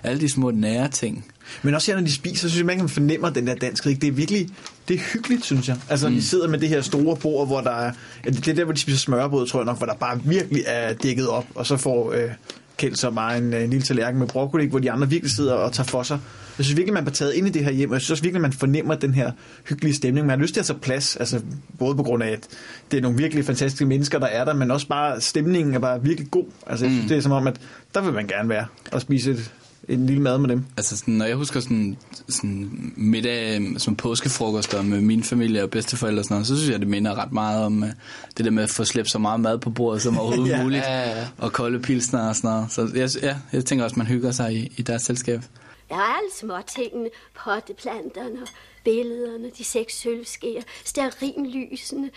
alle 0.03 0.21
de 0.21 0.29
små 0.29 0.51
nære 0.51 0.87
ting. 0.87 1.25
Men 1.61 1.73
også 1.73 1.91
her, 1.91 1.99
når 1.99 2.05
de 2.05 2.13
spiser, 2.13 2.41
så 2.41 2.49
synes 2.49 2.57
jeg, 2.57 2.65
man 2.65 2.77
kan 2.77 2.89
fornemme 2.89 3.29
den 3.35 3.47
der 3.47 3.55
danskhed. 3.55 3.95
Det 3.95 4.07
er 4.07 4.11
virkelig 4.11 4.49
det 4.89 4.95
er 4.95 4.99
hyggeligt, 5.13 5.45
synes 5.45 5.67
jeg. 5.67 5.77
Altså, 5.89 6.09
mm. 6.09 6.15
de 6.15 6.21
sidder 6.23 6.47
med 6.47 6.59
det 6.59 6.69
her 6.69 6.81
store 6.81 7.15
bord, 7.15 7.47
hvor 7.47 7.61
der 7.61 7.71
er... 7.71 7.91
Det 8.23 8.47
er 8.47 8.53
der, 8.53 8.63
hvor 8.63 8.73
de 8.73 8.79
spiser 8.79 8.97
smørbrød, 8.99 9.47
tror 9.47 9.59
jeg 9.59 9.65
nok, 9.65 9.77
hvor 9.77 9.87
der 9.87 9.93
bare 9.95 10.19
virkelig 10.23 10.63
er 10.67 10.93
dækket 10.93 11.27
op. 11.27 11.45
Og 11.55 11.65
så 11.65 11.77
får 11.77 12.11
øh, 12.13 12.29
Kjeld 12.77 12.95
så 12.95 13.11
bare 13.11 13.37
en, 13.37 13.53
øh, 13.53 13.63
en 13.63 13.69
lille 13.69 13.83
tallerken 13.85 14.19
med 14.19 14.27
broccoli, 14.27 14.65
hvor 14.67 14.79
de 14.79 14.91
andre 14.91 15.09
virkelig 15.09 15.31
sidder 15.31 15.53
og 15.53 15.73
tager 15.73 15.87
for 15.87 16.03
sig. 16.03 16.19
Jeg 16.57 16.65
synes 16.65 16.77
virkelig, 16.77 16.93
man 16.93 17.03
bliver 17.03 17.13
taget 17.13 17.33
ind 17.33 17.47
i 17.47 17.49
det 17.49 17.63
her 17.63 17.71
hjem, 17.71 17.89
og 17.89 17.93
jeg 17.93 18.01
synes 18.01 18.11
også 18.11 18.23
virkelig, 18.23 18.41
man 18.41 18.53
fornemmer 18.53 18.95
den 18.95 19.13
her 19.13 19.31
hyggelige 19.69 19.95
stemning. 19.95 20.27
Man 20.27 20.39
har 20.39 20.43
lyst 20.43 20.53
til 20.53 20.59
at 20.59 20.65
tage 20.65 20.79
plads, 20.79 21.15
altså 21.15 21.41
både 21.79 21.95
på 21.95 22.03
grund 22.03 22.23
af, 22.23 22.29
at 22.29 22.47
det 22.91 22.97
er 22.97 23.01
nogle 23.01 23.17
virkelig 23.17 23.45
fantastiske 23.45 23.85
mennesker, 23.85 24.19
der 24.19 24.27
er 24.27 24.45
der, 24.45 24.53
men 24.53 24.71
også 24.71 24.87
bare 24.87 25.21
stemningen 25.21 25.73
er 25.75 25.79
bare 25.79 26.03
virkelig 26.03 26.31
god. 26.31 26.45
Altså, 26.67 26.85
jeg 26.85 26.91
synes, 26.91 27.03
Mm. 27.03 27.09
det 27.09 27.17
er 27.17 27.21
som 27.21 27.31
om, 27.31 27.47
at 27.47 27.55
der 27.95 28.01
vil 28.01 28.13
man 28.13 28.27
gerne 28.27 28.49
være 28.49 28.65
og 28.91 29.01
spise 29.01 29.31
et, 29.31 29.51
en 29.89 30.05
lille 30.05 30.21
mad 30.21 30.37
med 30.37 30.49
dem. 30.49 30.65
Altså, 30.77 30.97
sådan, 30.97 31.13
når 31.13 31.25
jeg 31.25 31.35
husker 31.35 31.59
sådan, 31.59 31.97
sådan 32.29 32.93
middag 32.97 33.61
som 33.77 33.95
påskefrokoster 33.95 34.81
med 34.81 35.01
min 35.01 35.23
familie 35.23 35.63
og 35.63 35.69
bedsteforældre 35.69 36.19
og 36.21 36.23
sådan 36.25 36.35
noget, 36.35 36.47
så 36.47 36.57
synes 36.57 36.71
jeg, 36.71 36.79
det 36.79 36.87
minder 36.87 37.15
ret 37.15 37.31
meget 37.31 37.65
om 37.65 37.83
uh, 37.83 37.89
det 38.37 38.45
der 38.45 38.51
med 38.51 38.63
at 38.63 38.69
få 38.69 38.83
slæbt 38.85 39.09
så 39.09 39.19
meget 39.19 39.39
mad 39.39 39.57
på 39.57 39.69
bordet 39.69 40.01
som 40.01 40.17
overhovedet 40.19 40.51
Ja. 40.51 40.61
muligt. 40.63 40.83
Ja, 40.83 41.19
ja. 41.19 41.27
Og 41.37 41.53
kolde 41.53 41.79
pilsner 41.79 42.29
og 42.29 42.35
sådan 42.35 42.49
noget. 42.49 42.71
Så 42.71 42.89
jeg, 42.95 43.09
ja, 43.21 43.37
jeg 43.53 43.65
tænker 43.65 43.83
også, 43.85 43.95
man 43.99 44.07
hygger 44.07 44.31
sig 44.31 44.53
i, 44.55 44.73
i 44.77 44.81
deres 44.81 45.01
selskab. 45.01 45.41
Der 45.89 45.95
er 45.95 45.99
alle 46.17 46.29
småtingene, 46.39 47.09
potteplanterne, 47.43 48.39
billederne, 48.83 49.47
de 49.57 49.63
seks 49.63 49.99
sølvskeer, 50.01 50.61
stearinlysene, 50.85 52.09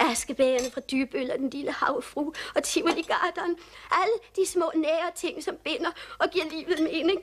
askebærerne 0.00 0.70
fra 0.70 0.80
Dybøl 0.80 1.30
og 1.30 1.38
den 1.38 1.50
lille 1.50 1.72
havfru 1.72 2.32
og 2.54 2.62
Tivoli-garderen. 2.62 3.56
Alle 3.90 4.14
de 4.36 4.46
små 4.46 4.72
nære 4.74 5.10
ting, 5.16 5.44
som 5.44 5.56
binder 5.64 5.90
og 6.18 6.30
giver 6.30 6.44
livet 6.50 6.82
mening. 6.82 7.20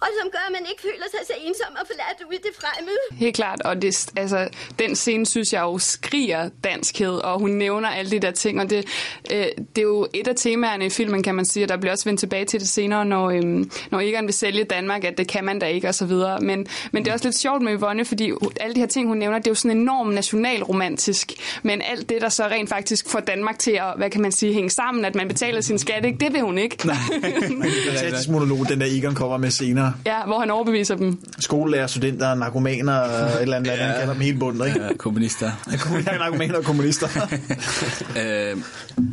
Og 0.00 0.08
som 0.20 0.30
gør, 0.30 0.44
at 0.46 0.52
man 0.52 0.66
ikke 0.70 0.82
føler 0.82 1.06
sig 1.10 1.20
så 1.26 1.32
ensom 1.46 1.72
og 1.80 1.86
forladt 1.86 2.18
ude 2.28 2.36
i 2.36 2.38
det 2.38 2.54
fremmede. 2.60 2.98
Helt 3.12 3.36
klart, 3.36 3.62
og 3.62 3.82
det, 3.82 4.10
altså, 4.16 4.48
den 4.78 4.96
scene 4.96 5.26
synes 5.26 5.52
jeg 5.52 5.60
jo 5.60 5.78
skriger 5.78 6.50
danskhed, 6.64 7.10
og 7.10 7.38
hun 7.38 7.50
nævner 7.50 7.88
alle 7.88 8.10
de 8.10 8.18
der 8.18 8.30
ting, 8.30 8.60
og 8.60 8.70
det, 8.70 8.84
øh, 9.32 9.46
det 9.76 9.78
er 9.78 9.82
jo 9.82 10.06
et 10.14 10.28
af 10.28 10.36
temaerne 10.36 10.86
i 10.86 10.90
filmen, 10.90 11.22
kan 11.22 11.34
man 11.34 11.44
sige, 11.44 11.64
og 11.64 11.68
der 11.68 11.76
bliver 11.76 11.92
også 11.92 12.04
vendt 12.04 12.20
tilbage 12.20 12.44
til 12.44 12.60
det 12.60 12.68
senere, 12.68 13.04
når, 13.04 13.30
øhm, 13.30 13.70
når 13.90 14.00
Egon 14.00 14.26
vil 14.26 14.34
sælge 14.34 14.64
Danmark, 14.64 15.04
at 15.04 15.18
det 15.18 15.28
kan 15.28 15.44
man 15.44 15.58
da 15.58 15.66
ikke, 15.66 15.88
og 15.88 15.94
så 15.94 16.06
videre. 16.06 16.40
Men, 16.40 16.66
men 16.92 17.04
det 17.04 17.10
er 17.10 17.14
også 17.14 17.26
lidt 17.26 17.38
sjovt 17.38 17.62
med 17.62 17.78
Yvonne, 17.78 18.04
fordi 18.04 18.32
alle 18.60 18.74
de 18.74 18.80
her 18.80 18.86
ting, 18.86 19.08
hun 19.08 19.16
nævner, 19.16 19.38
det 19.38 19.46
er 19.46 19.50
jo 19.50 19.54
sådan 19.54 19.76
enormt 19.76 20.14
nationalromantisk, 20.14 21.32
men 21.62 21.82
alt 21.82 22.08
det, 22.08 22.20
der 22.20 22.28
så 22.28 22.44
rent 22.44 22.68
faktisk 22.68 23.10
får 23.10 23.20
Danmark 23.20 23.58
til 23.58 23.70
at, 23.70 23.94
hvad 23.96 24.10
kan 24.10 24.20
man 24.20 24.32
sige, 24.32 24.52
hænge 24.52 24.70
sammen, 24.70 25.04
at 25.04 25.14
man 25.14 25.28
betaler 25.28 25.60
sin 25.60 25.78
skat, 25.78 26.04
ikke? 26.04 26.18
det 26.18 26.32
vil 26.32 26.40
hun 26.40 26.58
ikke. 26.58 26.86
Nej. 26.86 26.96
Fantastisk 27.88 28.28
monolog, 28.28 28.68
den 28.68 28.80
der 28.80 28.86
Egon 28.90 29.14
kommer 29.14 29.36
med 29.36 29.50
senere. 29.90 30.18
ja, 30.18 30.26
hvor 30.26 30.40
han 30.40 30.50
overbeviser 30.50 30.96
dem. 30.96 31.18
Skolelærer, 31.38 31.86
studenter, 31.86 32.34
narkomaner 32.34 32.92
og 32.92 33.28
et 33.28 33.42
eller 33.42 33.56
andet, 33.56 33.70
ja. 33.70 33.76
han 33.76 33.98
kalder 33.98 34.12
dem 34.12 34.22
hele 34.22 34.38
bundet, 34.38 34.66
ikke? 34.66 34.82
Ja, 34.82 34.94
kommunister. 34.96 35.50
Ja, 36.06 36.18
narkomaner 36.18 36.58
og 36.58 36.64
kommunister. 36.64 37.08
øh, 38.20 38.56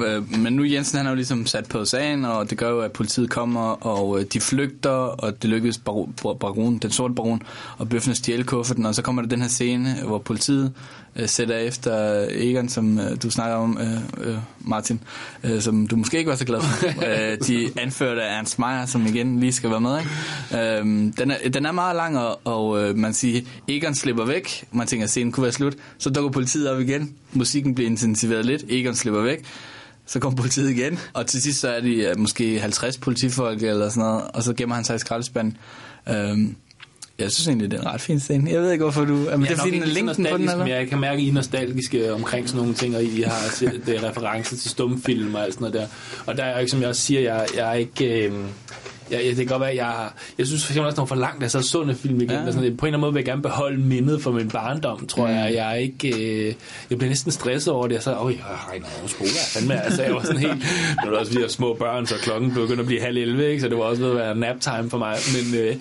øh, 0.06 0.40
men 0.40 0.54
nu 0.54 0.64
Jensen 0.64 0.98
han 0.98 1.06
er 1.06 1.10
jo 1.10 1.16
ligesom 1.16 1.46
sat 1.46 1.66
på 1.70 1.86
sagen, 1.86 2.26
og 2.26 2.50
det 2.50 2.58
gør 2.58 2.70
jo, 2.70 2.80
at 2.80 2.92
politiet 2.92 3.30
kommer, 3.30 3.86
og 3.86 4.20
øh, 4.20 4.26
de 4.34 4.42
flygter, 4.42 4.90
og 4.90 5.42
det 5.42 5.50
lykkes 5.50 5.78
baron, 5.78 6.14
baron, 6.40 6.78
den 6.78 6.92
sorte 6.92 7.14
baron 7.14 7.42
og 7.78 7.90
bøffen 7.90 8.12
at 8.12 8.18
stjæle 8.18 8.44
kufferten, 8.44 8.86
og 8.86 8.96
så 8.96 9.02
kommer 9.02 9.22
der 9.22 9.30
den 9.30 9.42
her 9.42 9.50
scene, 9.50 9.96
hvor 10.06 10.18
politiet 10.18 10.74
øh, 11.16 11.30
sætter 11.30 11.58
efter 11.58 12.26
Egon, 12.30 12.70
som 12.70 13.00
øh, 13.00 13.18
du 13.24 13.30
snakker 13.30 13.56
om, 13.58 13.78
øh, 13.82 14.28
øh, 14.30 14.38
Martin, 14.60 15.00
øh, 15.44 15.62
som 15.62 15.88
du 15.88 15.96
måske 15.96 16.18
ikke 16.18 16.30
var 16.30 16.36
så 16.36 16.46
glad 16.46 16.62
for. 16.62 16.88
øh, 17.10 17.38
de 17.48 17.70
anførte 17.78 18.24
af 18.24 18.38
Ernst 18.38 18.60
Meyer, 18.60 18.86
som 18.86 19.06
igen 19.06 19.40
lige 19.40 19.54
skal 19.54 19.70
være 19.70 19.82
med. 19.82 20.00
Ikke? 20.00 20.80
Øh, 20.80 20.86
den, 21.18 21.32
er, 21.32 21.50
den 21.54 21.66
er 21.66 21.72
meget 21.72 21.96
lang, 21.96 22.18
og, 22.18 22.40
og 22.44 22.84
øh, 22.84 22.98
man 22.98 23.14
siger, 23.14 23.42
Egon 23.68 23.96
slipper 23.96 24.26
væk. 24.26 24.66
Man 24.72 24.88
tænker, 24.88 25.04
at 25.04 25.10
scenen 25.10 25.32
kunne 25.32 25.44
være 25.44 25.52
slut. 25.52 25.76
Så 25.98 26.10
dukker 26.10 26.32
politiet 26.32 26.70
op 26.70 26.80
igen. 26.80 27.14
Musikken 27.34 27.76
bliver 27.76 27.90
intensiveret 27.90 28.46
lidt. 28.46 28.64
Egon 28.70 28.96
slipper 28.96 29.22
væk. 29.22 29.46
Så 30.08 30.20
kommer 30.20 30.38
politiet 30.38 30.70
igen, 30.70 31.00
og 31.14 31.28
til 31.28 31.42
sidst 31.42 31.60
så 31.60 31.70
er 31.70 31.82
de 31.82 31.96
øh, 31.96 32.20
måske 32.20 32.60
50 32.60 32.98
politifolk 32.98 33.64
eller 33.64 33.90
sådan 33.90 34.10
noget, 34.10 34.24
og 34.34 34.44
så 34.44 34.54
gemmer 34.54 34.76
han 34.76 34.84
sig 34.84 34.96
i 34.96 35.00
skraldespanden. 35.00 35.58
Øhm, 36.10 36.56
jeg 37.20 37.32
synes 37.32 37.48
egentlig, 37.48 37.72
det 37.72 37.78
er 37.78 37.82
en 37.82 37.88
ret 37.88 38.02
fin 38.02 38.20
scene. 38.20 38.52
Jeg 38.52 38.62
ved 38.62 38.72
ikke, 38.72 38.84
hvorfor 38.84 39.06
du... 39.06 39.30
Jamen, 39.30 39.48
det 39.48 39.54
er 39.54 39.58
fordi, 39.58 39.72
den 39.72 39.82
er 39.82 39.86
længden 39.88 40.28
på 40.32 40.38
den, 40.38 40.50
eller? 40.50 40.66
jeg 40.66 40.88
kan 40.90 41.00
mærke, 41.00 41.18
at 41.18 41.24
I 41.24 41.30
er 41.30 41.34
nostalgiske 41.34 42.14
omkring 42.14 42.50
sådan 42.50 42.62
nogle 42.62 42.74
ting, 42.74 42.96
og 42.96 43.04
I 43.04 43.22
har 43.22 43.50
set 43.54 43.82
det 43.86 44.04
referencer 44.04 44.58
til 44.58 44.70
stumfilm 44.70 45.36
og 45.36 45.44
alt 45.44 45.54
sådan 45.54 45.72
noget 45.72 45.82
der. 45.82 45.88
Og 46.26 46.38
der 46.38 46.44
er 46.44 46.54
jo 46.54 46.60
ikke, 46.60 46.72
som 46.72 46.82
jeg 46.82 46.90
også 46.90 47.02
siger, 47.02 47.22
jeg, 47.22 47.46
jeg 47.56 47.70
er 47.70 47.74
ikke... 47.74 48.28
Øh, 48.28 48.34
jeg, 49.12 49.20
jeg, 49.26 49.30
det 49.30 49.38
kan 49.38 49.46
godt 49.46 49.62
være, 49.62 49.76
jeg, 49.76 50.10
jeg 50.38 50.48
synes 50.48 50.66
for 50.66 50.72
eksempel 50.72 50.88
også, 50.88 51.02
når 51.02 51.06
for 51.06 51.16
langt, 51.16 51.44
at 51.44 51.52
så 51.52 51.82
en 51.90 51.96
film 51.96 52.16
igen. 52.16 52.30
Ja. 52.30 52.40
Ja. 52.44 52.52
Sådan, 52.52 52.56
på 52.56 52.62
en 52.62 52.70
eller 52.70 52.86
anden 52.86 53.00
måde 53.02 53.14
vil 53.14 53.20
jeg 53.20 53.26
gerne 53.26 53.42
beholde 53.42 53.78
mindet 53.80 54.22
fra 54.22 54.32
min 54.32 54.50
barndom, 54.50 55.08
tror 55.08 55.28
Mm. 55.28 55.34
jeg. 55.34 55.54
Jeg 55.54 55.72
er 55.72 55.76
ikke... 55.76 56.08
Øh, 56.10 56.54
jeg 56.90 56.98
bliver 56.98 57.10
næsten 57.10 57.32
stresset 57.32 57.74
over 57.74 57.88
det. 57.88 57.96
Jeg 57.96 58.04
så, 58.04 58.18
åh, 58.20 58.32
jeg 58.32 58.42
regner 58.70 58.86
over 59.00 59.08
skole. 59.08 59.30
Fandme, 59.54 59.82
altså, 59.84 60.04
jeg 60.04 60.14
var 60.14 60.22
sådan 60.22 60.38
helt... 60.38 60.54
Det 61.04 61.12
var 61.12 61.18
også 61.18 61.32
fordi, 61.32 61.40
jeg 61.40 61.44
var 61.44 61.50
små 61.50 61.74
børn, 61.74 62.06
så 62.08 62.16
klokken 62.24 62.54
begyndte 62.54 62.80
at 62.82 62.86
blive 62.86 63.02
halv 63.02 63.18
11, 63.18 63.50
ikke? 63.50 63.62
så 63.62 63.70
det 63.70 63.78
var 63.78 63.84
også 63.84 64.02
ved 64.02 64.12
at 64.12 64.18
være 64.18 64.36
nap 64.36 64.56
time 64.62 64.90
for 64.90 64.98
mig. 64.98 65.18
Men, 65.36 65.60
øh, 65.62 65.76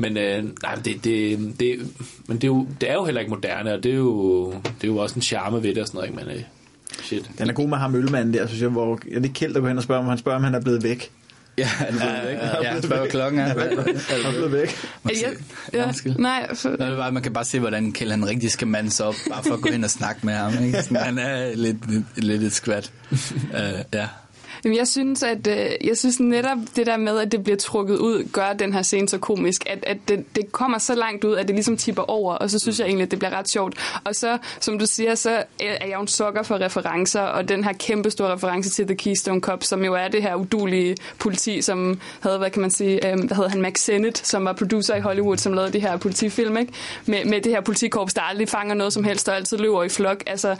men 0.00 0.16
øh, 0.16 0.44
nej, 0.62 0.74
det, 0.74 1.04
det, 1.04 1.38
det, 1.60 1.78
men 2.26 2.36
det, 2.36 2.44
er 2.44 2.48
jo, 2.48 2.66
det 2.80 2.90
er 2.90 2.94
jo 2.94 3.04
heller 3.04 3.20
ikke 3.20 3.30
moderne, 3.30 3.74
og 3.74 3.82
det 3.82 3.92
er 3.92 3.96
jo, 3.96 4.52
det 4.52 4.84
er 4.84 4.88
jo 4.88 4.96
også 4.96 5.14
en 5.14 5.22
charme 5.22 5.62
ved 5.62 5.74
det 5.74 5.78
og 5.78 5.86
sådan 5.86 5.98
noget, 5.98 6.10
ikke? 6.10 6.24
Men 6.24 6.36
øh, 6.36 6.42
shit. 7.02 7.30
Den 7.38 7.48
er 7.48 7.52
god 7.52 7.68
med 7.68 7.78
ham 7.78 7.94
ølmanden 7.94 8.34
der, 8.34 8.46
synes 8.46 8.62
jeg, 8.62 8.68
hvor 8.68 9.00
ja, 9.10 9.18
det 9.18 9.26
er 9.26 9.32
Kjeld, 9.34 9.54
der 9.54 9.60
går 9.60 9.68
hen 9.68 9.76
og 9.76 9.82
spørger, 9.82 10.02
om 10.02 10.08
han 10.08 10.18
spørger, 10.18 10.36
om 10.36 10.44
han 10.44 10.54
er 10.54 10.60
blevet 10.60 10.82
væk. 10.82 11.10
Ja, 11.58 11.64
han 11.64 11.94
er 11.94 11.98
blevet 11.98 12.26
væk. 12.26 12.36
Ja, 12.62 12.72
han 12.72 12.82
spørger, 12.82 13.06
klokken 13.06 13.40
er. 13.40 13.46
Han 13.54 14.26
er 14.26 14.30
blevet 14.30 14.52
væk. 14.52 14.76
Man 15.02 15.14
kan 15.14 15.36
Ja, 15.72 15.92
nej, 16.18 16.54
for, 16.54 16.68
Nå, 16.68 16.86
det 16.86 16.96
bare, 16.96 17.12
man 17.12 17.22
kan 17.22 17.32
bare 17.32 17.44
se, 17.44 17.58
hvordan 17.58 17.92
Kjell 17.92 18.10
han 18.10 18.28
rigtig 18.28 18.50
skal 18.50 18.68
mande 18.68 18.90
sig 18.90 19.06
op, 19.06 19.14
bare 19.30 19.42
for 19.42 19.54
at 19.54 19.60
gå 19.60 19.70
hen 19.70 19.84
og 19.84 19.90
snakke 19.90 20.20
med 20.26 20.34
ham. 20.34 20.64
Ikke? 20.64 20.82
Sådan, 20.82 20.96
han 20.96 21.18
er 21.18 21.56
lidt, 21.56 21.90
lidt, 21.90 22.24
lidt 22.24 22.42
et 22.42 22.52
skvat. 22.52 22.92
Uh, 23.10 23.18
ja. 23.94 24.08
Jamen, 24.64 24.78
jeg 24.78 24.88
synes, 24.88 25.22
at 25.22 25.46
øh, 25.46 25.70
jeg 25.84 25.96
synes 25.96 26.20
netop 26.20 26.58
det 26.76 26.86
der 26.86 26.96
med, 26.96 27.18
at 27.18 27.32
det 27.32 27.44
bliver 27.44 27.56
trukket 27.56 27.96
ud, 27.96 28.28
gør 28.32 28.52
den 28.52 28.72
her 28.72 28.82
scene 28.82 29.08
så 29.08 29.18
komisk, 29.18 29.62
at, 29.66 29.78
at 29.82 29.96
det, 30.08 30.36
det 30.36 30.52
kommer 30.52 30.78
så 30.78 30.94
langt 30.94 31.24
ud, 31.24 31.34
at 31.34 31.48
det 31.48 31.54
ligesom 31.54 31.76
tipper 31.76 32.02
over, 32.02 32.34
og 32.34 32.50
så 32.50 32.58
synes 32.58 32.80
jeg 32.80 32.86
egentlig, 32.86 33.04
at 33.04 33.10
det 33.10 33.18
bliver 33.18 33.38
ret 33.38 33.48
sjovt. 33.48 34.00
Og 34.04 34.14
så, 34.14 34.38
som 34.60 34.78
du 34.78 34.86
siger, 34.86 35.14
så 35.14 35.30
øh, 35.30 35.68
er 35.80 35.86
jeg 35.86 35.94
jo 35.94 36.00
en 36.00 36.08
sokker 36.08 36.42
for 36.42 36.60
referencer, 36.60 37.20
og 37.20 37.48
den 37.48 37.64
her 37.64 37.72
kæmpe 37.72 38.10
store 38.10 38.32
reference 38.32 38.70
til 38.70 38.86
The 38.86 38.96
Keystone 38.96 39.40
Cop, 39.40 39.64
som 39.64 39.84
jo 39.84 39.94
er 39.94 40.08
det 40.08 40.22
her 40.22 40.34
udulige 40.34 40.96
politi, 41.18 41.62
som 41.62 42.00
havde, 42.20 42.38
hvad 42.38 42.50
kan 42.50 42.60
man 42.60 42.70
sige, 42.70 43.12
øh, 43.12 43.18
hvad 43.18 43.36
hedder 43.36 43.50
han, 43.50 43.62
Max 43.62 43.80
Sennett, 43.80 44.26
som 44.26 44.44
var 44.44 44.52
producer 44.52 44.94
i 44.94 45.00
Hollywood, 45.00 45.36
som 45.36 45.52
lavede 45.52 45.72
det 45.72 45.82
her 45.82 45.96
politifilm, 45.96 46.56
ikke? 46.56 46.72
Med, 47.06 47.24
med 47.24 47.40
det 47.40 47.52
her 47.52 47.60
politikorps, 47.60 48.14
der 48.14 48.20
aldrig 48.20 48.48
fanger 48.48 48.74
noget 48.74 48.92
som 48.92 49.04
helst, 49.04 49.28
og 49.28 49.36
altid 49.36 49.58
løber 49.58 49.84
i 49.84 49.88
flok. 49.88 50.22
Altså, 50.26 50.56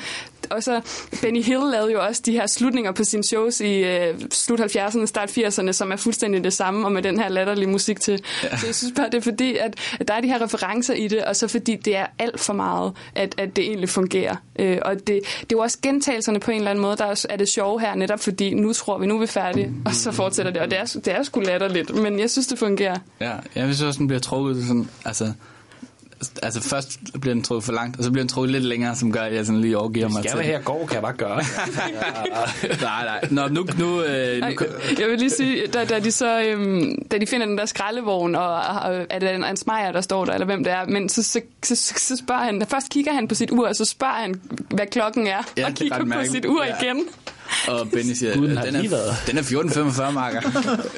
og 0.50 0.62
så 0.62 0.80
Benny 1.22 1.42
Hill 1.42 1.60
lavede 1.72 1.92
jo 1.92 2.02
også 2.02 2.22
de 2.26 2.32
her 2.32 2.46
slutninger 2.46 2.92
på 2.92 3.04
sine 3.04 3.24
shows 3.24 3.60
i 3.60 3.82
øh, 3.90 4.20
slut 4.30 4.60
70'erne, 4.60 5.06
start 5.06 5.38
80'erne, 5.38 5.72
som 5.72 5.92
er 5.92 5.96
fuldstændig 5.96 6.44
det 6.44 6.52
samme, 6.52 6.86
og 6.86 6.92
med 6.92 7.02
den 7.02 7.20
her 7.20 7.28
latterlige 7.28 7.68
musik 7.68 8.00
til. 8.00 8.20
Ja. 8.42 8.56
Så 8.56 8.66
jeg 8.66 8.74
synes 8.74 8.92
bare, 8.96 9.06
det 9.06 9.14
er 9.14 9.20
fordi, 9.20 9.56
at, 9.56 9.74
at 10.00 10.08
der 10.08 10.14
er 10.14 10.20
de 10.20 10.28
her 10.28 10.42
referencer 10.42 10.94
i 10.94 11.08
det, 11.08 11.24
og 11.24 11.36
så 11.36 11.48
fordi 11.48 11.76
det 11.76 11.96
er 11.96 12.06
alt 12.18 12.40
for 12.40 12.52
meget, 12.52 12.92
at, 13.14 13.34
at 13.38 13.56
det 13.56 13.64
egentlig 13.64 13.88
fungerer. 13.88 14.36
Øh, 14.58 14.78
og 14.82 14.94
det, 14.94 15.06
det 15.06 15.16
er 15.42 15.46
jo 15.52 15.58
også 15.58 15.78
gentagelserne 15.82 16.40
på 16.40 16.50
en 16.50 16.56
eller 16.56 16.70
anden 16.70 16.82
måde, 16.82 16.96
der 16.96 17.04
er, 17.04 17.26
er 17.30 17.36
det 17.36 17.48
sjove 17.48 17.80
her, 17.80 17.94
netop 17.94 18.20
fordi 18.20 18.54
nu 18.54 18.72
tror 18.72 18.98
vi, 18.98 19.06
nu 19.06 19.16
er 19.16 19.20
vi 19.20 19.26
færdige, 19.26 19.72
og 19.84 19.94
så 19.94 20.12
fortsætter 20.12 20.52
det. 20.52 20.62
Og 20.62 20.70
det 20.70 20.78
er, 20.78 20.84
det 20.84 21.08
er 21.08 21.22
sgu 21.22 21.40
latterligt, 21.40 21.94
men 21.94 22.18
jeg 22.18 22.30
synes, 22.30 22.46
det 22.46 22.58
fungerer. 22.58 22.98
Ja, 23.20 23.32
jeg 23.54 23.64
synes 23.64 23.82
også, 23.82 23.98
den 23.98 24.06
bliver 24.06 24.20
trukket 24.20 24.64
sådan, 24.66 24.88
altså, 25.04 25.32
altså 26.42 26.60
først 26.62 26.98
bliver 27.20 27.34
den 27.34 27.42
trukket 27.42 27.64
for 27.64 27.72
langt, 27.72 27.98
og 27.98 28.04
så 28.04 28.10
bliver 28.10 28.22
den 28.22 28.28
trukket 28.28 28.52
lidt 28.52 28.64
længere, 28.64 28.96
som 28.96 29.12
gør, 29.12 29.20
at 29.20 29.34
jeg 29.34 29.46
sådan 29.46 29.60
lige 29.60 29.78
overgiver 29.78 30.08
mig 30.08 30.22
Skal 30.24 30.30
til 30.30 30.36
jeg 30.38 30.46
det. 30.46 30.52
her 30.54 30.62
går, 30.62 30.86
kan 30.86 30.94
jeg 30.94 31.02
bare 31.02 31.12
gøre. 31.12 31.36
nej, 32.82 33.04
nej. 33.04 33.28
Nå, 33.30 33.48
nu, 33.48 33.66
nu, 33.78 34.02
øh, 34.02 34.36
nu 34.40 34.46
Ej, 34.46 34.54
jeg 34.98 35.08
vil 35.08 35.18
lige 35.18 35.30
sige, 35.30 35.66
da, 35.66 35.84
da, 35.84 35.98
de 35.98 36.12
så, 36.12 36.42
øhm, 36.42 37.02
da 37.10 37.18
de 37.18 37.26
finder 37.26 37.46
den 37.46 37.58
der 37.58 37.66
skraldevogn, 37.66 38.34
og, 38.34 38.54
og 38.56 39.06
er 39.10 39.18
det 39.18 39.34
en, 39.34 39.44
en 39.44 39.56
smejer, 39.56 39.92
der 39.92 40.00
står 40.00 40.24
der, 40.24 40.32
eller 40.32 40.46
hvem 40.46 40.64
det 40.64 40.72
er, 40.72 40.86
men 40.86 41.08
så, 41.08 41.22
så, 41.22 41.40
så, 41.62 41.74
så 41.96 42.16
spørger 42.16 42.42
han, 42.44 42.62
først 42.70 42.88
kigger 42.90 43.12
han 43.12 43.28
på 43.28 43.34
sit 43.34 43.50
ur, 43.50 43.68
og 43.68 43.76
så 43.76 43.84
spørger 43.84 44.14
han, 44.14 44.40
hvad 44.68 44.86
klokken 44.92 45.26
er, 45.26 45.42
Ja, 45.56 45.64
og 45.64 45.70
er 45.70 45.74
kigger 45.74 46.04
på 46.04 46.24
sit 46.32 46.46
ur 46.46 46.64
Ja. 46.64 46.74
igen. 46.82 47.04
Og 47.68 47.90
Benny 47.90 48.12
siger, 48.12 48.36
Gud, 48.36 48.48
den 48.48 48.56
den, 48.56 48.76
er, 48.76 48.88
været. 48.88 49.16
den 49.26 49.38
er 49.38 49.42
14,45 49.42 50.10
marker. 50.10 50.40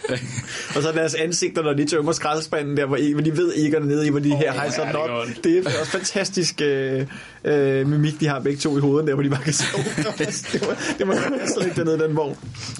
Og 0.77 0.83
så 0.83 0.93
deres 0.95 1.15
ansigter, 1.15 1.63
når 1.63 1.73
de 1.73 1.85
tømmer 1.85 2.13
skraldespanden 2.13 2.77
der, 2.77 2.87
hvor, 2.87 2.97
I, 2.97 3.13
hvor 3.13 3.23
de 3.23 3.37
ved 3.37 3.53
ikke 3.55 3.77
er 3.77 3.81
nede 3.81 4.07
i, 4.07 4.11
hvor 4.11 4.21
de 4.21 4.37
her 4.37 4.53
hejser 4.53 4.87
den 4.87 4.97
op. 4.97 5.27
Det 5.45 5.59
er 5.59 5.81
også 5.81 5.93
fantastisk 5.93 6.61
øh, 6.61 7.07
øh, 7.45 7.89
mimik, 7.89 8.21
de 8.21 8.27
har 8.27 8.41
begge 8.41 8.59
to 8.59 8.77
i 8.77 8.81
hovedet 8.81 9.07
der, 9.07 9.15
hvor 9.15 9.23
de 9.23 9.31
bare 9.31 9.43
kan 9.43 9.53
se, 9.53 9.65
oh, 9.75 9.85
det 10.19 10.63
må, 10.63 10.73
det 10.99 11.07
må 11.07 11.13
jeg 11.13 11.49
slet 11.55 11.67
ikke 11.67 11.77
dernede 11.77 11.97
i 11.97 12.09
den 12.09 12.17
vogn. 12.17 12.37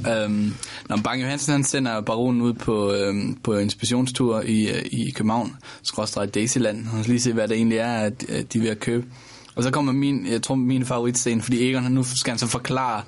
øhm, 0.09 0.55
når 0.89 0.97
Bang 1.05 1.23
Johansen 1.23 1.53
han 1.53 1.65
sender 1.65 2.01
baronen 2.01 2.43
ud 2.43 2.53
på, 2.53 2.93
øhm, 2.93 3.39
på 3.45 3.57
inspirationstur 3.57 4.41
i, 4.41 4.71
øh, 4.71 4.83
i 4.85 5.11
København, 5.11 5.57
skråstrej 5.83 6.27
Daisyland, 6.27 6.87
og 6.93 7.05
lige 7.07 7.21
se, 7.21 7.33
hvad 7.33 7.49
det 7.49 7.57
egentlig 7.57 7.79
er, 7.79 7.93
at, 7.93 8.21
de 8.53 8.59
er 8.59 8.63
ved 8.63 8.71
at 8.71 8.81
købe. 8.81 9.07
Og 9.55 9.63
så 9.63 9.71
kommer 9.71 9.93
min, 9.93 10.27
jeg 10.27 10.43
tror, 10.43 10.55
min 10.55 10.85
favoritscene, 10.85 11.43
fordi 11.43 11.71
Egon, 11.71 11.83
nu 11.83 12.03
skal 12.03 12.31
han 12.31 12.39
så 12.39 12.47
forklare, 12.47 13.03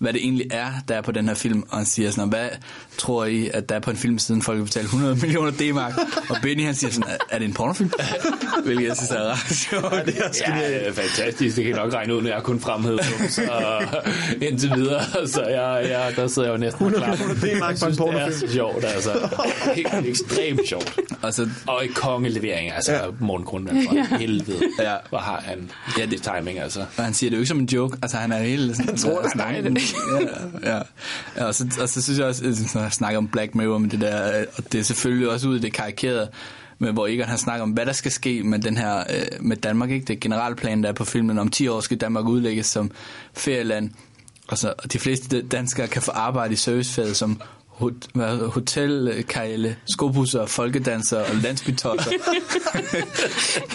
hvad 0.00 0.12
det 0.12 0.22
egentlig 0.22 0.46
er, 0.50 0.70
der 0.88 0.94
er 0.94 1.00
på 1.00 1.12
den 1.12 1.28
her 1.28 1.34
film. 1.34 1.62
Og 1.70 1.76
han 1.76 1.86
siger 1.86 2.10
sådan, 2.10 2.28
hvad 2.28 2.48
tror 2.98 3.24
I, 3.24 3.50
at 3.54 3.68
der 3.68 3.74
er 3.74 3.80
på 3.80 3.90
en 3.90 3.96
film, 3.96 4.18
siden 4.18 4.42
folk 4.42 4.58
vil 4.58 4.64
betale 4.64 4.84
100 4.84 5.16
millioner 5.16 5.50
D-mark? 5.50 5.92
Og 6.28 6.36
Benny, 6.42 6.64
han 6.64 6.74
siger 6.74 6.90
sådan, 6.90 7.10
er, 7.10 7.16
er 7.30 7.38
det 7.38 7.44
en 7.44 7.54
pornofilm? 7.54 7.90
Hvilket 8.64 8.86
jeg 8.88 8.96
synes 8.96 9.10
er 9.10 9.22
ret 9.32 9.56
sjovt. 9.56 9.84
Ja, 9.94 10.02
det 10.04 10.18
er 10.18 10.28
også 10.28 10.42
Ja, 10.48 10.68
det 10.68 10.88
er 10.88 10.92
fantastisk. 10.92 11.56
Det 11.56 11.64
kan 11.64 11.74
jeg 11.76 11.84
nok 11.84 11.94
regne 11.94 12.14
ud, 12.16 12.22
når 12.22 12.28
jeg 12.30 12.42
kun 12.42 12.60
fremhævet 12.60 13.00
dem, 13.18 13.28
så 13.28 13.42
indtil 14.48 14.70
videre. 14.76 15.02
Så 15.28 15.42
jeg, 15.44 15.86
jeg, 15.90 16.12
der 16.16 16.26
sidder 16.28 16.48
jeg 16.48 16.52
jo 16.52 16.58
næsten 16.60 16.86
100 16.86 17.16
klar. 17.16 17.26
millioner 17.26 17.54
D-mark 17.58 17.78
for 17.78 17.86
en 17.86 17.94
synes, 17.94 17.96
det 17.96 18.04
er 18.06 18.12
pornofilm. 18.12 18.48
så 18.48 18.52
sjovt, 18.54 18.84
altså. 18.84 19.10
Helt 19.74 20.06
ekstremt 20.06 20.60
sjovt. 20.68 20.98
Og 21.22 21.34
så, 21.34 21.48
Og 21.66 21.84
i 21.84 21.88
kongelevering, 21.88 22.72
altså 22.72 22.92
ja. 22.92 23.00
Morten 23.20 23.46
Grundvald 23.46 23.88
for 23.88 24.16
helvede. 24.16 24.58
Ja. 24.80 24.94
Hvor 25.08 25.18
har 25.18 25.40
han 25.46 25.70
Ja, 25.98 26.02
ja, 26.02 26.06
det- 26.06 26.22
timing, 26.22 26.58
altså. 26.58 26.80
og 26.96 27.04
han 27.04 27.14
siger 27.14 27.30
det 27.30 27.36
jo 27.36 27.40
ikke 27.40 27.48
som 27.48 27.58
en 27.58 27.66
joke. 27.66 27.96
Altså, 28.02 28.16
han 28.16 28.32
er 28.32 28.38
helt... 28.38 28.76
Han 28.84 28.96
tror 28.96 29.22
det. 29.22 29.34
nej, 29.36 29.60
ja, 30.62 30.70
ja. 30.70 30.82
ja 31.36 31.44
og, 31.44 31.54
så, 31.54 31.66
og 31.80 31.88
så 31.88 32.02
synes 32.02 32.18
jeg 32.18 32.26
også, 32.26 32.44
at 32.44 32.74
når 32.74 32.82
jeg 32.82 32.92
snakker 32.92 33.18
om 33.18 33.28
Black 33.28 33.54
Mirror, 33.54 33.78
med 33.78 33.90
det 33.90 34.00
der, 34.00 34.40
øh, 34.40 34.46
og 34.56 34.72
det 34.72 34.78
er 34.78 34.84
selvfølgelig 34.84 35.30
også 35.30 35.48
ud 35.48 35.56
i 35.56 35.60
det 35.60 35.72
karikerede, 35.72 36.30
men 36.78 36.92
hvor 36.92 37.06
Egon 37.06 37.28
har 37.28 37.36
snakket 37.36 37.62
om, 37.62 37.70
hvad 37.70 37.86
der 37.86 37.92
skal 37.92 38.10
ske 38.10 38.42
med 38.42 38.58
den 38.58 38.76
her, 38.76 38.98
øh, 38.98 39.26
med 39.40 39.56
Danmark, 39.56 39.90
ikke? 39.90 40.06
Det 40.06 40.20
generalplan, 40.20 40.82
der 40.82 40.88
er 40.88 40.92
på 40.92 41.04
filmen. 41.04 41.38
Om 41.38 41.48
10 41.48 41.68
år 41.68 41.80
skal 41.80 41.96
Danmark 41.96 42.24
udlægges 42.24 42.66
som 42.66 42.90
ferieland. 43.32 43.90
Og, 44.48 44.58
så, 44.58 44.74
og 44.78 44.92
de 44.92 44.98
fleste 44.98 45.42
danskere 45.42 45.88
kan 45.88 46.02
få 46.02 46.10
arbejde 46.10 46.52
i 46.52 46.56
servicefaget 46.56 47.16
som 47.16 47.40
hotelkejle, 48.52 49.76
skobusser, 49.88 50.46
folkedanser 50.46 51.18
og 51.18 51.36
landsbytosser. 51.36 52.10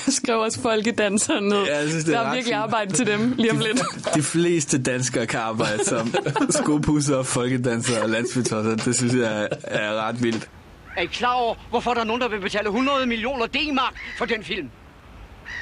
Jeg 0.05 0.13
skrev 0.13 0.39
også 0.39 0.61
folkedansere 0.61 1.41
ned. 1.41 1.63
Ja, 1.63 1.77
jeg 1.77 1.89
synes, 1.89 2.03
det 2.03 2.15
er 2.15 2.19
der 2.21 2.27
er 2.29 2.33
virkelig 2.33 2.55
arbejde 2.55 2.93
til 2.93 3.07
dem 3.07 3.33
lige 3.37 3.51
om 3.51 3.59
lidt. 3.59 3.81
De 4.15 4.23
fleste 4.23 4.81
danskere 4.81 5.25
kan 5.25 5.39
arbejde 5.39 5.85
som 5.85 6.13
skopusser, 6.63 7.23
folkedanser 7.23 8.03
og 8.03 8.09
landsbytosser. 8.09 8.75
Det 8.75 8.95
synes 8.95 9.13
jeg 9.13 9.41
er, 9.43 9.47
er 9.63 9.93
ret 9.93 10.23
vildt. 10.23 10.49
Er 10.97 11.01
I 11.01 11.05
klar 11.05 11.33
over, 11.33 11.55
hvorfor 11.69 11.93
der 11.93 12.01
er 12.01 12.05
nogen, 12.05 12.21
der 12.21 12.27
vil 12.29 12.39
betale 12.39 12.65
100 12.65 13.05
millioner 13.05 13.45
D-mark 13.45 13.93
for 14.17 14.25
den 14.25 14.43
film? 14.43 14.69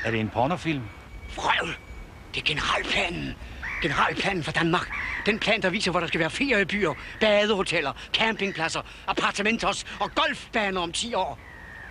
Er 0.05 0.11
det 0.11 0.19
en 0.19 0.29
pornofilm? 0.33 0.81
Frøvl! 1.29 1.75
Det 2.33 2.41
er 2.41 2.45
generalplanen. 2.45 3.33
Generalplanen 3.81 4.43
for 4.43 4.51
Danmark. 4.51 4.89
Den 5.25 5.39
plan, 5.39 5.61
der 5.61 5.69
viser, 5.69 5.91
hvor 5.91 5.99
der 5.99 6.07
skal 6.07 6.19
være 6.19 6.29
feriebyer, 6.29 6.93
badehoteller, 7.19 7.91
campingpladser, 8.13 8.81
appartementos 9.07 9.85
og 9.99 10.11
golfbaner 10.15 10.81
om 10.81 10.91
10 10.91 11.13
år. 11.13 11.39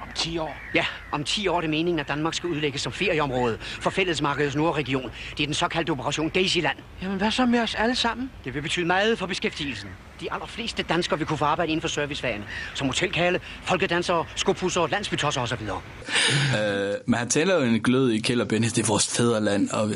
Om 0.02 0.08
10 0.14 0.38
år? 0.38 0.56
Ja, 0.74 0.84
om 1.12 1.24
10 1.24 1.48
år 1.48 1.56
er 1.56 1.60
det 1.60 1.70
meningen, 1.70 1.98
at 1.98 2.08
Danmark 2.08 2.34
skal 2.34 2.50
udlægges 2.50 2.80
som 2.80 2.92
ferieområde 2.92 3.58
for 3.60 3.90
fællesmarkedets 3.90 4.56
nordregion. 4.56 5.10
Det 5.36 5.42
er 5.42 5.46
den 5.46 5.54
såkaldte 5.54 5.90
Operation 5.90 6.28
Daisyland. 6.28 6.76
Jamen, 7.02 7.18
hvad 7.18 7.30
så 7.30 7.46
med 7.46 7.60
os 7.60 7.74
alle 7.74 7.94
sammen? 7.94 8.30
Det 8.44 8.54
vil 8.54 8.62
betyde 8.62 8.86
meget 8.86 9.18
for 9.18 9.26
beskæftigelsen. 9.26 9.88
De 10.20 10.32
allerfleste 10.32 10.82
danskere 10.82 11.18
vil 11.18 11.26
kunne 11.26 11.38
få 11.38 11.44
arbejde 11.44 11.72
inden 11.72 11.80
for 11.80 11.88
servicefagene, 11.88 12.44
som 12.74 12.86
hotelkale, 12.86 13.40
folkedansere, 13.62 14.24
skopusser, 14.36 14.86
landsbytosser 14.86 15.40
osv. 15.40 15.62
Øh, 15.62 16.94
men 17.06 17.14
han 17.14 17.28
taler 17.28 17.54
jo 17.54 17.60
en 17.60 17.80
glød 17.80 18.10
i 18.10 18.20
Kjeld 18.20 18.40
og 18.40 18.48
Bennis, 18.48 18.72
det 18.72 18.82
er 18.82 18.86
vores 18.86 19.16
fædreland, 19.16 19.70
og, 19.70 19.90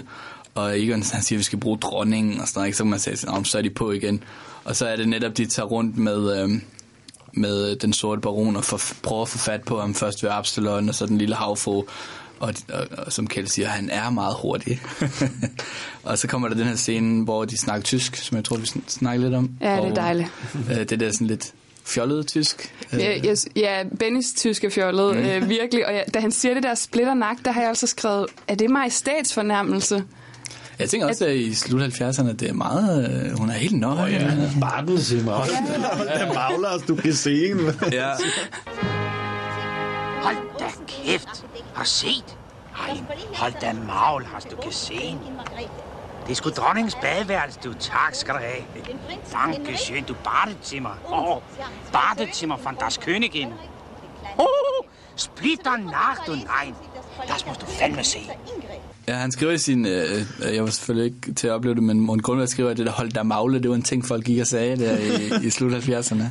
og 0.54 0.80
Egon 0.80 1.02
han 1.12 1.22
siger, 1.22 1.36
at 1.36 1.38
vi 1.38 1.42
skal 1.44 1.60
bruge 1.60 1.78
dronningen, 1.78 2.40
og 2.40 2.48
sådan 2.48 2.58
noget, 2.58 2.66
ikke? 2.68 2.76
så 2.78 2.84
kan 2.84 2.90
man 2.90 2.98
sige, 2.98 3.16
"Nå, 3.26 3.44
så 3.44 3.58
er 3.58 3.62
de 3.62 3.70
på 3.70 3.92
igen. 3.92 4.22
Og 4.64 4.76
så 4.76 4.86
er 4.86 4.96
det 4.96 5.08
netop, 5.08 5.36
de 5.36 5.46
tager 5.46 5.66
rundt 5.66 5.96
med, 5.98 6.42
øh, 6.42 6.48
med 7.32 7.76
den 7.76 7.92
sorte 7.92 8.20
baron, 8.20 8.56
og 8.56 8.64
for, 8.64 8.80
prøver 9.02 9.22
at 9.22 9.28
få 9.28 9.38
fat 9.38 9.62
på 9.62 9.80
ham 9.80 9.94
først 9.94 10.22
ved 10.22 10.30
Absalon, 10.30 10.88
og 10.88 10.94
så 10.94 11.06
den 11.06 11.18
lille 11.18 11.34
havfru, 11.34 11.82
og, 12.40 12.54
og, 12.72 12.86
og 12.98 13.12
som 13.12 13.26
Kjeld 13.26 13.46
siger, 13.46 13.68
han 13.68 13.90
er 13.90 14.10
meget 14.10 14.36
hurtig. 14.42 14.80
og 16.02 16.18
så 16.18 16.28
kommer 16.28 16.48
der 16.48 16.54
den 16.56 16.66
her 16.66 16.76
scene, 16.76 17.24
hvor 17.24 17.44
de 17.44 17.56
snakker 17.58 17.82
tysk, 17.84 18.16
som 18.16 18.36
jeg 18.36 18.44
tror, 18.44 18.56
vi 18.56 18.62
sn- 18.64 18.88
snakker 18.88 19.24
lidt 19.24 19.34
om. 19.34 19.50
Ja, 19.60 19.70
det 19.72 19.78
er 19.78 19.90
Og, 19.90 19.96
dejligt. 19.96 20.28
Øh, 20.70 20.76
det 20.88 21.00
der 21.00 21.12
sådan 21.12 21.26
lidt 21.26 21.52
fjollet 21.86 22.26
tysk. 22.26 22.74
Øh, 22.92 23.00
Ja, 23.00 23.18
yes, 23.30 23.46
ja 23.56 23.82
Bennys 23.98 24.32
tyske 24.36 24.70
fjollet, 24.70 25.16
mm. 25.16 25.22
øh, 25.22 25.48
virkelig. 25.48 25.86
Og 25.86 25.92
ja, 25.94 26.00
da 26.14 26.20
han 26.20 26.32
siger 26.32 26.54
det 26.54 26.62
der 26.62 26.74
splitter 26.74 27.14
nak, 27.14 27.36
der 27.44 27.52
har 27.52 27.60
jeg 27.60 27.68
altså 27.68 27.86
skrevet, 27.86 28.26
er 28.48 28.54
det 28.54 28.70
majestætsfornærmelse? 28.70 30.04
Jeg 30.78 30.88
tænker 30.90 31.06
også, 31.08 31.24
at 31.26 31.34
i 31.34 31.54
slut 31.54 31.82
70'erne, 31.82 32.32
det 32.32 32.42
er 32.42 32.52
meget... 32.52 33.10
Øh, 33.10 33.38
hun 33.38 33.50
er 33.50 33.54
helt 33.54 33.78
nøje. 33.80 34.04
Oh, 34.04 34.12
ja. 34.12 34.30
Bartelsimmer. 34.60 35.44
Der 36.18 36.34
mangler, 36.34 36.78
du 36.88 36.94
kan 36.94 37.12
se 37.14 37.50
en. 37.50 37.58
ja. 37.92 38.10
Hold 40.22 40.36
da 40.58 40.64
kæft. 40.88 41.44
Har 41.74 41.84
set? 41.84 42.38
Ej, 42.88 42.96
hold 43.34 43.52
da 43.60 43.72
magl, 43.72 44.24
har 44.24 44.40
du 44.50 44.56
kan 44.56 44.72
se. 44.72 45.16
Det 46.26 46.30
er 46.30 46.34
sgu 46.34 46.50
dronningens 46.50 46.96
badeværelse, 47.02 47.58
du. 47.64 47.72
Tak 47.72 48.14
skal 48.14 48.34
du 48.34 48.38
have. 48.38 48.64
Danke 49.32 49.76
schön, 49.78 50.04
du 50.04 50.14
Badezimmer. 50.14 50.90
Oh, 51.08 51.40
Badezimmer 51.92 52.56
von 52.56 52.76
das 52.80 52.96
Königin. 52.98 53.48
Oh, 54.38 54.84
splitter 55.16 55.76
Nacht 55.76 56.28
und 56.28 56.44
nein. 56.44 56.74
Das 57.28 57.46
musst 57.46 57.62
du 57.62 57.66
fandme 57.66 58.04
se. 58.04 58.18
Ja, 59.08 59.14
han 59.14 59.32
skriver 59.32 59.52
i 59.52 59.58
sin... 59.58 59.86
Øh, 59.86 60.24
jeg 60.54 60.64
var 60.64 60.70
selvfølgelig 60.70 61.04
ikke 61.06 61.32
til 61.34 61.46
at 61.46 61.52
opleve 61.52 61.74
det, 61.74 61.82
men 61.82 62.00
Morten 62.00 62.22
Grundvald 62.22 62.48
skriver, 62.48 62.70
at 62.70 62.76
det 62.76 62.86
der 62.86 62.92
hold 62.92 63.10
der 63.12 63.22
magle, 63.22 63.58
det 63.62 63.68
var 63.70 63.76
en 63.76 63.82
ting, 63.82 64.04
folk 64.06 64.24
gik 64.24 64.40
og 64.40 64.46
sagde 64.46 64.76
der 64.76 64.98
i, 64.98 65.46
i 65.46 65.50
slut 65.50 65.72
70'erne. 65.72 66.22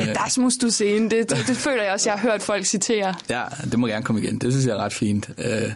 Øh, 0.00 0.14
Das 0.24 0.38
musst 0.38 0.62
du 0.62 0.70
se. 0.70 0.98
Det, 1.00 1.10
det, 1.10 1.44
det 1.46 1.56
føler 1.56 1.82
jeg 1.82 1.92
også, 1.92 2.10
jeg 2.10 2.18
har 2.18 2.30
hørt 2.30 2.42
folk 2.42 2.64
citere. 2.64 3.14
ja, 3.30 3.42
det 3.70 3.78
må 3.78 3.86
gerne 3.86 4.04
komme 4.04 4.22
igen. 4.22 4.38
Det 4.38 4.52
synes 4.52 4.66
jeg 4.66 4.72
er 4.72 4.78
ret 4.78 4.92
fint. 4.92 5.30
Øh, 5.38 5.72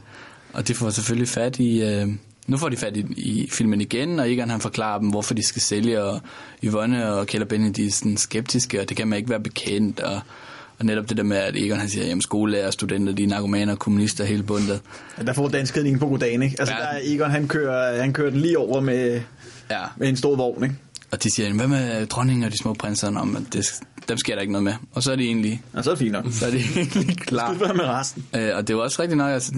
og 0.53 0.69
de 0.69 0.75
får 0.75 0.91
selvfølgelig 0.91 1.29
fat 1.29 1.59
i... 1.59 1.83
Øh, 1.83 2.09
nu 2.47 2.57
får 2.57 2.69
de 2.69 2.77
fat 2.77 2.97
i, 2.97 3.01
i 3.17 3.49
filmen 3.53 3.81
igen, 3.81 4.19
og 4.19 4.33
Egon 4.33 4.51
han 4.51 4.61
forklarer 4.61 4.99
dem, 4.99 5.09
hvorfor 5.09 5.35
de 5.35 5.47
skal 5.47 5.63
sælge, 5.63 6.03
og 6.03 6.21
Yvonne 6.65 7.13
og 7.13 7.27
Kjell 7.27 7.43
og 7.43 7.49
Benny, 7.49 7.71
de 7.77 7.87
er 7.87 7.91
sådan 7.91 8.17
skeptiske, 8.17 8.81
og 8.81 8.89
det 8.89 8.97
kan 8.97 9.09
man 9.09 9.17
ikke 9.17 9.31
være 9.31 9.41
bekendt, 9.41 10.01
og, 10.01 10.21
og 10.83 10.87
netop 10.87 11.09
det 11.09 11.17
der 11.17 11.23
med, 11.23 11.37
at 11.37 11.57
Egon 11.57 11.79
han 11.79 11.89
siger, 11.89 12.07
jamen 12.07 12.23
skolelærer, 12.23 12.71
studenter, 12.71 13.13
de 13.13 13.23
er 13.23 13.27
narkomaner, 13.29 13.75
kommunister, 13.75 14.25
hele 14.25 14.43
bundet. 14.43 14.81
Der 15.27 15.33
får 15.33 15.49
danskheden 15.49 15.99
på 15.99 16.07
goddagen, 16.09 16.43
ikke? 16.43 16.57
Altså, 16.59 16.75
Ja. 16.75 16.81
der 16.83 16.87
er 16.89 17.01
Egon, 17.05 17.31
han 17.31 17.49
kører, 17.49 18.01
han 18.03 18.13
kører 18.13 18.31
den 18.31 18.41
lige 18.41 18.59
over 18.59 18.81
med, 18.81 19.21
Ja. 19.71 19.81
med 19.97 20.09
en 20.09 20.17
stor 20.17 20.37
vogn, 20.37 20.63
ikke? 20.65 20.77
Og 21.13 21.23
de 21.23 21.31
siger, 21.31 21.47
"Jamen, 21.47 21.59
hvad 21.59 21.69
med 21.69 22.07
dronningen 22.07 22.45
og 22.45 22.53
de 22.53 22.59
små 22.59 22.75
prinser? 22.75 23.17
Om, 23.19 23.37
at 23.37 23.43
det, 23.53 23.67
dem 24.09 24.19
sker 24.19 24.35
der 24.35 24.41
ikke 24.41 24.53
noget 24.53 24.65
med. 24.65 24.73
Og 24.93 25.03
så 25.03 25.13
er 25.13 25.17
de 25.17 25.25
egentlig, 25.25 25.63
Og 25.73 25.85
så 25.85 25.91
er 25.91 25.95
det 25.95 25.99
fint 25.99 26.13
nok. 26.13 26.25
så 26.31 26.47
er 26.47 26.51
de 26.51 26.57
egentlig 26.77 27.19
klar. 27.29 27.53
Hvad 27.55 27.75
med 27.75 27.85
resten? 27.85 28.25
Øh, 28.37 28.51
og 28.57 28.63
det 28.69 28.71
er 28.73 28.77
jo 28.77 28.83
også 28.83 29.03
rigtigt 29.03 29.19
nok, 29.19 29.31
altså, 29.33 29.53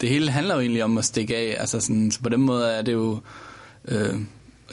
det 0.00 0.08
hele 0.08 0.30
handler 0.30 0.54
jo 0.54 0.60
egentlig 0.60 0.84
om 0.84 0.98
at 0.98 1.04
stikke 1.04 1.36
af. 1.36 1.56
Altså, 1.60 1.80
sådan, 1.80 2.10
så 2.10 2.20
på 2.22 2.28
den 2.28 2.40
måde 2.40 2.70
er 2.70 2.82
det 2.82 2.92
jo, 2.92 3.18
øh, 3.88 4.14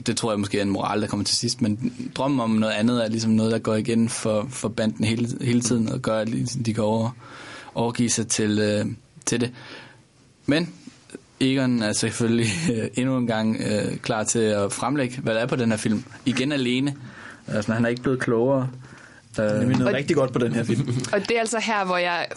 det 0.08 0.18
tror 0.18 0.32
jeg 0.32 0.40
måske 0.40 0.58
er 0.58 0.62
en 0.62 0.70
moral, 0.70 1.02
der 1.02 1.08
kommer 1.08 1.24
til 1.24 1.36
sidst, 1.36 1.62
men 1.62 1.94
drømmen 2.16 2.40
om 2.40 2.50
noget 2.50 2.74
andet 2.74 3.04
er 3.04 3.10
ligesom 3.10 3.32
noget, 3.32 3.52
der 3.52 3.60
går 3.60 3.76
igen 3.76 4.10
for, 4.10 4.48
for 4.50 4.70
banden 4.70 5.06
hele, 5.06 5.28
hele 5.42 5.62
tiden, 5.62 5.90
og 5.92 6.00
gør, 6.00 6.20
at 6.20 6.30
ligesom 6.30 6.64
de 6.64 6.74
kan 6.74 6.84
over, 6.84 7.10
overgive 7.76 8.10
sig 8.10 8.28
til, 8.28 8.60
øh, 8.60 8.86
til 9.26 9.42
det. 9.42 9.52
Men 10.46 10.74
Egon 11.40 11.82
er 11.82 11.94
selvfølgelig 11.94 12.48
øh, 12.74 12.88
endnu 12.96 13.18
en 13.18 13.28
gang 13.28 13.58
øh, 13.60 13.98
klar 13.98 14.24
til 14.24 14.40
at 14.40 14.74
fremlægge, 14.74 15.22
hvad 15.22 15.36
der 15.36 15.40
er 15.42 15.46
på 15.46 15.56
den 15.56 15.70
her 15.70 15.78
film. 15.78 16.04
Igen 16.26 16.52
alene. 16.52 16.96
Altså, 17.48 17.74
han 17.74 17.86
er 17.86 17.90
ikke 17.90 18.02
blevet 18.02 18.20
klogere. 18.20 18.70
Øh, 19.40 19.46
Det 19.46 19.52
er 19.52 19.78
noget 19.78 19.96
rigtig 19.96 20.16
godt 20.16 20.34
på 20.34 20.40
den 20.40 20.54
her 20.54 20.64
film. 20.64 20.88
Og 21.14 21.20
det 21.20 21.32
er 21.36 21.40
altså 21.40 21.60
her, 21.60 21.86
hvor 21.86 21.98
jeg... 21.98 22.28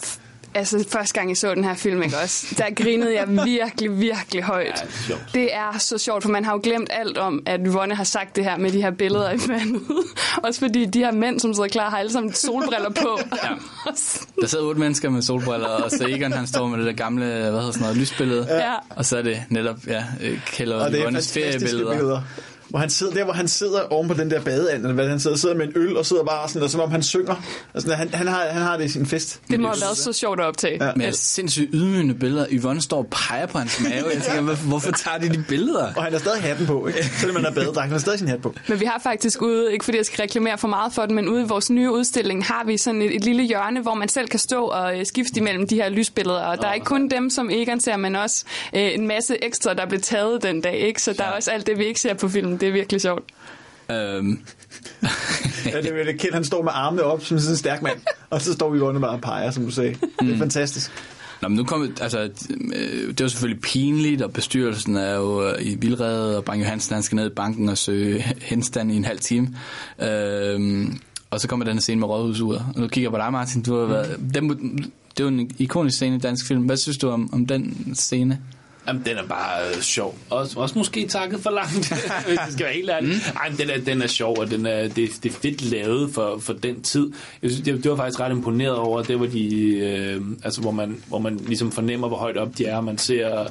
Altså, 0.55 0.85
første 0.91 1.13
gang 1.13 1.29
jeg 1.29 1.37
så 1.37 1.55
den 1.55 1.63
her 1.63 1.73
film, 1.75 2.03
ikke 2.03 2.17
også? 2.23 2.55
Der 2.57 2.65
grinede 2.75 3.13
jeg 3.15 3.45
virkelig, 3.45 3.99
virkelig 3.99 4.43
højt. 4.43 4.85
Ja, 5.09 5.13
det 5.13 5.15
er. 5.15 5.17
Det 5.33 5.55
er 5.55 5.77
så 5.77 5.97
sjovt, 5.97 6.23
for 6.23 6.29
man 6.29 6.45
har 6.45 6.53
jo 6.53 6.59
glemt 6.63 6.89
alt 6.93 7.17
om, 7.17 7.43
at 7.45 7.59
Yvonne 7.65 7.95
har 7.95 8.03
sagt 8.03 8.35
det 8.35 8.43
her 8.43 8.57
med 8.57 8.71
de 8.71 8.81
her 8.81 8.91
billeder 8.91 9.31
i 9.31 9.37
vandet. 9.47 9.81
Også 10.43 10.59
fordi 10.59 10.85
de 10.85 10.99
her 10.99 11.11
mænd, 11.11 11.39
som 11.39 11.53
sidder 11.53 11.69
klar, 11.69 11.89
har 11.89 11.97
alle 11.97 12.11
sammen 12.11 12.33
solbriller 12.33 12.89
på. 12.89 13.19
Ja. 13.43 13.49
Der 14.41 14.47
sidder 14.47 14.65
otte 14.65 14.79
mennesker 14.79 15.09
med 15.09 15.21
solbriller, 15.21 15.67
og 15.67 15.91
så 15.91 16.05
Egon 16.09 16.31
han 16.33 16.47
står 16.47 16.67
med 16.67 16.77
det 16.77 16.85
der 16.85 16.93
gamle, 16.93 17.25
hvad 17.25 17.43
hedder 17.43 17.71
sådan 17.71 17.81
noget, 17.81 17.97
lysbillede. 17.97 18.47
Ja. 18.49 18.73
Og 18.89 19.05
så 19.05 19.17
er 19.17 19.21
det 19.21 19.43
netop, 19.49 19.77
ja, 19.87 20.03
øh, 20.21 20.39
Kjell 20.45 20.73
og, 20.73 20.81
Og 20.81 20.87
er 20.93 21.03
fantastiske 21.03 21.41
feriebilleder. 21.41 21.91
billeder. 21.93 22.21
Hvor 22.69 22.79
han 22.79 22.89
sidder 22.89 23.13
der, 23.13 23.23
hvor 23.23 23.33
han 23.33 23.47
sidder 23.47 23.81
oven 23.81 24.07
på 24.07 24.13
den 24.13 24.31
der 24.31 24.41
badeand, 24.41 24.81
eller 24.81 24.93
hvad 24.93 25.09
han 25.09 25.19
sidder, 25.19 25.37
sidder 25.37 25.55
med 25.55 25.65
en 25.67 25.71
øl 25.75 25.97
og 25.97 26.05
sidder 26.05 26.23
bare 26.23 26.49
sådan, 26.49 26.61
og 26.63 26.69
som 26.69 26.81
om 26.81 26.91
han 26.91 27.03
synger. 27.03 27.35
Altså, 27.73 27.93
han, 27.95 28.09
han, 28.13 28.27
har, 28.27 28.45
han 28.49 28.61
har 28.61 28.77
det 28.77 28.85
i 28.85 28.89
sin 28.89 29.05
fest. 29.05 29.41
Det 29.51 29.59
må 29.59 29.67
have 29.67 29.81
været 29.81 29.97
så 29.97 30.13
sjovt 30.13 30.39
at 30.39 30.45
optage. 30.45 30.85
Ja. 30.85 30.91
Men 30.95 31.05
er 31.07 31.11
sindssygt 31.11 31.69
ydmygende 31.73 32.13
billeder. 32.13 32.45
Yvonne 32.51 32.81
står 32.81 32.97
og 32.97 33.07
peger 33.11 33.45
på 33.45 33.57
hans 33.57 33.79
mave. 33.83 33.93
Jeg 34.13 34.21
tænker, 34.23 34.41
hvor- 34.41 34.67
hvorfor 34.67 34.91
tager 34.91 35.17
de 35.17 35.29
de 35.29 35.43
billeder? 35.47 35.93
Og 35.97 36.03
han 36.03 36.11
har 36.13 36.19
stadig 36.19 36.41
hatten 36.41 36.65
på, 36.67 36.87
ikke? 36.87 37.03
Selvom 37.19 37.35
han 37.35 37.45
har 37.45 37.51
badedragt, 37.51 37.79
han 37.81 37.91
har 37.91 37.97
stadig 37.99 38.19
sin 38.19 38.27
hat 38.27 38.41
på. 38.41 38.55
Men 38.67 38.79
vi 38.79 38.85
har 38.85 38.99
faktisk 39.03 39.41
ude, 39.41 39.73
ikke 39.73 39.85
fordi 39.85 39.97
jeg 39.97 40.05
skal 40.05 40.21
reklamere 40.21 40.57
for 40.57 40.67
meget 40.67 40.93
for 40.93 41.01
det, 41.01 41.11
men 41.11 41.27
ude 41.29 41.41
i 41.41 41.45
vores 41.45 41.69
nye 41.69 41.91
udstilling 41.91 42.45
har 42.45 42.63
vi 42.65 42.77
sådan 42.77 43.01
et, 43.01 43.15
et 43.15 43.23
lille 43.25 43.43
hjørne, 43.43 43.81
hvor 43.81 43.93
man 43.93 44.09
selv 44.09 44.27
kan 44.27 44.39
stå 44.39 44.63
og 44.65 44.99
øh, 44.99 45.05
skifte 45.05 45.37
imellem 45.39 45.67
de 45.67 45.75
her 45.75 45.89
lysbilleder. 45.89 46.39
Og 46.41 46.57
der 46.57 46.67
er 46.67 46.73
ikke 46.73 46.85
kun 46.85 47.09
dem, 47.09 47.29
som 47.29 47.49
Egon 47.49 47.79
ser, 47.79 47.97
men 47.97 48.15
også 48.15 48.43
øh, 48.75 48.81
en 48.93 49.07
masse 49.07 49.43
ekstra, 49.43 49.73
der 49.73 49.85
blev 49.85 50.01
taget 50.01 50.43
den 50.43 50.61
dag. 50.61 50.75
Ikke? 50.79 51.01
Så 51.01 51.13
der 51.13 51.23
er 51.23 51.31
også 51.31 51.51
alt 51.51 51.67
det, 51.67 51.77
vi 51.77 51.85
ikke 51.85 51.99
ser 52.01 52.13
på 52.13 52.29
film. 52.29 52.57
Det 52.59 52.67
er 52.67 52.71
virkelig 52.71 53.01
sjovt. 53.01 53.23
Øhm, 53.91 54.39
Ja, 55.65 55.81
det 55.81 55.99
er 55.99 56.03
det 56.03 56.19
Kjeld, 56.19 56.33
han 56.33 56.43
står 56.43 56.63
med 56.63 56.71
armene 56.75 57.03
op 57.03 57.25
som 57.25 57.39
sådan 57.39 57.53
en 57.53 57.57
stærk 57.57 57.81
mand, 57.81 57.97
og 58.29 58.41
så 58.41 58.53
står 58.53 58.69
vi 58.69 58.79
under 58.79 59.01
bare 59.01 59.11
og 59.11 59.21
peger, 59.21 59.51
som 59.51 59.65
du 59.65 59.71
sagde. 59.71 59.95
Det 60.21 60.33
er 60.33 60.37
fantastisk. 60.37 60.91
Nå, 61.41 61.47
men 61.47 61.55
nu 61.57 61.63
kommer, 61.63 61.87
altså, 62.01 62.19
øh, 62.19 63.07
det 63.07 63.21
er 63.21 63.25
jo 63.25 63.29
selvfølgelig 63.29 63.61
pinligt, 63.61 64.21
og 64.21 64.33
bestyrelsen 64.33 64.95
er 64.95 65.15
jo 65.15 65.43
øh, 65.47 65.65
i 65.65 65.75
vildrede, 65.75 66.37
og 66.37 66.43
Bang 66.45 66.61
Johansen 66.61 66.93
han 66.93 67.03
skal 67.03 67.15
ned 67.15 67.25
i 67.31 67.33
banken 67.35 67.69
og 67.69 67.77
søge 67.77 68.19
henstand 68.41 68.91
i 68.91 68.95
en 68.95 69.05
halv 69.05 69.19
time. 69.19 69.55
Øhm, 70.01 70.99
og 71.31 71.39
så 71.39 71.47
kommer 71.47 71.65
den 71.65 71.73
her 71.73 71.81
scene 71.81 71.99
med 71.99 72.07
rådhusuret. 72.07 72.65
Og 72.75 72.81
nu 72.81 72.87
kigger 72.87 73.09
jeg 73.09 73.11
på 73.11 73.17
dig, 73.17 73.31
Martin. 73.31 73.61
Du 73.61 73.79
har 73.79 73.85
været, 73.85 74.19
den, 74.33 74.49
det 74.49 75.19
er 75.19 75.23
jo 75.23 75.27
en 75.27 75.51
ikonisk 75.57 75.95
scene 75.95 76.15
i 76.15 76.19
dansk 76.19 76.47
film. 76.47 76.61
Hvad 76.63 76.77
synes 76.77 76.97
du 76.97 77.09
om, 77.09 77.33
om 77.33 77.45
den 77.45 77.91
scene? 77.95 78.39
Jamen, 78.87 79.01
den 79.05 79.17
er 79.17 79.27
bare 79.27 79.69
øh, 79.69 79.81
sjov. 79.81 80.17
Også, 80.29 80.59
også 80.59 80.77
måske 80.77 81.07
takket 81.07 81.39
for 81.39 81.49
langt, 81.49 81.93
hvis 82.27 82.39
det 82.45 82.53
skal 82.53 82.65
være 82.65 82.73
helt 82.73 82.89
ærligt. 82.89 83.13
Mm. 83.13 83.37
Ej, 83.39 83.49
men 83.49 83.57
den 83.57 83.69
er, 83.69 83.77
den 83.77 84.01
er 84.01 84.07
sjov, 84.07 84.39
og 84.39 84.51
den 84.51 84.65
er, 84.65 84.81
det, 84.87 85.09
det 85.23 85.25
er 85.25 85.33
fedt 85.41 85.61
lavet 85.61 86.13
for, 86.13 86.37
for 86.37 86.53
den 86.53 86.81
tid. 86.81 87.11
Jeg 87.41 87.51
synes, 87.51 87.65
det, 87.65 87.83
det 87.83 87.91
var 87.91 87.97
faktisk 87.97 88.19
ret 88.19 88.31
imponeret 88.31 88.75
over, 88.75 89.03
det 89.03 89.19
var 89.19 89.25
de, 89.25 89.75
øh, 89.77 90.21
altså, 90.43 90.61
hvor, 90.61 90.71
man, 90.71 91.03
hvor 91.07 91.19
man 91.19 91.37
ligesom 91.37 91.71
fornemmer, 91.71 92.07
hvor 92.07 92.17
højt 92.17 92.37
op 92.37 92.57
de 92.57 92.65
er, 92.65 92.77
og 92.77 92.83
man 92.83 92.97
ser 92.97 93.45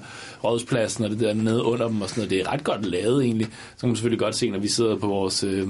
rådspladsen 0.45 1.05
og 1.05 1.11
det 1.11 1.21
der 1.21 1.35
nede 1.35 1.63
under 1.63 1.89
dem 1.89 2.03
og 2.03 2.09
sådan 2.09 2.21
noget. 2.21 2.31
Det 2.31 2.41
er 2.41 2.53
ret 2.53 2.65
godt 2.65 2.85
lavet 2.85 3.25
egentlig. 3.25 3.47
Så 3.47 3.81
kan 3.81 3.89
man 3.89 3.97
selvfølgelig 3.97 4.21
godt 4.21 4.37
se, 4.37 4.51
når 4.51 4.59
vi 4.59 4.69
sidder 4.69 4.97
på 4.97 5.07
vores... 5.07 5.45
Øh, 5.45 5.69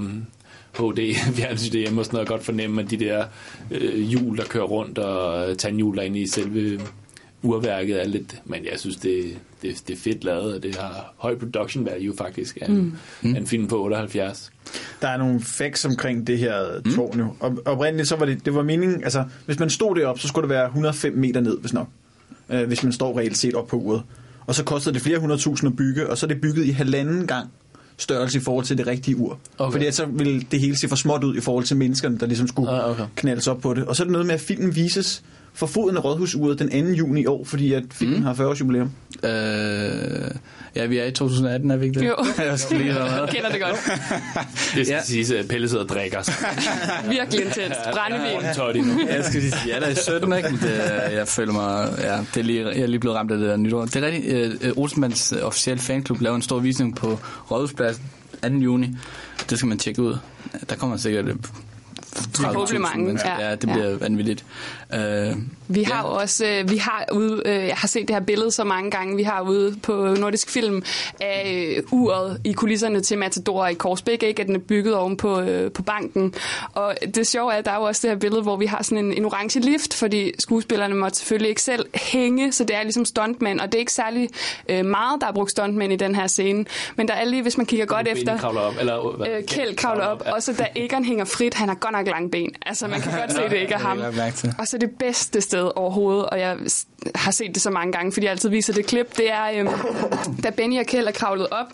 HD 0.79 1.15
fjernsyn 1.37 1.73
derhjemme 1.73 2.01
og 2.01 2.05
sådan 2.05 2.17
noget, 2.17 2.29
godt 2.29 2.45
fornemme, 2.45 2.83
at 2.83 2.91
de 2.91 2.97
der 2.97 3.25
øh, 3.71 4.01
hjul, 4.01 4.37
der 4.37 4.45
kører 4.45 4.65
rundt, 4.65 4.99
og 4.99 5.59
tandhjul 5.59 5.97
der 5.97 6.03
inde 6.03 6.21
i 6.21 6.27
selve 6.27 6.81
urværket 7.43 8.03
er 8.03 8.07
lidt, 8.09 8.43
men 8.45 8.65
jeg 8.65 8.79
synes, 8.79 8.97
det, 8.97 9.39
det, 9.63 9.83
det 9.89 9.95
er 9.95 9.99
fedt 9.99 10.25
lavet, 10.25 10.55
og 10.55 10.63
det 10.63 10.77
har 10.77 11.15
høj 11.17 11.39
production 11.39 11.85
value 11.87 12.17
faktisk 12.17 12.59
af 12.61 12.69
en, 12.69 12.99
mm. 13.23 13.37
en 13.37 13.47
film 13.47 13.69
på 13.69 13.85
78. 13.85 14.51
Der 15.03 15.09
er 15.09 15.17
nogle 15.17 15.41
facts 15.41 15.85
omkring 15.85 16.27
det 16.27 16.39
her 16.39 16.81
tårn 16.95 17.19
jo. 17.19 17.35
Og 17.41 17.59
oprindeligt 17.65 18.09
så 18.09 18.17
var 18.17 18.27
det, 18.27 18.45
det 18.45 18.55
var 18.55 18.63
meningen, 18.63 19.05
altså 19.05 19.25
hvis 19.47 19.59
man 19.59 19.71
stod 19.71 19.97
deroppe, 19.97 20.21
så 20.21 20.29
skulle 20.29 20.43
det 20.43 20.51
være 20.51 20.65
105 20.65 21.13
meter 21.13 21.41
ned, 21.41 21.59
hvis 21.59 21.73
nok. 21.73 21.89
Øh, 22.51 22.67
hvis 22.67 22.83
man 22.83 22.93
står 22.93 23.19
reelt 23.19 23.37
set 23.37 23.55
op 23.55 23.67
på 23.67 23.77
uret. 23.77 24.03
Og 24.47 24.55
så 24.55 24.65
kostede 24.65 24.95
det 24.95 25.03
flere 25.03 25.19
hundrede 25.19 25.41
tusind 25.41 25.73
at 25.73 25.77
bygge, 25.77 26.11
og 26.11 26.19
så 26.19 26.27
er 26.27 26.29
det 26.29 26.41
bygget 26.41 26.65
i 26.65 26.71
halvanden 26.71 27.27
gang 27.27 27.51
størrelse 27.97 28.39
i 28.39 28.41
forhold 28.41 28.65
til 28.65 28.79
det 28.79 28.87
rigtige 28.87 29.17
ur. 29.17 29.39
Okay. 29.59 29.73
Fordi 29.73 29.93
så 29.93 30.07
ville 30.07 30.41
det 30.51 30.61
hele 30.61 30.77
se 30.77 30.89
for 30.89 30.97
småt 30.97 31.25
ud 31.25 31.37
i 31.37 31.41
forhold 31.41 31.65
til 31.65 31.77
menneskerne, 31.77 32.19
der 32.19 32.27
ligesom 32.27 32.49
skulle 32.49 32.71
Ah, 32.71 32.91
okay. 32.91 33.05
knaldes 33.17 33.47
op 33.47 33.61
på 33.61 33.75
det. 33.75 33.85
Og 33.85 33.97
så 33.97 34.03
er 34.03 34.05
det 34.05 34.13
noget 34.13 34.27
med, 34.27 34.35
at 34.35 34.41
filmen 34.41 34.77
vises 34.77 35.23
for 35.55 35.67
foden 35.67 35.97
af 35.97 36.05
Rådhusuret 36.05 36.59
den 36.59 36.71
2. 36.71 36.77
juni 36.93 37.21
i 37.21 37.27
år, 37.27 37.45
fordi 37.45 37.73
at 37.73 37.83
filmen 37.93 38.19
mm. 38.19 38.25
har 38.25 38.35
40 38.35 38.49
års 38.49 38.61
jubilæum. 38.61 38.91
Øh, 39.23 39.31
ja, 40.77 40.87
vi 40.87 40.99
er 40.99 41.05
i 41.05 41.11
2018, 41.11 41.71
er 41.71 41.77
vi 41.77 41.87
ikke 41.87 42.01
det? 42.01 42.07
Jo. 42.09 42.15
jeg 42.45 42.59
skal 42.59 42.77
lige 42.77 42.93
med. 42.93 43.29
Kender 43.29 43.51
det 43.51 43.61
godt. 43.61 43.77
Det 44.75 44.87
skal 44.87 44.95
Ja. 44.97 45.03
siges, 45.05 45.31
at 45.31 45.49
Pelle 45.49 45.69
sidder 45.69 45.83
og 45.85 45.89
drikker 45.89 46.23
sig. 46.23 46.35
Virkelig 47.11 47.45
intens. 47.47 47.75
Brændevin. 47.93 48.85
Nu. 48.87 49.01
Jeg 49.09 49.25
skal 49.25 49.43
sige, 49.43 49.55
jeg 49.69 49.77
er 49.77 49.81
der 49.81 49.89
i 49.89 49.95
17, 49.95 50.33
ikke? 50.33 50.49
Det, 50.49 50.81
jeg 51.13 51.29
føler 51.29 51.53
mig, 51.53 51.89
ja, 52.01 52.19
det 52.35 52.41
er 52.41 52.45
lige, 52.45 52.67
jeg 52.69 52.79
er 52.81 52.87
lige 52.87 53.01
blevet 53.01 53.17
ramt 53.17 53.31
af 53.31 53.39
det 53.39 53.49
der 53.49 53.57
nytår. 53.57 53.85
Det 53.85 53.97
er 53.97 54.07
rigtigt, 54.07 54.63
øh, 54.65 54.73
Olsenbands 54.77 55.33
øh, 55.33 55.39
officielle 55.43 55.81
fanklub 55.83 56.21
laver 56.21 56.37
en 56.37 56.43
stor 56.43 56.59
visning 56.59 56.97
på 56.97 57.19
Rådhuspladsen 57.51 58.03
2. 58.43 58.49
juni. 58.49 58.89
Det 59.51 59.59
skal 59.59 59.69
man 59.69 59.79
tjekke 59.79 60.03
ud. 60.03 60.17
Der 60.71 60.77
kommer 60.77 60.97
sikkert 60.97 61.25
øh, 61.25 61.35
30.000 61.35 62.43
Forhåbentlig 62.43 62.81
mange, 62.81 63.05
mennesker. 63.07 63.31
ja. 63.41 63.49
Ja, 63.49 63.51
det 63.51 63.61
bliver 63.69 63.89
Ja. 63.89 63.95
vanvittigt. 63.97 64.45
Øh, 64.95 65.37
Vi 65.71 65.83
har 65.83 65.95
Ja. 65.95 66.03
også, 66.03 66.47
øh, 66.47 66.71
vi 66.71 66.77
har 66.77 67.05
ude, 67.13 67.43
øh, 67.47 67.55
jeg 67.67 67.77
har 67.77 67.89
set 67.89 68.09
det 68.09 68.17
her 68.17 68.21
billede 68.21 68.51
så 68.51 68.65
mange 68.65 68.91
gange, 68.91 69.17
vi 69.17 69.23
har 69.23 69.41
ude 69.41 69.77
på 69.83 69.93
Nordisk 70.19 70.51
Film 70.51 70.83
af 71.21 71.73
øh, 71.77 71.83
uret 71.93 72.41
i 72.45 72.53
kulisserne 72.53 73.01
til 73.01 73.19
Matador 73.19 73.67
i 73.67 73.75
Korsbæk, 73.75 74.23
ikke? 74.23 74.41
at 74.43 74.47
den 74.49 74.55
er 74.55 74.61
bygget 74.61 74.95
oven 74.95 75.17
på, 75.17 75.41
øh, 75.41 75.73
på 75.73 75.83
banken. 75.83 76.35
Og 76.75 76.95
det 77.15 77.27
sjove 77.27 77.53
er, 77.53 77.57
at 77.57 77.65
der 77.65 77.71
er 77.71 77.77
jo 77.77 77.83
også 77.83 78.01
det 78.09 78.11
her 78.11 78.19
billede, 78.19 78.43
hvor 78.43 78.57
vi 78.57 78.67
har 78.67 78.83
sådan 78.83 79.05
en, 79.05 79.13
en 79.13 79.25
orange 79.25 79.61
lift, 79.61 79.95
fordi 79.95 80.33
skuespillerne 80.39 80.95
måtte 80.95 81.19
selvfølgelig 81.19 81.49
ikke 81.49 81.63
selv 81.63 81.87
hænge, 81.95 82.53
så 82.53 82.65
det 82.65 82.77
er 82.77 82.83
ligesom 82.83 83.05
stuntmænd, 83.05 83.61
og 83.61 83.67
det 83.67 83.75
er 83.75 83.81
ikke 83.81 83.93
særlig 83.93 84.29
øh, 84.69 84.85
meget, 84.85 85.21
der 85.21 85.27
er 85.27 85.33
brugt 85.33 85.51
stuntmænd 85.51 85.93
i 85.93 85.97
den 85.97 86.15
her 86.15 86.27
scene. 86.27 86.65
Men 86.97 87.09
der 87.09 87.15
er 87.15 87.25
lige, 87.25 87.43
hvis 87.43 87.57
man 87.57 87.67
kigger 87.67 87.87
godt 87.87 88.09
efter... 88.09 88.39
kravler 88.39 88.61
op, 88.61 88.75
eller 88.81 89.17
hvad? 89.17 89.27
Øh, 89.29 89.45
Kjeld 89.45 89.77
kravler 89.77 90.05
op, 90.05 90.23
og 90.35 90.43
så 90.43 90.53
da 90.53 90.67
Egon 90.77 91.05
hænger 91.05 91.25
frit, 91.25 91.55
han 91.55 91.69
har 91.69 91.75
godt 91.77 91.93
nok 91.93 92.07
lange 92.07 92.31
ben. 92.31 92.51
Altså, 92.67 92.89
man 92.89 93.01
kan 93.01 93.13
godt 93.21 93.33
se, 93.33 93.43
det 93.51 93.53
ikke 93.57 93.75
er 93.75 93.79
ham. 93.89 93.99
Og 94.59 94.67
så 94.69 94.78
det 94.81 94.91
bedste 94.99 95.41
sted 95.41 95.71
overhovedet, 95.77 96.27
og 96.27 96.41
jeg 96.41 96.59
har 97.15 97.31
set 97.31 97.55
det 97.55 97.63
så 97.63 97.71
mange 97.71 97.93
gange, 97.93 98.13
fordi 98.13 98.25
jeg 98.25 98.31
altid 98.33 98.49
viser 98.49 98.73
det 98.73 98.87
klip, 98.87 99.17
det 99.17 99.31
er, 99.33 99.45
øh, 99.59 99.67
da 100.45 100.51
Benny 100.51 100.79
og 100.81 100.87
Kjeld 100.87 101.07
er 101.07 101.13
kravlet 101.13 101.47
op, 101.51 101.67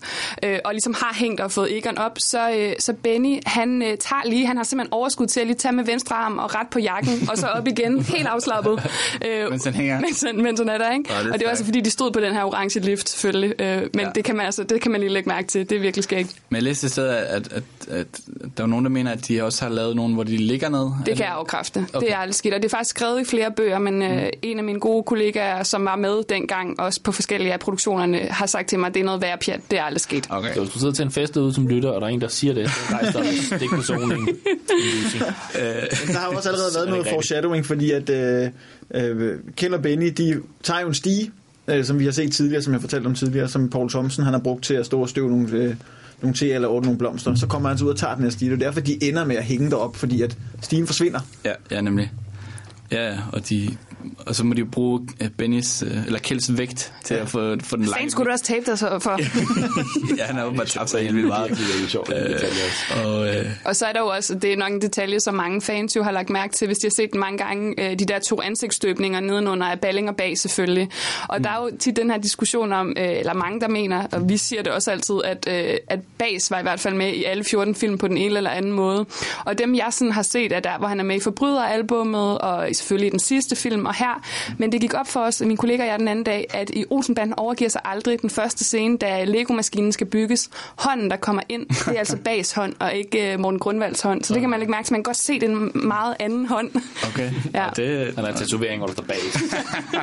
øh, 0.43 0.59
og 0.65 0.73
ligesom 0.73 0.95
har 0.99 1.15
hængt 1.15 1.41
og 1.41 1.51
fået 1.53 1.77
Egon 1.79 1.99
op, 1.99 2.13
så, 2.19 2.51
øh, 2.51 2.73
så 2.79 2.93
Benny, 2.93 3.39
han 3.47 3.83
øh, 3.83 3.99
tager 3.99 4.23
lige, 4.25 4.47
han 4.47 4.57
har 4.57 4.65
simpelthen 4.65 4.93
overskud 4.93 5.27
til 5.27 5.41
at 5.41 5.47
lige 5.47 5.57
tage 5.57 5.73
med 5.73 5.85
venstre 5.85 6.17
arm 6.17 6.39
og 6.39 6.55
ret 6.55 6.67
på 6.71 6.79
jakken, 6.79 7.29
og 7.31 7.39
så 7.39 7.47
op 7.47 7.67
igen, 7.69 8.03
helt 8.15 8.27
afslappet. 8.27 8.91
Øh, 9.27 9.51
Mens 9.51 9.65
han 9.65 9.75
hænger. 9.75 10.01
Mens 10.01 10.25
han, 10.27 10.43
mens 10.43 10.61
han 10.61 10.69
er 10.69 10.79
der, 10.79 10.93
ikke? 10.93 11.11
Nå, 11.11 11.15
det 11.19 11.27
er 11.29 11.33
og 11.33 11.39
det 11.39 11.45
var 11.45 11.51
altså, 11.51 11.65
fordi 11.65 11.81
de 11.81 11.91
stod 11.91 12.11
på 12.13 12.21
den 12.21 12.33
her 12.33 12.45
orange 12.45 12.81
lift, 12.81 13.09
selvfølgelig. 13.09 13.55
Øh, 13.61 13.77
men 13.77 13.91
Ja. 13.95 14.03
ja. 14.07 14.11
det, 14.15 14.25
kan 14.25 14.37
man, 14.37 14.47
altså, 14.47 14.63
det 14.63 14.81
kan 14.81 14.91
man 14.93 15.01
lige 15.01 15.13
lægge 15.13 15.29
mærke 15.29 15.49
til. 15.49 15.71
Det 15.71 15.77
er 15.77 15.81
virkelig 15.81 16.05
skægt. 16.05 16.35
Men 16.49 16.57
jeg 16.57 16.63
læste 16.63 16.89
sted, 16.89 17.09
at, 17.09 17.25
at, 17.25 17.53
at, 17.53 17.63
at 17.91 18.07
der 18.57 18.63
var 18.63 18.67
nogen, 18.67 18.85
der 18.85 18.91
mener, 18.91 19.13
at 19.13 19.29
de 19.29 19.43
også 19.43 19.65
har 19.65 19.73
lavet 19.73 19.97
nogen, 19.97 20.15
hvor 20.15 20.23
de 20.23 20.37
ligger 20.37 20.69
ned. 20.69 20.91
Det 21.07 21.17
kan 21.17 21.27
jeg 21.27 21.33
afkræfte. 21.35 21.87
Okay. 21.95 22.07
Det 22.07 22.13
er 22.13 22.19
aldrig 22.19 22.35
sket. 22.35 22.55
Og 22.55 22.63
det 22.63 22.69
er 22.69 22.77
faktisk 22.77 22.91
skrevet 22.91 23.21
i 23.21 23.25
flere 23.25 23.51
bøger, 23.51 23.79
men 23.79 24.03
øh, 24.03 24.27
en 24.43 24.59
af 24.59 24.65
mine 24.65 24.81
gode 24.81 25.03
kollegaer, 25.25 25.63
som 25.63 25.85
var 25.85 25.97
med 25.97 26.23
dengang, 26.29 26.81
også 26.81 27.01
på 27.03 27.13
forskellige 27.13 27.53
af 27.53 27.61
produktionerne, 27.61 28.19
har 28.19 28.47
sagt 28.47 28.69
til 28.69 28.79
mig, 28.79 28.87
at 28.87 28.95
det 28.95 29.01
er 29.01 29.05
noget 29.05 29.23
værd 29.23 29.41
pjat. 29.41 29.61
Det 29.71 29.79
er 29.79 29.83
aldrig 29.83 30.01
sket. 30.01 30.27
Okay. 30.31 30.55
Så 30.55 30.61
hvis 30.61 30.73
du 30.73 30.79
sidder 30.79 30.95
til 30.95 31.05
en 31.05 31.11
fest 31.11 31.35
derude 31.35 31.55
som 31.55 31.69
lytter, 31.69 31.91
og 31.91 32.01
der 32.01 32.07
er 32.07 32.11
en, 32.11 32.21
der 32.21 32.29
siger 32.29 32.55
det, 32.55 32.71
så 32.71 32.81
rejs 32.93 33.13
dig 33.13 33.21
op 33.21 33.27
og 33.27 33.59
stik 33.59 33.71
personen. 33.71 34.29
Der 36.07 36.19
har 36.19 36.31
jo 36.31 36.37
også 36.37 36.49
allerede 36.49 36.69
er 36.69 36.79
været 36.79 36.89
noget 36.89 37.07
foreshadowing, 37.07 37.67
fordi 37.67 37.91
at 37.91 38.11
øh, 38.11 38.51
øh, 38.95 39.39
Kjeld 39.57 39.75
og 39.75 39.83
Benny, 39.83 40.13
de 40.17 40.41
tager 40.63 40.81
jo 40.81 40.89
en 40.89 40.95
stige, 40.95 41.31
øh, 41.69 41.85
som 41.85 41.99
vi 41.99 42.05
har 42.05 42.13
set 42.13 42.33
tidligere, 42.33 42.63
som 42.63 42.73
jeg 42.73 42.81
fortalte 42.81 43.07
om 43.07 43.15
tidligere, 43.15 43.49
som 43.49 43.71
Paul 43.71 43.91
Thomsen 43.91 44.25
han 44.25 44.33
har 44.33 44.41
brugt 44.41 44.65
til 44.65 44.75
at 44.75 44.87
stå 44.87 45.01
og 45.01 45.09
støve 45.09 45.31
nogle, 45.31 45.49
øh, 45.53 45.75
nogle 46.23 46.35
te 46.37 46.53
eller 46.53 46.69
ordne 46.69 46.87
nogle 46.87 46.99
blomster. 46.99 47.35
Så 47.35 47.47
kommer 47.47 47.69
han 47.69 47.79
så 47.79 47.85
ud 47.85 47.91
og 47.91 47.97
tager 47.97 48.15
den 48.15 48.25
her 48.25 48.31
stige. 48.31 48.51
Det 48.51 48.63
er 48.63 48.67
derfor, 48.67 48.81
de 48.81 49.05
ender 49.09 49.25
med 49.25 49.37
at 49.37 49.45
hænge 49.45 49.71
derop, 49.71 49.97
fordi 49.97 50.23
at 50.23 50.37
stigen 50.63 50.87
forsvinder. 50.87 51.21
Ja, 51.45 51.53
ja 51.71 51.81
nemlig. 51.81 52.13
Ja, 52.91 53.19
og, 53.33 53.49
de, 53.49 53.77
og 54.27 54.35
så 54.35 54.45
må 54.45 54.55
de 54.55 54.61
jo 54.61 54.67
bruge 54.73 55.09
øh, 55.21 55.31
Bennys, 55.31 55.83
øh, 55.83 56.07
eller 56.07 56.19
Kjelds 56.19 56.59
vægt 56.59 56.93
til 57.05 57.15
at 57.15 57.29
få, 57.29 57.57
få 57.61 57.77
den 57.77 57.85
lange. 57.85 58.11
skulle 58.11 58.27
du 58.27 58.33
også 58.33 58.45
tabe 58.45 58.67
dig 58.67 58.79
så 58.79 58.99
for. 58.99 59.19
ja, 60.19 60.25
han 60.25 60.37
har 60.37 60.45
jo 60.45 60.51
bare 60.51 60.67
tabt 60.67 60.91
sig 60.91 61.01
helt 61.01 61.15
vildt 61.15 61.29
meget. 61.29 61.51
Det 61.51 61.59
er 61.59 61.83
jo 61.83 61.89
sjovt. 61.89 62.13
Øh, 62.13 63.05
og, 63.05 63.29
øh, 63.29 63.47
Og 63.65 63.77
så 63.77 63.87
er 63.87 63.93
der 63.93 64.01
jo 64.01 64.07
også, 64.07 64.35
det 64.35 64.53
er 64.53 64.57
nok 64.57 64.73
en 64.73 64.83
detalje, 64.83 65.21
som 65.21 65.35
mange 65.35 65.61
fans 65.61 65.97
jo 65.97 66.03
har 66.03 66.11
lagt 66.11 66.31
mærke 66.31 66.53
til, 66.53 66.67
hvis 66.67 66.79
de 66.79 66.87
har 66.87 66.91
set 66.91 67.13
den 67.13 67.21
mange 67.21 67.39
gange, 67.39 67.91
øh, 67.91 67.99
de 67.99 68.05
der 68.05 68.19
to 68.19 68.41
ansigtsstøbninger 68.43 69.21
nedenunder 69.21 69.67
af 69.67 69.81
balling 69.81 70.09
og 70.09 70.17
bag 70.17 70.39
selvfølgelig. 70.39 70.89
Og 71.29 71.39
mm. 71.39 71.43
der 71.43 71.51
er 71.51 71.63
jo 71.63 71.71
tit 71.79 71.97
den 71.97 72.11
her 72.11 72.19
diskussion 72.19 72.73
om, 72.73 72.93
eller 72.97 73.35
mange 73.35 73.61
der 73.61 73.69
mener, 73.69 74.07
og 74.13 74.29
vi 74.29 74.37
siger 74.37 74.63
det 74.63 74.73
også 74.73 74.91
altid, 74.91 75.15
at, 75.25 75.47
at 75.89 76.01
Bas 76.19 76.51
var 76.51 76.59
i 76.59 76.63
hvert 76.63 76.81
fald 76.81 76.95
med 76.95 77.13
i 77.13 77.25
alle 77.25 77.45
14 77.45 77.75
film 77.75 77.99
på 77.99 78.09
den 78.09 78.17
ene 78.17 78.37
eller 78.37 78.51
anden 78.51 78.73
måde. 78.73 79.07
Og 79.45 79.59
dem 79.59 79.75
jeg 79.75 79.89
sådan 79.91 80.13
har 80.13 80.23
set, 80.23 80.53
er 80.53 80.61
der, 80.61 80.79
hvor 80.79 80.89
han 80.89 81.01
er 81.01 81.05
med 81.05 81.17
i 81.17 81.21
Forbryderalbummet, 81.21 82.39
og 82.39 82.69
selvfølgelig 82.73 83.07
i 83.07 83.11
den 83.11 83.19
sidste 83.19 83.57
film, 83.57 83.87
og 83.87 83.94
her. 83.95 84.23
Men 84.59 84.73
det 84.73 84.81
gik 84.81 84.95
op 84.95 85.09
for 85.09 85.21
os, 85.21 85.41
min 85.41 85.57
kollega 85.57 85.83
og 85.83 85.89
jeg 85.89 85.99
den 85.99 86.09
anden 86.09 86.25
dag, 86.25 86.47
at 86.55 86.71
i 86.71 86.85
Olsenbanden 86.91 87.35
overgiver 87.39 87.69
sig 87.69 87.81
aldrig 87.85 88.23
den 88.23 88.31
første 88.31 88.65
scene, 88.65 88.99
da 88.99 89.25
Lego-maskinen 89.25 89.93
skal 89.93 90.07
bygges. 90.07 90.51
Hånden, 90.77 91.11
der 91.11 91.17
kommer 91.17 91.43
ind, 91.49 91.67
det 91.69 91.89
er 91.95 91.99
altså 91.99 92.17
Bags 92.25 92.53
hånd, 92.53 92.75
og 92.79 92.95
ikke 92.95 93.35
uh, 93.35 93.41
Morten 93.41 93.59
Grundvalds 93.61 94.01
hånd. 94.03 94.25
Så 94.25 94.35
det 94.35 94.41
kan 94.41 94.51
man 94.51 94.59
lægge 94.59 94.71
mærke 94.71 94.87
til. 94.87 94.93
Man 94.93 94.99
kan 94.99 95.03
godt 95.03 95.17
se, 95.17 95.35
det 95.35 95.43
er 95.43 95.47
en 95.49 95.71
meget 95.75 96.17
anden 96.21 96.47
hånd. 96.47 96.71
okay. 97.13 97.31
Ja. 97.55 97.67
Og 97.69 97.77
det, 97.77 98.15
Han 98.15 98.25
har 98.25 98.33
en 98.33 98.39
tatovering, 98.39 98.79
hvor 98.79 98.87
der 98.87 98.93
står 98.95 99.05
bag. 99.05 99.17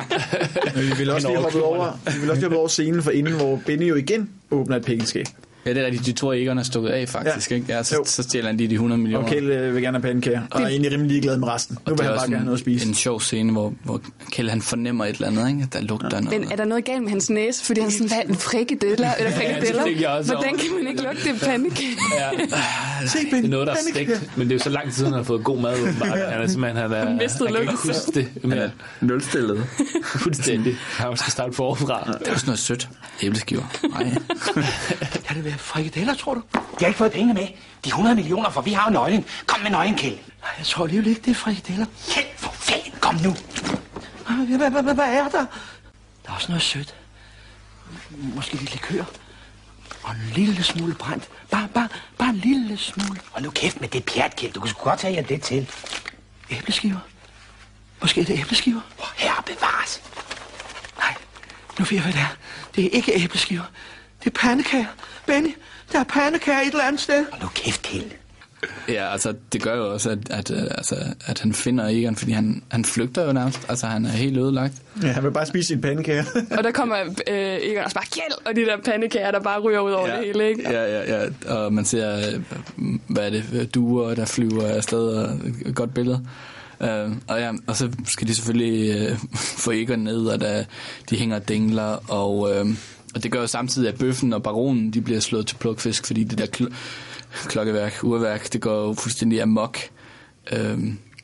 Men 0.76 0.84
vi 0.90 0.94
vil 0.98 1.10
også 1.10 1.28
lige 1.28 1.38
hoppe 1.40 1.62
over, 1.62 1.92
vi 2.04 2.20
vil 2.20 2.30
også 2.30 2.40
lige 2.40 2.44
hoppe 2.44 2.58
over 2.58 2.68
scenen 2.68 3.02
for 3.02 3.10
inden, 3.10 3.34
hvor 3.34 3.60
Benny 3.66 3.88
jo 3.88 3.94
igen 3.94 4.30
åbner 4.50 4.76
et 4.76 4.84
pengeskab. 4.84 5.26
Ja, 5.66 5.70
det 5.70 5.78
er 5.82 5.86
rigtigt. 5.86 6.06
De 6.06 6.12
to 6.12 6.32
Egon 6.32 6.58
er 6.58 6.62
stukket 6.62 6.90
af, 6.90 7.08
faktisk. 7.08 7.50
Ja. 7.50 7.56
Ikke? 7.56 7.72
Ja, 7.72 7.82
så, 7.82 8.02
så 8.04 8.22
stjæler 8.22 8.46
han 8.46 8.56
lige 8.56 8.68
de 8.68 8.74
100 8.74 9.00
millioner. 9.00 9.24
Og 9.26 9.32
Kjeld 9.32 9.50
øh, 9.50 9.74
vil 9.74 9.82
gerne 9.82 9.98
have 9.98 10.02
pandekager, 10.02 10.42
og 10.50 10.62
er 10.62 10.66
egentlig 10.66 10.92
rimelig 10.92 11.10
ligeglad 11.10 11.36
med 11.38 11.48
resten. 11.48 11.74
Nu 11.74 11.80
Og 11.84 11.90
vil 11.90 11.98
det 11.98 12.04
er 12.04 12.08
han 12.08 12.12
også 12.12 12.22
bare 12.22 12.30
gerne 12.30 12.36
have 12.36 12.44
noget 12.44 12.56
at 12.58 12.60
spise. 12.60 12.88
en, 12.88 12.94
sjov 12.94 13.20
scene, 13.20 13.52
hvor, 13.52 13.74
hvor 13.84 14.00
Kjeld 14.30 14.48
han 14.50 14.62
fornemmer 14.62 15.04
et 15.04 15.14
eller 15.14 15.26
andet, 15.26 15.48
ikke? 15.48 15.68
Der 15.72 15.80
lugter 15.80 16.08
ja. 16.12 16.20
noget. 16.20 16.40
Men 16.40 16.52
er 16.52 16.56
der 16.56 16.64
noget 16.64 16.84
galt 16.84 17.02
med 17.02 17.10
hans 17.10 17.30
næse? 17.30 17.64
Fordi 17.64 17.80
han 17.80 17.90
sådan, 17.90 18.08
hvad 18.08 18.18
er 18.18 18.22
en 18.22 18.34
frikadeller? 18.34 19.14
Eller 19.14 19.32
frikadeller? 19.32 19.86
jeg 20.00 20.08
også 20.08 20.32
Hvordan 20.32 20.58
kan 20.58 20.66
man 20.78 20.86
ikke 20.88 21.02
lugte 21.02 21.32
det 21.32 21.40
pandekage? 21.40 21.96
Ja. 22.18 22.30
Se, 23.06 23.18
Det 23.30 23.44
er 23.44 23.48
noget, 23.48 23.66
der 23.66 23.72
er 23.72 23.76
stegt, 23.92 24.36
men 24.36 24.48
det 24.48 24.52
er 24.52 24.58
jo 24.58 24.62
så 24.62 24.70
lang 24.70 24.84
tid, 24.84 24.92
siden, 24.92 25.12
han 25.12 25.18
har 25.18 25.24
fået 25.24 25.44
god 25.44 25.60
mad. 25.60 25.80
åbenbart. 25.82 26.18
Han 26.32 26.42
er 26.42 26.46
simpelthen, 26.46 26.82
han, 26.82 26.92
er, 26.92 27.14
mistet 27.14 27.46
han 27.46 27.54
kan 27.54 27.62
ikke 27.62 27.72
huske 27.72 28.12
det. 28.14 28.44
Men 28.44 28.58
Nulstillet. 29.00 29.64
fuldstændig. 30.22 30.76
Han 30.96 31.16
skal 31.16 31.32
starte 31.32 31.52
forfra. 31.52 32.12
Det 32.18 32.28
er 32.28 32.32
også 32.32 32.46
noget 32.46 32.58
sødt. 32.58 32.88
Æbleskiver. 33.22 33.62
Nej. 33.90 34.14
Kan 35.52 35.58
være 35.58 35.64
frikadeller, 35.64 36.14
tror 36.14 36.34
du? 36.34 36.42
De 36.54 36.58
har 36.80 36.86
ikke 36.86 36.98
fået 36.98 37.12
penge 37.12 37.34
med. 37.34 37.48
De 37.84 37.88
100 37.88 38.14
millioner, 38.16 38.50
for 38.50 38.60
vi 38.60 38.72
har 38.72 38.84
jo 38.84 38.92
nøglen. 38.92 39.24
Kom 39.46 39.60
med 39.60 39.70
nøglen, 39.70 39.96
Kjeld. 39.96 40.18
Jeg 40.58 40.66
tror 40.66 40.84
alligevel 40.84 41.08
ikke, 41.08 41.20
det 41.20 41.30
er 41.30 41.34
frikadeller. 41.34 41.86
Kjeld, 42.10 42.26
for 42.36 42.52
fanden, 42.52 42.92
kom 43.00 43.14
nu. 43.14 43.36
Hvad, 44.56 44.98
er 44.98 45.28
der? 45.28 45.46
Der 46.24 46.30
er 46.30 46.32
også 46.32 46.48
noget 46.48 46.62
sødt. 46.62 46.94
Måske 48.10 48.54
lidt 48.54 48.72
likør. 48.72 49.04
Og 50.02 50.10
en 50.10 50.32
lille 50.34 50.62
smule 50.62 50.94
brændt. 50.94 51.28
Bare, 51.50 51.68
bare, 51.74 51.88
bare 52.18 52.28
en 52.28 52.36
lille 52.36 52.76
smule. 52.76 53.20
Og 53.32 53.42
nu 53.42 53.50
kæft 53.50 53.80
med 53.80 53.88
det 53.88 54.04
pjat, 54.04 54.36
Kjeld. 54.36 54.52
Du 54.52 54.60
kunne 54.60 54.70
sgu 54.70 54.84
godt 54.84 55.00
tage 55.00 55.14
jer 55.14 55.22
det 55.22 55.42
til. 55.42 55.70
Æbleskiver? 56.50 56.98
Måske 58.00 58.20
er 58.20 58.24
det 58.24 58.38
æbleskiver? 58.38 58.80
Hvor 58.96 59.12
herre 59.16 59.42
bevares. 59.46 60.02
Nej, 60.98 61.14
nu 61.78 61.84
ved 61.84 61.92
jeg, 61.96 62.02
hvad 62.02 62.12
det 62.12 62.20
er. 62.20 62.36
Det 62.74 62.84
er 62.84 62.90
ikke 62.90 63.12
æbleskiver. 63.14 63.64
Det 64.24 64.26
er 64.26 64.38
pandekager. 64.40 64.84
Benny, 65.26 65.54
der 65.92 65.98
er 66.00 66.04
pandekager 66.04 66.60
et 66.60 66.66
eller 66.66 66.84
andet 66.84 67.00
sted. 67.00 67.24
Og 67.32 67.38
nu 67.42 67.46
kæft, 67.54 67.82
Kjeld. 67.82 68.10
Ja, 68.88 69.12
altså, 69.12 69.34
det 69.52 69.62
gør 69.62 69.76
jo 69.76 69.92
også, 69.92 70.10
at, 70.10 70.30
at, 70.30 70.50
øh, 70.50 70.62
altså, 70.62 70.96
at 71.26 71.40
han 71.40 71.52
finder 71.52 71.88
Egon, 71.88 72.16
fordi 72.16 72.32
han, 72.32 72.62
han 72.68 72.84
flygter 72.84 73.26
jo 73.26 73.32
nærmest. 73.32 73.60
Altså, 73.68 73.86
han 73.86 74.04
er 74.04 74.10
helt 74.10 74.38
ødelagt. 74.38 74.72
Ja, 75.02 75.08
han 75.08 75.24
vil 75.24 75.30
bare 75.30 75.46
spise 75.46 75.66
sin 75.68 75.80
pandekager. 75.80 76.24
Og 76.58 76.64
der 76.64 76.70
kommer 76.70 76.96
øh, 77.30 77.36
Egon 77.62 77.84
også 77.84 77.94
bare 77.94 78.04
Kjeld, 78.12 78.46
og 78.46 78.56
de 78.56 78.60
der 78.60 78.76
pandekager, 78.84 79.30
der 79.30 79.40
bare 79.40 79.60
ryger 79.60 79.80
ud 79.80 79.92
over 79.92 80.08
Ja. 80.08 80.16
det 80.16 80.24
hele, 80.26 80.48
ikke? 80.48 80.70
Ja, 80.70 80.84
ja, 80.98 81.22
ja. 81.22 81.54
Og 81.54 81.72
man 81.72 81.84
ser, 81.84 82.16
øh, 82.16 82.40
hvad 83.08 83.26
er 83.26 83.30
det, 83.30 83.74
duer, 83.74 84.14
der 84.14 84.24
flyver 84.24 84.66
afsted, 84.66 85.08
og 85.08 85.40
et 85.66 85.74
godt 85.74 85.94
billede. 85.94 86.26
Uh, 86.80 86.88
og, 87.28 87.40
ja, 87.40 87.52
og 87.66 87.76
så 87.76 87.90
skal 88.06 88.28
de 88.28 88.34
selvfølgelig 88.34 89.10
uh, 89.12 89.18
få 89.64 89.70
Egon 89.70 89.98
ned, 89.98 90.26
og 90.26 90.40
der, 90.40 90.64
de 91.10 91.16
hænger 91.16 91.36
og 91.36 91.48
dingler, 91.48 92.10
og, 92.10 92.38
uh, 92.40 92.70
og 93.14 93.22
det 93.22 93.32
gør 93.32 93.40
jo 93.40 93.46
samtidig, 93.46 93.88
at 93.88 93.98
bøffen 93.98 94.32
og 94.32 94.42
baronen, 94.42 94.90
de 94.90 95.00
bliver 95.00 95.20
slået 95.20 95.46
til 95.46 95.56
plukfisk, 95.56 96.06
fordi 96.06 96.24
det 96.24 96.38
der 96.38 96.46
kl- 96.56 96.74
klokkeværk, 97.48 97.98
urværk, 98.02 98.52
det 98.52 98.60
går 98.60 98.86
jo 98.86 98.92
fuldstændig 98.94 99.42
amok. 99.42 99.78
Uh, 100.52 100.58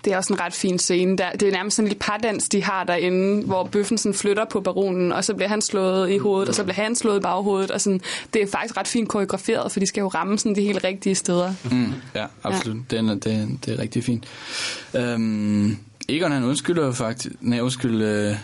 Det 0.05 0.13
er 0.13 0.17
også 0.17 0.33
en 0.33 0.41
ret 0.41 0.53
fin 0.55 0.79
scene. 0.79 1.19
Der, 1.19 1.33
det 1.33 1.49
er 1.49 1.53
nærmest 1.53 1.77
sådan 1.77 1.85
en 1.87 1.89
lille 1.89 1.99
pardans, 2.01 2.49
de 2.49 2.63
har 2.63 2.85
derinde, 2.85 3.47
hvor 3.47 3.65
bøffen 3.65 3.99
sådan 3.99 4.15
flytter 4.15 4.45
på 4.45 4.61
baronen, 4.61 5.13
og 5.13 5.25
så 5.25 5.35
bliver 5.35 5.49
han 5.49 5.63
slået 5.63 6.11
i 6.11 6.19
hovedet, 6.19 6.49
og 6.49 6.55
så 6.55 6.65
bliver 6.65 6.75
han 6.75 6.97
slået 6.97 7.17
i 7.19 7.21
baghovedet. 7.21 7.71
Og 7.71 7.81
sådan, 7.81 8.01
det 8.35 8.43
er 8.43 8.47
faktisk 8.47 8.77
ret 8.77 8.89
fint 8.89 9.09
koreograferet, 9.09 9.73
for 9.73 9.81
de 9.81 9.87
skal 9.87 10.01
jo 10.01 10.09
ramme 10.09 10.39
sådan 10.39 10.57
de 10.57 10.63
helt 10.63 10.85
rigtige 10.85 11.15
steder. 11.15 11.53
Mm, 11.71 11.93
ja, 12.15 12.27
absolut. 12.43 12.77
Ja. 12.93 12.97
Det, 12.97 13.09
er, 13.11 13.15
det, 13.15 13.33
er- 13.33 13.47
det 13.67 13.75
er 13.75 13.79
rigtig 13.79 14.05
fint. 14.05 14.25
Øhm, 14.97 15.77
Egon, 16.09 16.33
han 16.33 16.45
undskylder 16.45 16.87
jo 16.87 16.93
faktisk... 16.93 17.35
Nej, 17.41 17.61
undskyld... 17.61 18.03
Øh, 18.03 18.35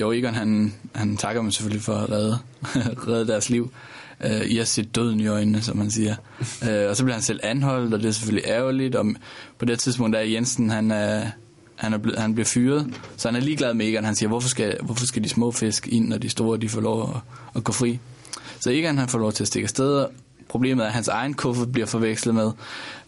jo, 0.00 0.12
Egon, 0.12 0.34
han, 0.34 0.74
han 0.94 1.16
takker 1.16 1.42
dem 1.42 1.50
selvfølgelig 1.50 1.82
for 1.82 1.94
at 1.94 2.10
redde, 2.10 2.38
redde 3.08 3.26
deres 3.26 3.50
liv. 3.50 3.70
Øh, 4.24 4.40
I 4.46 4.56
har 4.56 4.64
set 4.64 4.94
døden 4.94 5.20
i 5.20 5.26
øjnene, 5.26 5.62
som 5.62 5.76
man 5.76 5.90
siger. 5.90 6.16
øh, 6.68 6.88
og 6.90 6.96
så 6.96 7.04
bliver 7.04 7.14
han 7.14 7.22
selv 7.22 7.40
anholdt, 7.42 7.94
og 7.94 8.00
det 8.00 8.08
er 8.08 8.12
selvfølgelig 8.12 8.48
ærgerligt. 8.48 8.94
Og 8.94 9.06
på 9.58 9.64
det 9.64 9.78
tidspunkt 9.78 10.14
der 10.14 10.20
er 10.20 10.24
Jensen, 10.24 10.70
han 10.70 10.90
er... 10.90 11.26
Han, 11.76 11.92
er 11.92 11.98
blevet, 11.98 12.18
han 12.18 12.34
bliver 12.34 12.46
fyret, 12.46 12.94
så 13.16 13.28
han 13.28 13.36
er 13.36 13.40
ligeglad 13.40 13.74
med 13.74 13.86
Egon. 13.86 14.04
Han 14.04 14.14
siger, 14.14 14.28
hvorfor 14.28 14.48
skal, 14.48 14.78
hvorfor 14.82 15.06
skal 15.06 15.24
de 15.24 15.28
små 15.28 15.50
fisk 15.50 15.88
ind, 15.88 16.08
når 16.08 16.18
de 16.18 16.28
store 16.28 16.58
de 16.58 16.68
får 16.68 16.80
lov 16.80 17.02
at, 17.02 17.20
at 17.56 17.64
gå 17.64 17.72
fri? 17.72 17.98
Så 18.60 18.70
Egon 18.70 18.98
han 18.98 19.08
får 19.08 19.18
lov 19.18 19.32
til 19.32 19.44
at 19.44 19.48
stikke 19.48 19.64
afsted. 19.64 20.06
Problemet 20.56 20.82
er, 20.82 20.86
at 20.86 20.92
hans 20.94 21.08
egen 21.08 21.34
kuffert 21.34 21.72
bliver 21.72 21.86
forvekslet 21.86 22.34
med 22.34 22.50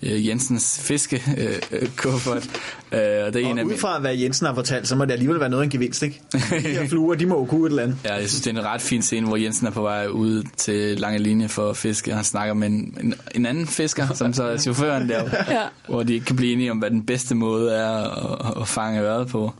øh, 0.02 0.26
Jensens 0.28 0.80
fiskekuffert. 0.82 2.50
Øh, 2.92 3.18
øh, 3.18 3.26
og 3.26 3.32
det 3.32 3.42
er 3.42 3.46
en 3.50 3.58
af 3.58 3.62
Og 3.62 3.68
ud 3.68 3.76
fra, 3.76 3.98
hvad 4.00 4.14
Jensen 4.16 4.46
har 4.46 4.54
fortalt, 4.54 4.88
så 4.88 4.96
må 4.96 5.04
det 5.04 5.12
alligevel 5.12 5.40
være 5.40 5.48
noget 5.48 5.62
af 5.62 5.64
en 5.66 5.70
gevinst, 5.70 6.02
ikke? 6.02 6.20
De 6.32 6.38
her 6.58 6.88
fluer, 6.88 7.14
de 7.14 7.26
må 7.26 7.38
jo 7.38 7.44
kunne 7.44 7.66
et 7.66 7.70
eller 7.70 7.82
andet. 7.82 7.96
Ja, 8.04 8.14
jeg 8.14 8.28
synes, 8.28 8.40
det 8.42 8.56
er 8.56 8.60
en 8.60 8.64
ret 8.66 8.80
fin 8.80 9.02
scene, 9.02 9.26
hvor 9.26 9.36
Jensen 9.36 9.66
er 9.66 9.70
på 9.70 9.82
vej 9.82 10.06
ud 10.06 10.42
til 10.56 10.98
lange 11.00 11.18
linje 11.18 11.48
for 11.48 11.70
at 11.70 11.76
fiske. 11.76 12.12
Han 12.14 12.24
snakker 12.24 12.54
med 12.54 12.66
en, 12.68 12.96
en, 13.00 13.14
en 13.34 13.46
anden 13.46 13.66
fisker, 13.66 14.14
som 14.14 14.32
så 14.32 14.44
er 14.44 14.56
chaufføren 14.56 15.08
der, 15.08 15.22
Ja. 15.48 15.62
hvor 15.88 16.02
de 16.02 16.14
ikke 16.14 16.26
kan 16.26 16.36
blive 16.36 16.52
enige 16.52 16.70
om, 16.70 16.78
hvad 16.78 16.90
den 16.90 17.02
bedste 17.06 17.34
måde 17.34 17.74
er 17.74 17.88
at, 17.88 18.60
at 18.60 18.68
fange 18.68 19.00
øret 19.00 19.28
på. 19.28 19.52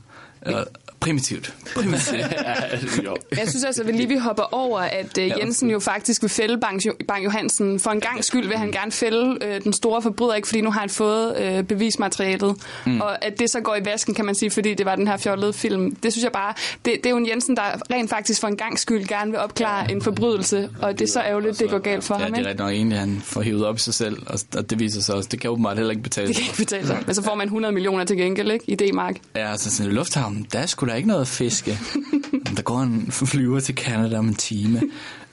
Og 0.42 0.66
primitivt. 1.00 1.54
Primitivt. 1.74 2.24
jo. 3.04 3.16
Jeg 3.36 3.48
synes 3.48 3.64
altså, 3.64 3.82
at 3.82 3.88
vi 3.88 3.92
lige 3.92 4.08
vi 4.08 4.16
hopper 4.16 4.54
over, 4.54 4.78
at 4.80 5.18
øh, 5.18 5.30
Jensen 5.40 5.70
jo 5.70 5.78
faktisk 5.78 6.22
vil 6.22 6.28
fælde 6.30 6.58
Bang, 6.60 6.80
Bang 7.08 7.24
Johansen. 7.24 7.80
For 7.80 7.90
en 7.90 8.00
gang 8.00 8.24
skyld 8.24 8.48
vil 8.48 8.56
han 8.56 8.72
gerne 8.72 8.92
fælde 8.92 9.38
øh, 9.44 9.62
den 9.64 9.72
store 9.72 10.02
forbryder, 10.02 10.34
ikke 10.34 10.48
fordi 10.48 10.60
nu 10.60 10.70
har 10.70 10.80
han 10.80 10.90
fået 10.90 11.36
øh, 11.38 11.62
bevismaterialet. 11.64 12.56
Mm. 12.86 13.00
Og 13.00 13.24
at 13.24 13.38
det 13.38 13.50
så 13.50 13.60
går 13.60 13.76
i 13.76 13.84
vasken, 13.84 14.14
kan 14.14 14.24
man 14.24 14.34
sige, 14.34 14.50
fordi 14.50 14.74
det 14.74 14.86
var 14.86 14.96
den 14.96 15.08
her 15.08 15.16
fjollede 15.16 15.52
film. 15.52 15.94
Det 15.94 16.12
synes 16.12 16.24
jeg 16.24 16.32
bare, 16.32 16.54
det, 16.84 16.94
det 16.96 17.06
er 17.06 17.10
jo 17.10 17.16
en 17.16 17.28
Jensen, 17.28 17.56
der 17.56 17.62
rent 17.90 18.10
faktisk 18.10 18.40
for 18.40 18.48
en 18.48 18.56
gang 18.56 18.78
skyld 18.78 19.06
gerne 19.06 19.30
vil 19.30 19.40
opklare 19.40 19.90
en 19.92 20.02
forbrydelse. 20.02 20.70
Og 20.82 20.98
det 20.98 21.08
er 21.08 21.12
så 21.12 21.20
ærgerligt, 21.20 21.58
det 21.58 21.70
går 21.70 21.78
galt 21.78 22.04
for 22.04 22.14
Ja, 22.18 22.24
ham, 22.24 22.32
det 22.32 22.46
er 22.46 22.54
nok 22.54 22.70
egentlig, 22.70 22.98
han 22.98 23.20
får 23.24 23.40
hivet 23.42 23.64
op 23.66 23.76
i 23.76 23.80
sig 23.80 23.94
selv, 23.94 24.22
og, 24.56 24.70
det 24.70 24.78
viser 24.78 25.00
sig 25.00 25.14
også, 25.14 25.28
det 25.32 25.40
kan 25.40 25.50
åbenbart 25.50 25.76
heller 25.76 25.90
ikke 25.90 26.02
betale 26.02 26.28
Det 26.28 26.36
kan 26.36 26.44
sig. 26.44 26.50
ikke 26.50 26.62
betale 26.64 26.86
sig. 26.86 27.02
Men 27.06 27.14
så 27.14 27.22
får 27.22 27.34
man 27.34 27.46
100 27.46 27.74
millioner 27.74 28.04
til 28.04 28.16
gengæld, 28.16 28.50
ikke? 28.50 28.64
I 28.68 28.74
D-mark. 28.74 29.16
Ja, 29.36 29.50
altså 29.50 29.70
sådan 29.70 29.90
en 29.90 29.94
lufthavn, 29.96 30.46
der 30.52 30.58
er 30.58 30.66
sgu 30.66 30.86
da 30.88 30.94
ikke 30.94 31.08
noget 31.08 31.20
at 31.20 31.28
fiske. 31.28 31.78
der 32.56 32.62
går 32.62 32.80
en 32.80 33.10
flyver 33.10 33.60
til 33.60 33.74
Canada 33.74 34.18
om 34.18 34.28
en 34.28 34.34
time. 34.34 34.82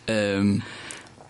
øhm, 0.07 0.61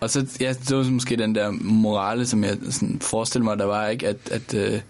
og 0.00 0.10
så, 0.10 0.26
ja, 0.40 0.52
det 0.68 0.76
var 0.76 0.82
måske 0.82 1.16
den 1.16 1.34
der 1.34 1.50
morale, 1.60 2.26
som 2.26 2.44
jeg 2.44 2.56
sådan 2.70 2.98
forestiller 3.00 3.44
mig, 3.44 3.58
der 3.58 3.64
var, 3.64 3.86
ikke, 3.86 4.08
at, 4.08 4.16
at 4.30 4.54
øh, 4.54 4.80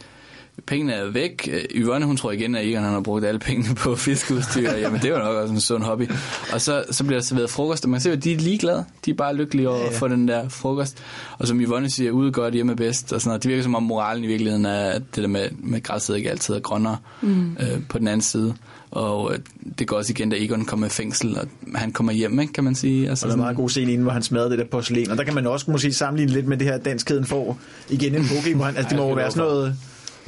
pengene 0.66 0.92
er 0.92 1.10
væk. 1.10 1.48
Øh, 1.52 1.64
Yvonne, 1.74 2.06
hun 2.06 2.16
tror 2.16 2.30
igen, 2.30 2.54
at 2.54 2.66
Egon 2.66 2.82
han 2.82 2.92
har 2.92 3.00
brugt 3.00 3.24
alle 3.24 3.38
pengene 3.38 3.74
på 3.74 3.96
fiskeudstyr. 3.96 4.70
Jamen, 4.82 5.02
det 5.02 5.12
var 5.12 5.18
nok 5.18 5.36
også 5.36 5.54
en 5.54 5.60
sund 5.60 5.82
hobby. 5.82 6.10
Og 6.52 6.60
så, 6.60 6.84
så 6.90 7.04
bliver 7.04 7.18
der 7.20 7.24
serveret 7.24 7.50
frokost, 7.50 7.84
og 7.84 7.90
man 7.90 8.00
ser, 8.00 8.12
at 8.12 8.24
de 8.24 8.32
er 8.32 8.36
ligeglade. 8.36 8.84
De 9.04 9.10
er 9.10 9.14
bare 9.14 9.34
lykkelige 9.34 9.68
over 9.68 9.86
at 9.86 9.92
få 9.92 10.08
den 10.08 10.28
der 10.28 10.48
frokost. 10.48 11.02
Og 11.38 11.46
som 11.46 11.60
Yvonne 11.60 11.90
siger, 11.90 12.10
ude 12.10 12.32
godt, 12.32 12.54
hjemme 12.54 12.76
bedst. 12.76 13.12
Og 13.12 13.20
sådan 13.20 13.28
noget. 13.28 13.42
Det 13.42 13.48
virker 13.48 13.62
som 13.62 13.74
om 13.74 13.82
moralen 13.82 14.24
i 14.24 14.26
virkeligheden 14.26 14.66
er, 14.66 14.90
at 14.90 15.02
det 15.14 15.22
der 15.22 15.28
med, 15.28 15.48
med 15.58 15.82
græsset 15.82 16.16
ikke 16.16 16.30
altid 16.30 16.54
er 16.54 16.60
grønnere 16.60 16.96
mm. 17.22 17.56
øh, 17.60 17.80
på 17.88 17.98
den 17.98 18.08
anden 18.08 18.22
side. 18.22 18.54
Og 18.96 19.32
øh, 19.32 19.38
det 19.78 19.86
går 19.86 19.96
også 19.96 20.12
igen, 20.12 20.30
da 20.30 20.36
Egon 20.38 20.64
kommer 20.64 20.86
i 20.86 20.90
fængsel, 20.90 21.38
og 21.38 21.48
han 21.74 21.92
kommer 21.92 22.12
hjem, 22.12 22.40
ikke, 22.40 22.52
kan 22.52 22.64
man 22.64 22.74
sige. 22.74 23.08
Altså, 23.08 23.26
Og 23.26 23.28
der 23.28 23.32
er 23.32 23.36
en 23.36 23.42
meget 23.42 23.56
god 23.56 23.68
scene 23.70 23.92
inden, 23.92 24.02
hvor 24.02 24.12
han 24.12 24.22
smadrer 24.22 24.48
det 24.48 24.58
der 24.58 24.64
porcelæn. 24.64 25.10
Og 25.10 25.16
der 25.16 25.24
kan 25.24 25.34
man 25.34 25.46
også 25.46 25.70
måske 25.70 25.92
sammenligne 25.92 26.32
lidt 26.32 26.46
med 26.46 26.56
det 26.56 26.66
her 26.66 26.78
danskheden 26.78 27.24
får. 27.24 27.58
Igen 27.90 28.14
en 28.14 28.24
han, 28.64 28.76
altså 28.76 28.88
det 28.88 28.98
må 28.98 29.08
jo 29.08 29.14
være 29.14 29.30
sådan 29.30 29.48
noget 29.48 29.76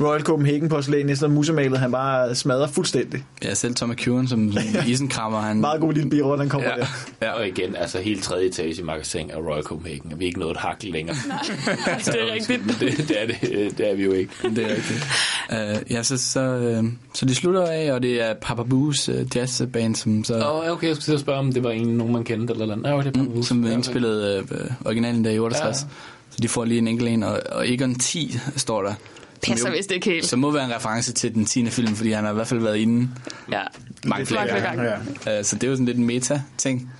Royal 0.01 0.23
Copenhagen 0.23 0.69
porcelæn, 0.69 1.07
næsten 1.07 1.33
musemalet, 1.33 1.79
han 1.79 1.93
bare 1.93 2.35
smadrer 2.35 2.67
fuldstændig. 2.69 3.25
Ja, 3.45 3.55
selv 3.55 3.75
Tom 3.75 3.89
McEwan 3.91 4.29
som, 4.29 4.53
isenkrammer, 4.87 5.41
han... 5.41 5.61
Meget 5.61 5.81
god 5.81 5.93
lille 5.93 6.11
birot, 6.11 6.39
han 6.39 6.49
kommer 6.49 6.69
Ja. 6.69 6.75
der. 6.77 6.87
Ja, 7.23 7.31
og 7.33 7.49
igen, 7.49 7.77
altså 7.77 7.99
helt 7.99 8.23
tredje 8.23 8.47
etage 8.49 8.81
i 8.81 8.83
magasin 8.83 9.31
af 9.31 9.37
Royal 9.39 9.63
Copenhagen. 9.63 10.13
Vi 10.17 10.25
er 10.25 10.27
ikke 10.27 10.41
nået 10.41 10.51
et 10.51 10.57
hak 10.57 10.83
længere. 10.83 11.17
det 12.05 12.09
er 12.09 12.33
rigtigt. 12.35 12.61
Det, 12.81 13.09
det, 13.09 13.23
er 13.23 13.27
det, 13.27 13.79
det 13.79 13.91
er 13.91 13.95
vi 13.95 14.05
jo 14.05 14.13
ikke. 14.13 14.33
Det 14.43 14.59
er 14.59 14.69
rigtigt. 14.69 15.07
Uh, 15.53 15.93
ja, 15.93 16.03
så, 16.03 16.17
så, 16.19 16.75
uh, 16.83 16.89
så 17.15 17.27
de 17.27 17.35
slutter 17.35 17.67
af, 17.67 17.93
og 17.93 18.03
det 18.03 18.23
er 18.23 18.35
Papa 18.43 18.63
Boos 18.63 19.09
uh, 19.09 19.37
jazzband, 19.37 19.95
som 19.97 20.25
så... 20.25 20.35
Åh, 20.39 20.57
oh, 20.57 20.71
okay, 20.73 20.87
jeg 20.89 20.97
skulle 20.97 21.05
til 21.05 21.13
at 21.15 21.21
spørge, 21.21 21.39
om 21.39 21.53
det 21.53 21.65
var 21.65 21.71
en, 21.71 21.87
nogen, 21.89 22.13
man 22.13 22.25
kendte 22.25 22.53
eller 22.53 22.67
noget. 22.67 22.85
Ja, 22.87 22.99
okay, 22.99 23.09
det 23.11 23.17
er 23.17 23.23
Mm, 23.35 23.43
som 23.43 23.67
indspillede 23.67 24.43
uh, 24.51 24.87
originalen 24.87 25.25
der 25.25 25.31
i 25.31 25.39
68. 25.39 25.81
Ja. 25.83 25.87
Så 26.31 26.39
de 26.43 26.49
får 26.49 26.65
lige 26.65 26.79
en 26.79 26.89
enkelt 26.89 27.09
en, 27.09 27.23
og, 27.23 27.41
og 27.53 27.69
Egon 27.73 27.95
10 27.95 28.39
står 28.57 28.83
der. 28.83 28.95
Passer 29.43 29.69
jo- 29.69 29.77
vist 29.77 29.91
ikke 29.91 30.11
helt. 30.11 30.27
Som 30.27 30.39
må 30.39 30.51
være 30.51 30.65
en 30.65 30.75
reference 30.75 31.13
til 31.13 31.35
den 31.35 31.45
10. 31.45 31.71
film, 31.71 31.95
fordi 31.97 32.11
han 32.13 32.25
har 32.25 32.31
i 32.31 32.35
hvert 32.35 32.47
fald 32.47 32.61
været 32.61 32.77
inde 32.77 33.09
Ja. 33.53 33.61
mange 34.05 34.27
flere 34.27 34.47
gange. 34.47 34.81
flere 34.81 34.99
Ja. 35.27 35.39
Uh, 35.39 35.45
så 35.45 35.55
det 35.57 35.65
er 35.65 35.69
jo 35.69 35.75
sådan 35.75 35.87
lidt 35.87 35.99
en 35.99 36.07
meta-ting. 36.07 36.91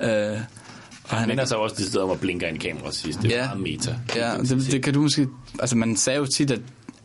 Uh, 0.00 0.06
og 0.08 1.16
Han 1.16 1.28
minder 1.28 1.44
sig 1.44 1.56
også 1.56 1.76
de 1.78 1.84
steder, 1.86 2.04
hvor 2.06 2.14
blinker 2.16 2.46
en 2.48 2.58
kamera 2.58 2.92
sidst. 2.92 3.22
Det 3.22 3.32
er 3.32 3.38
Ja. 3.38 3.44
meget 3.44 3.60
meta. 3.60 3.94
Ja, 4.16 4.34
det, 4.36 4.68
det 4.72 4.82
kan 4.82 4.94
du 4.94 5.00
måske... 5.02 5.26
Altså, 5.60 5.76
man 5.76 5.96
sagde 5.96 6.18
jo 6.18 6.26
tit, 6.26 6.50
at 6.50 6.60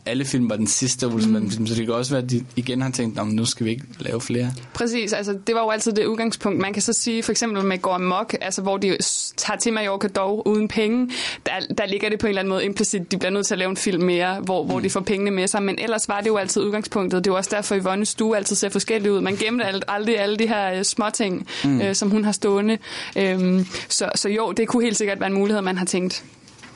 alle 0.06 0.24
film 0.24 0.50
var 0.50 0.56
den 0.56 0.66
sidste 0.66 1.06
Olsenbanden-film, 1.06 1.66
så 1.66 1.74
det 1.74 1.86
kan 1.86 1.94
også 1.94 2.14
være, 2.14 2.22
at 2.22 2.30
de 2.30 2.44
igen 2.56 2.82
har 2.82 2.90
tænkt, 2.90 3.16
"Nå, 3.16 3.24
men 3.24 3.36
nu 3.36 3.44
skal 3.44 3.66
vi 3.66 3.70
ikke 3.70 3.84
lave 4.00 4.20
flere. 4.20 4.52
Præcis, 4.74 5.12
altså 5.12 5.38
det 5.46 5.54
var 5.54 5.60
jo 5.60 5.70
altid 5.70 5.92
det 5.92 6.06
udgangspunkt. 6.06 6.60
Man 6.60 6.72
kan 6.72 6.82
så 6.82 6.92
sige, 6.92 7.22
for 7.22 7.32
eksempel 7.32 7.64
med 7.64 7.78
Går 7.78 7.98
Mok, 7.98 8.34
altså 8.40 8.62
hvor 8.62 8.76
de 8.76 8.96
tager 9.36 9.58
til 9.58 9.72
Mallorca 9.72 10.08
dog 10.08 10.46
uden 10.46 10.68
penge, 10.68 11.10
der, 11.46 11.52
der 11.78 11.86
ligger 11.86 12.08
det 12.08 12.18
på 12.18 12.26
en 12.26 12.28
eller 12.28 12.40
anden 12.40 12.48
måde 12.48 12.64
implicit, 12.64 13.12
de 13.12 13.18
bliver 13.18 13.30
nødt 13.30 13.46
til 13.46 13.54
at 13.54 13.58
lave 13.58 13.70
en 13.70 13.76
film 13.76 14.02
mere, 14.02 14.40
hvor, 14.40 14.64
hvor 14.64 14.80
de 14.80 14.90
får 14.90 15.00
pengene 15.00 15.30
med 15.30 15.46
sig, 15.46 15.62
men 15.62 15.78
ellers 15.78 16.08
var 16.08 16.20
det 16.20 16.26
jo 16.28 16.36
altid 16.36 16.62
udgangspunktet. 16.62 17.24
Det 17.24 17.30
var 17.32 17.36
også 17.38 17.50
derfor, 17.52 17.76
Yvonne 17.78 18.06
stue 18.06 18.36
altid 18.36 18.56
ser 18.56 18.68
forskellig 18.68 19.12
ud. 19.12 19.20
Man 19.20 19.36
gemte 19.36 19.64
alt, 19.64 19.84
aldrig 19.88 20.18
alle 20.20 20.36
de 20.36 20.46
her 20.48 20.72
øh, 20.74 20.82
små 20.84 21.04
ting, 21.14 21.46
mm. 21.64 21.80
øh, 21.80 21.94
som 21.94 22.10
hun 22.10 22.24
har 22.24 22.32
stående. 22.32 22.78
Øhm, 23.16 23.66
så, 23.88 24.10
så 24.14 24.28
jo, 24.28 24.52
det 24.52 24.68
kunne 24.68 24.84
helt 24.84 24.96
sikkert 24.96 25.20
være 25.20 25.26
en 25.26 25.34
mulighed, 25.34 25.62
man 25.62 25.78
har 25.78 25.84
tænkt. 25.86 26.24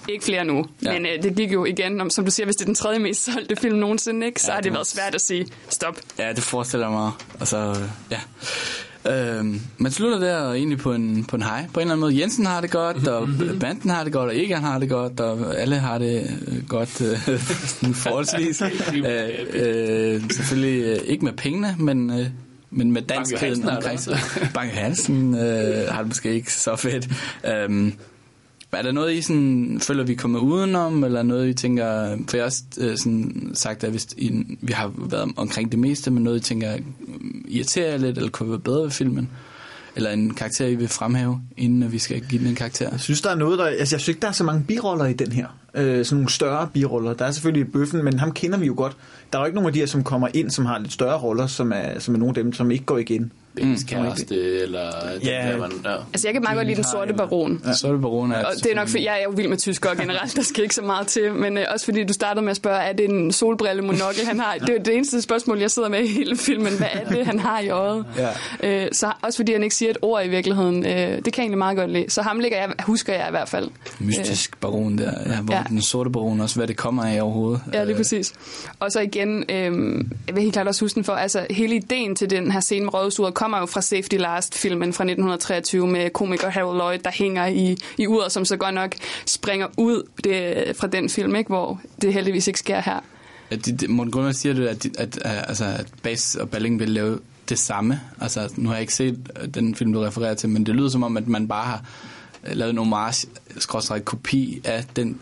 Ikke 0.09 0.25
flere 0.25 0.45
nu, 0.45 0.67
Ja. 0.85 0.93
men 0.93 1.07
øh, 1.07 1.23
det 1.23 1.37
gik 1.37 1.53
jo 1.53 1.65
igen, 1.65 2.01
om, 2.01 2.11
som 2.11 2.25
du 2.25 2.31
siger, 2.31 2.47
hvis 2.47 2.55
det 2.57 2.63
er 2.65 2.67
den 2.67 2.75
tredje 2.75 2.99
mest 2.99 3.25
solgte 3.25 3.57
film 3.57 3.79
nogensinde, 3.79 4.27
ikke, 4.27 4.41
så 4.41 4.47
Ja, 4.47 4.53
har 4.53 4.61
det 4.61 4.65
det 4.65 4.73
været 4.75 4.87
svært 4.87 5.15
at 5.15 5.21
sige 5.21 5.47
stop. 5.69 5.97
Ja, 6.19 6.33
det 6.33 6.43
forestiller 6.43 6.91
mig. 6.91 7.11
Og 7.41 7.47
så, 7.49 7.59
øh, 7.59 7.77
ja. 8.11 8.21
Øhm, 9.11 9.61
man 9.79 9.93
slutter 9.93 10.19
der 10.19 10.53
egentlig 10.53 10.79
på 10.79 10.93
en, 10.93 11.25
på 11.25 11.37
en 11.37 11.43
hej. 11.43 11.67
På 11.75 11.81
en 11.81 11.83
eller 11.83 11.93
anden 11.95 12.01
måde. 12.01 12.21
Jensen 12.21 12.47
har 12.47 12.61
det 12.61 12.71
godt, 12.71 13.09
og 13.09 13.29
banden 13.61 13.91
har 13.91 14.05
det 14.05 14.13
godt, 14.13 14.31
og 14.31 14.37
Egan 14.37 14.63
har 14.63 14.79
det 14.79 14.89
godt, 14.89 15.21
og 15.21 15.61
alle 15.61 15.77
har 15.79 15.99
det 15.99 16.41
øh, 16.49 16.69
godt 16.69 17.01
øh, 17.01 17.39
forholdsvis. 17.95 18.63
øh, 18.63 19.29
øh, 19.53 20.23
selvfølgelig 20.31 20.83
øh, 20.85 20.97
ikke 21.07 21.25
med 21.25 21.33
pengene, 21.33 21.75
men, 21.79 22.11
øh, 22.21 22.27
men 22.71 22.93
med 22.93 23.03
danskheden 23.03 23.69
omkring 23.69 24.01
sig. 24.01 24.19
Bang 24.55 24.71
Hansen 24.71 25.35
øh, 25.35 25.89
har 25.93 25.99
det 25.99 26.07
måske 26.07 26.35
ikke 26.35 26.53
så 26.53 26.77
fedt. 26.77 27.09
Øhm, 27.55 27.93
er 28.73 28.83
der 28.83 28.93
noget, 28.93 29.13
I 29.13 29.23
sådan, 29.23 29.79
føler, 29.81 30.05
vi 30.05 30.15
kommer 30.15 30.39
udenom, 30.39 31.05
eller 31.05 31.23
noget, 31.23 31.49
I 31.49 31.55
tænker... 31.55 32.17
For 32.29 32.37
jeg 32.37 32.43
har 32.43 32.47
også 32.47 32.63
øh, 32.79 32.97
sådan 32.97 33.51
sagt, 33.55 33.85
at 33.85 33.91
hvis 33.91 34.07
I, 34.17 34.45
vi 34.61 34.73
har 34.73 34.93
været 34.97 35.33
omkring 35.37 35.73
det 35.73 35.79
meste, 35.79 36.11
men 36.11 36.23
noget, 36.23 36.39
I 36.39 36.43
tænker 36.43 36.73
øh, 36.73 36.81
irriterer 37.49 37.91
jer 37.91 37.99
lidt, 37.99 38.17
eller 38.17 38.31
kunne 38.31 38.51
være 38.51 38.59
bedre 38.59 38.83
ved 38.83 38.91
filmen? 38.91 39.29
Eller 39.97 40.11
en 40.11 40.35
karakter, 40.35 40.67
I 40.67 40.75
vil 40.75 40.89
fremhæve, 40.89 41.41
inden 41.57 41.93
vi 41.93 41.99
skal 41.99 42.21
give 42.21 42.41
den 42.41 42.49
en 42.49 42.55
karakter? 42.55 42.91
Jeg 42.91 43.01
synes, 43.01 43.21
der 43.21 43.31
er 43.31 43.35
noget, 43.35 43.59
der... 43.59 43.65
Altså, 43.65 43.97
jeg 43.97 44.01
synes 44.01 44.09
ikke, 44.09 44.21
der 44.21 44.29
er 44.29 44.33
så 44.33 44.45
mange 44.45 44.65
biroller 44.69 45.05
i 45.05 45.13
den 45.13 45.33
her. 45.33 45.47
Øh, 45.75 46.05
sådan 46.05 46.17
nogle 46.17 46.31
større 46.31 46.69
biroller. 46.73 47.15
Der 47.15 47.25
er 47.25 47.31
selvfølgelig 47.31 47.73
bøffen, 47.73 48.05
men 48.05 48.19
ham 48.19 48.33
kender 48.33 48.59
vi 48.59 48.67
jo 48.67 48.75
godt. 48.77 48.97
Der 49.33 49.39
er 49.39 49.43
jo 49.43 49.47
ikke 49.47 49.55
nogen 49.55 49.67
af 49.67 49.73
de 49.73 49.79
her, 49.79 49.87
som 49.87 50.05
kommer 50.05 50.29
ind, 50.35 50.51
som 50.51 50.67
har 50.67 50.79
lidt 50.79 50.93
større 50.93 51.19
roller, 51.19 51.47
som 51.47 51.73
er, 51.75 51.99
som 51.99 52.15
er 52.15 52.19
nogle 52.19 52.31
af 52.31 52.45
dem, 52.45 52.53
som 52.53 52.71
ikke 52.71 52.85
går 52.85 52.99
igen. 52.99 53.33
Bens 53.57 53.85
kæreste, 53.85 54.61
eller... 54.63 54.91
den 55.15 55.23
Ja. 55.23 55.49
der, 55.53 55.59
man, 55.59 55.73
ja. 55.85 55.95
Altså, 56.13 56.29
jeg 56.29 56.33
kan 56.33 56.43
meget 56.43 56.57
godt 56.57 56.67
lide 56.67 56.77
Den 56.77 56.85
Sorte 56.85 57.15
Baron. 57.15 57.61
Ja. 57.65 57.71
Er 57.89 57.93
det 57.93 58.01
baron 58.03 58.33
Og 58.33 58.45
det 58.63 58.73
er 58.73 58.75
nok, 58.75 58.89
fordi 58.89 59.05
jeg 59.05 59.19
er 59.21 59.25
jo 59.25 59.31
vild 59.37 59.49
med 59.49 59.57
tyskere 59.59 59.97
generelt, 59.97 60.37
der 60.37 60.43
skal 60.43 60.63
ikke 60.63 60.75
så 60.75 60.83
meget 60.83 61.07
til, 61.07 61.33
men 61.35 61.59
øh, 61.59 61.65
også 61.73 61.85
fordi 61.85 62.05
du 62.05 62.13
startede 62.13 62.43
med 62.45 62.51
at 62.51 62.57
spørge, 62.57 62.79
er 62.79 62.93
det 62.93 63.05
en 63.11 63.33
solbrille 63.33 63.83
monokel, 63.83 64.27
han 64.27 64.41
har? 64.41 64.55
Det 64.67 64.69
er 64.77 64.83
det 64.83 64.95
eneste 64.95 65.23
spørgsmål, 65.23 65.59
jeg 65.59 65.71
sidder 65.71 65.89
med 65.89 66.01
i 66.01 66.07
hele 66.07 66.37
filmen. 66.37 66.73
Hvad 66.79 66.87
er 66.93 67.05
det, 67.09 67.27
han 67.27 67.39
har 67.39 67.61
i 67.61 67.69
øjet? 67.69 68.05
Ja. 68.63 68.85
Øh, 68.85 68.89
så 68.93 69.13
også 69.23 69.39
fordi 69.39 69.53
han 69.53 69.63
ikke 69.63 69.75
siger 69.75 69.91
et 69.91 69.99
ord 70.03 70.25
i 70.25 70.29
virkeligheden. 70.29 70.87
Øh, 70.87 70.93
det 70.93 70.99
kan 70.99 71.23
jeg 71.37 71.39
egentlig 71.39 71.59
meget 71.59 71.77
godt 71.77 71.91
lide. 71.91 72.11
Så 72.11 72.23
ham 72.23 72.41
ligger 72.41 72.59
jeg, 72.59 72.69
husker 72.87 73.13
jeg 73.15 73.25
i 73.29 73.31
hvert 73.31 73.49
fald. 73.49 73.69
Mystisk 74.01 74.61
baron 74.61 74.99
der, 74.99 75.13
ja, 75.27 75.41
hvor 75.41 75.55
Ja. 75.55 75.63
den 75.69 75.83
sorte 75.83 76.11
baron 76.11 76.41
også, 76.41 76.57
hvad 76.57 76.67
det 76.67 76.77
kommer 76.77 77.05
af 77.05 77.23
overhovedet. 77.23 77.61
Ja, 77.73 77.85
lige 77.85 77.97
præcis. 77.97 78.33
Og 78.81 78.93
så 78.93 79.01
igen, 79.01 79.45
øh, 79.49 80.05
jeg 80.27 80.35
vil 80.35 80.43
helt 80.43 80.53
klart 80.53 80.69
også 80.69 80.85
huske 80.85 80.95
den 80.95 81.05
for, 81.05 81.13
altså 81.13 81.47
hele 81.51 81.77
ideen 81.77 82.17
til 82.17 82.31
den 82.31 82.51
her 82.53 82.61
scene 82.61 82.85
med 82.85 82.95
rådhusuret 82.95 83.35
kommer 83.47 83.59
jo 83.59 83.67
fra 83.67 83.81
Safety 83.81 84.15
Last-filmen 84.15 84.93
fra 84.93 85.05
1923 85.05 85.87
med 85.87 86.11
komiker 86.11 86.51
Harold 86.51 86.77
Lloyd, 86.77 86.99
der 86.99 87.11
hænger 87.11 87.47
i, 87.47 87.77
i 87.99 88.07
uret, 88.07 88.33
som 88.33 88.45
så 88.45 88.57
godt 88.57 88.75
nok 88.75 88.95
springer 89.27 89.67
ud 89.77 90.03
det, 90.25 90.77
fra 90.77 90.87
den 90.87 91.09
film, 91.09 91.37
ikke? 91.37 91.49
hvor 91.49 91.81
det 92.03 92.13
heldigvis 92.13 92.47
ikke 92.47 92.59
sker 92.59 92.81
her. 92.81 93.01
At 93.51 93.67
de, 93.67 93.73
de, 93.73 93.89
Morten 93.89 94.11
Grundvald 94.11 94.35
siger 94.35 94.55
det, 94.55 94.67
at, 94.67 94.83
de, 94.83 94.91
at, 94.99 95.19
at, 95.25 95.45
altså, 95.49 95.65
at 95.65 95.87
Bass 96.03 96.35
og 96.35 96.51
Balling 96.51 96.81
vil 96.81 96.89
lave 96.89 97.19
det 97.49 97.59
samme. 97.59 98.01
Altså, 98.21 98.53
nu 98.57 98.69
har 98.69 98.75
jeg 98.75 98.81
ikke 98.81 98.95
set 98.95 99.19
øh, 99.43 99.49
den 99.49 99.75
film, 99.75 99.93
du 99.93 100.01
refererer 100.01 100.35
til, 100.35 100.49
men 100.49 100.67
det 100.67 100.75
lyder 100.75 100.89
som 100.89 101.03
om, 101.03 101.17
at 101.17 101.29
man 101.29 101.49
bare 101.49 101.65
har 101.65 101.85
lavet 102.53 102.71
en 102.71 102.79
homage, 102.79 103.29
skråstrej 103.59 104.01
kopi 104.01 104.61
af 104.65 104.85
den. 104.97 105.21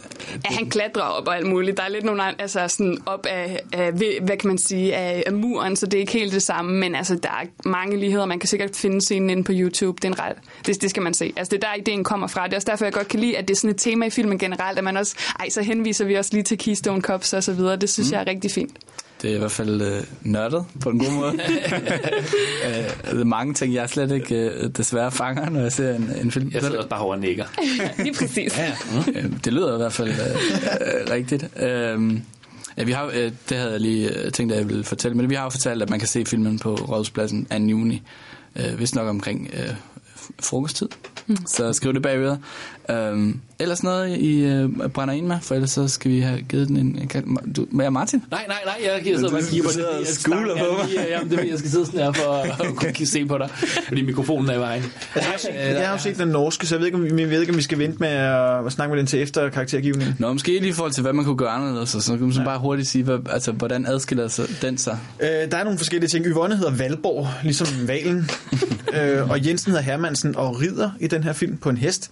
Ja, 0.50 0.54
han 0.54 0.70
klatrer 0.70 1.02
op 1.02 1.28
og 1.28 1.36
alt 1.36 1.46
muligt. 1.46 1.76
Der 1.76 1.82
er 1.82 1.88
lidt 1.88 2.04
nogle, 2.04 2.40
altså 2.40 2.68
sådan 2.68 2.98
op 3.06 3.26
af, 3.26 3.60
af, 3.72 3.92
hvad 3.92 4.36
kan 4.36 4.48
man 4.48 4.58
sige, 4.58 4.94
af, 4.94 5.22
af 5.26 5.32
muren, 5.32 5.76
så 5.76 5.86
det 5.86 5.94
er 5.94 6.00
ikke 6.00 6.12
helt 6.12 6.32
det 6.32 6.42
samme, 6.42 6.80
men 6.80 6.94
altså, 6.94 7.14
der 7.14 7.28
er 7.28 7.68
mange 7.68 7.96
ligheder. 7.96 8.26
Man 8.26 8.38
kan 8.38 8.48
sikkert 8.48 8.76
finde 8.76 9.00
scenen 9.00 9.30
inde 9.30 9.44
på 9.44 9.52
YouTube. 9.54 9.96
Det, 9.96 10.04
er 10.04 10.12
en 10.12 10.18
ret, 10.18 10.36
det, 10.66 10.82
det 10.82 10.90
skal 10.90 11.02
man 11.02 11.14
se. 11.14 11.32
Altså, 11.36 11.50
det 11.50 11.64
er 11.64 11.68
der, 11.68 11.74
ideen 11.74 12.04
kommer 12.04 12.26
fra. 12.26 12.44
Det 12.44 12.52
er 12.52 12.56
også 12.56 12.70
derfor, 12.70 12.84
jeg 12.84 12.92
godt 12.92 13.08
kan 13.08 13.20
lide, 13.20 13.38
at 13.38 13.48
det 13.48 13.54
er 13.54 13.58
sådan 13.58 13.70
et 13.70 13.80
tema 13.80 14.06
i 14.06 14.10
filmen 14.10 14.38
generelt, 14.38 14.78
at 14.78 14.84
man 14.84 14.96
også, 14.96 15.16
ej, 15.40 15.48
så 15.48 15.62
henviser 15.62 16.04
vi 16.04 16.14
også 16.14 16.30
lige 16.32 16.42
til 16.42 16.58
Keystone 16.58 17.00
Cops 17.00 17.32
og 17.32 17.44
så 17.44 17.52
videre. 17.52 17.76
Det 17.76 17.90
synes 17.90 18.08
mm. 18.08 18.12
jeg 18.12 18.20
er 18.20 18.26
rigtig 18.26 18.50
fint. 18.50 18.78
Det 19.24 19.32
er 19.32 19.36
i 19.36 19.38
hvert 19.38 19.50
fald 19.50 19.82
øh, 19.82 20.02
nørdet 20.22 20.64
på 20.80 20.90
en 20.90 20.98
god 20.98 21.12
måde. 21.12 21.32
øh, 22.66 23.10
der 23.12 23.20
er 23.20 23.24
mange 23.24 23.54
ting, 23.54 23.74
jeg 23.74 23.88
slet 23.88 24.10
ikke 24.10 24.36
øh, 24.36 24.70
desværre 24.76 25.12
fanger, 25.12 25.50
når 25.50 25.60
jeg 25.60 25.72
ser 25.72 25.94
en, 25.94 26.10
en 26.22 26.30
film. 26.30 26.50
Jeg 26.54 26.62
sidder 26.62 26.76
også 26.76 26.88
bare 26.88 27.00
over 27.00 27.14
og 27.14 27.20
nikker. 27.20 27.44
lige 28.04 28.14
præcis. 28.14 28.58
Ja, 28.58 28.72
øh, 29.14 29.24
det 29.44 29.52
lyder 29.52 29.74
i 29.74 29.76
hvert 29.76 29.92
fald 29.92 30.08
øh, 30.08 30.16
øh, 30.16 31.10
rigtigt. 31.10 31.48
Øh, 31.56 32.20
ja, 32.76 32.84
vi 32.84 32.92
har, 32.92 33.06
øh, 33.14 33.32
det 33.48 33.56
havde 33.58 33.72
jeg 33.72 33.80
lige 33.80 34.24
øh, 34.24 34.32
tænkt, 34.32 34.52
at 34.52 34.58
jeg 34.58 34.68
ville 34.68 34.84
fortælle, 34.84 35.16
men 35.16 35.30
vi 35.30 35.34
har 35.34 35.44
jo 35.44 35.50
fortalt, 35.50 35.82
at 35.82 35.90
man 35.90 35.98
kan 35.98 36.08
se 36.08 36.24
filmen 36.24 36.58
på 36.58 36.74
Rådhuspladsen 36.74 37.44
2. 37.44 37.56
juni. 37.56 38.02
Øh, 38.56 38.78
vist 38.78 38.94
nok 38.94 39.08
omkring 39.08 39.50
øh, 39.52 39.74
frokosttid. 40.40 40.88
Mm. 41.26 41.36
Så 41.46 41.72
skriv 41.72 41.94
det 41.94 42.02
bagved. 42.02 42.36
Øhm, 42.90 43.40
ellers 43.58 43.82
noget, 43.82 44.18
I 44.18 44.44
øh, 44.44 44.88
brænder 44.88 45.14
ind 45.14 45.26
med, 45.26 45.36
for 45.42 45.54
ellers 45.54 45.70
så 45.70 45.88
skal 45.88 46.10
vi 46.10 46.20
have 46.20 46.42
givet 46.42 46.68
den 46.68 46.76
en... 46.76 46.98
en 47.02 47.08
kald- 47.08 47.52
du, 47.52 47.66
med 47.70 47.90
Martin? 47.90 48.22
Nej, 48.30 48.44
nej, 48.48 48.56
nej, 48.64 48.74
jeg, 48.84 49.06
jeg 49.06 49.16
sidder 49.16 49.30
bare 49.30 49.40
og 49.40 49.44
kigger 49.48 49.68
på 49.68 49.70
det. 49.78 49.86
Jeg 50.00 50.06
skuler 50.06 50.56
på 50.56 50.76
mig. 50.78 50.94
Ja, 50.94 51.04
jamen, 51.10 51.30
det, 51.30 51.50
jeg 51.50 51.58
skal 51.58 51.70
sidde 51.70 51.86
sådan 51.86 52.00
her 52.00 52.12
for 52.12 52.32
at 52.32 52.94
kunne 52.96 53.06
se 53.06 53.26
på 53.26 53.38
dig, 53.38 53.50
fordi 53.88 54.02
mikrofonen 54.02 54.50
er 54.50 54.54
i 54.54 54.58
vejen. 54.58 54.82
Jeg 55.14 55.86
har 55.86 55.92
jo 55.92 55.98
set 55.98 56.18
den 56.18 56.28
norske, 56.28 56.66
så 56.66 56.74
jeg 56.74 56.80
ved 56.80 56.86
ikke, 56.86 56.98
om, 56.98 57.04
vi, 57.04 57.22
jeg 57.22 57.30
ved 57.30 57.40
ikke, 57.40 57.52
om 57.52 57.56
vi 57.56 57.62
skal 57.62 57.78
vente 57.78 57.98
med 58.00 58.08
at, 58.08 58.66
at 58.66 58.72
snakke 58.72 58.90
med 58.90 58.98
den 58.98 59.06
til 59.06 59.22
efter 59.22 59.50
karaktergivningen. 59.50 60.16
Nå, 60.18 60.32
måske 60.32 60.52
lige 60.52 60.68
i 60.68 60.72
forhold 60.72 60.92
til, 60.92 61.02
hvad 61.02 61.12
man 61.12 61.24
kunne 61.24 61.36
gøre 61.36 61.50
anderledes, 61.50 61.88
så, 61.88 62.00
så 62.00 62.12
kan 62.12 62.20
man 62.26 62.30
ja. 62.30 62.44
bare 62.44 62.58
hurtigt 62.58 62.88
sige, 62.88 63.04
hvad, 63.04 63.18
altså, 63.30 63.52
hvordan 63.52 63.86
adskiller 63.86 64.28
sig 64.28 64.44
den 64.62 64.78
sig? 64.78 64.98
Øh, 65.20 65.28
der 65.28 65.56
er 65.56 65.64
nogle 65.64 65.78
forskellige 65.78 66.08
ting. 66.08 66.26
Yvonne 66.26 66.56
hedder 66.56 66.72
Valborg, 66.72 67.28
ligesom 67.42 67.68
Valen. 67.88 68.30
øh, 69.00 69.30
og 69.30 69.46
Jensen 69.46 69.70
hedder 69.70 69.84
Hermansen 69.84 70.36
og 70.36 70.60
rider 70.60 70.90
i 71.00 71.06
den 71.06 71.24
her 71.24 71.32
film 71.32 71.56
på 71.56 71.68
en 71.68 71.76
hest. 71.76 72.10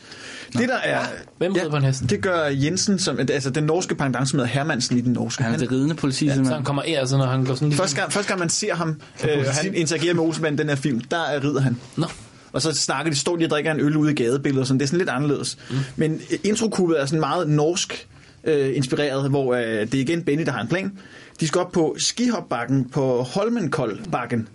Nå. 0.55 0.62
Det 0.63 0.71
der 0.71 0.79
er... 0.79 1.01
Hvem 1.39 1.53
rider 1.53 1.71
på 1.71 1.77
en 1.77 1.85
hest? 1.85 2.03
Det 2.11 2.21
gør 2.23 2.47
Jensen, 2.47 2.99
som, 2.99 3.19
altså 3.19 3.51
den 3.51 3.65
norske 3.65 3.95
pendant, 3.95 4.29
som 4.29 4.39
hedder 4.39 4.53
Hermansen 4.53 4.99
i 4.99 5.01
den 5.01 5.13
norske. 5.13 5.43
Han 5.43 5.55
er 5.55 5.59
det 5.59 5.73
ridende 5.73 5.95
politi, 5.95 6.27
Ja, 6.27 6.35
så 6.35 6.55
han 6.55 6.65
kommer 6.65 6.83
af, 6.83 6.97
altså, 6.99 7.17
når 7.17 7.27
han 7.27 7.45
går 7.45 7.55
sådan 7.55 7.69
lige... 7.69 7.79
Første 7.79 7.97
gang, 7.97 8.13
første 8.13 8.29
gang 8.29 8.41
man 8.41 8.49
ser 8.49 8.75
ham, 8.75 9.01
øh, 9.25 9.45
han 9.47 9.75
interagerer 9.75 10.15
med 10.15 10.23
Olsenbanden 10.23 10.59
i 10.59 10.63
den 10.63 10.69
her 10.69 10.77
film, 10.77 11.01
der 11.01 11.17
er, 11.17 11.45
rider 11.45 11.61
han. 11.61 11.77
Nå. 11.97 12.07
Og 12.53 12.63
så 12.63 12.73
snakker 12.73 13.13
de, 13.13 13.19
står 13.19 13.37
de 13.37 13.45
og 13.45 13.51
drikker 13.51 13.73
en 13.73 13.81
øl 13.81 13.97
ude 13.97 14.13
i 14.13 14.15
gadebilledet, 14.15 14.61
og 14.61 14.67
sådan. 14.67 14.79
det 14.79 14.85
er 14.85 14.89
sådan 14.89 14.99
lidt 14.99 15.11
anderledes. 15.11 15.59
Mm. 15.71 15.77
Men 15.97 16.21
øh, 16.33 16.39
introkuppet 16.45 17.01
er 17.01 17.07
sådan 17.07 17.21
meget 17.21 17.49
norsk 17.49 18.09
øh, 18.45 18.77
inspireret, 18.77 19.31
hvor 19.31 19.55
øh, 19.55 19.63
det 19.63 19.95
er 19.95 20.01
igen 20.01 20.23
Benny, 20.25 20.45
der 20.47 20.53
har 20.53 20.61
en 20.61 20.69
plan. 20.69 20.93
De 21.41 21.47
skal 21.47 21.61
op 21.61 21.73
på 21.73 21.97
skihopbakken 21.99 22.89
på 22.89 23.23
Holmenkoldbakken. 23.23 24.49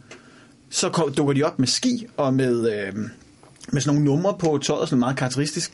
Så 0.70 1.12
dukker 1.18 1.34
de 1.34 1.44
op 1.44 1.60
med 1.60 1.68
ski 1.68 2.06
og 2.18 2.34
med, 2.34 2.72
øh, 2.72 2.94
med 3.72 3.82
sådan 3.82 3.96
nogle 3.96 4.16
numre 4.16 4.36
på 4.40 4.60
tøjet, 4.64 4.90
sådan 4.90 5.00
meget 5.00 5.18
karakteristisk. 5.18 5.72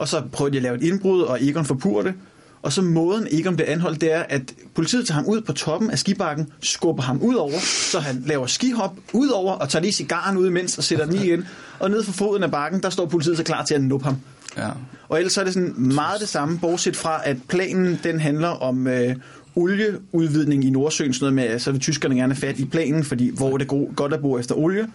Og 0.00 0.08
så 0.08 0.22
prøver 0.32 0.50
de 0.50 0.56
at 0.56 0.62
lave 0.62 0.76
et 0.76 0.82
indbrud, 0.82 1.22
og 1.22 1.44
Egon 1.44 1.64
forpurer 1.64 2.02
det. 2.02 2.14
Og 2.62 2.72
så 2.72 2.82
måden 2.82 3.26
Egon 3.30 3.56
bliver 3.56 3.72
anholdt, 3.72 4.00
det 4.00 4.14
er, 4.14 4.22
at 4.28 4.42
politiet 4.74 5.06
tager 5.06 5.16
ham 5.16 5.26
ud 5.26 5.40
på 5.40 5.52
toppen 5.52 5.90
af 5.90 5.98
skibakken, 5.98 6.46
skubber 6.62 7.02
ham 7.02 7.22
ud 7.22 7.34
over, 7.34 7.58
så 7.92 8.00
han 8.00 8.22
laver 8.26 8.46
skihop 8.46 8.96
ud 9.12 9.28
over, 9.28 9.52
og 9.52 9.68
tager 9.68 9.82
lige 9.82 9.92
cigaren 9.92 10.36
ud 10.36 10.46
imens, 10.46 10.78
og 10.78 10.84
sætter 10.84 11.06
den 11.06 11.14
i 11.14 11.24
igen. 11.24 11.44
Og 11.78 11.90
nede 11.90 12.04
for 12.04 12.12
foden 12.12 12.42
af 12.42 12.50
bakken, 12.50 12.82
der 12.82 12.90
står 12.90 13.06
politiet 13.06 13.36
så 13.36 13.42
klar 13.42 13.64
til 13.64 13.74
at 13.74 13.82
nuppe 13.82 14.04
ham. 14.06 14.16
Ja. 14.56 14.68
Og 15.08 15.18
ellers 15.18 15.36
er 15.36 15.44
det 15.44 15.54
sådan 15.54 15.74
meget 15.76 16.20
det 16.20 16.28
samme, 16.28 16.58
bortset 16.58 16.96
fra, 16.96 17.20
at 17.24 17.36
planen 17.48 18.00
den 18.04 18.20
handler 18.20 18.48
om 18.48 18.86
øh, 18.86 19.16
olieudvidning 19.56 20.64
i 20.64 20.70
Nordsøen, 20.70 21.14
sådan 21.14 21.34
noget 21.34 21.50
med, 21.50 21.58
så 21.58 21.70
vil 21.72 21.80
tyskerne 21.80 22.14
gerne 22.14 22.34
fat 22.34 22.58
i 22.58 22.64
planen, 22.64 23.04
fordi 23.04 23.30
hvor 23.36 23.52
er 23.52 23.58
det 23.58 23.68
go- 23.68 23.90
godt 23.96 24.12
at 24.12 24.20
bo 24.20 24.38
efter 24.38 24.54
olie. 24.54 24.86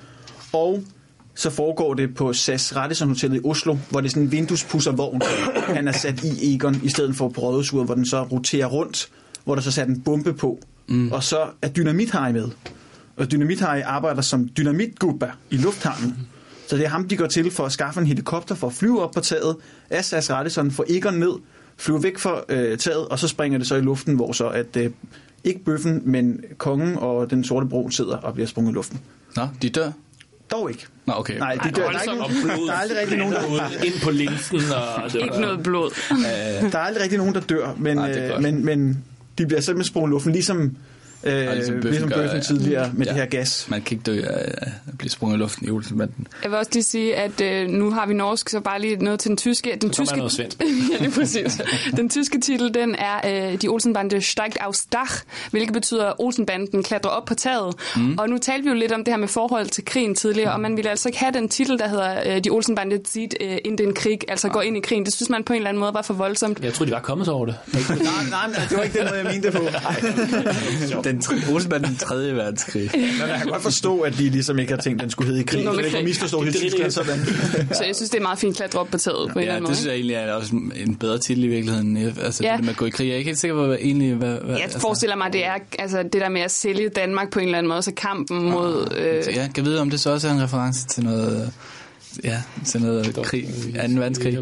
Og 0.53 0.83
så 1.35 1.49
foregår 1.49 1.93
det 1.93 2.15
på 2.15 2.33
SAS 2.33 2.75
Radisson 2.75 3.07
Hotellet 3.07 3.37
i 3.37 3.41
Oslo, 3.45 3.77
hvor 3.89 4.01
det 4.01 4.07
er 4.07 4.11
sådan 4.11 4.23
en 4.23 4.31
vinduespusservogn, 4.31 5.21
han 5.67 5.87
er 5.87 5.91
sat 5.91 6.23
i 6.23 6.53
Egon, 6.53 6.81
i 6.83 6.89
stedet 6.89 7.15
for 7.15 7.29
på 7.29 7.41
Rådhusuret, 7.41 7.85
hvor 7.85 7.95
den 7.95 8.05
så 8.05 8.23
roterer 8.23 8.67
rundt, 8.67 9.09
hvor 9.43 9.55
der 9.55 9.61
så 9.61 9.71
sat 9.71 9.87
en 9.87 10.01
bombe 10.01 10.33
på. 10.33 10.59
Mm. 10.87 11.11
Og 11.11 11.23
så 11.23 11.47
er 11.61 11.67
Dynamit-Harry 11.67 12.31
med. 12.31 12.49
Og 13.17 13.27
Dynamit-Harry 13.33 13.81
arbejder 13.85 14.21
som 14.21 14.49
dynamitgubber 14.57 15.27
i 15.49 15.57
lufthavnen. 15.57 16.27
Så 16.67 16.77
det 16.77 16.85
er 16.85 16.89
ham, 16.89 17.07
de 17.07 17.17
går 17.17 17.27
til 17.27 17.51
for 17.51 17.65
at 17.65 17.71
skaffe 17.71 17.99
en 17.99 18.07
helikopter 18.07 18.55
for 18.55 18.67
at 18.67 18.73
flyve 18.73 19.03
op 19.03 19.11
på 19.11 19.19
taget 19.19 19.55
af 19.89 20.05
SAS 20.05 20.31
Radisson, 20.31 20.71
få 20.71 20.85
Egon 20.89 21.13
ned, 21.13 21.33
flyve 21.77 22.03
væk 22.03 22.17
fra 22.17 22.41
øh, 22.49 22.77
taget, 22.77 23.07
og 23.07 23.19
så 23.19 23.27
springer 23.27 23.57
det 23.57 23.67
så 23.67 23.75
i 23.75 23.81
luften, 23.81 24.15
hvor 24.15 24.31
så 24.31 24.47
at 24.47 24.77
øh, 24.77 24.91
ikke 25.43 25.63
bøffen, 25.63 26.01
men 26.05 26.43
kongen 26.57 26.97
og 26.97 27.29
den 27.29 27.43
sorte 27.43 27.67
bro 27.67 27.89
sidder 27.89 28.17
og 28.17 28.33
bliver 28.33 28.47
sprunget 28.47 28.71
i 28.71 28.73
luften. 28.73 28.99
Nå, 29.35 29.47
de 29.61 29.69
dør? 29.69 29.91
Dog 30.51 30.69
ikke. 30.69 30.85
Nå, 31.05 31.13
okay. 31.17 31.37
Nej, 31.37 31.53
de 31.63 31.71
dør. 31.71 31.89
Der 31.91 31.97
er, 31.97 32.01
ikke, 32.01 32.15
nogen- 32.15 32.67
der 32.67 32.73
er 32.73 32.77
aldrig 32.77 32.97
rigtig 32.99 33.17
nogen, 33.17 33.33
der, 33.33 33.83
Ind 33.85 33.93
på 34.03 34.11
linsen, 34.11 34.59
og 35.03 35.13
det 35.13 35.21
Ikke 35.21 35.41
noget 35.41 35.63
blod. 35.63 35.91
der 36.71 36.77
er 36.79 36.83
aldrig 36.83 37.01
rigtig 37.03 37.17
nogen, 37.17 37.33
der 37.33 37.39
dør, 37.41 37.69
men, 37.77 37.97
Nej, 37.97 38.07
det 38.11 38.23
er 38.23 38.35
øh, 38.35 38.41
men, 38.43 38.65
men 38.65 39.03
de 39.37 39.45
bliver 39.47 39.61
simpelthen 39.61 39.91
sprunget 39.91 40.09
luften, 40.09 40.31
ligesom 40.31 40.75
Øh, 41.25 41.53
ligesom 41.53 41.81
bøffen, 41.81 42.09
bøffen 42.09 42.41
tidligere 42.41 42.91
med 42.93 43.05
ja. 43.05 43.11
det 43.11 43.19
her 43.19 43.25
gas. 43.25 43.67
Man 43.69 43.81
kan 43.81 43.97
ikke 43.97 44.03
dø 44.03 44.21
af 44.27 44.71
at 44.87 44.97
blive 44.97 45.09
sprunget 45.09 45.37
i 45.37 45.39
luften 45.39 45.67
i 45.67 45.69
Olsenbanden. 45.69 46.27
Jeg 46.43 46.51
vil 46.51 46.59
også 46.59 46.71
lige 46.73 46.83
sige, 46.83 47.15
at 47.15 47.41
øh, 47.41 47.69
nu 47.69 47.91
har 47.91 48.05
vi 48.05 48.13
norsk, 48.13 48.49
så 48.49 48.59
bare 48.59 48.81
lige 48.81 48.95
noget 48.95 49.19
til 49.19 49.29
den 49.29 49.37
tyske. 49.37 49.77
Den 49.81 49.93
Så 49.93 50.03
tyske, 50.03 50.17
noget 50.17 50.31
svensk. 50.31 50.57
ja, 50.91 50.97
det 50.99 51.07
er 51.07 51.11
præcis. 51.11 51.61
Den 51.95 52.09
tyske 52.09 52.39
titel, 52.39 52.73
den 52.73 52.95
er 52.95 53.49
øh, 53.51 53.61
De 53.61 53.67
Olsenbande 53.67 54.21
steigt 54.21 54.57
aufs 54.61 54.85
Dach, 54.85 55.23
hvilket 55.51 55.73
betyder, 55.73 56.05
at 56.05 56.13
Olsenbanden 56.17 56.83
klatrer 56.83 57.11
op 57.11 57.25
på 57.25 57.33
taget. 57.35 57.75
Mm. 57.95 58.17
Og 58.17 58.29
nu 58.29 58.37
talte 58.37 58.63
vi 58.63 58.69
jo 58.69 58.75
lidt 58.75 58.91
om 58.91 59.03
det 59.03 59.13
her 59.13 59.19
med 59.19 59.27
forhold 59.27 59.67
til 59.67 59.85
krigen 59.85 60.15
tidligere, 60.15 60.53
og 60.53 60.59
man 60.59 60.77
ville 60.77 60.89
altså 60.89 61.09
ikke 61.09 61.19
have 61.19 61.31
den 61.33 61.49
titel, 61.49 61.79
der 61.79 61.87
hedder 61.87 62.35
øh, 62.35 62.43
De 62.43 62.49
Olsenbande 62.49 62.99
zieht 63.07 63.35
øh, 63.41 63.57
in 63.65 63.77
den 63.77 63.93
Krig, 63.93 64.19
altså 64.27 64.49
går 64.49 64.61
ind 64.61 64.77
i 64.77 64.79
krigen. 64.79 65.05
Det 65.05 65.13
synes 65.13 65.29
man 65.29 65.43
på 65.43 65.53
en 65.53 65.57
eller 65.57 65.69
anden 65.69 65.79
måde 65.79 65.93
var 65.93 66.01
for 66.01 66.13
voldsomt. 66.13 66.59
Jeg 66.63 66.73
tror 66.73 66.85
de 66.85 66.91
var 66.91 66.99
kommet 66.99 67.27
over 67.27 67.45
det. 67.45 67.55
nej, 67.73 67.77
nej, 68.29 68.47
nej, 68.47 68.65
det 68.69 68.77
var 68.77 68.83
ikke 68.83 68.99
den 68.99 69.07
måde, 69.07 69.17
jeg 69.17 69.25
mente 69.33 69.51
det 69.51 69.53
på. 70.93 71.01
Den 71.03 71.14
Olsenbanden 71.53 71.95
3. 71.95 72.15
verdenskrig. 72.35 72.89
Men 72.93 73.01
jeg 73.29 73.37
kan 73.41 73.47
godt 73.51 73.61
forstå, 73.63 73.99
at 73.99 74.13
de 74.17 74.29
ligesom 74.29 74.59
ikke 74.59 74.73
har 74.73 74.81
tænkt, 74.81 74.99
at 74.99 75.03
den 75.03 75.11
skulle 75.11 75.27
hedde 75.27 75.41
i 75.41 75.43
krig. 75.45 75.63
Nå, 75.63 75.75
det 75.75 75.85
kan 75.85 76.03
misforstå 76.03 76.43
det 76.43 76.55
i 76.55 76.59
Tyskland 76.59 76.91
sådan. 76.91 77.19
Så 77.71 77.83
jeg 77.87 77.95
synes, 77.95 78.09
det 78.09 78.17
er 78.17 78.21
meget 78.21 78.39
fint 78.39 78.51
at 78.51 78.57
klatre 78.57 78.79
op 78.79 78.87
på 78.91 78.97
taget 78.97 79.17
på 79.33 79.39
en 79.39 79.41
eller 79.41 79.41
Ja, 79.43 79.57
anden 79.57 79.61
det 79.63 79.69
måde. 79.69 79.75
synes 79.75 79.87
jeg 79.87 79.95
egentlig 79.95 80.15
er 80.15 80.33
også 80.33 80.51
en 80.75 80.95
bedre 80.95 81.17
titel 81.19 81.43
i 81.43 81.47
virkeligheden. 81.47 81.97
Altså 81.97 82.43
Ja. 82.43 82.53
det 82.57 82.61
med 82.65 82.69
at 82.69 82.77
gå 82.77 82.85
i 82.85 82.89
krig. 82.89 83.05
Jeg 83.07 83.13
er 83.13 83.17
ikke 83.17 83.27
helt 83.27 83.39
sikker 83.39 83.55
på, 83.55 83.65
hvad, 83.65 83.77
egentlig, 83.81 84.13
hvad, 84.15 84.37
hvad 84.43 84.57
Jeg 84.57 84.69
forestiller 84.81 85.15
mig, 85.15 85.33
det 85.33 85.45
er 85.45 85.53
altså, 85.79 86.03
det 86.03 86.13
der 86.13 86.29
med 86.29 86.41
at 86.41 86.51
sælge 86.51 86.89
Danmark 86.89 87.29
på 87.31 87.39
en 87.39 87.45
eller 87.45 87.57
anden 87.57 87.69
måde, 87.69 87.81
så 87.81 87.91
kampen 87.97 88.49
mod... 88.51 88.93
Øh, 88.97 89.23
Så 89.23 89.31
jeg 89.31 89.49
kan 89.55 89.65
vide, 89.65 89.81
om 89.81 89.89
det 89.89 89.99
så 89.99 90.09
også 90.11 90.27
er 90.27 90.31
en 90.31 90.43
reference 90.43 90.87
til 90.87 91.03
noget... 91.03 91.51
Ja, 92.23 92.41
til 92.65 92.81
noget 92.81 93.19
krig, 93.23 93.45
2. 93.45 93.99
verdenskrig. 93.99 94.37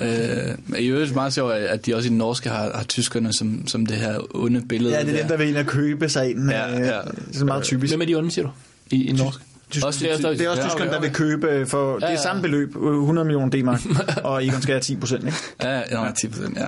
Øh, 0.00 0.80
I 0.80 0.86
øvrigt 0.86 1.14
meget 1.14 1.32
sjovt, 1.32 1.52
at 1.52 1.86
de 1.86 1.94
også 1.94 2.06
i 2.06 2.10
den 2.10 2.18
norske 2.18 2.48
har, 2.48 2.72
har 2.74 2.84
tyskerne 2.84 3.32
som, 3.32 3.66
som 3.66 3.86
det 3.86 3.96
her 3.96 4.36
onde 4.36 4.62
billede. 4.68 4.94
Ja, 4.94 5.02
det 5.04 5.14
er 5.14 5.18
dem, 5.18 5.28
der 5.28 5.36
vil 5.36 5.48
ind 5.48 5.56
og 5.56 5.66
købe 5.66 6.08
sig 6.08 6.30
ind. 6.30 6.50
Ja, 6.50 6.80
øh, 6.80 6.86
ja. 6.86 7.00
Det 7.32 7.40
er 7.40 7.44
meget 7.44 7.64
typisk. 7.64 7.92
Hvem 7.92 8.00
er 8.00 8.06
de 8.06 8.14
onde, 8.14 8.30
siger 8.30 8.44
du? 8.44 8.50
I, 8.90 9.04
i 9.08 9.12
norsk? 9.12 9.40
Tysk, 9.70 9.86
Også 9.86 10.00
det, 10.04 10.12
er, 10.12 10.30
det 10.30 10.40
er 10.40 10.50
også 10.50 10.62
Ja, 10.62 10.68
tyskerne, 10.68 10.90
okay, 10.90 10.94
der 10.94 11.00
vil 11.00 11.10
okay. 11.10 11.16
købe 11.16 11.66
for 11.66 11.94
det 11.94 12.04
er 12.04 12.10
ja. 12.10 12.22
samme 12.22 12.42
beløb, 12.42 12.76
øh, 12.76 12.98
100 13.00 13.24
millioner 13.24 13.50
D-mark, 13.50 13.80
og 14.24 14.46
Egon 14.46 14.62
skal 14.62 14.72
have 14.72 14.80
10 14.80 14.96
procent. 14.96 15.24
Ikke? 15.24 15.36
Ja, 15.62 15.76
ja, 15.76 16.10
10 16.12 16.28
procent, 16.28 16.56
ja. 16.56 16.66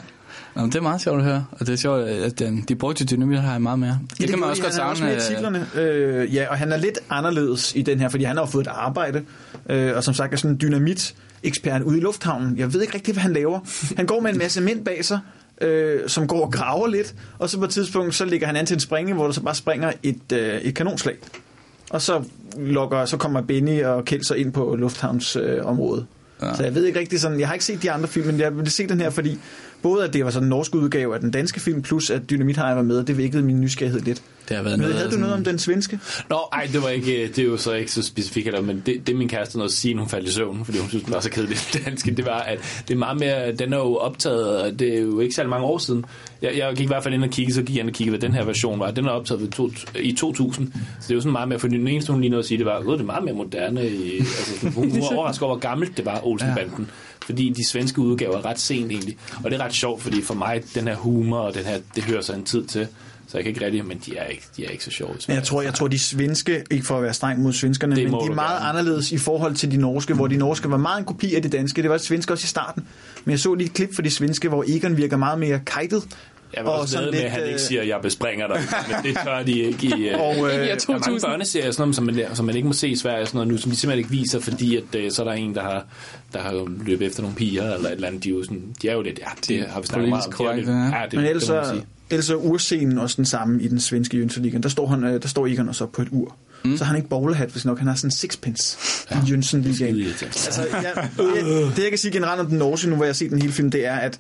Nå, 0.61 0.65
men 0.65 0.73
det 0.73 0.79
er 0.79 0.83
meget 0.83 1.01
sjovt 1.01 1.19
at 1.19 1.25
høre, 1.25 1.47
og 1.53 1.67
det 1.67 1.73
er 1.73 1.77
sjovt, 1.77 2.03
at 2.03 2.41
øh, 2.41 2.53
de 2.69 2.75
brugte 2.75 3.05
dynamit 3.05 3.43
her 3.43 3.59
meget 3.59 3.79
mere. 3.79 3.99
Det, 4.19 4.29
kan 4.29 4.39
man 4.39 4.49
også 4.49 4.63
godt 4.63 4.75
han 4.75 4.83
er 4.83 4.87
også 4.87 5.01
savne. 5.01 5.15
med 5.15 5.23
i 5.23 5.31
øh, 5.31 5.37
titlerne. 5.37 5.67
Øh, 5.75 6.35
ja, 6.35 6.47
og 6.51 6.59
han 6.59 6.73
er 6.73 6.77
lidt 6.77 6.99
anderledes 7.11 7.73
i 7.77 7.83
den 7.83 8.01
her, 8.01 8.09
fordi 8.09 8.25
han 8.25 8.37
har 8.37 8.47
fået 8.47 8.67
et 8.67 8.71
arbejde, 8.75 9.23
øh, 9.69 9.97
og 9.97 10.05
som 10.05 10.15
sagt 10.15 10.33
er 10.33 10.37
sådan 10.37 10.51
en 10.51 10.61
dynamit 10.61 11.15
ekspert 11.43 11.83
ude 11.83 11.99
i 11.99 12.01
lufthavnen. 12.01 12.59
Jeg 12.59 12.73
ved 12.73 12.83
ikke 12.83 12.95
rigtig, 12.95 13.15
hvad 13.15 13.23
han 13.23 13.33
laver. 13.33 13.61
Han 13.97 14.07
går 14.07 14.21
med 14.21 14.31
en 14.31 14.39
masse 14.39 14.61
mænd 14.61 14.85
bag 14.85 15.05
sig, 15.05 15.19
øh, 15.61 16.01
som 16.09 16.27
går 16.27 16.45
og 16.45 16.53
graver 16.53 16.87
lidt, 16.87 17.15
og 17.39 17.51
så 17.51 17.59
på 17.59 17.65
et 17.65 17.71
tidspunkt, 17.71 18.15
så 18.15 18.25
ligger 18.25 18.47
han 18.47 18.57
an 18.57 18.67
til 18.67 18.75
en 18.75 18.81
springe, 18.81 19.15
hvor 19.15 19.25
der 19.25 19.33
så 19.33 19.43
bare 19.43 19.55
springer 19.55 19.93
et, 20.03 20.33
øh, 20.33 20.61
et 20.61 20.75
kanonslag. 20.75 21.17
Og 21.91 22.03
så, 22.03 22.23
lokker, 22.57 23.05
så 23.05 23.17
kommer 23.17 23.41
Benny 23.41 23.85
og 23.85 24.05
Kjeld 24.05 24.23
så 24.23 24.35
ind 24.35 24.53
på 24.53 24.77
lufthavnsområdet. 24.77 26.01
Øh. 26.01 26.20
Ja. 26.43 26.55
Så 26.55 26.63
jeg 26.63 26.75
ved 26.75 26.85
ikke 26.85 26.99
rigtig 27.01 27.21
sådan, 27.21 27.41
jeg 27.41 27.47
har 27.49 27.55
ikke 27.55 27.65
set 27.65 27.83
de 27.83 27.91
andre 27.91 28.09
film, 28.09 28.27
men 28.27 28.41
jeg 28.41 28.57
vil 28.57 28.71
se 28.71 28.87
den 28.89 29.01
her, 29.01 29.11
fordi 29.11 29.39
både 29.83 30.05
at 30.05 30.13
det 30.13 30.25
var 30.25 30.31
sådan 30.31 30.45
en 30.47 30.51
norsk 30.51 30.75
udgave 30.75 31.15
af 31.15 31.21
den 31.21 31.31
danske 31.31 31.61
film, 31.61 31.83
plus 31.83 32.11
at 32.11 32.31
Dynamit 32.31 32.57
har 32.57 32.75
været 32.75 32.87
med, 32.87 33.05
det 33.05 33.19
vækkede 33.19 33.43
min 33.43 33.61
nysgerrighed 33.61 34.01
lidt. 34.01 34.23
Det 34.49 34.57
har 34.57 34.65
været 34.65 34.79
Men 34.79 34.81
noget 34.81 34.95
havde 34.95 35.07
du 35.07 35.11
sådan- 35.11 35.21
noget 35.21 35.35
om 35.35 35.45
den 35.45 35.59
svenske? 35.59 36.01
Nå, 36.31 36.39
ej, 36.53 36.69
det 36.73 36.83
var 36.83 36.89
ikke, 36.89 37.29
det 37.29 37.39
er 37.39 37.45
jo 37.47 37.57
så 37.57 37.73
ikke 37.73 37.93
så 37.93 38.03
specifikt, 38.03 38.47
eller, 38.47 38.61
men 38.61 38.83
det, 38.87 39.07
det 39.07 39.17
min 39.17 39.29
kæreste 39.29 39.57
nåede 39.59 39.69
at 39.69 39.73
sige, 39.73 39.99
hun 39.99 40.09
faldt 40.09 40.29
i 40.29 40.33
søvn, 40.33 40.65
fordi 40.65 40.79
hun 40.79 40.89
synes, 40.89 41.05
den 41.05 41.13
var 41.15 41.21
så 41.21 41.31
kedelig 41.31 41.57
den 41.73 41.83
danske, 41.85 42.11
det 42.17 42.27
var, 42.27 42.41
at 42.41 42.59
det 42.89 42.95
er 42.95 42.99
meget 42.99 43.19
mere, 43.21 43.53
den 43.53 43.73
er 43.73 43.77
jo 43.77 43.97
optaget, 43.97 44.59
og 44.63 44.79
det 44.79 44.95
er 44.97 45.01
jo 45.01 45.21
ikke 45.21 45.35
særlig 45.35 45.51
mange 45.51 45.67
år 45.67 45.79
siden. 45.79 46.05
Jeg, 46.43 46.57
jeg 46.57 46.75
gik 46.77 46.85
i 46.85 46.87
hvert 46.87 47.03
fald 47.03 47.15
ind 47.15 47.25
og 47.25 47.31
kiggede, 47.31 47.55
så 47.55 47.63
gik 47.63 47.77
jeg 47.77 47.81
ind 47.81 47.89
og 47.91 47.95
kiggede, 47.95 48.19
hvad 48.19 48.29
den 48.29 48.37
her 48.37 48.45
version 48.45 48.81
var. 48.81 48.91
Den 48.91 49.05
er 49.07 49.11
optaget 49.11 49.41
ved 49.43 49.49
to, 49.49 49.71
i 50.01 50.13
2000, 50.13 50.73
så 50.73 50.81
det 51.03 51.11
er 51.11 51.15
jo 51.15 51.21
sådan 51.21 51.33
meget 51.33 51.49
mere, 51.49 51.59
for 51.59 51.69
den 51.69 51.89
eneste, 51.89 52.13
hun 52.13 52.21
lige 52.21 52.31
nåede 52.31 52.41
at 52.43 52.47
sige, 52.47 52.59
det 52.59 52.67
var, 52.67 52.77
at 52.79 52.85
det 52.87 53.01
er 53.01 53.05
meget 53.05 53.25
mere 53.25 53.35
moderne. 53.35 53.89
I, 53.89 54.19
altså, 54.19 54.55
sådan, 54.55 54.73
hun, 54.73 54.91
hun 54.91 55.01
var 55.11 55.17
overrasket 55.17 55.43
over, 55.43 55.55
hvor 55.55 55.61
gammelt 55.61 55.97
det 55.97 56.05
var, 56.07 56.21
Olsenbanden. 56.27 56.91
Fordi 57.27 57.51
de 57.57 57.69
svenske 57.69 58.01
udgaver 58.01 58.37
er 58.37 58.45
ret 58.45 58.59
sent 58.59 58.93
egentlig. 58.93 59.17
Og 59.45 59.51
det 59.51 59.61
er 59.61 59.65
ret 59.65 59.75
sjovt, 59.75 60.03
fordi 60.03 60.23
for 60.23 60.35
mig, 60.35 60.63
den 60.75 60.89
her 60.89 60.97
humor 60.97 61.39
og 61.39 61.55
den 61.55 61.65
her, 61.65 61.79
det 61.95 62.05
hører 62.05 62.21
sig 62.21 62.37
en 62.37 62.45
tid 62.45 62.65
til. 62.65 62.87
Så 63.29 63.39
jeg 63.39 63.45
kan 63.45 63.51
ikke 63.51 63.65
rigtig, 63.65 63.85
men 63.85 64.03
de 64.07 64.17
er 64.17 64.25
ikke, 64.27 64.43
de 64.57 64.65
er 64.65 64.69
ikke 64.69 64.85
så 64.85 64.91
sjove. 64.91 65.15
Men 65.29 65.35
jeg 65.37 65.43
tror, 65.45 65.63
jeg 65.63 65.75
tror, 65.75 65.89
de 65.89 65.99
svenske, 65.99 66.65
ikke 66.71 66.87
for 66.87 66.97
at 66.97 67.03
være 67.03 67.15
streng 67.15 67.43
mod 67.43 67.53
svenskerne, 67.53 67.97
Det 67.97 68.05
men 68.11 68.21
de 68.21 68.27
er 68.27 68.35
meget 68.35 68.51
gerne. 68.61 68.69
anderledes 68.69 69.13
i 69.13 69.19
forhold 69.19 69.55
til 69.55 69.71
de 69.71 69.77
norske, 69.77 70.15
hvor 70.15 70.27
de 70.27 70.37
norske 70.37 70.71
var 70.71 70.77
meget 70.77 70.99
en 70.99 71.05
kopi 71.05 71.35
af 71.35 71.43
de 71.43 71.49
danske. 71.49 71.83
Det 71.83 71.91
var 71.91 71.99
svenske 71.99 72.33
også 72.33 72.45
i 72.45 72.47
starten. 72.47 72.87
Men 73.25 73.31
jeg 73.31 73.39
så 73.41 73.55
lige 73.55 73.67
et 73.67 73.73
klip 73.75 73.95
for 73.95 74.03
de 74.03 74.11
svenske, 74.11 74.49
hvor 74.49 74.65
Egon 74.69 74.97
virker 74.97 75.17
meget 75.17 75.39
mere 75.39 75.61
kajtet. 75.67 76.03
Jeg 76.55 76.63
vil 76.65 76.71
også 76.71 76.93
sådan 76.93 77.11
med, 77.11 77.19
at 77.21 77.31
han 77.31 77.43
øh, 77.43 77.49
ikke 77.49 77.61
siger, 77.61 77.83
at 77.83 77.89
jeg 77.89 77.99
bespringer 78.03 78.47
dig, 78.47 78.61
men 78.89 78.97
det 79.05 79.19
tør 79.25 79.43
de 79.43 79.53
ikke 79.61 79.87
i... 79.99 80.09
Øh, 80.09 80.21
Og, 80.21 80.35
øh, 80.37 80.41
der 80.43 80.49
er 80.49 80.67
mange 80.89 81.05
2000. 81.05 81.21
børneserier, 81.31 81.71
sådan 81.71 81.83
noget, 81.83 81.97
som, 81.97 82.05
man, 82.05 82.21
som 82.35 82.45
man 82.47 82.57
ikke 82.57 82.67
må 82.69 82.73
se 82.75 82.89
i 82.89 82.97
Sverige, 82.97 83.27
sådan 83.27 83.37
noget 83.39 83.49
nu, 83.49 83.57
som 83.59 83.71
de 83.71 83.77
simpelthen 83.77 83.99
ikke 83.99 84.11
viser, 84.11 84.41
fordi 84.41 84.77
at, 84.77 84.95
øh, 84.97 85.11
så 85.13 85.23
er 85.23 85.27
der 85.27 85.33
en, 85.33 85.55
der 85.55 85.63
har, 85.63 85.85
der 86.33 86.39
har 86.41 86.69
løbet 86.85 87.07
efter 87.07 87.23
nogle 87.23 87.37
piger, 87.37 87.75
eller 87.75 87.89
et 87.89 87.95
eller 87.95 88.09
andet. 88.09 88.25
De 88.25 88.29
er 88.29 88.33
jo, 88.35 88.43
sådan, 88.45 88.63
de 88.83 88.89
er 88.89 88.93
jo 88.93 89.03
lidt, 89.03 89.19
ja, 89.19 89.25
det 89.55 89.67
har 89.69 89.81
vi 89.81 89.87
snakket 89.87 90.09
meget 90.09 90.25
om. 90.27 90.33
politisk 90.33 90.67
De 90.67 90.73
er 90.73 90.85
lidt- 90.89 90.95
ja. 90.95 91.05
det, 91.11 91.13
Men 91.19 91.25
ellers 91.27 91.43
det 91.45 91.65
så, 91.65 91.71
sige. 91.73 91.87
ellers 92.11 92.25
så 92.25 92.33
er 92.35 92.39
urscenen 92.39 92.99
også 92.99 93.17
den 93.17 93.25
samme 93.25 93.63
i 93.63 93.69
den 93.69 93.81
svenske 93.81 94.17
Jønseligaen. 94.19 94.63
Der 94.63 94.69
står, 94.69 94.87
han, 94.87 95.05
øh, 95.05 95.23
der 95.23 95.29
står 95.29 95.47
Egon 95.47 95.69
også 95.69 95.85
op 95.85 95.93
på 95.93 96.03
et 96.03 96.09
ur. 96.11 96.37
Mm. 96.65 96.77
Så 96.77 96.85
har 96.85 96.89
han 96.93 96.97
ikke 96.97 97.09
bowlerhat, 97.09 97.49
hvis 97.51 97.65
nok. 97.65 97.79
Han 97.79 97.89
har 97.89 97.95
sådan 97.95 98.07
en 98.09 98.13
sixpence 98.13 98.79
ja. 99.11 99.17
i 99.97 100.01
irriterende. 100.01 100.25
Altså, 100.47 100.67
jeg, 100.73 101.09
det, 101.19 101.77
det, 101.77 101.83
jeg 101.83 101.89
kan 101.91 101.99
sige 101.99 102.13
generelt 102.13 102.41
om 102.41 102.47
den 102.47 102.59
norske, 102.59 102.89
nu 102.91 102.97
hvor 102.97 103.05
jeg 103.05 103.09
har 103.09 103.15
set 103.15 103.31
den 103.31 103.41
hele 103.41 103.53
film, 103.53 103.71
det 103.71 103.87
er, 103.87 103.95
at 103.97 104.19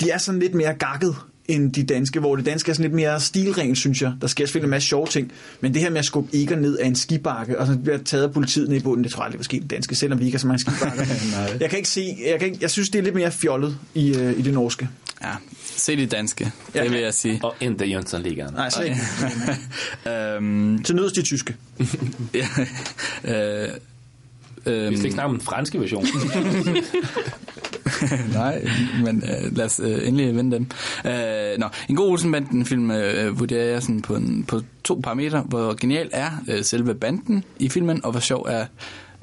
de 0.00 0.10
er 0.10 0.18
sådan 0.18 0.40
lidt 0.40 0.54
mere 0.54 0.74
gakket 0.74 1.16
end 1.48 1.72
de 1.72 1.82
danske, 1.82 2.20
hvor 2.20 2.36
det 2.36 2.46
danske 2.46 2.70
er 2.70 2.74
sådan 2.74 2.84
lidt 2.84 2.94
mere 2.94 3.20
stilrent, 3.20 3.78
synes 3.78 4.02
jeg. 4.02 4.12
Der 4.20 4.26
sker 4.26 4.46
selvfølgelig 4.46 4.66
en 4.66 4.70
masse 4.70 4.88
sjove 4.88 5.06
ting, 5.06 5.32
men 5.60 5.74
det 5.74 5.82
her 5.82 5.90
med 5.90 5.98
at 5.98 6.04
skubbe 6.04 6.36
Egon 6.36 6.58
ned 6.58 6.78
af 6.78 6.86
en 6.86 6.96
skibakke, 6.96 7.58
og 7.58 7.66
så 7.66 7.78
bliver 7.78 7.98
taget 7.98 8.24
af 8.24 8.32
politiet 8.32 8.68
ned 8.68 8.76
i 8.76 8.80
bunden, 8.80 9.04
det 9.04 9.12
tror 9.12 9.22
jeg 9.22 9.24
aldrig 9.26 9.38
vil 9.38 9.44
ske 9.44 9.56
i 9.56 9.60
den 9.60 9.68
danske, 9.68 9.94
selvom 9.94 10.18
vi 10.18 10.24
ikke 10.24 10.36
har 10.36 10.40
så 10.40 10.46
mange 10.46 10.58
skibakker. 10.60 11.04
jeg 11.60 11.70
kan 11.70 11.76
ikke 11.78 11.88
se, 11.88 12.16
jeg, 12.30 12.38
kan 12.38 12.48
ikke, 12.48 12.58
jeg 12.60 12.70
synes, 12.70 12.88
det 12.90 12.98
er 12.98 13.02
lidt 13.02 13.14
mere 13.14 13.30
fjollet 13.30 13.76
i, 13.94 14.16
øh, 14.16 14.38
i 14.38 14.42
det 14.42 14.52
norske. 14.54 14.88
Ja, 15.22 15.28
se 15.76 15.96
de 15.96 16.06
danske, 16.06 16.50
Ja. 16.74 16.82
det 16.84 16.92
vil 16.92 17.00
jeg 17.00 17.14
sige. 17.14 17.40
Og 17.42 17.54
endda 17.60 17.84
Jønsson 17.84 18.22
ligger 18.22 18.50
Nej, 18.50 18.70
slet 18.70 18.84
ikke. 18.84 19.00
øhm, 20.36 20.82
Til 20.82 20.96
nøds 20.96 21.12
de 21.12 21.22
tyske. 21.22 21.56
ja, 22.34 22.46
øh, 23.24 23.68
øhm, 24.66 24.90
Vi 24.90 24.96
skal 24.96 25.04
ikke 25.04 25.14
snakke 25.14 25.22
om 25.22 25.30
den 25.30 25.40
franske 25.40 25.80
version. 25.80 26.06
Nej, 28.34 28.68
men 29.04 29.22
øh, 29.22 29.56
lad 29.56 29.64
os 29.64 29.80
øh, 29.84 30.08
endelig 30.08 30.36
vende 30.36 30.56
dem. 30.56 30.66
Øh, 31.06 31.58
nå, 31.58 31.66
en 31.88 31.96
god 31.96 32.10
Olsenbanden-film 32.10 32.90
øh, 32.90 33.40
vurderer 33.40 33.64
jeg 33.64 33.82
sådan 33.82 34.02
på, 34.02 34.16
en, 34.16 34.44
på 34.48 34.60
to 34.84 35.00
parametre, 35.02 35.40
hvor 35.40 35.74
genial 35.74 36.10
er 36.12 36.30
øh, 36.48 36.64
selve 36.64 36.94
banden 36.94 37.44
i 37.58 37.68
filmen, 37.68 38.04
og 38.04 38.10
hvor 38.10 38.20
sjov 38.20 38.46
er 38.48 38.66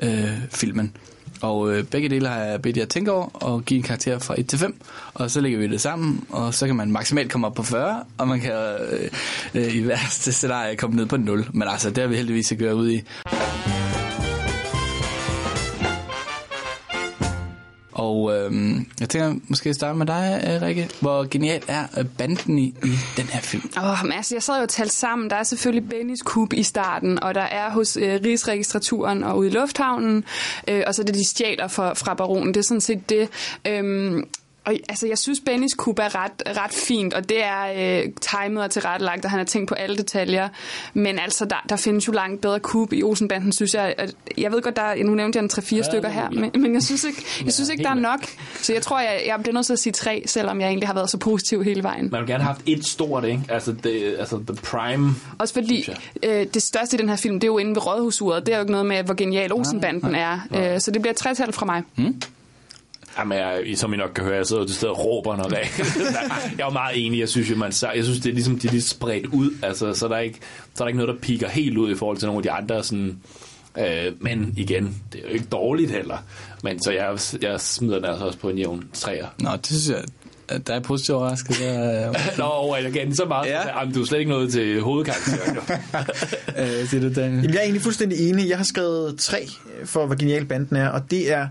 øh, 0.02 0.38
filmen. 0.52 0.94
Og 1.42 1.74
øh, 1.74 1.84
begge 1.84 2.10
dele 2.10 2.28
har 2.28 2.40
jeg 2.40 2.62
bedt 2.62 2.78
jer 2.78 2.84
at 2.84 2.90
tænke 2.90 3.12
over 3.12 3.28
og 3.34 3.66
give 3.66 3.78
en 3.78 3.84
karakter 3.84 4.20
fra 4.20 4.36
1 4.38 4.48
til 4.48 4.60
5, 4.60 4.82
og 5.14 5.32
så 5.32 5.42
lægger 5.42 5.60
vi 5.60 5.68
det 5.68 5.82
sammen, 5.82 6.24
og 6.30 6.54
så 6.54 6.68
kan 6.68 6.76
man 6.76 6.92
maksimalt 6.92 7.32
komme 7.32 7.48
op 7.48 7.54
på 7.54 7.64
40, 7.64 8.04
og 8.18 8.28
man 8.28 8.40
kan 8.40 8.54
øh, 8.54 9.10
øh, 9.56 9.76
i 9.76 9.88
værste 9.88 10.32
scenarie 10.32 10.76
komme 10.76 10.96
ned 10.96 11.06
på 11.06 11.18
0. 11.18 11.48
Men 11.54 11.68
altså, 11.68 11.90
det 11.90 11.98
har 11.98 12.08
vi 12.08 12.16
heldigvis 12.16 12.52
at 12.52 12.58
gøre 12.58 12.76
ud 12.76 12.92
i. 12.92 13.02
Og 18.10 18.38
øh, 18.38 18.76
jeg 19.00 19.10
tænker 19.10 19.36
måske 19.48 19.74
starte 19.74 19.98
med 19.98 20.06
dig, 20.06 20.60
Rikke. 20.62 20.90
Hvor 21.02 21.30
genial 21.30 21.62
er 21.68 21.84
øh, 21.98 22.06
banden 22.18 22.60
i, 22.60 22.66
i 22.66 22.98
den 23.18 23.26
her 23.26 23.42
film? 23.42 23.70
Åh, 23.78 24.04
men 24.04 24.12
altså, 24.12 24.36
jeg 24.36 24.44
sad 24.44 24.56
jo 24.56 24.62
og 24.62 24.70
talte 24.70 24.96
sammen. 24.96 25.30
Der 25.30 25.36
er 25.36 25.44
selvfølgelig 25.44 25.90
Bennys 25.90 26.22
kub 26.22 26.54
i 26.54 26.64
starten, 26.64 27.24
og 27.24 27.36
der 27.36 27.42
er 27.42 27.72
hos 27.72 27.98
øh, 27.98 28.20
Rigsregistraturen 28.26 29.24
og 29.24 29.38
ude 29.38 29.48
i 29.48 29.52
lufthavnen, 29.52 30.24
øh, 30.68 30.84
og 30.88 30.96
så 30.96 31.02
er 31.02 31.06
det, 31.06 31.16
de 31.16 31.30
stjæler 31.30 31.68
fra, 31.68 31.94
fra 31.94 32.14
baronen. 32.14 32.48
Det 32.48 32.58
er 32.58 32.64
sådan 32.64 32.82
set 32.82 33.10
det. 33.10 33.30
Øhm, 33.68 34.24
og 34.70 34.76
altså, 34.90 35.08
jeg 35.08 35.18
synes, 35.18 35.40
Bennys 35.40 35.74
kub 35.74 36.00
er 36.00 36.24
ret, 36.24 36.32
ret 36.48 36.74
fint, 36.74 37.14
og 37.14 37.30
det 37.30 37.44
er 37.44 37.64
øh, 37.78 38.12
timet 38.22 38.64
og 38.64 38.72
tilrettelagt, 38.72 39.26
og 39.26 39.32
han 39.32 39.40
har 39.40 39.46
tænkt 39.46 39.70
på 39.70 39.76
alle 39.76 39.98
detaljer. 39.98 40.50
Men 40.94 41.20
altså, 41.20 41.46
der, 41.46 41.66
der 41.70 41.76
findes 41.76 42.08
jo 42.08 42.12
langt 42.12 42.42
bedre 42.42 42.60
kub 42.60 42.94
i 42.94 43.04
Olsenbanden, 43.04 43.52
synes 43.52 43.74
jeg. 43.74 43.96
Jeg 44.38 44.52
ved 44.52 44.62
godt, 44.62 44.76
der 44.76 44.82
er, 44.82 45.04
nu 45.04 45.16
nævnte 45.16 45.38
jeg 45.38 45.44
en 45.44 45.50
3-4 45.54 45.76
ja, 45.76 45.82
stykker 45.82 46.10
her, 46.10 46.30
men, 46.30 46.52
men 46.62 46.74
jeg 46.74 46.84
synes 46.84 47.04
ikke, 47.04 47.26
jeg 47.46 47.54
synes 47.54 47.70
ikke 47.70 47.84
der 47.84 47.90
er 47.90 47.94
nok. 47.94 48.20
Så 48.62 48.74
jeg 48.74 48.82
tror, 48.82 49.00
jeg, 49.00 49.24
jeg 49.28 49.36
bliver 49.42 49.54
nødt 49.54 49.66
til 49.66 49.74
at 49.74 49.80
sige 49.80 49.94
3, 49.94 50.24
selvom 50.26 50.62
jeg 50.62 50.68
egentlig 50.68 50.88
har 50.88 50.94
været 50.94 51.10
så 51.10 51.18
positiv 51.18 51.64
hele 51.64 51.84
vejen. 51.84 52.10
Man 52.12 52.20
vil 52.20 52.28
gerne 52.28 52.44
have 52.44 52.54
haft 52.54 52.62
et 52.66 52.86
stort, 52.86 53.26
ikke? 53.26 53.42
Altså, 53.50 53.72
det, 53.72 54.16
altså 54.20 54.40
the 54.48 54.56
prime. 54.56 55.16
Også 55.40 55.54
fordi 55.54 55.90
øh, 56.24 56.46
det 56.54 56.62
største 56.62 56.98
i 56.98 57.00
den 57.00 57.10
her 57.10 57.16
film, 57.16 57.36
det 57.36 57.44
er 57.44 57.52
jo 57.52 57.58
inde 57.58 57.76
ved 57.76 57.88
Rådhusuret. 57.88 58.46
Det 58.46 58.54
er 58.54 58.58
jo 58.58 58.62
ikke 58.62 58.72
noget 58.72 58.88
med, 58.88 59.04
hvor 59.04 59.14
genial 59.14 59.54
Olsenbanden 59.54 60.16
er. 60.16 60.40
Øh, 60.56 60.80
så 60.80 60.92
det 60.92 61.02
bliver 61.02 61.14
et 61.14 61.18
tretal 61.18 61.54
fra 61.54 61.66
mig. 61.66 61.84
Jamen, 63.18 63.38
jeg, 63.38 63.64
som 63.76 63.94
I 63.94 63.98
nok 63.98 64.12
kan 64.16 64.24
høre, 64.24 64.36
jeg 64.36 64.46
sidder 64.46 64.62
jo 64.62 64.68
til 64.68 64.76
stedet 64.76 64.96
og 64.96 65.06
råber, 65.06 65.36
når 65.36 65.44
det 65.44 65.58
Jeg 66.58 66.60
er 66.60 66.66
jo 66.66 66.70
meget 66.70 67.06
enig, 67.06 67.20
jeg 67.20 67.30
synes 67.30 67.50
jo, 67.50 67.56
man, 67.56 67.74
jeg 67.96 68.04
synes, 68.04 68.20
det 68.20 68.30
er 68.30 68.34
ligesom, 68.34 68.60
de 68.60 68.68
er 68.68 68.72
lidt 68.72 68.84
spredt 68.84 69.26
ud, 69.26 69.52
altså, 69.64 69.94
så, 69.94 70.06
er 70.06 70.10
der 70.10 70.18
ikke, 70.18 70.40
så 70.76 70.84
er 70.84 70.86
der 70.86 70.88
ikke 70.88 71.00
noget, 71.00 71.16
der 71.16 71.22
piker 71.22 71.50
helt 71.50 71.78
ud 71.78 71.92
i 71.92 71.96
forhold 71.96 72.18
til 72.18 72.26
nogle 72.26 72.40
af 72.40 72.44
de 72.44 72.52
andre, 72.52 72.84
sådan, 72.84 73.20
øh, 73.78 74.14
men 74.20 74.54
igen, 74.58 75.02
det 75.14 75.22
er 75.24 75.28
jo 75.28 75.34
ikke 75.34 75.46
dårligt 75.46 75.92
heller, 75.92 76.18
men 76.64 76.84
så 76.84 76.92
jeg, 76.92 77.20
jeg 77.42 77.62
smider 77.62 77.96
den 77.96 78.06
altså 78.06 78.26
også 78.26 78.40
på 78.40 78.50
en 78.50 78.58
jævn 78.58 78.84
træer. 78.94 79.28
Nå, 79.40 79.50
det 79.56 79.66
synes 79.66 79.90
jeg 79.90 80.04
der 80.68 80.74
er 80.74 80.80
positivt 80.80 81.16
overrasket. 81.16 81.60
Der, 81.60 82.14
Nå, 82.38 82.44
over 82.44 82.78
jeg 82.78 82.92
gav 82.92 83.06
den 83.06 83.16
så 83.16 83.26
meget. 83.26 83.48
Ja. 83.50 83.80
Jamen, 83.80 83.94
du 83.94 84.02
er 84.02 84.06
slet 84.06 84.20
ikke 84.20 84.32
nået 84.32 84.52
til 84.52 84.82
hovedkarakteren. 84.82 85.56
jo. 85.56 85.62
øh, 86.64 86.88
siger 86.88 87.02
du, 87.02 87.14
Daniel? 87.14 87.36
Jamen, 87.36 87.50
jeg 87.50 87.58
er 87.58 87.62
egentlig 87.62 87.82
fuldstændig 87.82 88.30
enig. 88.30 88.50
Jeg 88.50 88.58
har 88.58 88.64
skrevet 88.64 89.20
tre 89.20 89.48
for, 89.86 90.06
hvor 90.06 90.16
genial 90.16 90.46
banden 90.46 90.78
er, 90.78 90.90
og 90.90 91.12
det 91.12 91.32
er 91.34 91.48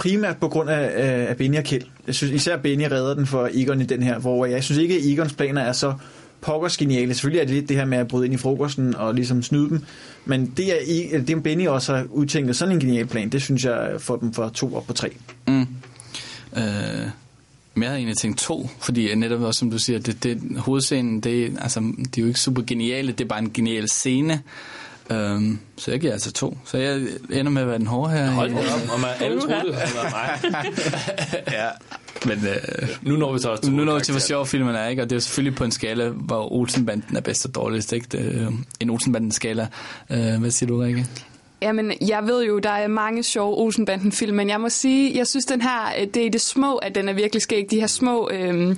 primært 0.00 0.36
på 0.36 0.48
grund 0.48 0.70
af, 0.70 0.90
af 1.28 1.36
Benny 1.36 1.58
og 1.58 1.64
Kjeld. 1.64 1.82
Jeg 2.06 2.14
synes 2.14 2.32
især 2.32 2.56
Benny 2.56 2.84
redder 2.90 3.14
den 3.14 3.26
for 3.26 3.48
Egon 3.52 3.80
i 3.80 3.84
den 3.84 4.02
her, 4.02 4.18
hvor 4.18 4.46
jeg 4.46 4.64
synes 4.64 4.78
ikke, 4.78 4.94
at 4.94 5.00
Egons 5.04 5.32
planer 5.32 5.62
er 5.62 5.72
så 5.72 5.94
pokkers 6.40 6.76
geniale. 6.76 7.14
Selvfølgelig 7.14 7.40
er 7.40 7.46
det 7.46 7.54
lidt 7.54 7.68
det 7.68 7.76
her 7.76 7.84
med 7.84 7.98
at 7.98 8.08
bryde 8.08 8.24
ind 8.24 8.34
i 8.34 8.36
frokosten 8.36 8.96
og 8.96 9.14
ligesom 9.14 9.42
snyde 9.42 9.68
dem, 9.68 9.80
men 10.24 10.52
det 10.56 10.66
er, 10.68 10.76
e- 10.76 11.16
det 11.16 11.30
er 11.30 11.40
Benny 11.40 11.68
også 11.68 11.94
har 11.94 12.06
udtænkt 12.10 12.56
sådan 12.56 12.74
en 12.74 12.80
genial 12.80 13.06
plan, 13.06 13.28
det 13.28 13.42
synes 13.42 13.64
jeg 13.64 13.90
får 13.98 14.16
dem 14.16 14.32
fra 14.32 14.50
to 14.54 14.74
op 14.74 14.86
på 14.86 14.92
tre. 14.92 15.10
Mm. 15.46 15.60
Øh, 15.60 15.66
men 17.74 17.82
jeg 17.82 17.90
havde 17.90 17.98
egentlig 17.98 18.16
tænkt 18.16 18.38
to, 18.38 18.70
fordi 18.80 19.14
netop 19.14 19.40
også, 19.40 19.58
som 19.58 19.70
du 19.70 19.78
siger, 19.78 19.98
det, 19.98 20.24
det, 20.24 20.40
hovedscenen, 20.56 21.20
det, 21.20 21.56
altså, 21.60 21.80
det 21.80 22.18
er 22.18 22.22
jo 22.22 22.28
ikke 22.28 22.40
super 22.40 22.62
geniale, 22.62 23.12
det 23.12 23.20
er 23.20 23.28
bare 23.28 23.38
en 23.38 23.50
genial 23.52 23.88
scene. 23.88 24.42
Um, 25.10 25.60
så 25.76 25.90
jeg 25.90 26.00
giver 26.00 26.12
altså 26.12 26.32
to. 26.32 26.58
Så 26.64 26.78
jeg 26.78 27.00
ender 27.30 27.50
med 27.50 27.62
at 27.62 27.68
være 27.68 27.78
den 27.78 27.86
hårde 27.86 28.12
her. 28.12 28.30
Hold 28.30 28.54
op, 28.54 28.94
og 28.94 29.00
man, 29.00 29.10
alle 29.20 29.40
troede, 29.40 29.54
det 29.54 29.72
været 29.72 30.12
mig. 30.12 30.52
ja. 31.58 31.68
Men 32.26 32.38
øh, 32.46 32.88
nu 33.02 33.16
når 33.16 33.32
vi 33.32 33.38
så 33.38 33.50
også 33.50 33.62
til 33.62 33.72
nu 33.72 33.84
når 33.84 33.94
vi 33.94 34.00
til, 34.00 34.12
hvor 34.12 34.20
sjov 34.20 34.46
filmen 34.46 34.74
er, 34.74 34.86
ikke? 34.86 35.02
og 35.02 35.10
det 35.10 35.12
er 35.12 35.16
jo 35.16 35.20
selvfølgelig 35.20 35.56
på 35.56 35.64
en 35.64 35.70
skala, 35.70 36.08
hvor 36.08 36.52
Olsenbanden 36.52 37.16
er 37.16 37.20
bedst 37.20 37.46
og 37.46 37.54
dårligst. 37.54 37.92
Ikke? 37.92 38.06
Det, 38.12 38.18
øh, 38.18 38.52
en 38.80 38.90
Olsenbanden-skala. 38.90 39.68
Øh, 40.10 40.40
hvad 40.40 40.50
siger 40.50 40.68
du, 40.68 40.78
Rikke? 40.78 41.06
Jamen, 41.62 41.92
jeg 42.08 42.26
ved 42.26 42.44
jo, 42.44 42.58
der 42.58 42.70
er 42.70 42.88
mange 42.88 43.22
sjove 43.22 43.58
Olsenbanden-film, 43.58 44.36
men 44.36 44.48
jeg 44.48 44.60
må 44.60 44.68
sige, 44.68 45.18
jeg 45.18 45.26
synes, 45.26 45.44
den 45.44 45.60
her, 45.60 45.92
øh, 46.00 46.06
det 46.06 46.26
er 46.26 46.30
det 46.30 46.40
små, 46.40 46.76
at 46.76 46.94
den 46.94 47.08
er 47.08 47.12
virkelig 47.12 47.42
skæg. 47.42 47.66
De 47.70 47.80
her 47.80 47.86
små 47.86 48.30
øh, 48.32 48.76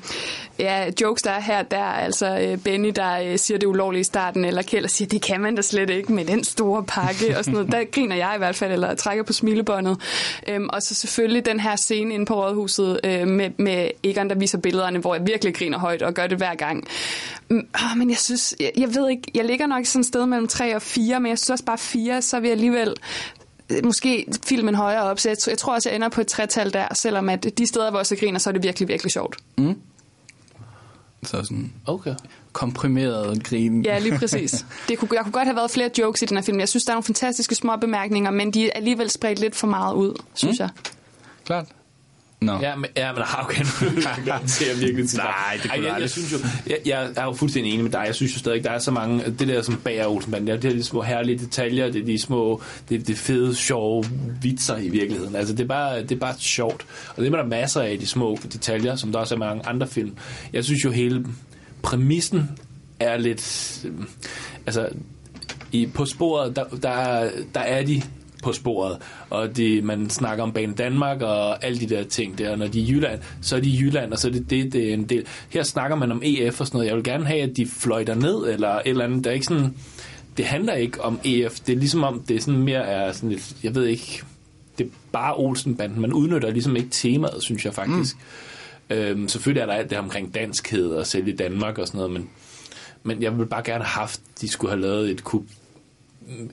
ja, 0.58 0.90
jokes, 1.00 1.22
der 1.22 1.30
er 1.30 1.40
her, 1.40 1.62
der 1.62 1.82
altså 1.82 2.38
øh, 2.38 2.58
Benny, 2.58 2.92
der 2.96 3.18
øh, 3.18 3.38
siger 3.38 3.58
det 3.58 3.66
ulovlige 3.66 4.00
i 4.00 4.04
starten, 4.04 4.44
eller 4.44 4.62
Kjeld, 4.62 4.88
siger, 4.88 5.08
det 5.08 5.22
kan 5.22 5.40
man 5.40 5.54
da 5.54 5.62
slet 5.62 5.90
ikke 5.90 6.12
med 6.12 6.24
den 6.24 6.44
store 6.44 6.84
pakke, 6.84 7.38
og 7.38 7.44
sådan 7.44 7.52
noget. 7.52 7.72
Der 7.72 7.84
griner 7.84 8.16
jeg 8.16 8.32
i 8.34 8.38
hvert 8.38 8.56
fald, 8.56 8.72
eller 8.72 8.94
trækker 8.94 9.24
på 9.24 9.32
smilebåndet. 9.32 9.98
Øhm, 10.48 10.68
og 10.72 10.82
så 10.82 10.94
selvfølgelig 10.94 11.46
den 11.46 11.60
her 11.60 11.76
scene 11.76 12.14
inde 12.14 12.26
på 12.26 12.44
Rådhuset 12.44 13.00
øh, 13.04 13.28
med, 13.28 13.50
med 13.58 13.88
Egon, 14.02 14.28
der 14.28 14.34
viser 14.34 14.58
billederne, 14.58 14.98
hvor 14.98 15.14
jeg 15.14 15.26
virkelig 15.26 15.54
griner 15.54 15.78
højt 15.78 16.02
og 16.02 16.14
gør 16.14 16.26
det 16.26 16.38
hver 16.38 16.54
gang. 16.54 16.84
Åh, 17.52 17.98
men 17.98 18.10
jeg 18.10 18.18
synes, 18.18 18.54
jeg, 18.60 18.72
jeg 18.76 18.94
ved 18.94 19.10
ikke, 19.10 19.22
jeg 19.34 19.44
ligger 19.44 19.66
nok 19.66 19.86
sådan 19.86 20.00
et 20.00 20.06
sted 20.06 20.26
mellem 20.26 20.48
3 20.48 20.76
og 20.76 20.82
4, 20.82 21.20
men 21.20 21.30
jeg 21.30 21.38
synes 21.38 21.50
også 21.50 21.64
bare 21.64 21.78
4, 21.78 22.22
så 22.22 22.40
vil 22.40 22.48
jeg 22.48 22.54
alligevel 22.54 22.94
øh, 23.70 23.84
måske 23.84 24.26
filmen 24.46 24.74
højere 24.74 25.02
op, 25.02 25.18
så 25.18 25.28
jeg, 25.28 25.36
jeg 25.46 25.58
tror 25.58 25.74
også, 25.74 25.88
jeg 25.88 25.96
ender 25.96 26.08
på 26.08 26.20
et 26.20 26.26
tretal 26.26 26.72
der, 26.72 26.94
selvom 26.94 27.28
at 27.28 27.58
de 27.58 27.66
steder, 27.66 27.90
hvor 27.90 27.98
jeg 27.98 28.06
så 28.06 28.16
griner, 28.16 28.38
så 28.38 28.50
er 28.50 28.52
det 28.52 28.62
virkelig, 28.62 28.88
virkelig 28.88 29.12
sjovt. 29.12 29.36
Mm. 29.58 29.74
Så 31.22 31.42
sådan 31.42 31.72
okay. 31.86 32.14
komprimeret 32.52 33.44
grin. 33.44 33.82
Ja, 33.82 33.98
lige 33.98 34.18
præcis. 34.22 34.66
Det 34.88 34.98
kunne, 34.98 35.08
jeg 35.12 35.22
kunne 35.22 35.32
godt 35.32 35.46
have 35.46 35.56
været 35.56 35.70
flere 35.70 35.90
jokes 35.98 36.22
i 36.22 36.26
den 36.26 36.36
her 36.36 36.42
film. 36.44 36.60
Jeg 36.60 36.68
synes, 36.68 36.84
der 36.84 36.90
er 36.90 36.94
nogle 36.94 37.04
fantastiske 37.04 37.54
små 37.54 37.76
bemærkninger, 37.76 38.30
men 38.30 38.50
de 38.50 38.66
er 38.66 38.70
alligevel 38.74 39.10
spredt 39.10 39.38
lidt 39.38 39.54
for 39.54 39.66
meget 39.66 39.94
ud, 39.94 40.22
synes 40.34 40.58
mm. 40.58 40.62
jeg. 40.62 40.70
Klart. 41.44 41.66
No. 42.42 42.58
Ja, 42.60 42.76
men, 42.76 42.90
ja, 42.96 43.12
men 43.12 43.22
okay, 43.42 43.64
nu 43.80 44.02
jeg 44.70 44.80
virkelig 44.80 45.08
til 45.08 45.18
Nej, 45.18 45.58
det 45.62 45.70
kunne 45.70 45.86
Ej, 45.86 45.92
jeg, 45.92 46.00
jeg, 46.00 46.10
synes 46.10 46.32
jo, 46.32 46.36
jeg, 46.66 46.78
jeg 46.86 47.10
er 47.16 47.24
jo 47.24 47.32
fuldstændig 47.32 47.72
enig 47.72 47.84
med 47.84 47.92
dig. 47.92 48.04
Jeg 48.06 48.14
synes 48.14 48.34
jo 48.34 48.38
stadig, 48.38 48.64
der 48.64 48.70
er 48.70 48.78
så 48.78 48.90
mange, 48.90 49.24
det 49.24 49.48
der 49.48 49.62
som 49.62 49.76
bager 49.84 50.06
Olsenbanden, 50.06 50.62
det 50.62 50.64
er 50.64 50.76
de 50.76 50.84
små 50.84 51.02
herlige 51.02 51.38
detaljer, 51.38 51.90
det 51.90 52.00
er 52.02 52.06
de 52.06 52.18
små, 52.18 52.62
det 52.88 53.00
er 53.00 53.04
de 53.04 53.14
fede, 53.14 53.54
sjove 53.54 54.04
vitser 54.42 54.76
i 54.76 54.88
virkeligheden. 54.88 55.36
Altså, 55.36 55.54
det 55.54 55.62
er 55.62 55.68
bare, 55.68 56.02
det 56.02 56.12
er 56.12 56.20
bare 56.20 56.34
sjovt. 56.38 56.86
Og 57.16 57.24
det 57.24 57.32
er 57.32 57.36
der 57.36 57.46
masser 57.46 57.80
af 57.80 57.98
de 57.98 58.06
små 58.06 58.38
detaljer, 58.52 58.96
som 58.96 59.12
der 59.12 59.18
også 59.18 59.34
er 59.34 59.38
mange 59.38 59.66
andre 59.66 59.86
film. 59.86 60.16
Jeg 60.52 60.64
synes 60.64 60.84
jo 60.84 60.90
hele 60.90 61.26
præmissen 61.82 62.50
er 63.00 63.16
lidt, 63.16 63.80
øh, 63.84 63.92
altså, 64.66 64.88
i, 65.72 65.86
på 65.86 66.06
sporet, 66.06 66.56
der, 66.56 66.64
der, 66.64 67.28
der 67.54 67.60
er 67.60 67.84
de 67.84 68.02
på 68.42 68.52
sporet, 68.52 68.98
og 69.30 69.56
det, 69.56 69.84
man 69.84 70.10
snakker 70.10 70.44
om 70.44 70.52
Bane 70.52 70.74
Danmark 70.74 71.22
og 71.22 71.64
alle 71.64 71.80
de 71.80 71.86
der 71.86 72.04
ting 72.04 72.38
der, 72.38 72.56
når 72.56 72.66
de 72.66 72.80
er 72.80 72.84
i 72.84 72.90
Jylland, 72.90 73.20
så 73.40 73.56
er 73.56 73.60
de 73.60 73.68
i 73.68 73.80
Jylland, 73.80 74.12
og 74.12 74.18
så 74.18 74.28
er 74.28 74.32
det 74.32 74.50
det, 74.50 74.72
det 74.72 74.90
er 74.90 74.94
en 74.94 75.04
del. 75.04 75.26
Her 75.48 75.62
snakker 75.62 75.96
man 75.96 76.12
om 76.12 76.22
EF 76.24 76.60
og 76.60 76.66
sådan 76.66 76.78
noget. 76.78 76.88
Jeg 76.88 76.96
vil 76.96 77.04
gerne 77.04 77.26
have, 77.26 77.40
at 77.42 77.56
de 77.56 77.66
fløjter 77.66 78.14
ned, 78.14 78.52
eller 78.52 78.68
et 78.68 78.82
eller 78.84 79.04
andet. 79.04 79.24
Der 79.24 79.30
er 79.30 79.34
ikke 79.34 79.46
sådan, 79.46 79.74
det 80.36 80.44
handler 80.44 80.74
ikke 80.74 81.04
om 81.04 81.20
EF. 81.24 81.60
Det 81.60 81.72
er 81.72 81.76
ligesom 81.76 82.02
om, 82.02 82.22
det 82.28 82.36
er 82.36 82.40
sådan 82.40 82.62
mere 82.62 82.86
er 82.86 83.12
sådan 83.12 83.30
lidt, 83.30 83.56
jeg 83.62 83.74
ved 83.74 83.86
ikke, 83.86 84.22
det 84.78 84.86
er 84.86 84.90
bare 85.12 85.34
Olsenbanden. 85.36 86.00
Man 86.00 86.12
udnytter 86.12 86.50
ligesom 86.50 86.76
ikke 86.76 86.88
temaet, 86.90 87.42
synes 87.42 87.64
jeg 87.64 87.74
faktisk. 87.74 88.16
Mm. 88.16 88.96
Øhm, 88.96 89.28
selvfølgelig 89.28 89.60
er 89.60 89.66
der 89.66 89.72
alt 89.72 89.90
det 89.90 89.98
omkring 89.98 90.34
danskhed 90.34 90.90
og 90.90 91.06
selv 91.06 91.28
i 91.28 91.36
Danmark 91.36 91.78
og 91.78 91.86
sådan 91.86 91.98
noget, 91.98 92.12
men, 92.12 92.28
men 93.02 93.22
jeg 93.22 93.38
vil 93.38 93.46
bare 93.46 93.62
gerne 93.64 93.84
have 93.84 94.00
haft, 94.00 94.20
de 94.40 94.48
skulle 94.48 94.70
have 94.70 94.80
lavet 94.80 95.10
et 95.10 95.24
kup 95.24 95.42
i 95.42 95.61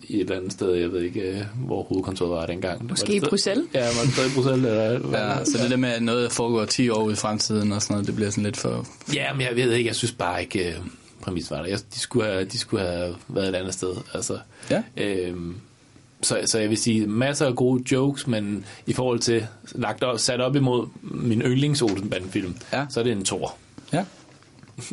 et 0.09 0.19
eller 0.19 0.35
andet 0.37 0.51
sted, 0.51 0.73
jeg 0.73 0.91
ved 0.91 1.01
ikke, 1.01 1.21
øh, 1.21 1.41
hvor 1.65 1.83
hovedkontoret 1.83 2.31
var 2.31 2.45
dengang. 2.45 2.89
Måske 2.89 3.07
var 3.07 3.19
det 3.19 3.25
i 3.27 3.29
Bruxelles? 3.29 3.65
Ja, 3.73 3.79
var 3.83 4.03
det 4.03 4.13
stadig 4.13 4.31
i 4.31 4.33
Bruxelles? 4.33 4.65
Eller, 4.65 4.91
Ja, 5.17 5.45
så 5.45 5.57
det 5.61 5.71
der 5.71 5.77
med, 5.77 5.89
at 5.89 6.03
noget 6.03 6.31
foregår 6.31 6.65
10 6.65 6.89
år 6.89 7.03
ud 7.03 7.11
i 7.13 7.15
fremtiden 7.15 7.71
og 7.71 7.81
sådan 7.81 7.93
noget, 7.93 8.07
det 8.07 8.15
bliver 8.15 8.29
sådan 8.29 8.43
lidt 8.43 8.57
for... 8.57 8.85
Ja, 9.13 9.33
men 9.33 9.41
jeg 9.41 9.55
ved 9.55 9.71
ikke, 9.73 9.87
jeg 9.87 9.95
synes 9.95 10.11
bare 10.11 10.41
ikke, 10.41 10.69
øh, 10.69 10.75
præmis 11.21 11.51
var 11.51 11.57
der. 11.57 11.65
Jeg, 11.65 11.79
de, 11.93 11.99
skulle 11.99 12.25
have, 12.25 12.43
de 12.45 12.57
skulle 12.57 12.85
have 12.87 13.15
været 13.27 13.49
et 13.49 13.55
andet 13.55 13.73
sted. 13.73 13.93
Altså, 14.13 14.37
Ja. 14.69 14.83
øhm, 14.97 15.55
så, 16.21 16.39
så 16.45 16.59
jeg 16.59 16.69
vil 16.69 16.77
sige, 16.77 17.07
masser 17.07 17.45
af 17.45 17.55
gode 17.55 17.83
jokes, 17.91 18.27
men 18.27 18.65
i 18.87 18.93
forhold 18.93 19.19
til 19.19 19.47
lagt 19.71 20.03
op, 20.03 20.19
sat 20.19 20.41
op 20.41 20.55
imod 20.55 20.87
min 21.01 21.41
yndlings 21.41 21.81
Olsenbanden-film, 21.81 22.55
Ja. 22.73 22.85
så 22.89 22.99
er 22.99 23.03
det 23.03 23.11
en 23.11 23.23
tor. 23.25 23.55
Ja. 23.93 24.05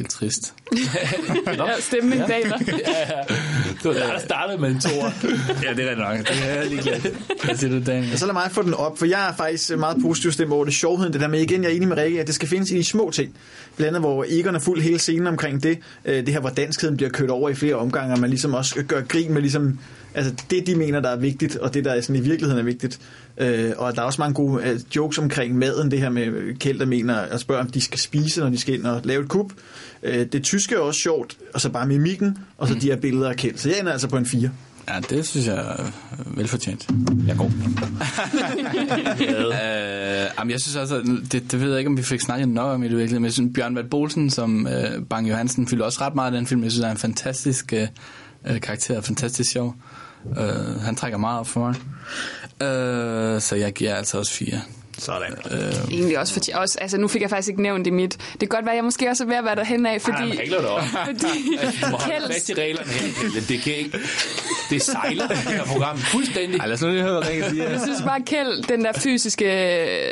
Helt 0.00 0.10
trist. 0.10 0.54
Ja, 1.46 1.80
stemning 1.80 2.20
daler. 2.28 2.58
ja, 2.68 2.74
ja. 3.08 3.34
Det 3.74 3.84
var 3.84 3.92
der, 3.92 4.12
der 4.12 4.18
startede 4.18 4.58
med 4.58 4.70
en 4.70 4.80
tor. 4.80 5.12
ja, 5.62 5.74
det 5.74 5.90
er 5.90 5.94
da 5.94 6.00
nok. 6.00 6.18
Det 6.18 6.42
er 6.42 6.54
jeg 6.54 6.66
lige 6.66 6.82
glad. 6.82 7.00
Hvad 7.44 7.56
siger 7.56 7.78
du, 7.78 7.84
Daniel? 7.86 8.12
Og 8.12 8.18
så 8.18 8.26
lad 8.26 8.32
mig 8.32 8.50
få 8.50 8.62
den 8.62 8.74
op, 8.74 8.98
for 8.98 9.06
jeg 9.06 9.28
er 9.28 9.34
faktisk 9.36 9.76
meget 9.78 9.96
positiv 10.02 10.32
stemt 10.32 10.52
over 10.52 10.64
det 10.64 10.74
sjovheden, 10.74 11.12
det 11.12 11.20
der 11.20 11.28
med 11.28 11.40
igen, 11.40 11.62
jeg 11.62 11.70
er 11.70 11.76
enig 11.76 11.88
med 11.88 11.96
Rikke, 11.96 12.20
at 12.20 12.26
det 12.26 12.34
skal 12.34 12.48
findes 12.48 12.70
i 12.70 12.76
de 12.76 12.84
små 12.84 13.10
ting. 13.10 13.34
Blandt 13.76 13.96
andet, 13.96 14.10
hvor 14.10 14.24
Egon 14.28 14.54
er 14.54 14.58
fuld 14.58 14.80
hele 14.80 14.98
scenen 14.98 15.26
omkring 15.26 15.62
det, 15.62 15.78
øh, 16.04 16.26
det 16.26 16.28
her, 16.28 16.40
hvor 16.40 16.50
danskheden 16.50 16.96
bliver 16.96 17.10
kørt 17.10 17.30
over 17.30 17.48
i 17.48 17.54
flere 17.54 17.74
omgange, 17.74 18.14
og 18.14 18.20
man 18.20 18.30
ligesom 18.30 18.54
også 18.54 18.82
gør 18.88 19.00
grin 19.00 19.32
med 19.32 19.40
ligesom, 19.40 19.78
altså 20.14 20.32
det, 20.50 20.66
de 20.66 20.74
mener, 20.74 21.00
der 21.00 21.08
er 21.10 21.16
vigtigt, 21.16 21.56
og 21.56 21.74
det, 21.74 21.84
der 21.84 21.92
er 21.92 22.00
sådan 22.00 22.16
i 22.16 22.20
virkeligheden 22.20 22.60
er 22.60 22.64
vigtigt. 22.64 23.00
Øh, 23.38 23.72
og 23.76 23.96
der 23.96 24.02
er 24.02 24.06
også 24.06 24.20
mange 24.20 24.34
gode 24.34 24.62
øh, 24.68 24.80
jokes 24.96 25.18
omkring 25.18 25.58
maden, 25.58 25.90
det 25.90 25.98
her 26.00 26.08
med 26.10 26.58
Kjeld, 26.58 26.78
der 26.78 26.86
mener 26.86 27.16
at 27.16 27.40
spørge, 27.40 27.60
om 27.60 27.70
de 27.70 27.80
skal 27.80 27.98
spise, 27.98 28.40
når 28.40 28.48
de 28.48 28.58
skal 28.58 28.74
ind 28.74 28.86
og 28.86 29.00
lave 29.04 29.22
et 29.22 29.28
kub. 29.28 29.52
Øh, 30.02 30.26
det 30.26 30.42
tyske 30.42 30.74
er 30.74 30.78
også 30.78 31.00
sjovt, 31.00 31.36
og 31.54 31.60
så 31.60 31.68
bare 31.70 31.86
mimikken, 31.86 32.38
og 32.58 32.68
så 32.68 32.74
de 32.74 32.86
her 32.86 32.96
billeder 32.96 33.28
af 33.28 33.36
Kjeld. 33.36 33.56
Så 33.56 33.68
jeg 33.68 33.78
ender 33.78 33.92
altså 33.92 34.08
på 34.08 34.16
en 34.16 34.26
4. 34.26 34.50
Ja, 34.88 35.00
det 35.00 35.26
synes 35.26 35.46
jeg 35.46 35.56
er 35.56 35.92
velfortjent. 36.26 36.88
Jeg 37.26 37.36
går. 37.36 37.44
øh, 39.44 40.30
jamen, 40.38 40.50
jeg 40.50 40.60
synes 40.60 40.76
også, 40.76 40.96
at 40.96 41.04
det, 41.32 41.52
det 41.52 41.60
ved 41.60 41.70
jeg 41.70 41.78
ikke, 41.78 41.88
om 41.88 41.96
vi 41.96 42.02
fik 42.02 42.20
snakket 42.20 42.48
nok 42.48 42.74
om 42.74 42.82
i 42.82 42.88
det 42.88 42.96
virkeligheden, 42.96 43.22
men 43.22 43.26
jeg 43.26 43.32
synes, 43.32 43.54
Bjørn 43.54 43.76
Vald 43.76 43.88
Bolsen 43.88 44.30
som 44.30 44.66
øh, 44.66 45.06
Bang 45.10 45.28
Johansen 45.28 45.66
fylder 45.68 45.84
også 45.84 46.00
ret 46.00 46.14
meget 46.14 46.32
i 46.32 46.36
den 46.36 46.46
film. 46.46 46.62
Jeg 46.62 46.70
synes, 46.70 46.84
han 46.84 46.90
er 46.90 46.94
en 46.94 47.00
fantastisk 47.00 47.72
øh, 47.72 47.88
øh, 48.46 48.60
karakter, 48.60 49.00
fantastisk 49.00 49.50
sjov. 49.50 49.74
Øh, 50.38 50.80
han 50.80 50.96
trækker 50.96 51.18
meget 51.18 51.40
op 51.40 51.46
for 51.46 51.60
mig. 51.60 51.74
Øh, 52.68 53.40
så 53.40 53.56
jeg 53.56 53.72
giver 53.72 53.94
altså 53.94 54.18
også 54.18 54.32
fire. 54.32 54.60
Sådan. 55.00 55.32
Øh, 55.50 55.58
Egentlig 55.90 56.18
også, 56.18 56.32
fordi 56.32 56.50
også, 56.54 56.78
altså 56.80 56.98
nu 56.98 57.08
fik 57.08 57.22
jeg 57.22 57.30
faktisk 57.30 57.48
ikke 57.48 57.62
nævnt 57.62 57.84
det 57.84 57.92
mit. 57.92 58.16
Det 58.32 58.38
kan 58.40 58.48
godt 58.48 58.64
være, 58.64 58.72
at 58.72 58.76
jeg 58.76 58.84
måske 58.84 59.08
også 59.08 59.24
er 59.24 59.28
ved 59.28 59.36
at 59.36 59.44
være 59.44 59.54
derhen 59.54 59.86
af, 59.86 60.00
fordi... 60.02 60.36
Ej, 60.38 60.44
lave 60.46 60.62
det 60.62 60.68
op. 60.70 60.82
fordi 61.06 61.58
Du 61.82 61.90
må 61.90 61.96
holde 61.96 62.16
Kjelds- 62.16 62.32
fast 62.34 62.48
i 62.48 62.54
reglerne 62.54 62.90
her. 62.90 63.40
Det 63.48 63.60
kan 63.62 63.74
ikke... 63.74 63.98
Det 64.70 64.82
sejler, 64.82 65.28
det 65.28 65.36
her 65.36 65.64
program. 65.64 65.98
Fuldstændig. 65.98 66.60
Ej, 66.60 66.66
lad 66.66 66.74
os 66.74 66.82
nu 66.82 66.88
lige 66.90 67.02
høre, 67.02 67.12
hvad 67.20 67.28
Rikke 67.30 67.50
siger. 67.50 67.70
Jeg 67.70 67.80
synes 67.80 68.02
bare, 68.02 68.20
Kjeld, 68.26 68.62
den 68.68 68.84
der 68.84 68.92
fysiske 68.92 69.44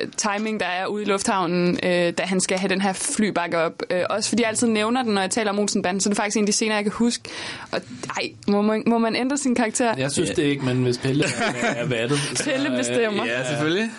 øh, 0.03 0.09
timing, 0.17 0.61
der 0.61 0.67
er 0.67 0.87
ude 0.87 1.03
i 1.03 1.07
lufthavnen, 1.07 1.79
øh, 1.83 1.91
da 1.91 2.23
han 2.23 2.41
skal 2.41 2.59
have 2.59 2.69
den 2.69 2.81
her 2.81 2.93
flybakke 2.93 3.59
op. 3.59 3.83
Øh, 3.91 4.03
også 4.11 4.29
fordi 4.29 4.43
jeg 4.43 4.49
altid 4.49 4.67
nævner 4.67 5.03
den, 5.03 5.13
når 5.15 5.21
jeg 5.21 5.31
taler 5.31 5.51
om 5.51 5.59
Olsenbanden, 5.59 6.01
så 6.01 6.09
er 6.09 6.11
det 6.11 6.17
faktisk 6.17 6.37
en 6.37 6.43
af 6.43 6.47
de 6.47 6.53
scener, 6.53 6.75
jeg 6.75 6.85
kan 6.85 6.93
huske. 6.93 7.23
Og 7.71 7.81
ej, 8.17 8.31
må 8.49 8.63
man, 8.63 8.83
må 8.87 8.99
man 8.99 9.17
ændre 9.17 9.39
sin 9.39 9.55
karakter? 9.55 9.95
Jeg 9.99 10.11
synes 10.13 10.31
det 10.31 10.43
ikke, 10.43 10.65
men 10.65 10.83
hvis 10.83 10.99
Pelle 10.99 11.25
er, 11.25 11.67
er 11.77 11.87
vattet... 11.87 12.19
Pelle 12.45 12.71
øh, 12.71 12.77
bestemmer. 12.79 13.27
Ja, 13.27 13.49
selvfølgelig. 13.49 13.91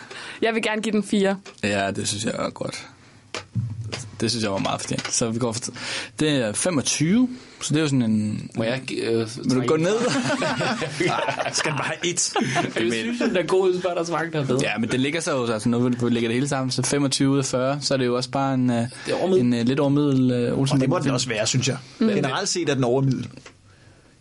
Jeg 0.41 0.53
vil 0.53 0.61
gerne 0.63 0.81
give 0.81 0.91
den 0.91 1.03
fire. 1.03 1.37
Ja, 1.63 1.91
det 1.91 2.07
synes 2.07 2.25
jeg 2.25 2.33
er 2.39 2.49
godt. 2.49 2.87
Det 4.21 4.31
synes 4.31 4.43
jeg 4.43 4.51
var 4.51 4.57
meget 4.57 4.81
fortjent. 4.81 5.13
Så 5.13 5.29
vi 5.29 5.39
går 5.39 5.51
for 5.51 5.61
Det 6.19 6.29
er 6.29 6.53
25, 6.53 7.29
så 7.61 7.73
det 7.73 7.77
er 7.77 7.81
jo 7.81 7.87
sådan 7.87 8.01
en... 8.01 8.49
Må 8.55 8.63
jeg... 8.63 8.81
Øh, 9.01 9.27
Vil 9.43 9.55
du 9.55 9.65
gå 9.67 9.75
ned? 9.75 9.95
Skal 11.53 11.71
bare 11.71 11.83
have 11.83 12.05
et? 12.05 12.33
Jeg 12.75 12.93
synes, 12.93 13.19
den 13.19 13.37
er 13.37 13.43
god, 13.43 13.71
hvis 13.71 13.83
bare 13.83 13.95
der 13.95 14.03
smagte 14.03 14.37
der 14.37 14.45
bedre. 14.45 14.59
Ja, 14.63 14.77
men 14.77 14.89
det 14.89 14.99
ligger 14.99 15.21
så 15.21 15.31
jo, 15.37 15.53
altså 15.53 15.69
nu 15.69 15.79
vi 15.79 16.09
lægger 16.09 16.29
det 16.29 16.33
hele 16.35 16.47
sammen, 16.47 16.71
så 16.71 16.83
25 16.83 17.29
ud 17.29 17.37
af 17.37 17.45
40, 17.45 17.81
så 17.81 17.93
er 17.93 17.97
det 17.97 18.05
jo 18.05 18.15
også 18.15 18.29
bare 18.31 18.53
en, 18.53 18.65
middel. 18.67 19.39
en 19.39 19.53
uh, 19.53 19.59
lidt 19.59 19.79
overmiddel 19.79 20.51
uh, 20.51 20.59
Olsen. 20.59 20.75
Og 20.75 20.81
det 20.81 20.89
må 20.89 20.99
den 20.99 21.11
også 21.11 21.29
være, 21.29 21.47
synes 21.47 21.67
jeg. 21.67 21.77
Mm. 21.99 22.07
Generelt 22.07 22.49
set 22.49 22.69
er 22.69 22.73
den 22.73 22.83
overmiddel. 22.83 23.27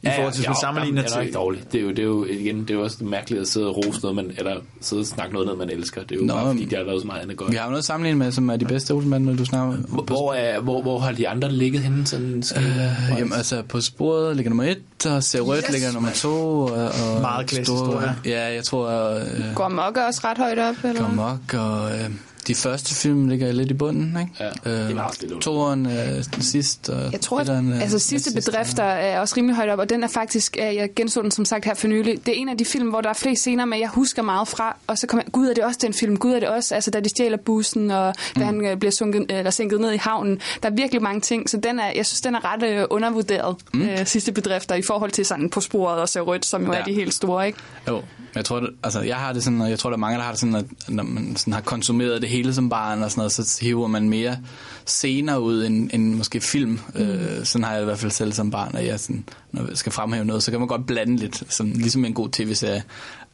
I 0.03 0.09
forhold 0.17 0.33
til, 0.33 0.41
hvis 0.41 0.49
man 0.49 0.57
sammenligner 0.61 1.03
til... 1.03 1.11
Det 1.11 1.17
er 1.17 1.21
ikke 1.21 1.35
dårligt. 1.35 1.73
Det 1.73 1.79
er 1.79 1.83
jo, 1.83 1.91
det 1.91 1.99
er 1.99 2.03
jo, 2.03 2.25
igen, 2.25 2.61
det 2.61 2.71
er 2.71 2.75
jo 2.75 2.83
også 2.83 3.05
mærkeligt 3.05 3.41
at 3.43 3.49
sidde 3.49 3.67
og 3.67 3.77
rose 3.77 4.01
noget, 4.01 4.17
man, 4.17 4.33
eller 4.39 4.57
sidde 4.81 5.01
og 5.01 5.07
snakke 5.07 5.33
noget, 5.33 5.47
noget 5.47 5.59
man 5.59 5.71
elsker. 5.71 6.03
Det 6.03 6.13
er 6.13 6.17
jo 6.21 6.27
Nå, 6.27 6.35
bare 6.35 6.47
fordi, 6.47 6.65
de 6.65 6.77
har 6.77 6.83
lavet 6.83 7.01
så 7.01 7.07
meget 7.07 7.21
andet 7.23 7.37
godt. 7.37 7.51
Vi 7.53 7.57
har 7.57 7.65
jo 7.65 7.71
noget 7.71 7.79
at 7.79 7.85
sammenligne 7.85 8.19
med, 8.19 8.33
som 8.33 8.49
er 8.51 8.57
de 8.57 8.65
bedste 8.65 8.93
Olsenbanden, 8.93 9.37
du 9.37 9.45
snakker. 9.45 9.77
Hvor, 9.77 10.03
hvor, 10.03 10.33
er, 10.35 10.61
hvor, 10.61 10.83
hvor 10.83 10.99
har 10.99 11.13
de 11.13 11.29
andre 11.29 11.53
ligget 11.53 11.81
henne? 11.81 12.07
Sådan, 12.07 12.43
skal, 12.43 12.63
øh, 12.63 13.19
jamen, 13.19 13.33
altså, 13.33 13.63
på 13.63 13.81
sporet 13.81 14.37
ligger 14.37 14.51
nummer 14.51 14.65
et, 14.65 15.07
og 15.07 15.23
Ser 15.23 15.41
Rødt 15.41 15.65
yes. 15.65 15.73
ligger 15.73 15.93
nummer 15.93 16.11
to. 16.11 16.61
Og, 16.61 16.71
og 16.71 17.21
Meget 17.21 17.47
klassisk, 17.47 17.69
tror 17.69 18.01
jeg. 18.01 18.15
Ja, 18.25 18.55
jeg 18.55 18.65
tror... 18.65 18.89
Øh, 19.15 19.55
Går 19.55 19.69
Mok 19.69 19.97
også 19.97 20.21
ret 20.25 20.39
højt 20.39 20.59
op, 20.59 20.85
eller? 20.85 21.03
Går 21.03 21.15
Mok, 21.15 21.55
og... 21.55 21.91
Øh, 21.93 22.11
de 22.49 22.55
første 22.55 22.95
film 22.95 23.29
ligger 23.29 23.53
lidt 23.53 23.71
i 23.71 23.75
bunden, 23.75 24.17
ikke? 24.21 24.33
Ja, 24.41 24.73
øh, 24.73 24.89
det 24.89 24.97
var 24.97 25.15
lidt 25.21 25.41
Toren 25.41 25.87
øh, 25.87 26.25
den 26.35 26.43
sidste. 26.43 26.93
Og 26.93 27.13
jeg 27.13 27.21
tror, 27.21 27.41
at 27.41 27.49
øh, 27.49 27.81
altså, 27.83 27.99
sidste 27.99 28.35
bedrifter 28.35 28.83
er 28.83 29.21
også 29.21 29.35
rimelig 29.37 29.57
højt 29.57 29.69
op, 29.69 29.79
og 29.79 29.91
den 29.91 30.05
er 30.05 30.09
faktisk, 30.09 30.57
øh, 30.61 30.77
jeg 30.77 30.89
genså 30.97 31.23
den 31.23 31.31
som 31.31 31.45
sagt 31.45 31.65
her 31.65 31.75
for 31.75 31.89
nylig, 31.89 32.27
det 32.27 32.35
er 32.37 32.39
en 32.39 32.49
af 32.49 32.59
de 32.59 32.65
film, 32.65 32.89
hvor 32.89 33.01
der 33.01 33.09
er 33.09 33.15
flest 33.15 33.41
scener 33.41 33.65
med, 33.65 33.79
jeg 33.79 33.89
husker 33.89 34.23
meget 34.23 34.49
fra, 34.49 34.77
og 34.87 34.99
så 34.99 35.07
kommer 35.07 35.25
gud 35.31 35.47
er 35.49 35.55
det 35.55 35.65
også 35.65 35.79
den 35.83 35.95
film, 35.95 36.17
gud 36.17 36.33
er 36.33 36.41
det 36.41 36.49
også, 36.49 36.75
altså 36.75 36.91
da 36.91 37.01
de 37.01 37.09
stjæler 37.09 37.37
bussen, 37.37 37.91
og 37.91 38.15
mm. 38.37 38.41
da 38.41 38.47
han 38.47 38.67
øh, 38.67 38.77
bliver 38.77 38.93
sunket, 38.93 39.27
eller 39.29 39.51
sænket 39.51 39.81
ned 39.81 39.93
i 39.93 39.97
havnen, 39.97 40.41
der 40.63 40.71
er 40.71 40.75
virkelig 40.75 41.03
mange 41.03 41.21
ting, 41.21 41.51
så 41.51 41.57
den 41.57 41.79
er, 41.79 41.93
jeg 41.97 42.07
synes, 42.07 42.21
den 42.21 42.35
er 42.35 42.53
ret 42.53 42.63
øh, 42.63 42.85
undervurderet, 42.91 43.57
mm. 43.75 43.83
øh, 43.83 44.07
sidste 44.07 44.33
bedrifter, 44.33 44.75
i 44.75 44.83
forhold 44.83 45.11
til 45.11 45.27
sådan 45.27 45.51
på 45.51 45.61
sporet 45.61 46.01
og 46.01 46.09
ser 46.09 46.21
rødt, 46.21 46.47
som 46.47 46.67
jo 46.67 46.73
ja. 46.73 46.79
er 46.79 46.85
de 46.85 46.93
helt 46.93 47.15
store, 47.15 47.47
ikke? 47.47 47.59
Jo, 47.89 48.03
jeg 48.35 48.45
tror, 48.45 48.61
det, 48.61 48.71
altså 48.83 49.01
jeg 49.01 49.17
har 49.17 49.33
det 49.33 49.45
sådan, 49.45 49.61
og 49.61 49.71
jeg 49.71 49.79
tror, 49.79 49.91
der 49.91 49.97
er 49.97 50.01
mange, 50.01 50.19
der 50.19 50.25
har 50.25 50.31
det 50.31 50.41
sådan, 50.41 50.55
at 50.55 50.65
når 50.89 51.03
man 51.03 51.37
sådan 51.37 51.53
har 51.53 51.61
konsumeret 51.61 52.23
det 52.23 52.31
hele 52.31 52.38
som 52.53 52.69
barn 52.69 53.03
og 53.03 53.11
sådan 53.11 53.21
noget, 53.21 53.33
så 53.33 53.59
hiver 53.61 53.87
man 53.87 54.09
mere 54.09 54.39
scener 54.87 55.37
ud 55.37 55.65
end, 55.65 55.91
end 55.93 56.15
måske 56.15 56.41
film. 56.41 56.79
Mm. 56.95 57.01
Øh, 57.01 57.45
sådan 57.45 57.65
har 57.65 57.73
jeg 57.73 57.83
i 57.83 57.85
hvert 57.85 57.99
fald 57.99 58.13
selv 58.13 58.33
som 58.33 58.51
barn, 58.51 58.77
at 58.77 58.87
jeg 58.87 59.01
sådan, 59.01 59.25
når 59.53 59.67
jeg 59.69 59.77
skal 59.77 59.93
fremhæve 59.93 60.25
noget, 60.25 60.43
så 60.43 60.51
kan 60.51 60.61
man 60.61 60.69
godt 60.69 60.87
blande 60.87 61.17
lidt, 61.17 61.43
som, 61.49 61.73
ligesom 61.73 62.05
en 62.05 62.15
god 62.15 62.29
tv-serie. 62.29 62.83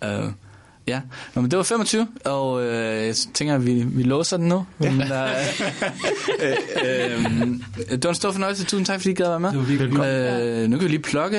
Øh, 0.05 0.25
Ja, 0.87 1.01
Nå, 1.35 1.43
men 1.43 1.51
det 1.51 1.57
var 1.57 1.63
25, 1.63 2.07
og 2.25 2.63
øh, 2.63 3.07
jeg 3.07 3.15
tænker, 3.35 3.55
at 3.55 3.67
vi, 3.67 3.85
vi 3.87 4.03
låser 4.03 4.37
den 4.37 4.49
nu. 4.49 4.67
Men, 4.79 5.01
der, 5.01 5.25
øh, 6.43 6.57
øh, 6.85 7.25
det 7.91 8.05
var 8.05 8.09
en 8.09 8.15
stor 8.15 8.33
fornøjelse. 8.33 8.65
Tusind 8.65 8.87
tak, 8.87 9.01
fordi 9.01 9.11
I 9.11 9.15
gad 9.15 9.29
være 9.29 9.41
med. 9.41 9.51
Det 9.51 9.59
var 9.59 9.65
virkelig 9.65 10.01
øh, 10.01 10.69
Nu 10.69 10.77
kan 10.77 10.85
vi 10.85 10.89
lige 10.89 11.03
plukke. 11.03 11.39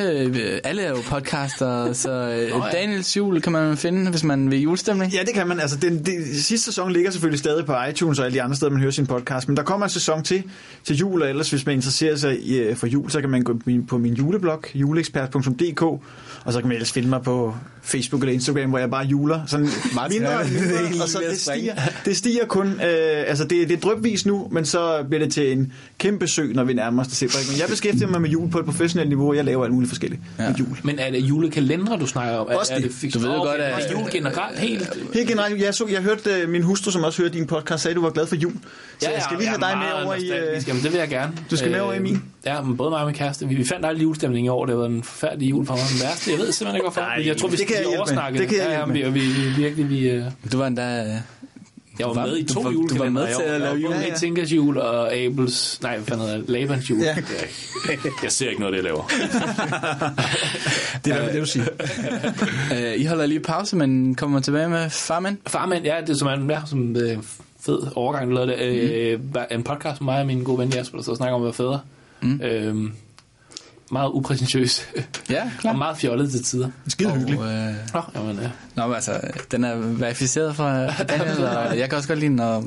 Alle 0.64 0.82
er 0.82 0.90
jo 0.90 0.98
podcaster, 1.10 1.94
så 1.94 2.12
øh, 2.12 2.50
Nå, 2.50 2.66
ja. 2.66 2.72
Daniels 2.72 3.18
jul 3.18 3.42
kan 3.42 3.52
man 3.52 3.78
finde, 3.78 4.12
hvis 4.12 4.24
man 4.24 4.52
vil 4.52 4.62
julestemning. 4.62 5.14
Ja, 5.14 5.24
det 5.24 5.34
kan 5.34 5.48
man. 5.48 5.60
Altså, 5.60 5.78
den, 5.78 6.06
den 6.06 6.36
sidste 6.36 6.66
sæson 6.66 6.92
ligger 6.92 7.12
selvfølgelig 7.12 7.40
stadig 7.40 7.66
på 7.66 7.74
iTunes 7.90 8.20
og 8.20 8.26
alle 8.26 8.36
de 8.36 8.42
andre 8.42 8.56
steder, 8.56 8.72
man 8.72 8.82
hører 8.82 8.92
sin 8.92 9.08
podcast. 9.08 9.48
Men 9.48 9.58
der 9.58 9.64
kommer 9.64 9.86
en 9.86 9.90
sæson 9.90 10.24
til 10.24 10.44
til 10.84 10.96
jul, 10.96 11.22
og 11.22 11.30
ellers 11.30 11.50
hvis 11.50 11.66
man 11.66 11.76
interesserer 11.76 12.16
sig 12.16 12.46
i, 12.46 12.76
for 12.76 12.88
jul, 12.88 13.12
så 13.12 13.22
kan 13.22 13.30
man 13.30 13.44
gå 13.44 13.60
på 13.88 13.98
min 13.98 14.14
juleblog, 14.14 14.64
juleekspert.dk, 14.76 15.84
og 16.46 16.54
så 16.54 16.60
kan 16.60 16.68
man 16.68 16.76
ellers 16.76 16.92
finde 16.92 17.10
mig 17.10 17.22
på 17.22 17.56
Facebook 17.82 18.22
eller 18.22 18.34
Instagram, 18.34 18.70
hvor 18.70 18.80
jeg 18.80 18.90
bare 18.90 19.06
juler. 19.06 19.42
Sådan 19.48 19.70
mindre 20.10 20.40
og 20.40 20.46
mindre, 20.50 21.04
og 21.04 21.10
så 21.10 21.22
det 21.30 21.40
stiger, 21.40 21.74
det 22.06 22.18
stiger 22.18 22.46
kun, 22.46 22.68
øh, 22.68 23.24
altså 23.28 23.44
det, 23.44 23.70
det 23.70 23.72
er 23.72 23.80
drøbvis 23.80 24.26
nu, 24.26 24.48
men 24.52 24.66
så 24.66 25.04
bliver 25.10 25.24
det 25.24 25.34
til 25.34 25.52
en 25.52 25.74
kæmpe 25.98 26.28
sø, 26.28 26.48
når 26.54 26.64
vi 26.64 26.74
nærmer 26.74 27.04
os 27.04 27.08
december. 27.08 27.36
Men 27.52 27.60
jeg 27.60 27.68
beskæftiger 27.70 28.08
mig 28.08 28.22
med 28.22 28.30
jul 28.30 28.50
på 28.50 28.60
et 28.60 28.66
professionelt 28.66 29.10
niveau, 29.10 29.30
og 29.30 29.36
jeg 29.36 29.46
laver 29.46 29.64
alt 29.64 29.74
muligt 29.74 29.90
forskelligt 29.90 30.22
ja. 30.40 30.48
med 30.48 30.56
jul. 30.56 30.78
Men 30.84 31.00
er 31.00 31.12
det 31.12 31.20
julekalendere, 31.20 32.00
du 32.00 32.08
snakker 32.08 32.38
om? 32.38 32.48
Også 32.48 32.74
er 32.74 32.80
det. 32.80 32.92
det 33.02 33.14
du 33.14 33.20
ved 33.20 33.28
godt, 33.28 33.62
at 33.62 33.92
jul 33.92 34.12
generelt 34.12 34.60
helt... 34.60 34.90
Helt 35.14 35.28
generelt, 35.28 35.62
jeg, 35.62 35.74
så, 35.74 35.88
jeg 35.92 36.02
hørte 36.02 36.44
uh, 36.44 36.50
min 36.50 36.62
hustru, 36.62 36.92
som 36.92 37.04
også 37.04 37.22
hørte 37.22 37.38
din 37.38 37.48
podcast, 37.48 37.84
sagde, 37.84 37.94
at 37.94 37.96
du 37.96 38.02
var 38.02 38.10
glad 38.10 38.28
for 38.28 38.36
jul. 38.36 38.54
Så 39.00 39.06
ja, 39.06 39.10
ja, 39.10 39.16
jeg 39.16 39.24
skal 39.24 39.38
lige 39.38 39.48
have 39.50 39.62
dig 39.62 39.78
med 39.78 40.06
over 40.06 40.16
i... 40.16 40.56
Uh, 40.58 40.68
Jamen, 40.68 40.84
det 40.84 40.92
vil 40.92 41.00
jeg 41.00 41.10
gerne. 41.10 41.38
Du 41.52 41.58
skal 41.58 41.72
med 41.72 41.80
over 41.80 41.94
i 41.94 42.00
min. 42.00 42.24
Ja, 42.46 42.62
men 42.62 42.78
både 42.78 42.90
mig 42.90 43.00
og 43.00 43.06
min 43.06 43.16
kæreste. 43.16 43.48
Vi, 43.48 43.56
vi 43.56 43.66
fandt 43.66 43.86
aldrig 43.86 44.04
julestemning 44.04 44.46
i 44.46 44.50
år. 44.50 44.66
Det 44.66 44.78
var 44.78 44.86
en 44.86 45.04
forfærdelig 45.04 45.50
jul 45.50 45.66
for 45.66 45.74
mig. 45.74 45.84
Den 45.94 46.08
værste. 46.08 46.32
Jeg 46.32 46.40
ved 46.40 46.52
simpelthen 46.52 46.76
ikke, 46.76 46.84
hvorfor. 46.84 47.02
Nej, 47.02 47.28
jeg 47.28 47.38
tror, 47.38 47.48
vi 47.48 47.58
skal 47.58 47.86
oversnakke 47.98 48.40
det. 48.40 48.48
kan 48.48 48.58
jeg 48.58 48.68
ja, 48.68 49.00
ja, 49.00 49.10
vi, 49.10 49.20
vi, 49.20 49.50
virkelig, 49.58 49.90
vi... 49.90 50.18
Uh... 50.18 50.26
Du 50.52 50.58
var 50.58 50.68
endda... 50.68 51.22
Jeg 52.00 52.08
var, 52.08 52.14
var 52.14 52.26
med 52.26 52.38
i 52.38 52.44
to 52.44 52.72
julekalender. 52.72 52.98
Du 52.98 53.04
var 53.04 53.10
med 53.10 53.36
til 53.36 53.44
at 53.44 53.62
lave 53.62 53.76
jul. 53.76 53.92
Ja, 53.92 54.00
ja. 54.00 54.16
Tinkas 54.16 54.52
jul 54.52 54.78
og 54.78 55.14
Abels... 55.14 55.82
Nej, 55.82 55.96
hvad 55.96 56.06
fanden 56.06 56.26
hedder 56.26 56.38
det? 56.38 56.50
Labans 56.50 56.90
jul. 56.90 57.00
Ja. 57.00 57.16
Jeg 58.24 58.32
ser 58.32 58.50
ikke 58.50 58.62
noget, 58.62 58.74
det 58.74 58.78
jeg 58.78 58.84
laver. 58.84 59.04
det 61.06 61.14
er 61.14 61.32
det, 61.32 61.42
du 61.42 61.46
siger. 61.46 61.66
uh, 62.72 63.02
I 63.02 63.06
holder 63.06 63.26
lige 63.26 63.40
pause, 63.40 63.76
men 63.76 64.16
kommer 64.16 64.40
tilbage 64.40 64.70
med 64.70 64.90
Farmand? 64.90 65.38
Farmand, 65.48 65.86
ja, 65.86 66.02
det 66.02 66.10
er 66.10 66.14
som 66.14 66.50
ja, 66.50 66.60
som, 66.66 66.96
uh, 66.96 67.24
fed 67.66 67.80
overgang, 67.96 68.30
du 68.30 68.36
lavede 68.36 68.52
det. 68.52 69.20
Mm. 69.20 69.32
Uh, 69.36 69.42
en 69.52 69.64
podcast 69.64 70.02
med 70.02 70.06
mig 70.06 70.20
og 70.20 70.28
min 70.28 70.44
gode 70.44 70.60
ven 70.60 70.70
Jasper, 70.70 70.98
der 70.98 71.04
så 71.04 71.16
snakker 71.16 71.36
om 71.36 71.42
at 71.42 71.46
være 71.46 71.54
fædre. 71.54 71.80
Mm. 72.22 72.42
Uh, 72.44 72.92
meget 73.92 74.10
upræsentøs. 74.10 74.88
Ja, 75.30 75.52
klar. 75.60 75.72
og 75.72 75.78
meget 75.78 75.98
fjollet 75.98 76.32
til 76.32 76.44
tider. 76.44 76.70
Skide 76.88 77.12
hyggeligt. 77.12 77.42
Og, 77.42 77.54
øh, 77.54 77.74
Nå, 77.94 78.02
jamen, 78.16 78.40
ja. 78.40 78.50
Nå, 78.76 78.88
men 78.88 78.96
altså, 78.96 79.20
den 79.52 79.64
er 79.64 79.76
verificeret 79.76 80.56
fra 80.56 81.04
Daniel, 81.04 81.46
og 81.58 81.78
jeg 81.78 81.90
kan 81.90 81.98
også 81.98 82.08
godt 82.08 82.20
lide 82.20 82.32
den, 82.32 82.40
og, 82.40 82.64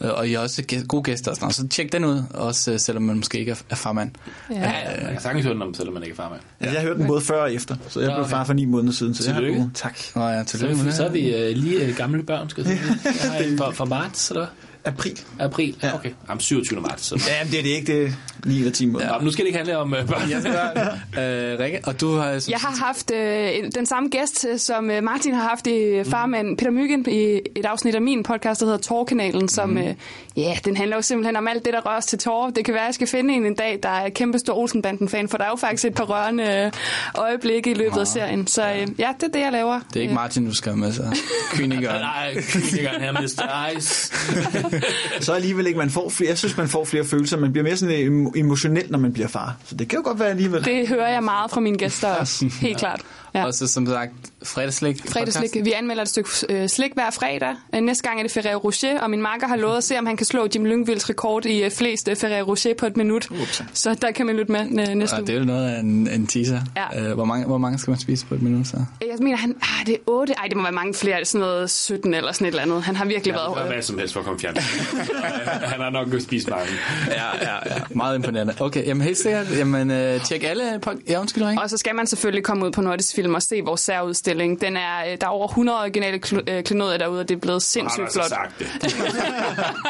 og 0.00 0.28
I 0.28 0.34
er 0.34 0.38
også 0.38 0.84
gode 0.88 1.02
gæster 1.02 1.30
og 1.30 1.36
sådan 1.36 1.44
noget. 1.44 1.54
Så 1.54 1.68
tjek 1.68 1.92
den 1.92 2.04
ud, 2.04 2.22
også 2.34 2.72
øh, 2.72 2.78
selvom 2.78 3.02
man 3.02 3.16
måske 3.16 3.38
ikke 3.38 3.56
er 3.70 3.74
farmand. 3.74 4.10
Ja, 4.50 4.54
ja 4.54 5.02
man 5.02 5.12
kan 5.12 5.20
sagtens 5.20 5.44
høre 5.44 5.54
den 5.54 5.62
om, 5.62 5.74
selvom 5.74 5.94
man 5.94 6.02
ikke 6.02 6.12
er 6.12 6.16
farmand. 6.16 6.40
Ja, 6.60 6.66
jeg 6.66 6.80
har 6.80 6.88
hørt 6.88 6.96
den 6.96 7.06
både 7.06 7.20
før 7.20 7.42
og 7.42 7.54
efter, 7.54 7.76
så 7.88 8.00
jeg 8.00 8.14
blev 8.16 8.28
far 8.28 8.44
for 8.44 8.52
ni 8.52 8.64
måneder 8.64 8.92
siden. 8.92 9.14
Så 9.14 9.22
tillykke. 9.22 9.58
Jeg 9.58 9.68
tak. 9.74 9.98
Nå 10.14 10.28
ja, 10.28 10.42
tillykke 10.42 10.76
så, 10.76 10.96
så 10.96 11.04
er 11.04 11.10
vi 11.10 11.34
uh, 11.34 11.56
lige 11.56 11.88
uh, 11.88 11.96
gamle 11.96 12.22
børn, 12.22 12.48
skal 12.48 12.64
jeg 12.66 12.78
sige. 12.78 13.58
For, 13.58 13.70
for 13.70 13.84
marts, 13.84 14.30
eller 14.30 14.46
April. 14.84 15.20
April, 15.38 15.76
ja. 15.82 15.94
okay. 15.94 16.10
Jamen 16.28 16.40
27. 16.40 16.80
marts. 16.80 17.04
Så. 17.04 17.28
Ja, 17.28 17.46
det 17.50 17.58
er 17.58 17.62
det 17.62 17.70
ikke. 17.70 17.92
Det 17.92 18.06
er 18.06 18.10
9 18.46 18.58
eller 18.58 18.72
10 18.72 18.86
måneder. 18.86 19.14
Ja, 19.14 19.24
nu 19.24 19.30
skal 19.30 19.42
det 19.42 19.46
ikke 19.46 19.56
handle 19.56 19.78
om 19.78 19.92
uh, 19.92 20.06
børn. 20.06 20.28
Ja, 20.28 21.58
Rikke, 21.64 21.80
og 21.84 22.00
du 22.00 22.16
har... 22.16 22.44
Jeg 22.48 22.58
har 22.58 22.86
haft 22.86 23.10
øh, 23.10 23.72
den 23.74 23.86
samme 23.86 24.08
gæst, 24.08 24.46
som 24.56 24.84
Martin 24.84 25.34
har 25.34 25.48
haft 25.48 25.66
i 25.66 26.04
farmand 26.04 26.58
Peter 26.58 26.70
Myggen 26.70 27.04
i 27.08 27.40
et 27.56 27.64
afsnit 27.64 27.94
af 27.94 28.02
min 28.02 28.22
podcast, 28.22 28.60
der 28.60 28.66
hedder 28.66 28.78
Torkanalen, 28.78 29.48
som, 29.48 29.68
mm. 29.68 29.94
ja, 30.36 30.56
den 30.64 30.76
handler 30.76 30.96
jo 30.96 31.02
simpelthen 31.02 31.36
om 31.36 31.48
alt 31.48 31.64
det, 31.64 31.72
der 31.72 31.80
rører 31.80 32.00
til 32.00 32.18
Tor. 32.18 32.50
Det 32.50 32.64
kan 32.64 32.74
være, 32.74 32.82
at 32.82 32.86
jeg 32.86 32.94
skal 32.94 33.06
finde 33.06 33.34
en 33.34 33.46
en 33.46 33.54
dag, 33.54 33.78
der 33.82 33.88
er 33.88 34.08
kæmpe 34.08 34.38
stor 34.38 34.54
Olsenbanden-fan, 34.54 35.28
for 35.28 35.38
der 35.38 35.44
er 35.44 35.48
jo 35.48 35.56
faktisk 35.56 35.84
et 35.84 35.94
par 35.94 36.04
rørende 36.04 36.70
øjeblikke 37.14 37.70
i 37.70 37.74
løbet 37.74 37.96
ah, 37.96 38.00
af 38.00 38.06
serien. 38.06 38.46
Så 38.46 38.62
øh, 38.62 38.86
ja, 38.98 39.12
det 39.20 39.26
er 39.26 39.32
det, 39.32 39.40
jeg 39.40 39.52
laver. 39.52 39.80
Det 39.88 39.96
er 39.96 40.02
ikke 40.02 40.14
Martin, 40.14 40.46
du 40.46 40.54
skal 40.54 40.76
med, 40.76 40.92
så 40.92 41.02
Kynigeren. 41.52 42.00
Nej, 42.00 42.34
Kynigeren 42.34 43.00
her, 43.00 43.12
Mr. 43.12 43.76
Ice. 43.76 44.12
så 45.20 45.32
alligevel 45.32 45.66
ikke, 45.66 45.78
man 45.78 45.90
får 45.90 46.08
flere, 46.08 46.28
jeg 46.28 46.38
synes, 46.38 46.56
man 46.56 46.68
får 46.68 46.84
flere 46.84 47.04
følelser. 47.04 47.36
Man 47.36 47.52
bliver 47.52 47.64
mere 47.64 47.76
sådan 47.76 48.32
emotionel, 48.36 48.86
når 48.90 48.98
man 48.98 49.12
bliver 49.12 49.28
far. 49.28 49.56
Så 49.64 49.74
det 49.74 49.88
kan 49.88 49.96
jo 49.98 50.02
godt 50.04 50.18
være 50.18 50.28
alligevel. 50.28 50.64
Det 50.64 50.88
hører 50.88 51.08
jeg 51.08 51.22
meget 51.24 51.50
fra 51.50 51.60
mine 51.60 51.78
gæster 51.78 52.08
også, 52.08 52.50
helt 52.60 52.78
klart. 52.78 53.00
Ja. 53.34 53.46
Og 53.46 53.54
så 53.54 53.66
som 53.66 53.86
sagt, 53.86 54.12
fredagslik. 54.42 55.10
Fredagslik. 55.10 55.64
Vi 55.64 55.72
anmelder 55.72 56.02
et 56.02 56.08
stykke 56.08 56.30
øh, 56.48 56.68
slik 56.68 56.90
hver 56.94 57.10
fredag. 57.10 57.54
Øh, 57.74 57.80
næste 57.80 58.08
gang 58.08 58.18
er 58.18 58.22
det 58.22 58.32
Ferrero 58.32 58.58
Rocher, 58.58 59.00
og 59.00 59.10
min 59.10 59.22
makker 59.22 59.46
har 59.48 59.56
lovet 59.56 59.76
at 59.76 59.84
se, 59.84 59.98
om 59.98 60.06
han 60.06 60.16
kan 60.16 60.26
slå 60.26 60.48
Jim 60.54 60.64
Lyngvilds 60.64 61.10
rekord 61.10 61.46
i 61.46 61.64
øh, 61.64 61.70
flest 61.70 62.08
Ferrero 62.16 62.50
Rocher 62.50 62.74
på 62.74 62.86
et 62.86 62.96
minut. 62.96 63.30
Ups. 63.30 63.62
Så 63.72 63.94
der 63.94 64.10
kan 64.10 64.26
man 64.26 64.36
lytte 64.36 64.52
med 64.52 64.94
næste 64.94 65.16
ja, 65.16 65.22
det 65.22 65.30
er 65.30 65.38
jo 65.38 65.44
noget 65.44 65.70
af 65.70 65.80
en, 65.80 66.08
en 66.08 66.26
teaser. 66.26 66.60
Ja. 66.76 67.14
hvor, 67.14 67.24
mange, 67.24 67.46
hvor 67.46 67.58
mange 67.58 67.78
skal 67.78 67.90
man 67.90 68.00
spise 68.00 68.26
på 68.26 68.34
et 68.34 68.42
minut 68.42 68.66
så? 68.66 68.76
Jeg 69.00 69.16
mener, 69.20 69.36
han, 69.36 69.56
ah, 69.62 69.86
det 69.86 69.94
er 69.94 69.98
8. 70.06 70.34
Ej, 70.34 70.46
det 70.48 70.56
må 70.56 70.62
være 70.62 70.72
mange 70.72 70.94
flere. 70.94 71.24
Sådan 71.24 71.40
noget 71.40 71.70
17 71.70 72.14
eller 72.14 72.32
sådan 72.32 72.46
et 72.46 72.48
eller 72.48 72.62
andet. 72.62 72.82
Han 72.82 72.96
har 72.96 73.04
virkelig 73.04 73.32
ja, 73.32 73.38
været... 73.38 73.64
Ja, 73.64 73.72
hvad 73.72 73.82
som 73.82 73.98
helst 73.98 74.12
for 74.12 74.20
at 74.20 74.26
komme 74.26 74.40
fjern. 74.40 74.56
han 75.72 75.80
har 75.80 75.90
nok 75.90 76.08
spist 76.20 76.50
mange. 76.50 76.66
ja, 77.08 77.24
ja, 77.42 77.54
ja. 77.66 77.80
Meget 77.90 78.16
imponerende. 78.16 78.54
Okay, 78.60 78.86
jamen 78.86 79.02
helt 79.02 79.18
sikkert. 79.18 79.58
Jamen, 79.58 79.90
uh, 79.90 80.22
tjek 80.24 80.44
alle... 80.44 80.78
På... 80.82 80.92
Ja, 81.08 81.20
undskyld, 81.20 81.50
ikke? 81.50 81.62
Og 81.62 81.70
så 81.70 81.76
skal 81.76 81.94
man 81.94 82.06
selvfølgelig 82.06 82.44
komme 82.44 82.66
ud 82.66 82.70
på 82.70 82.80
Nordisk 82.80 83.08
Film 83.18 83.34
og 83.34 83.42
se 83.42 83.60
vores 83.64 83.80
særudstilling. 83.80 84.60
Den 84.60 84.76
er, 84.76 84.98
øh, 85.10 85.16
der 85.20 85.26
er 85.26 85.30
over 85.30 85.48
100 85.48 85.78
originale 85.80 86.20
kl- 86.26 86.60
klenodier 86.62 86.98
derude, 86.98 87.20
og 87.20 87.28
det 87.28 87.34
er 87.34 87.38
blevet 87.38 87.62
sindssygt 87.62 88.12
flot. 88.12 88.24
Har 88.24 88.28
sagt 88.28 88.58
det? 88.58 88.66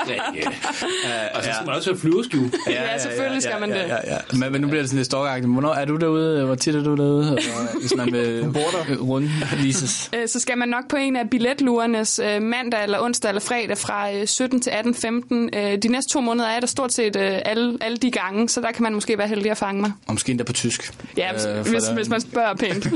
ja, 0.09 0.15
ja. 0.35 0.49
Uh, 0.49 1.37
og 1.37 1.45
så 1.45 1.51
skal 1.53 1.67
man 1.67 1.75
også 1.75 1.91
have 1.91 2.01
flyveskjul. 2.01 2.51
Ja, 2.69 2.83
ja, 2.93 2.99
selvfølgelig 2.99 3.43
skal 3.43 3.61
man 3.61 3.71
det. 3.71 3.77
Ja, 3.77 3.87
ja, 3.87 4.15
ja. 4.15 4.19
Men, 4.33 4.53
men 4.53 4.61
nu 4.61 4.69
bliver 4.69 4.83
det 4.83 4.89
sådan 4.91 4.97
lidt 4.97 5.07
stalkeragtigt. 5.07 5.53
Hvornår 5.53 5.75
er 5.75 5.85
du 5.85 5.97
derude? 5.97 6.45
Hvor 6.45 6.55
tit 6.55 6.75
er 6.75 6.83
du 6.83 6.95
derude? 6.97 7.39
Hvis 7.81 7.95
man 7.97 8.13
vil 8.13 8.47
rundvises. 9.11 10.11
Så 10.27 10.41
skal 10.41 10.59
man 10.59 10.69
nok 10.69 10.89
på 10.89 10.97
en 10.97 11.17
af 11.17 11.31
billetlurenes 11.31 12.21
mandag 12.41 12.83
eller 12.83 13.01
onsdag 13.01 13.29
eller 13.29 13.41
fredag 13.41 13.79
fra 13.79 14.25
17 14.27 14.61
til 14.61 14.71
18.15. 14.71 15.77
De 15.77 15.89
næste 15.89 16.13
to 16.13 16.21
måneder 16.21 16.49
er 16.49 16.61
der 16.61 16.67
stort 16.67 16.93
set 16.93 17.17
alle, 17.17 17.79
alle 17.81 17.97
de 17.97 18.11
gange, 18.11 18.49
så 18.49 18.61
der 18.61 18.73
kan 18.73 18.83
man 18.83 18.95
måske 18.95 19.19
være 19.19 19.29
heldig 19.29 19.51
at 19.51 19.57
fange 19.59 19.81
mig. 19.81 19.93
Og 20.07 20.13
måske 20.15 20.31
endda 20.31 20.45
på 20.45 20.53
tysk. 20.53 20.93
Ja, 21.17 21.33
hvis, 21.33 21.45
hvis, 21.71 21.89
hvis 21.89 22.09
man 22.09 22.21
spørger 22.21 22.55
pænt. 22.55 22.87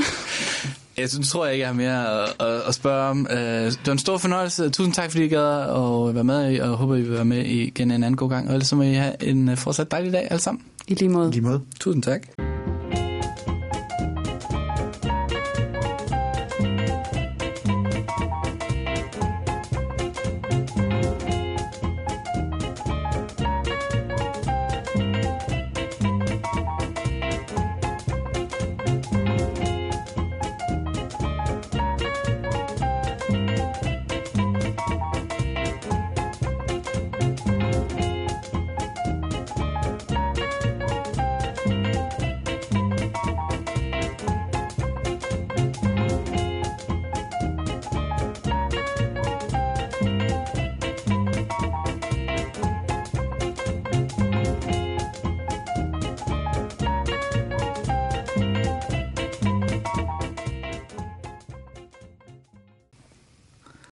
Jeg 0.97 1.11
synes, 1.11 1.31
tror 1.31 1.45
jeg 1.45 1.55
ikke, 1.55 1.63
jeg 1.63 1.69
har 1.69 1.75
mere 1.75 2.23
at, 2.23 2.35
at, 2.41 2.61
at 2.69 2.75
spørge 2.75 3.11
om. 3.11 3.27
Uh, 3.31 3.37
det 3.37 3.87
var 3.87 3.93
en 3.93 3.99
stor 3.99 4.19
fornøjelse. 4.19 4.71
Tusind 4.71 4.95
tak, 4.95 5.11
fordi 5.11 5.25
I 5.25 5.29
gad 5.29 5.61
at 6.09 6.15
være 6.15 6.25
med, 6.25 6.61
og 6.61 6.77
håber, 6.77 6.97
I 6.97 7.01
vil 7.01 7.13
være 7.13 7.25
med 7.25 7.45
igen 7.45 7.91
en 7.91 8.05
anden 8.05 8.17
god 8.17 8.31
gang. 8.31 8.49
Og 8.49 8.55
ellers 8.55 8.69
så 8.69 8.77
må 8.77 8.83
I 8.83 8.93
have 8.93 9.23
en 9.23 9.57
fortsat 9.57 9.91
dejlig 9.91 10.13
dag 10.13 10.27
alle 10.31 10.43
sammen. 10.43 10.63
I 10.89 10.95
lige 10.95 11.09
måde. 11.09 11.29
I 11.29 11.33
lige 11.33 11.43
måde. 11.43 11.61
Tusind 11.81 12.03
tak. 12.03 12.52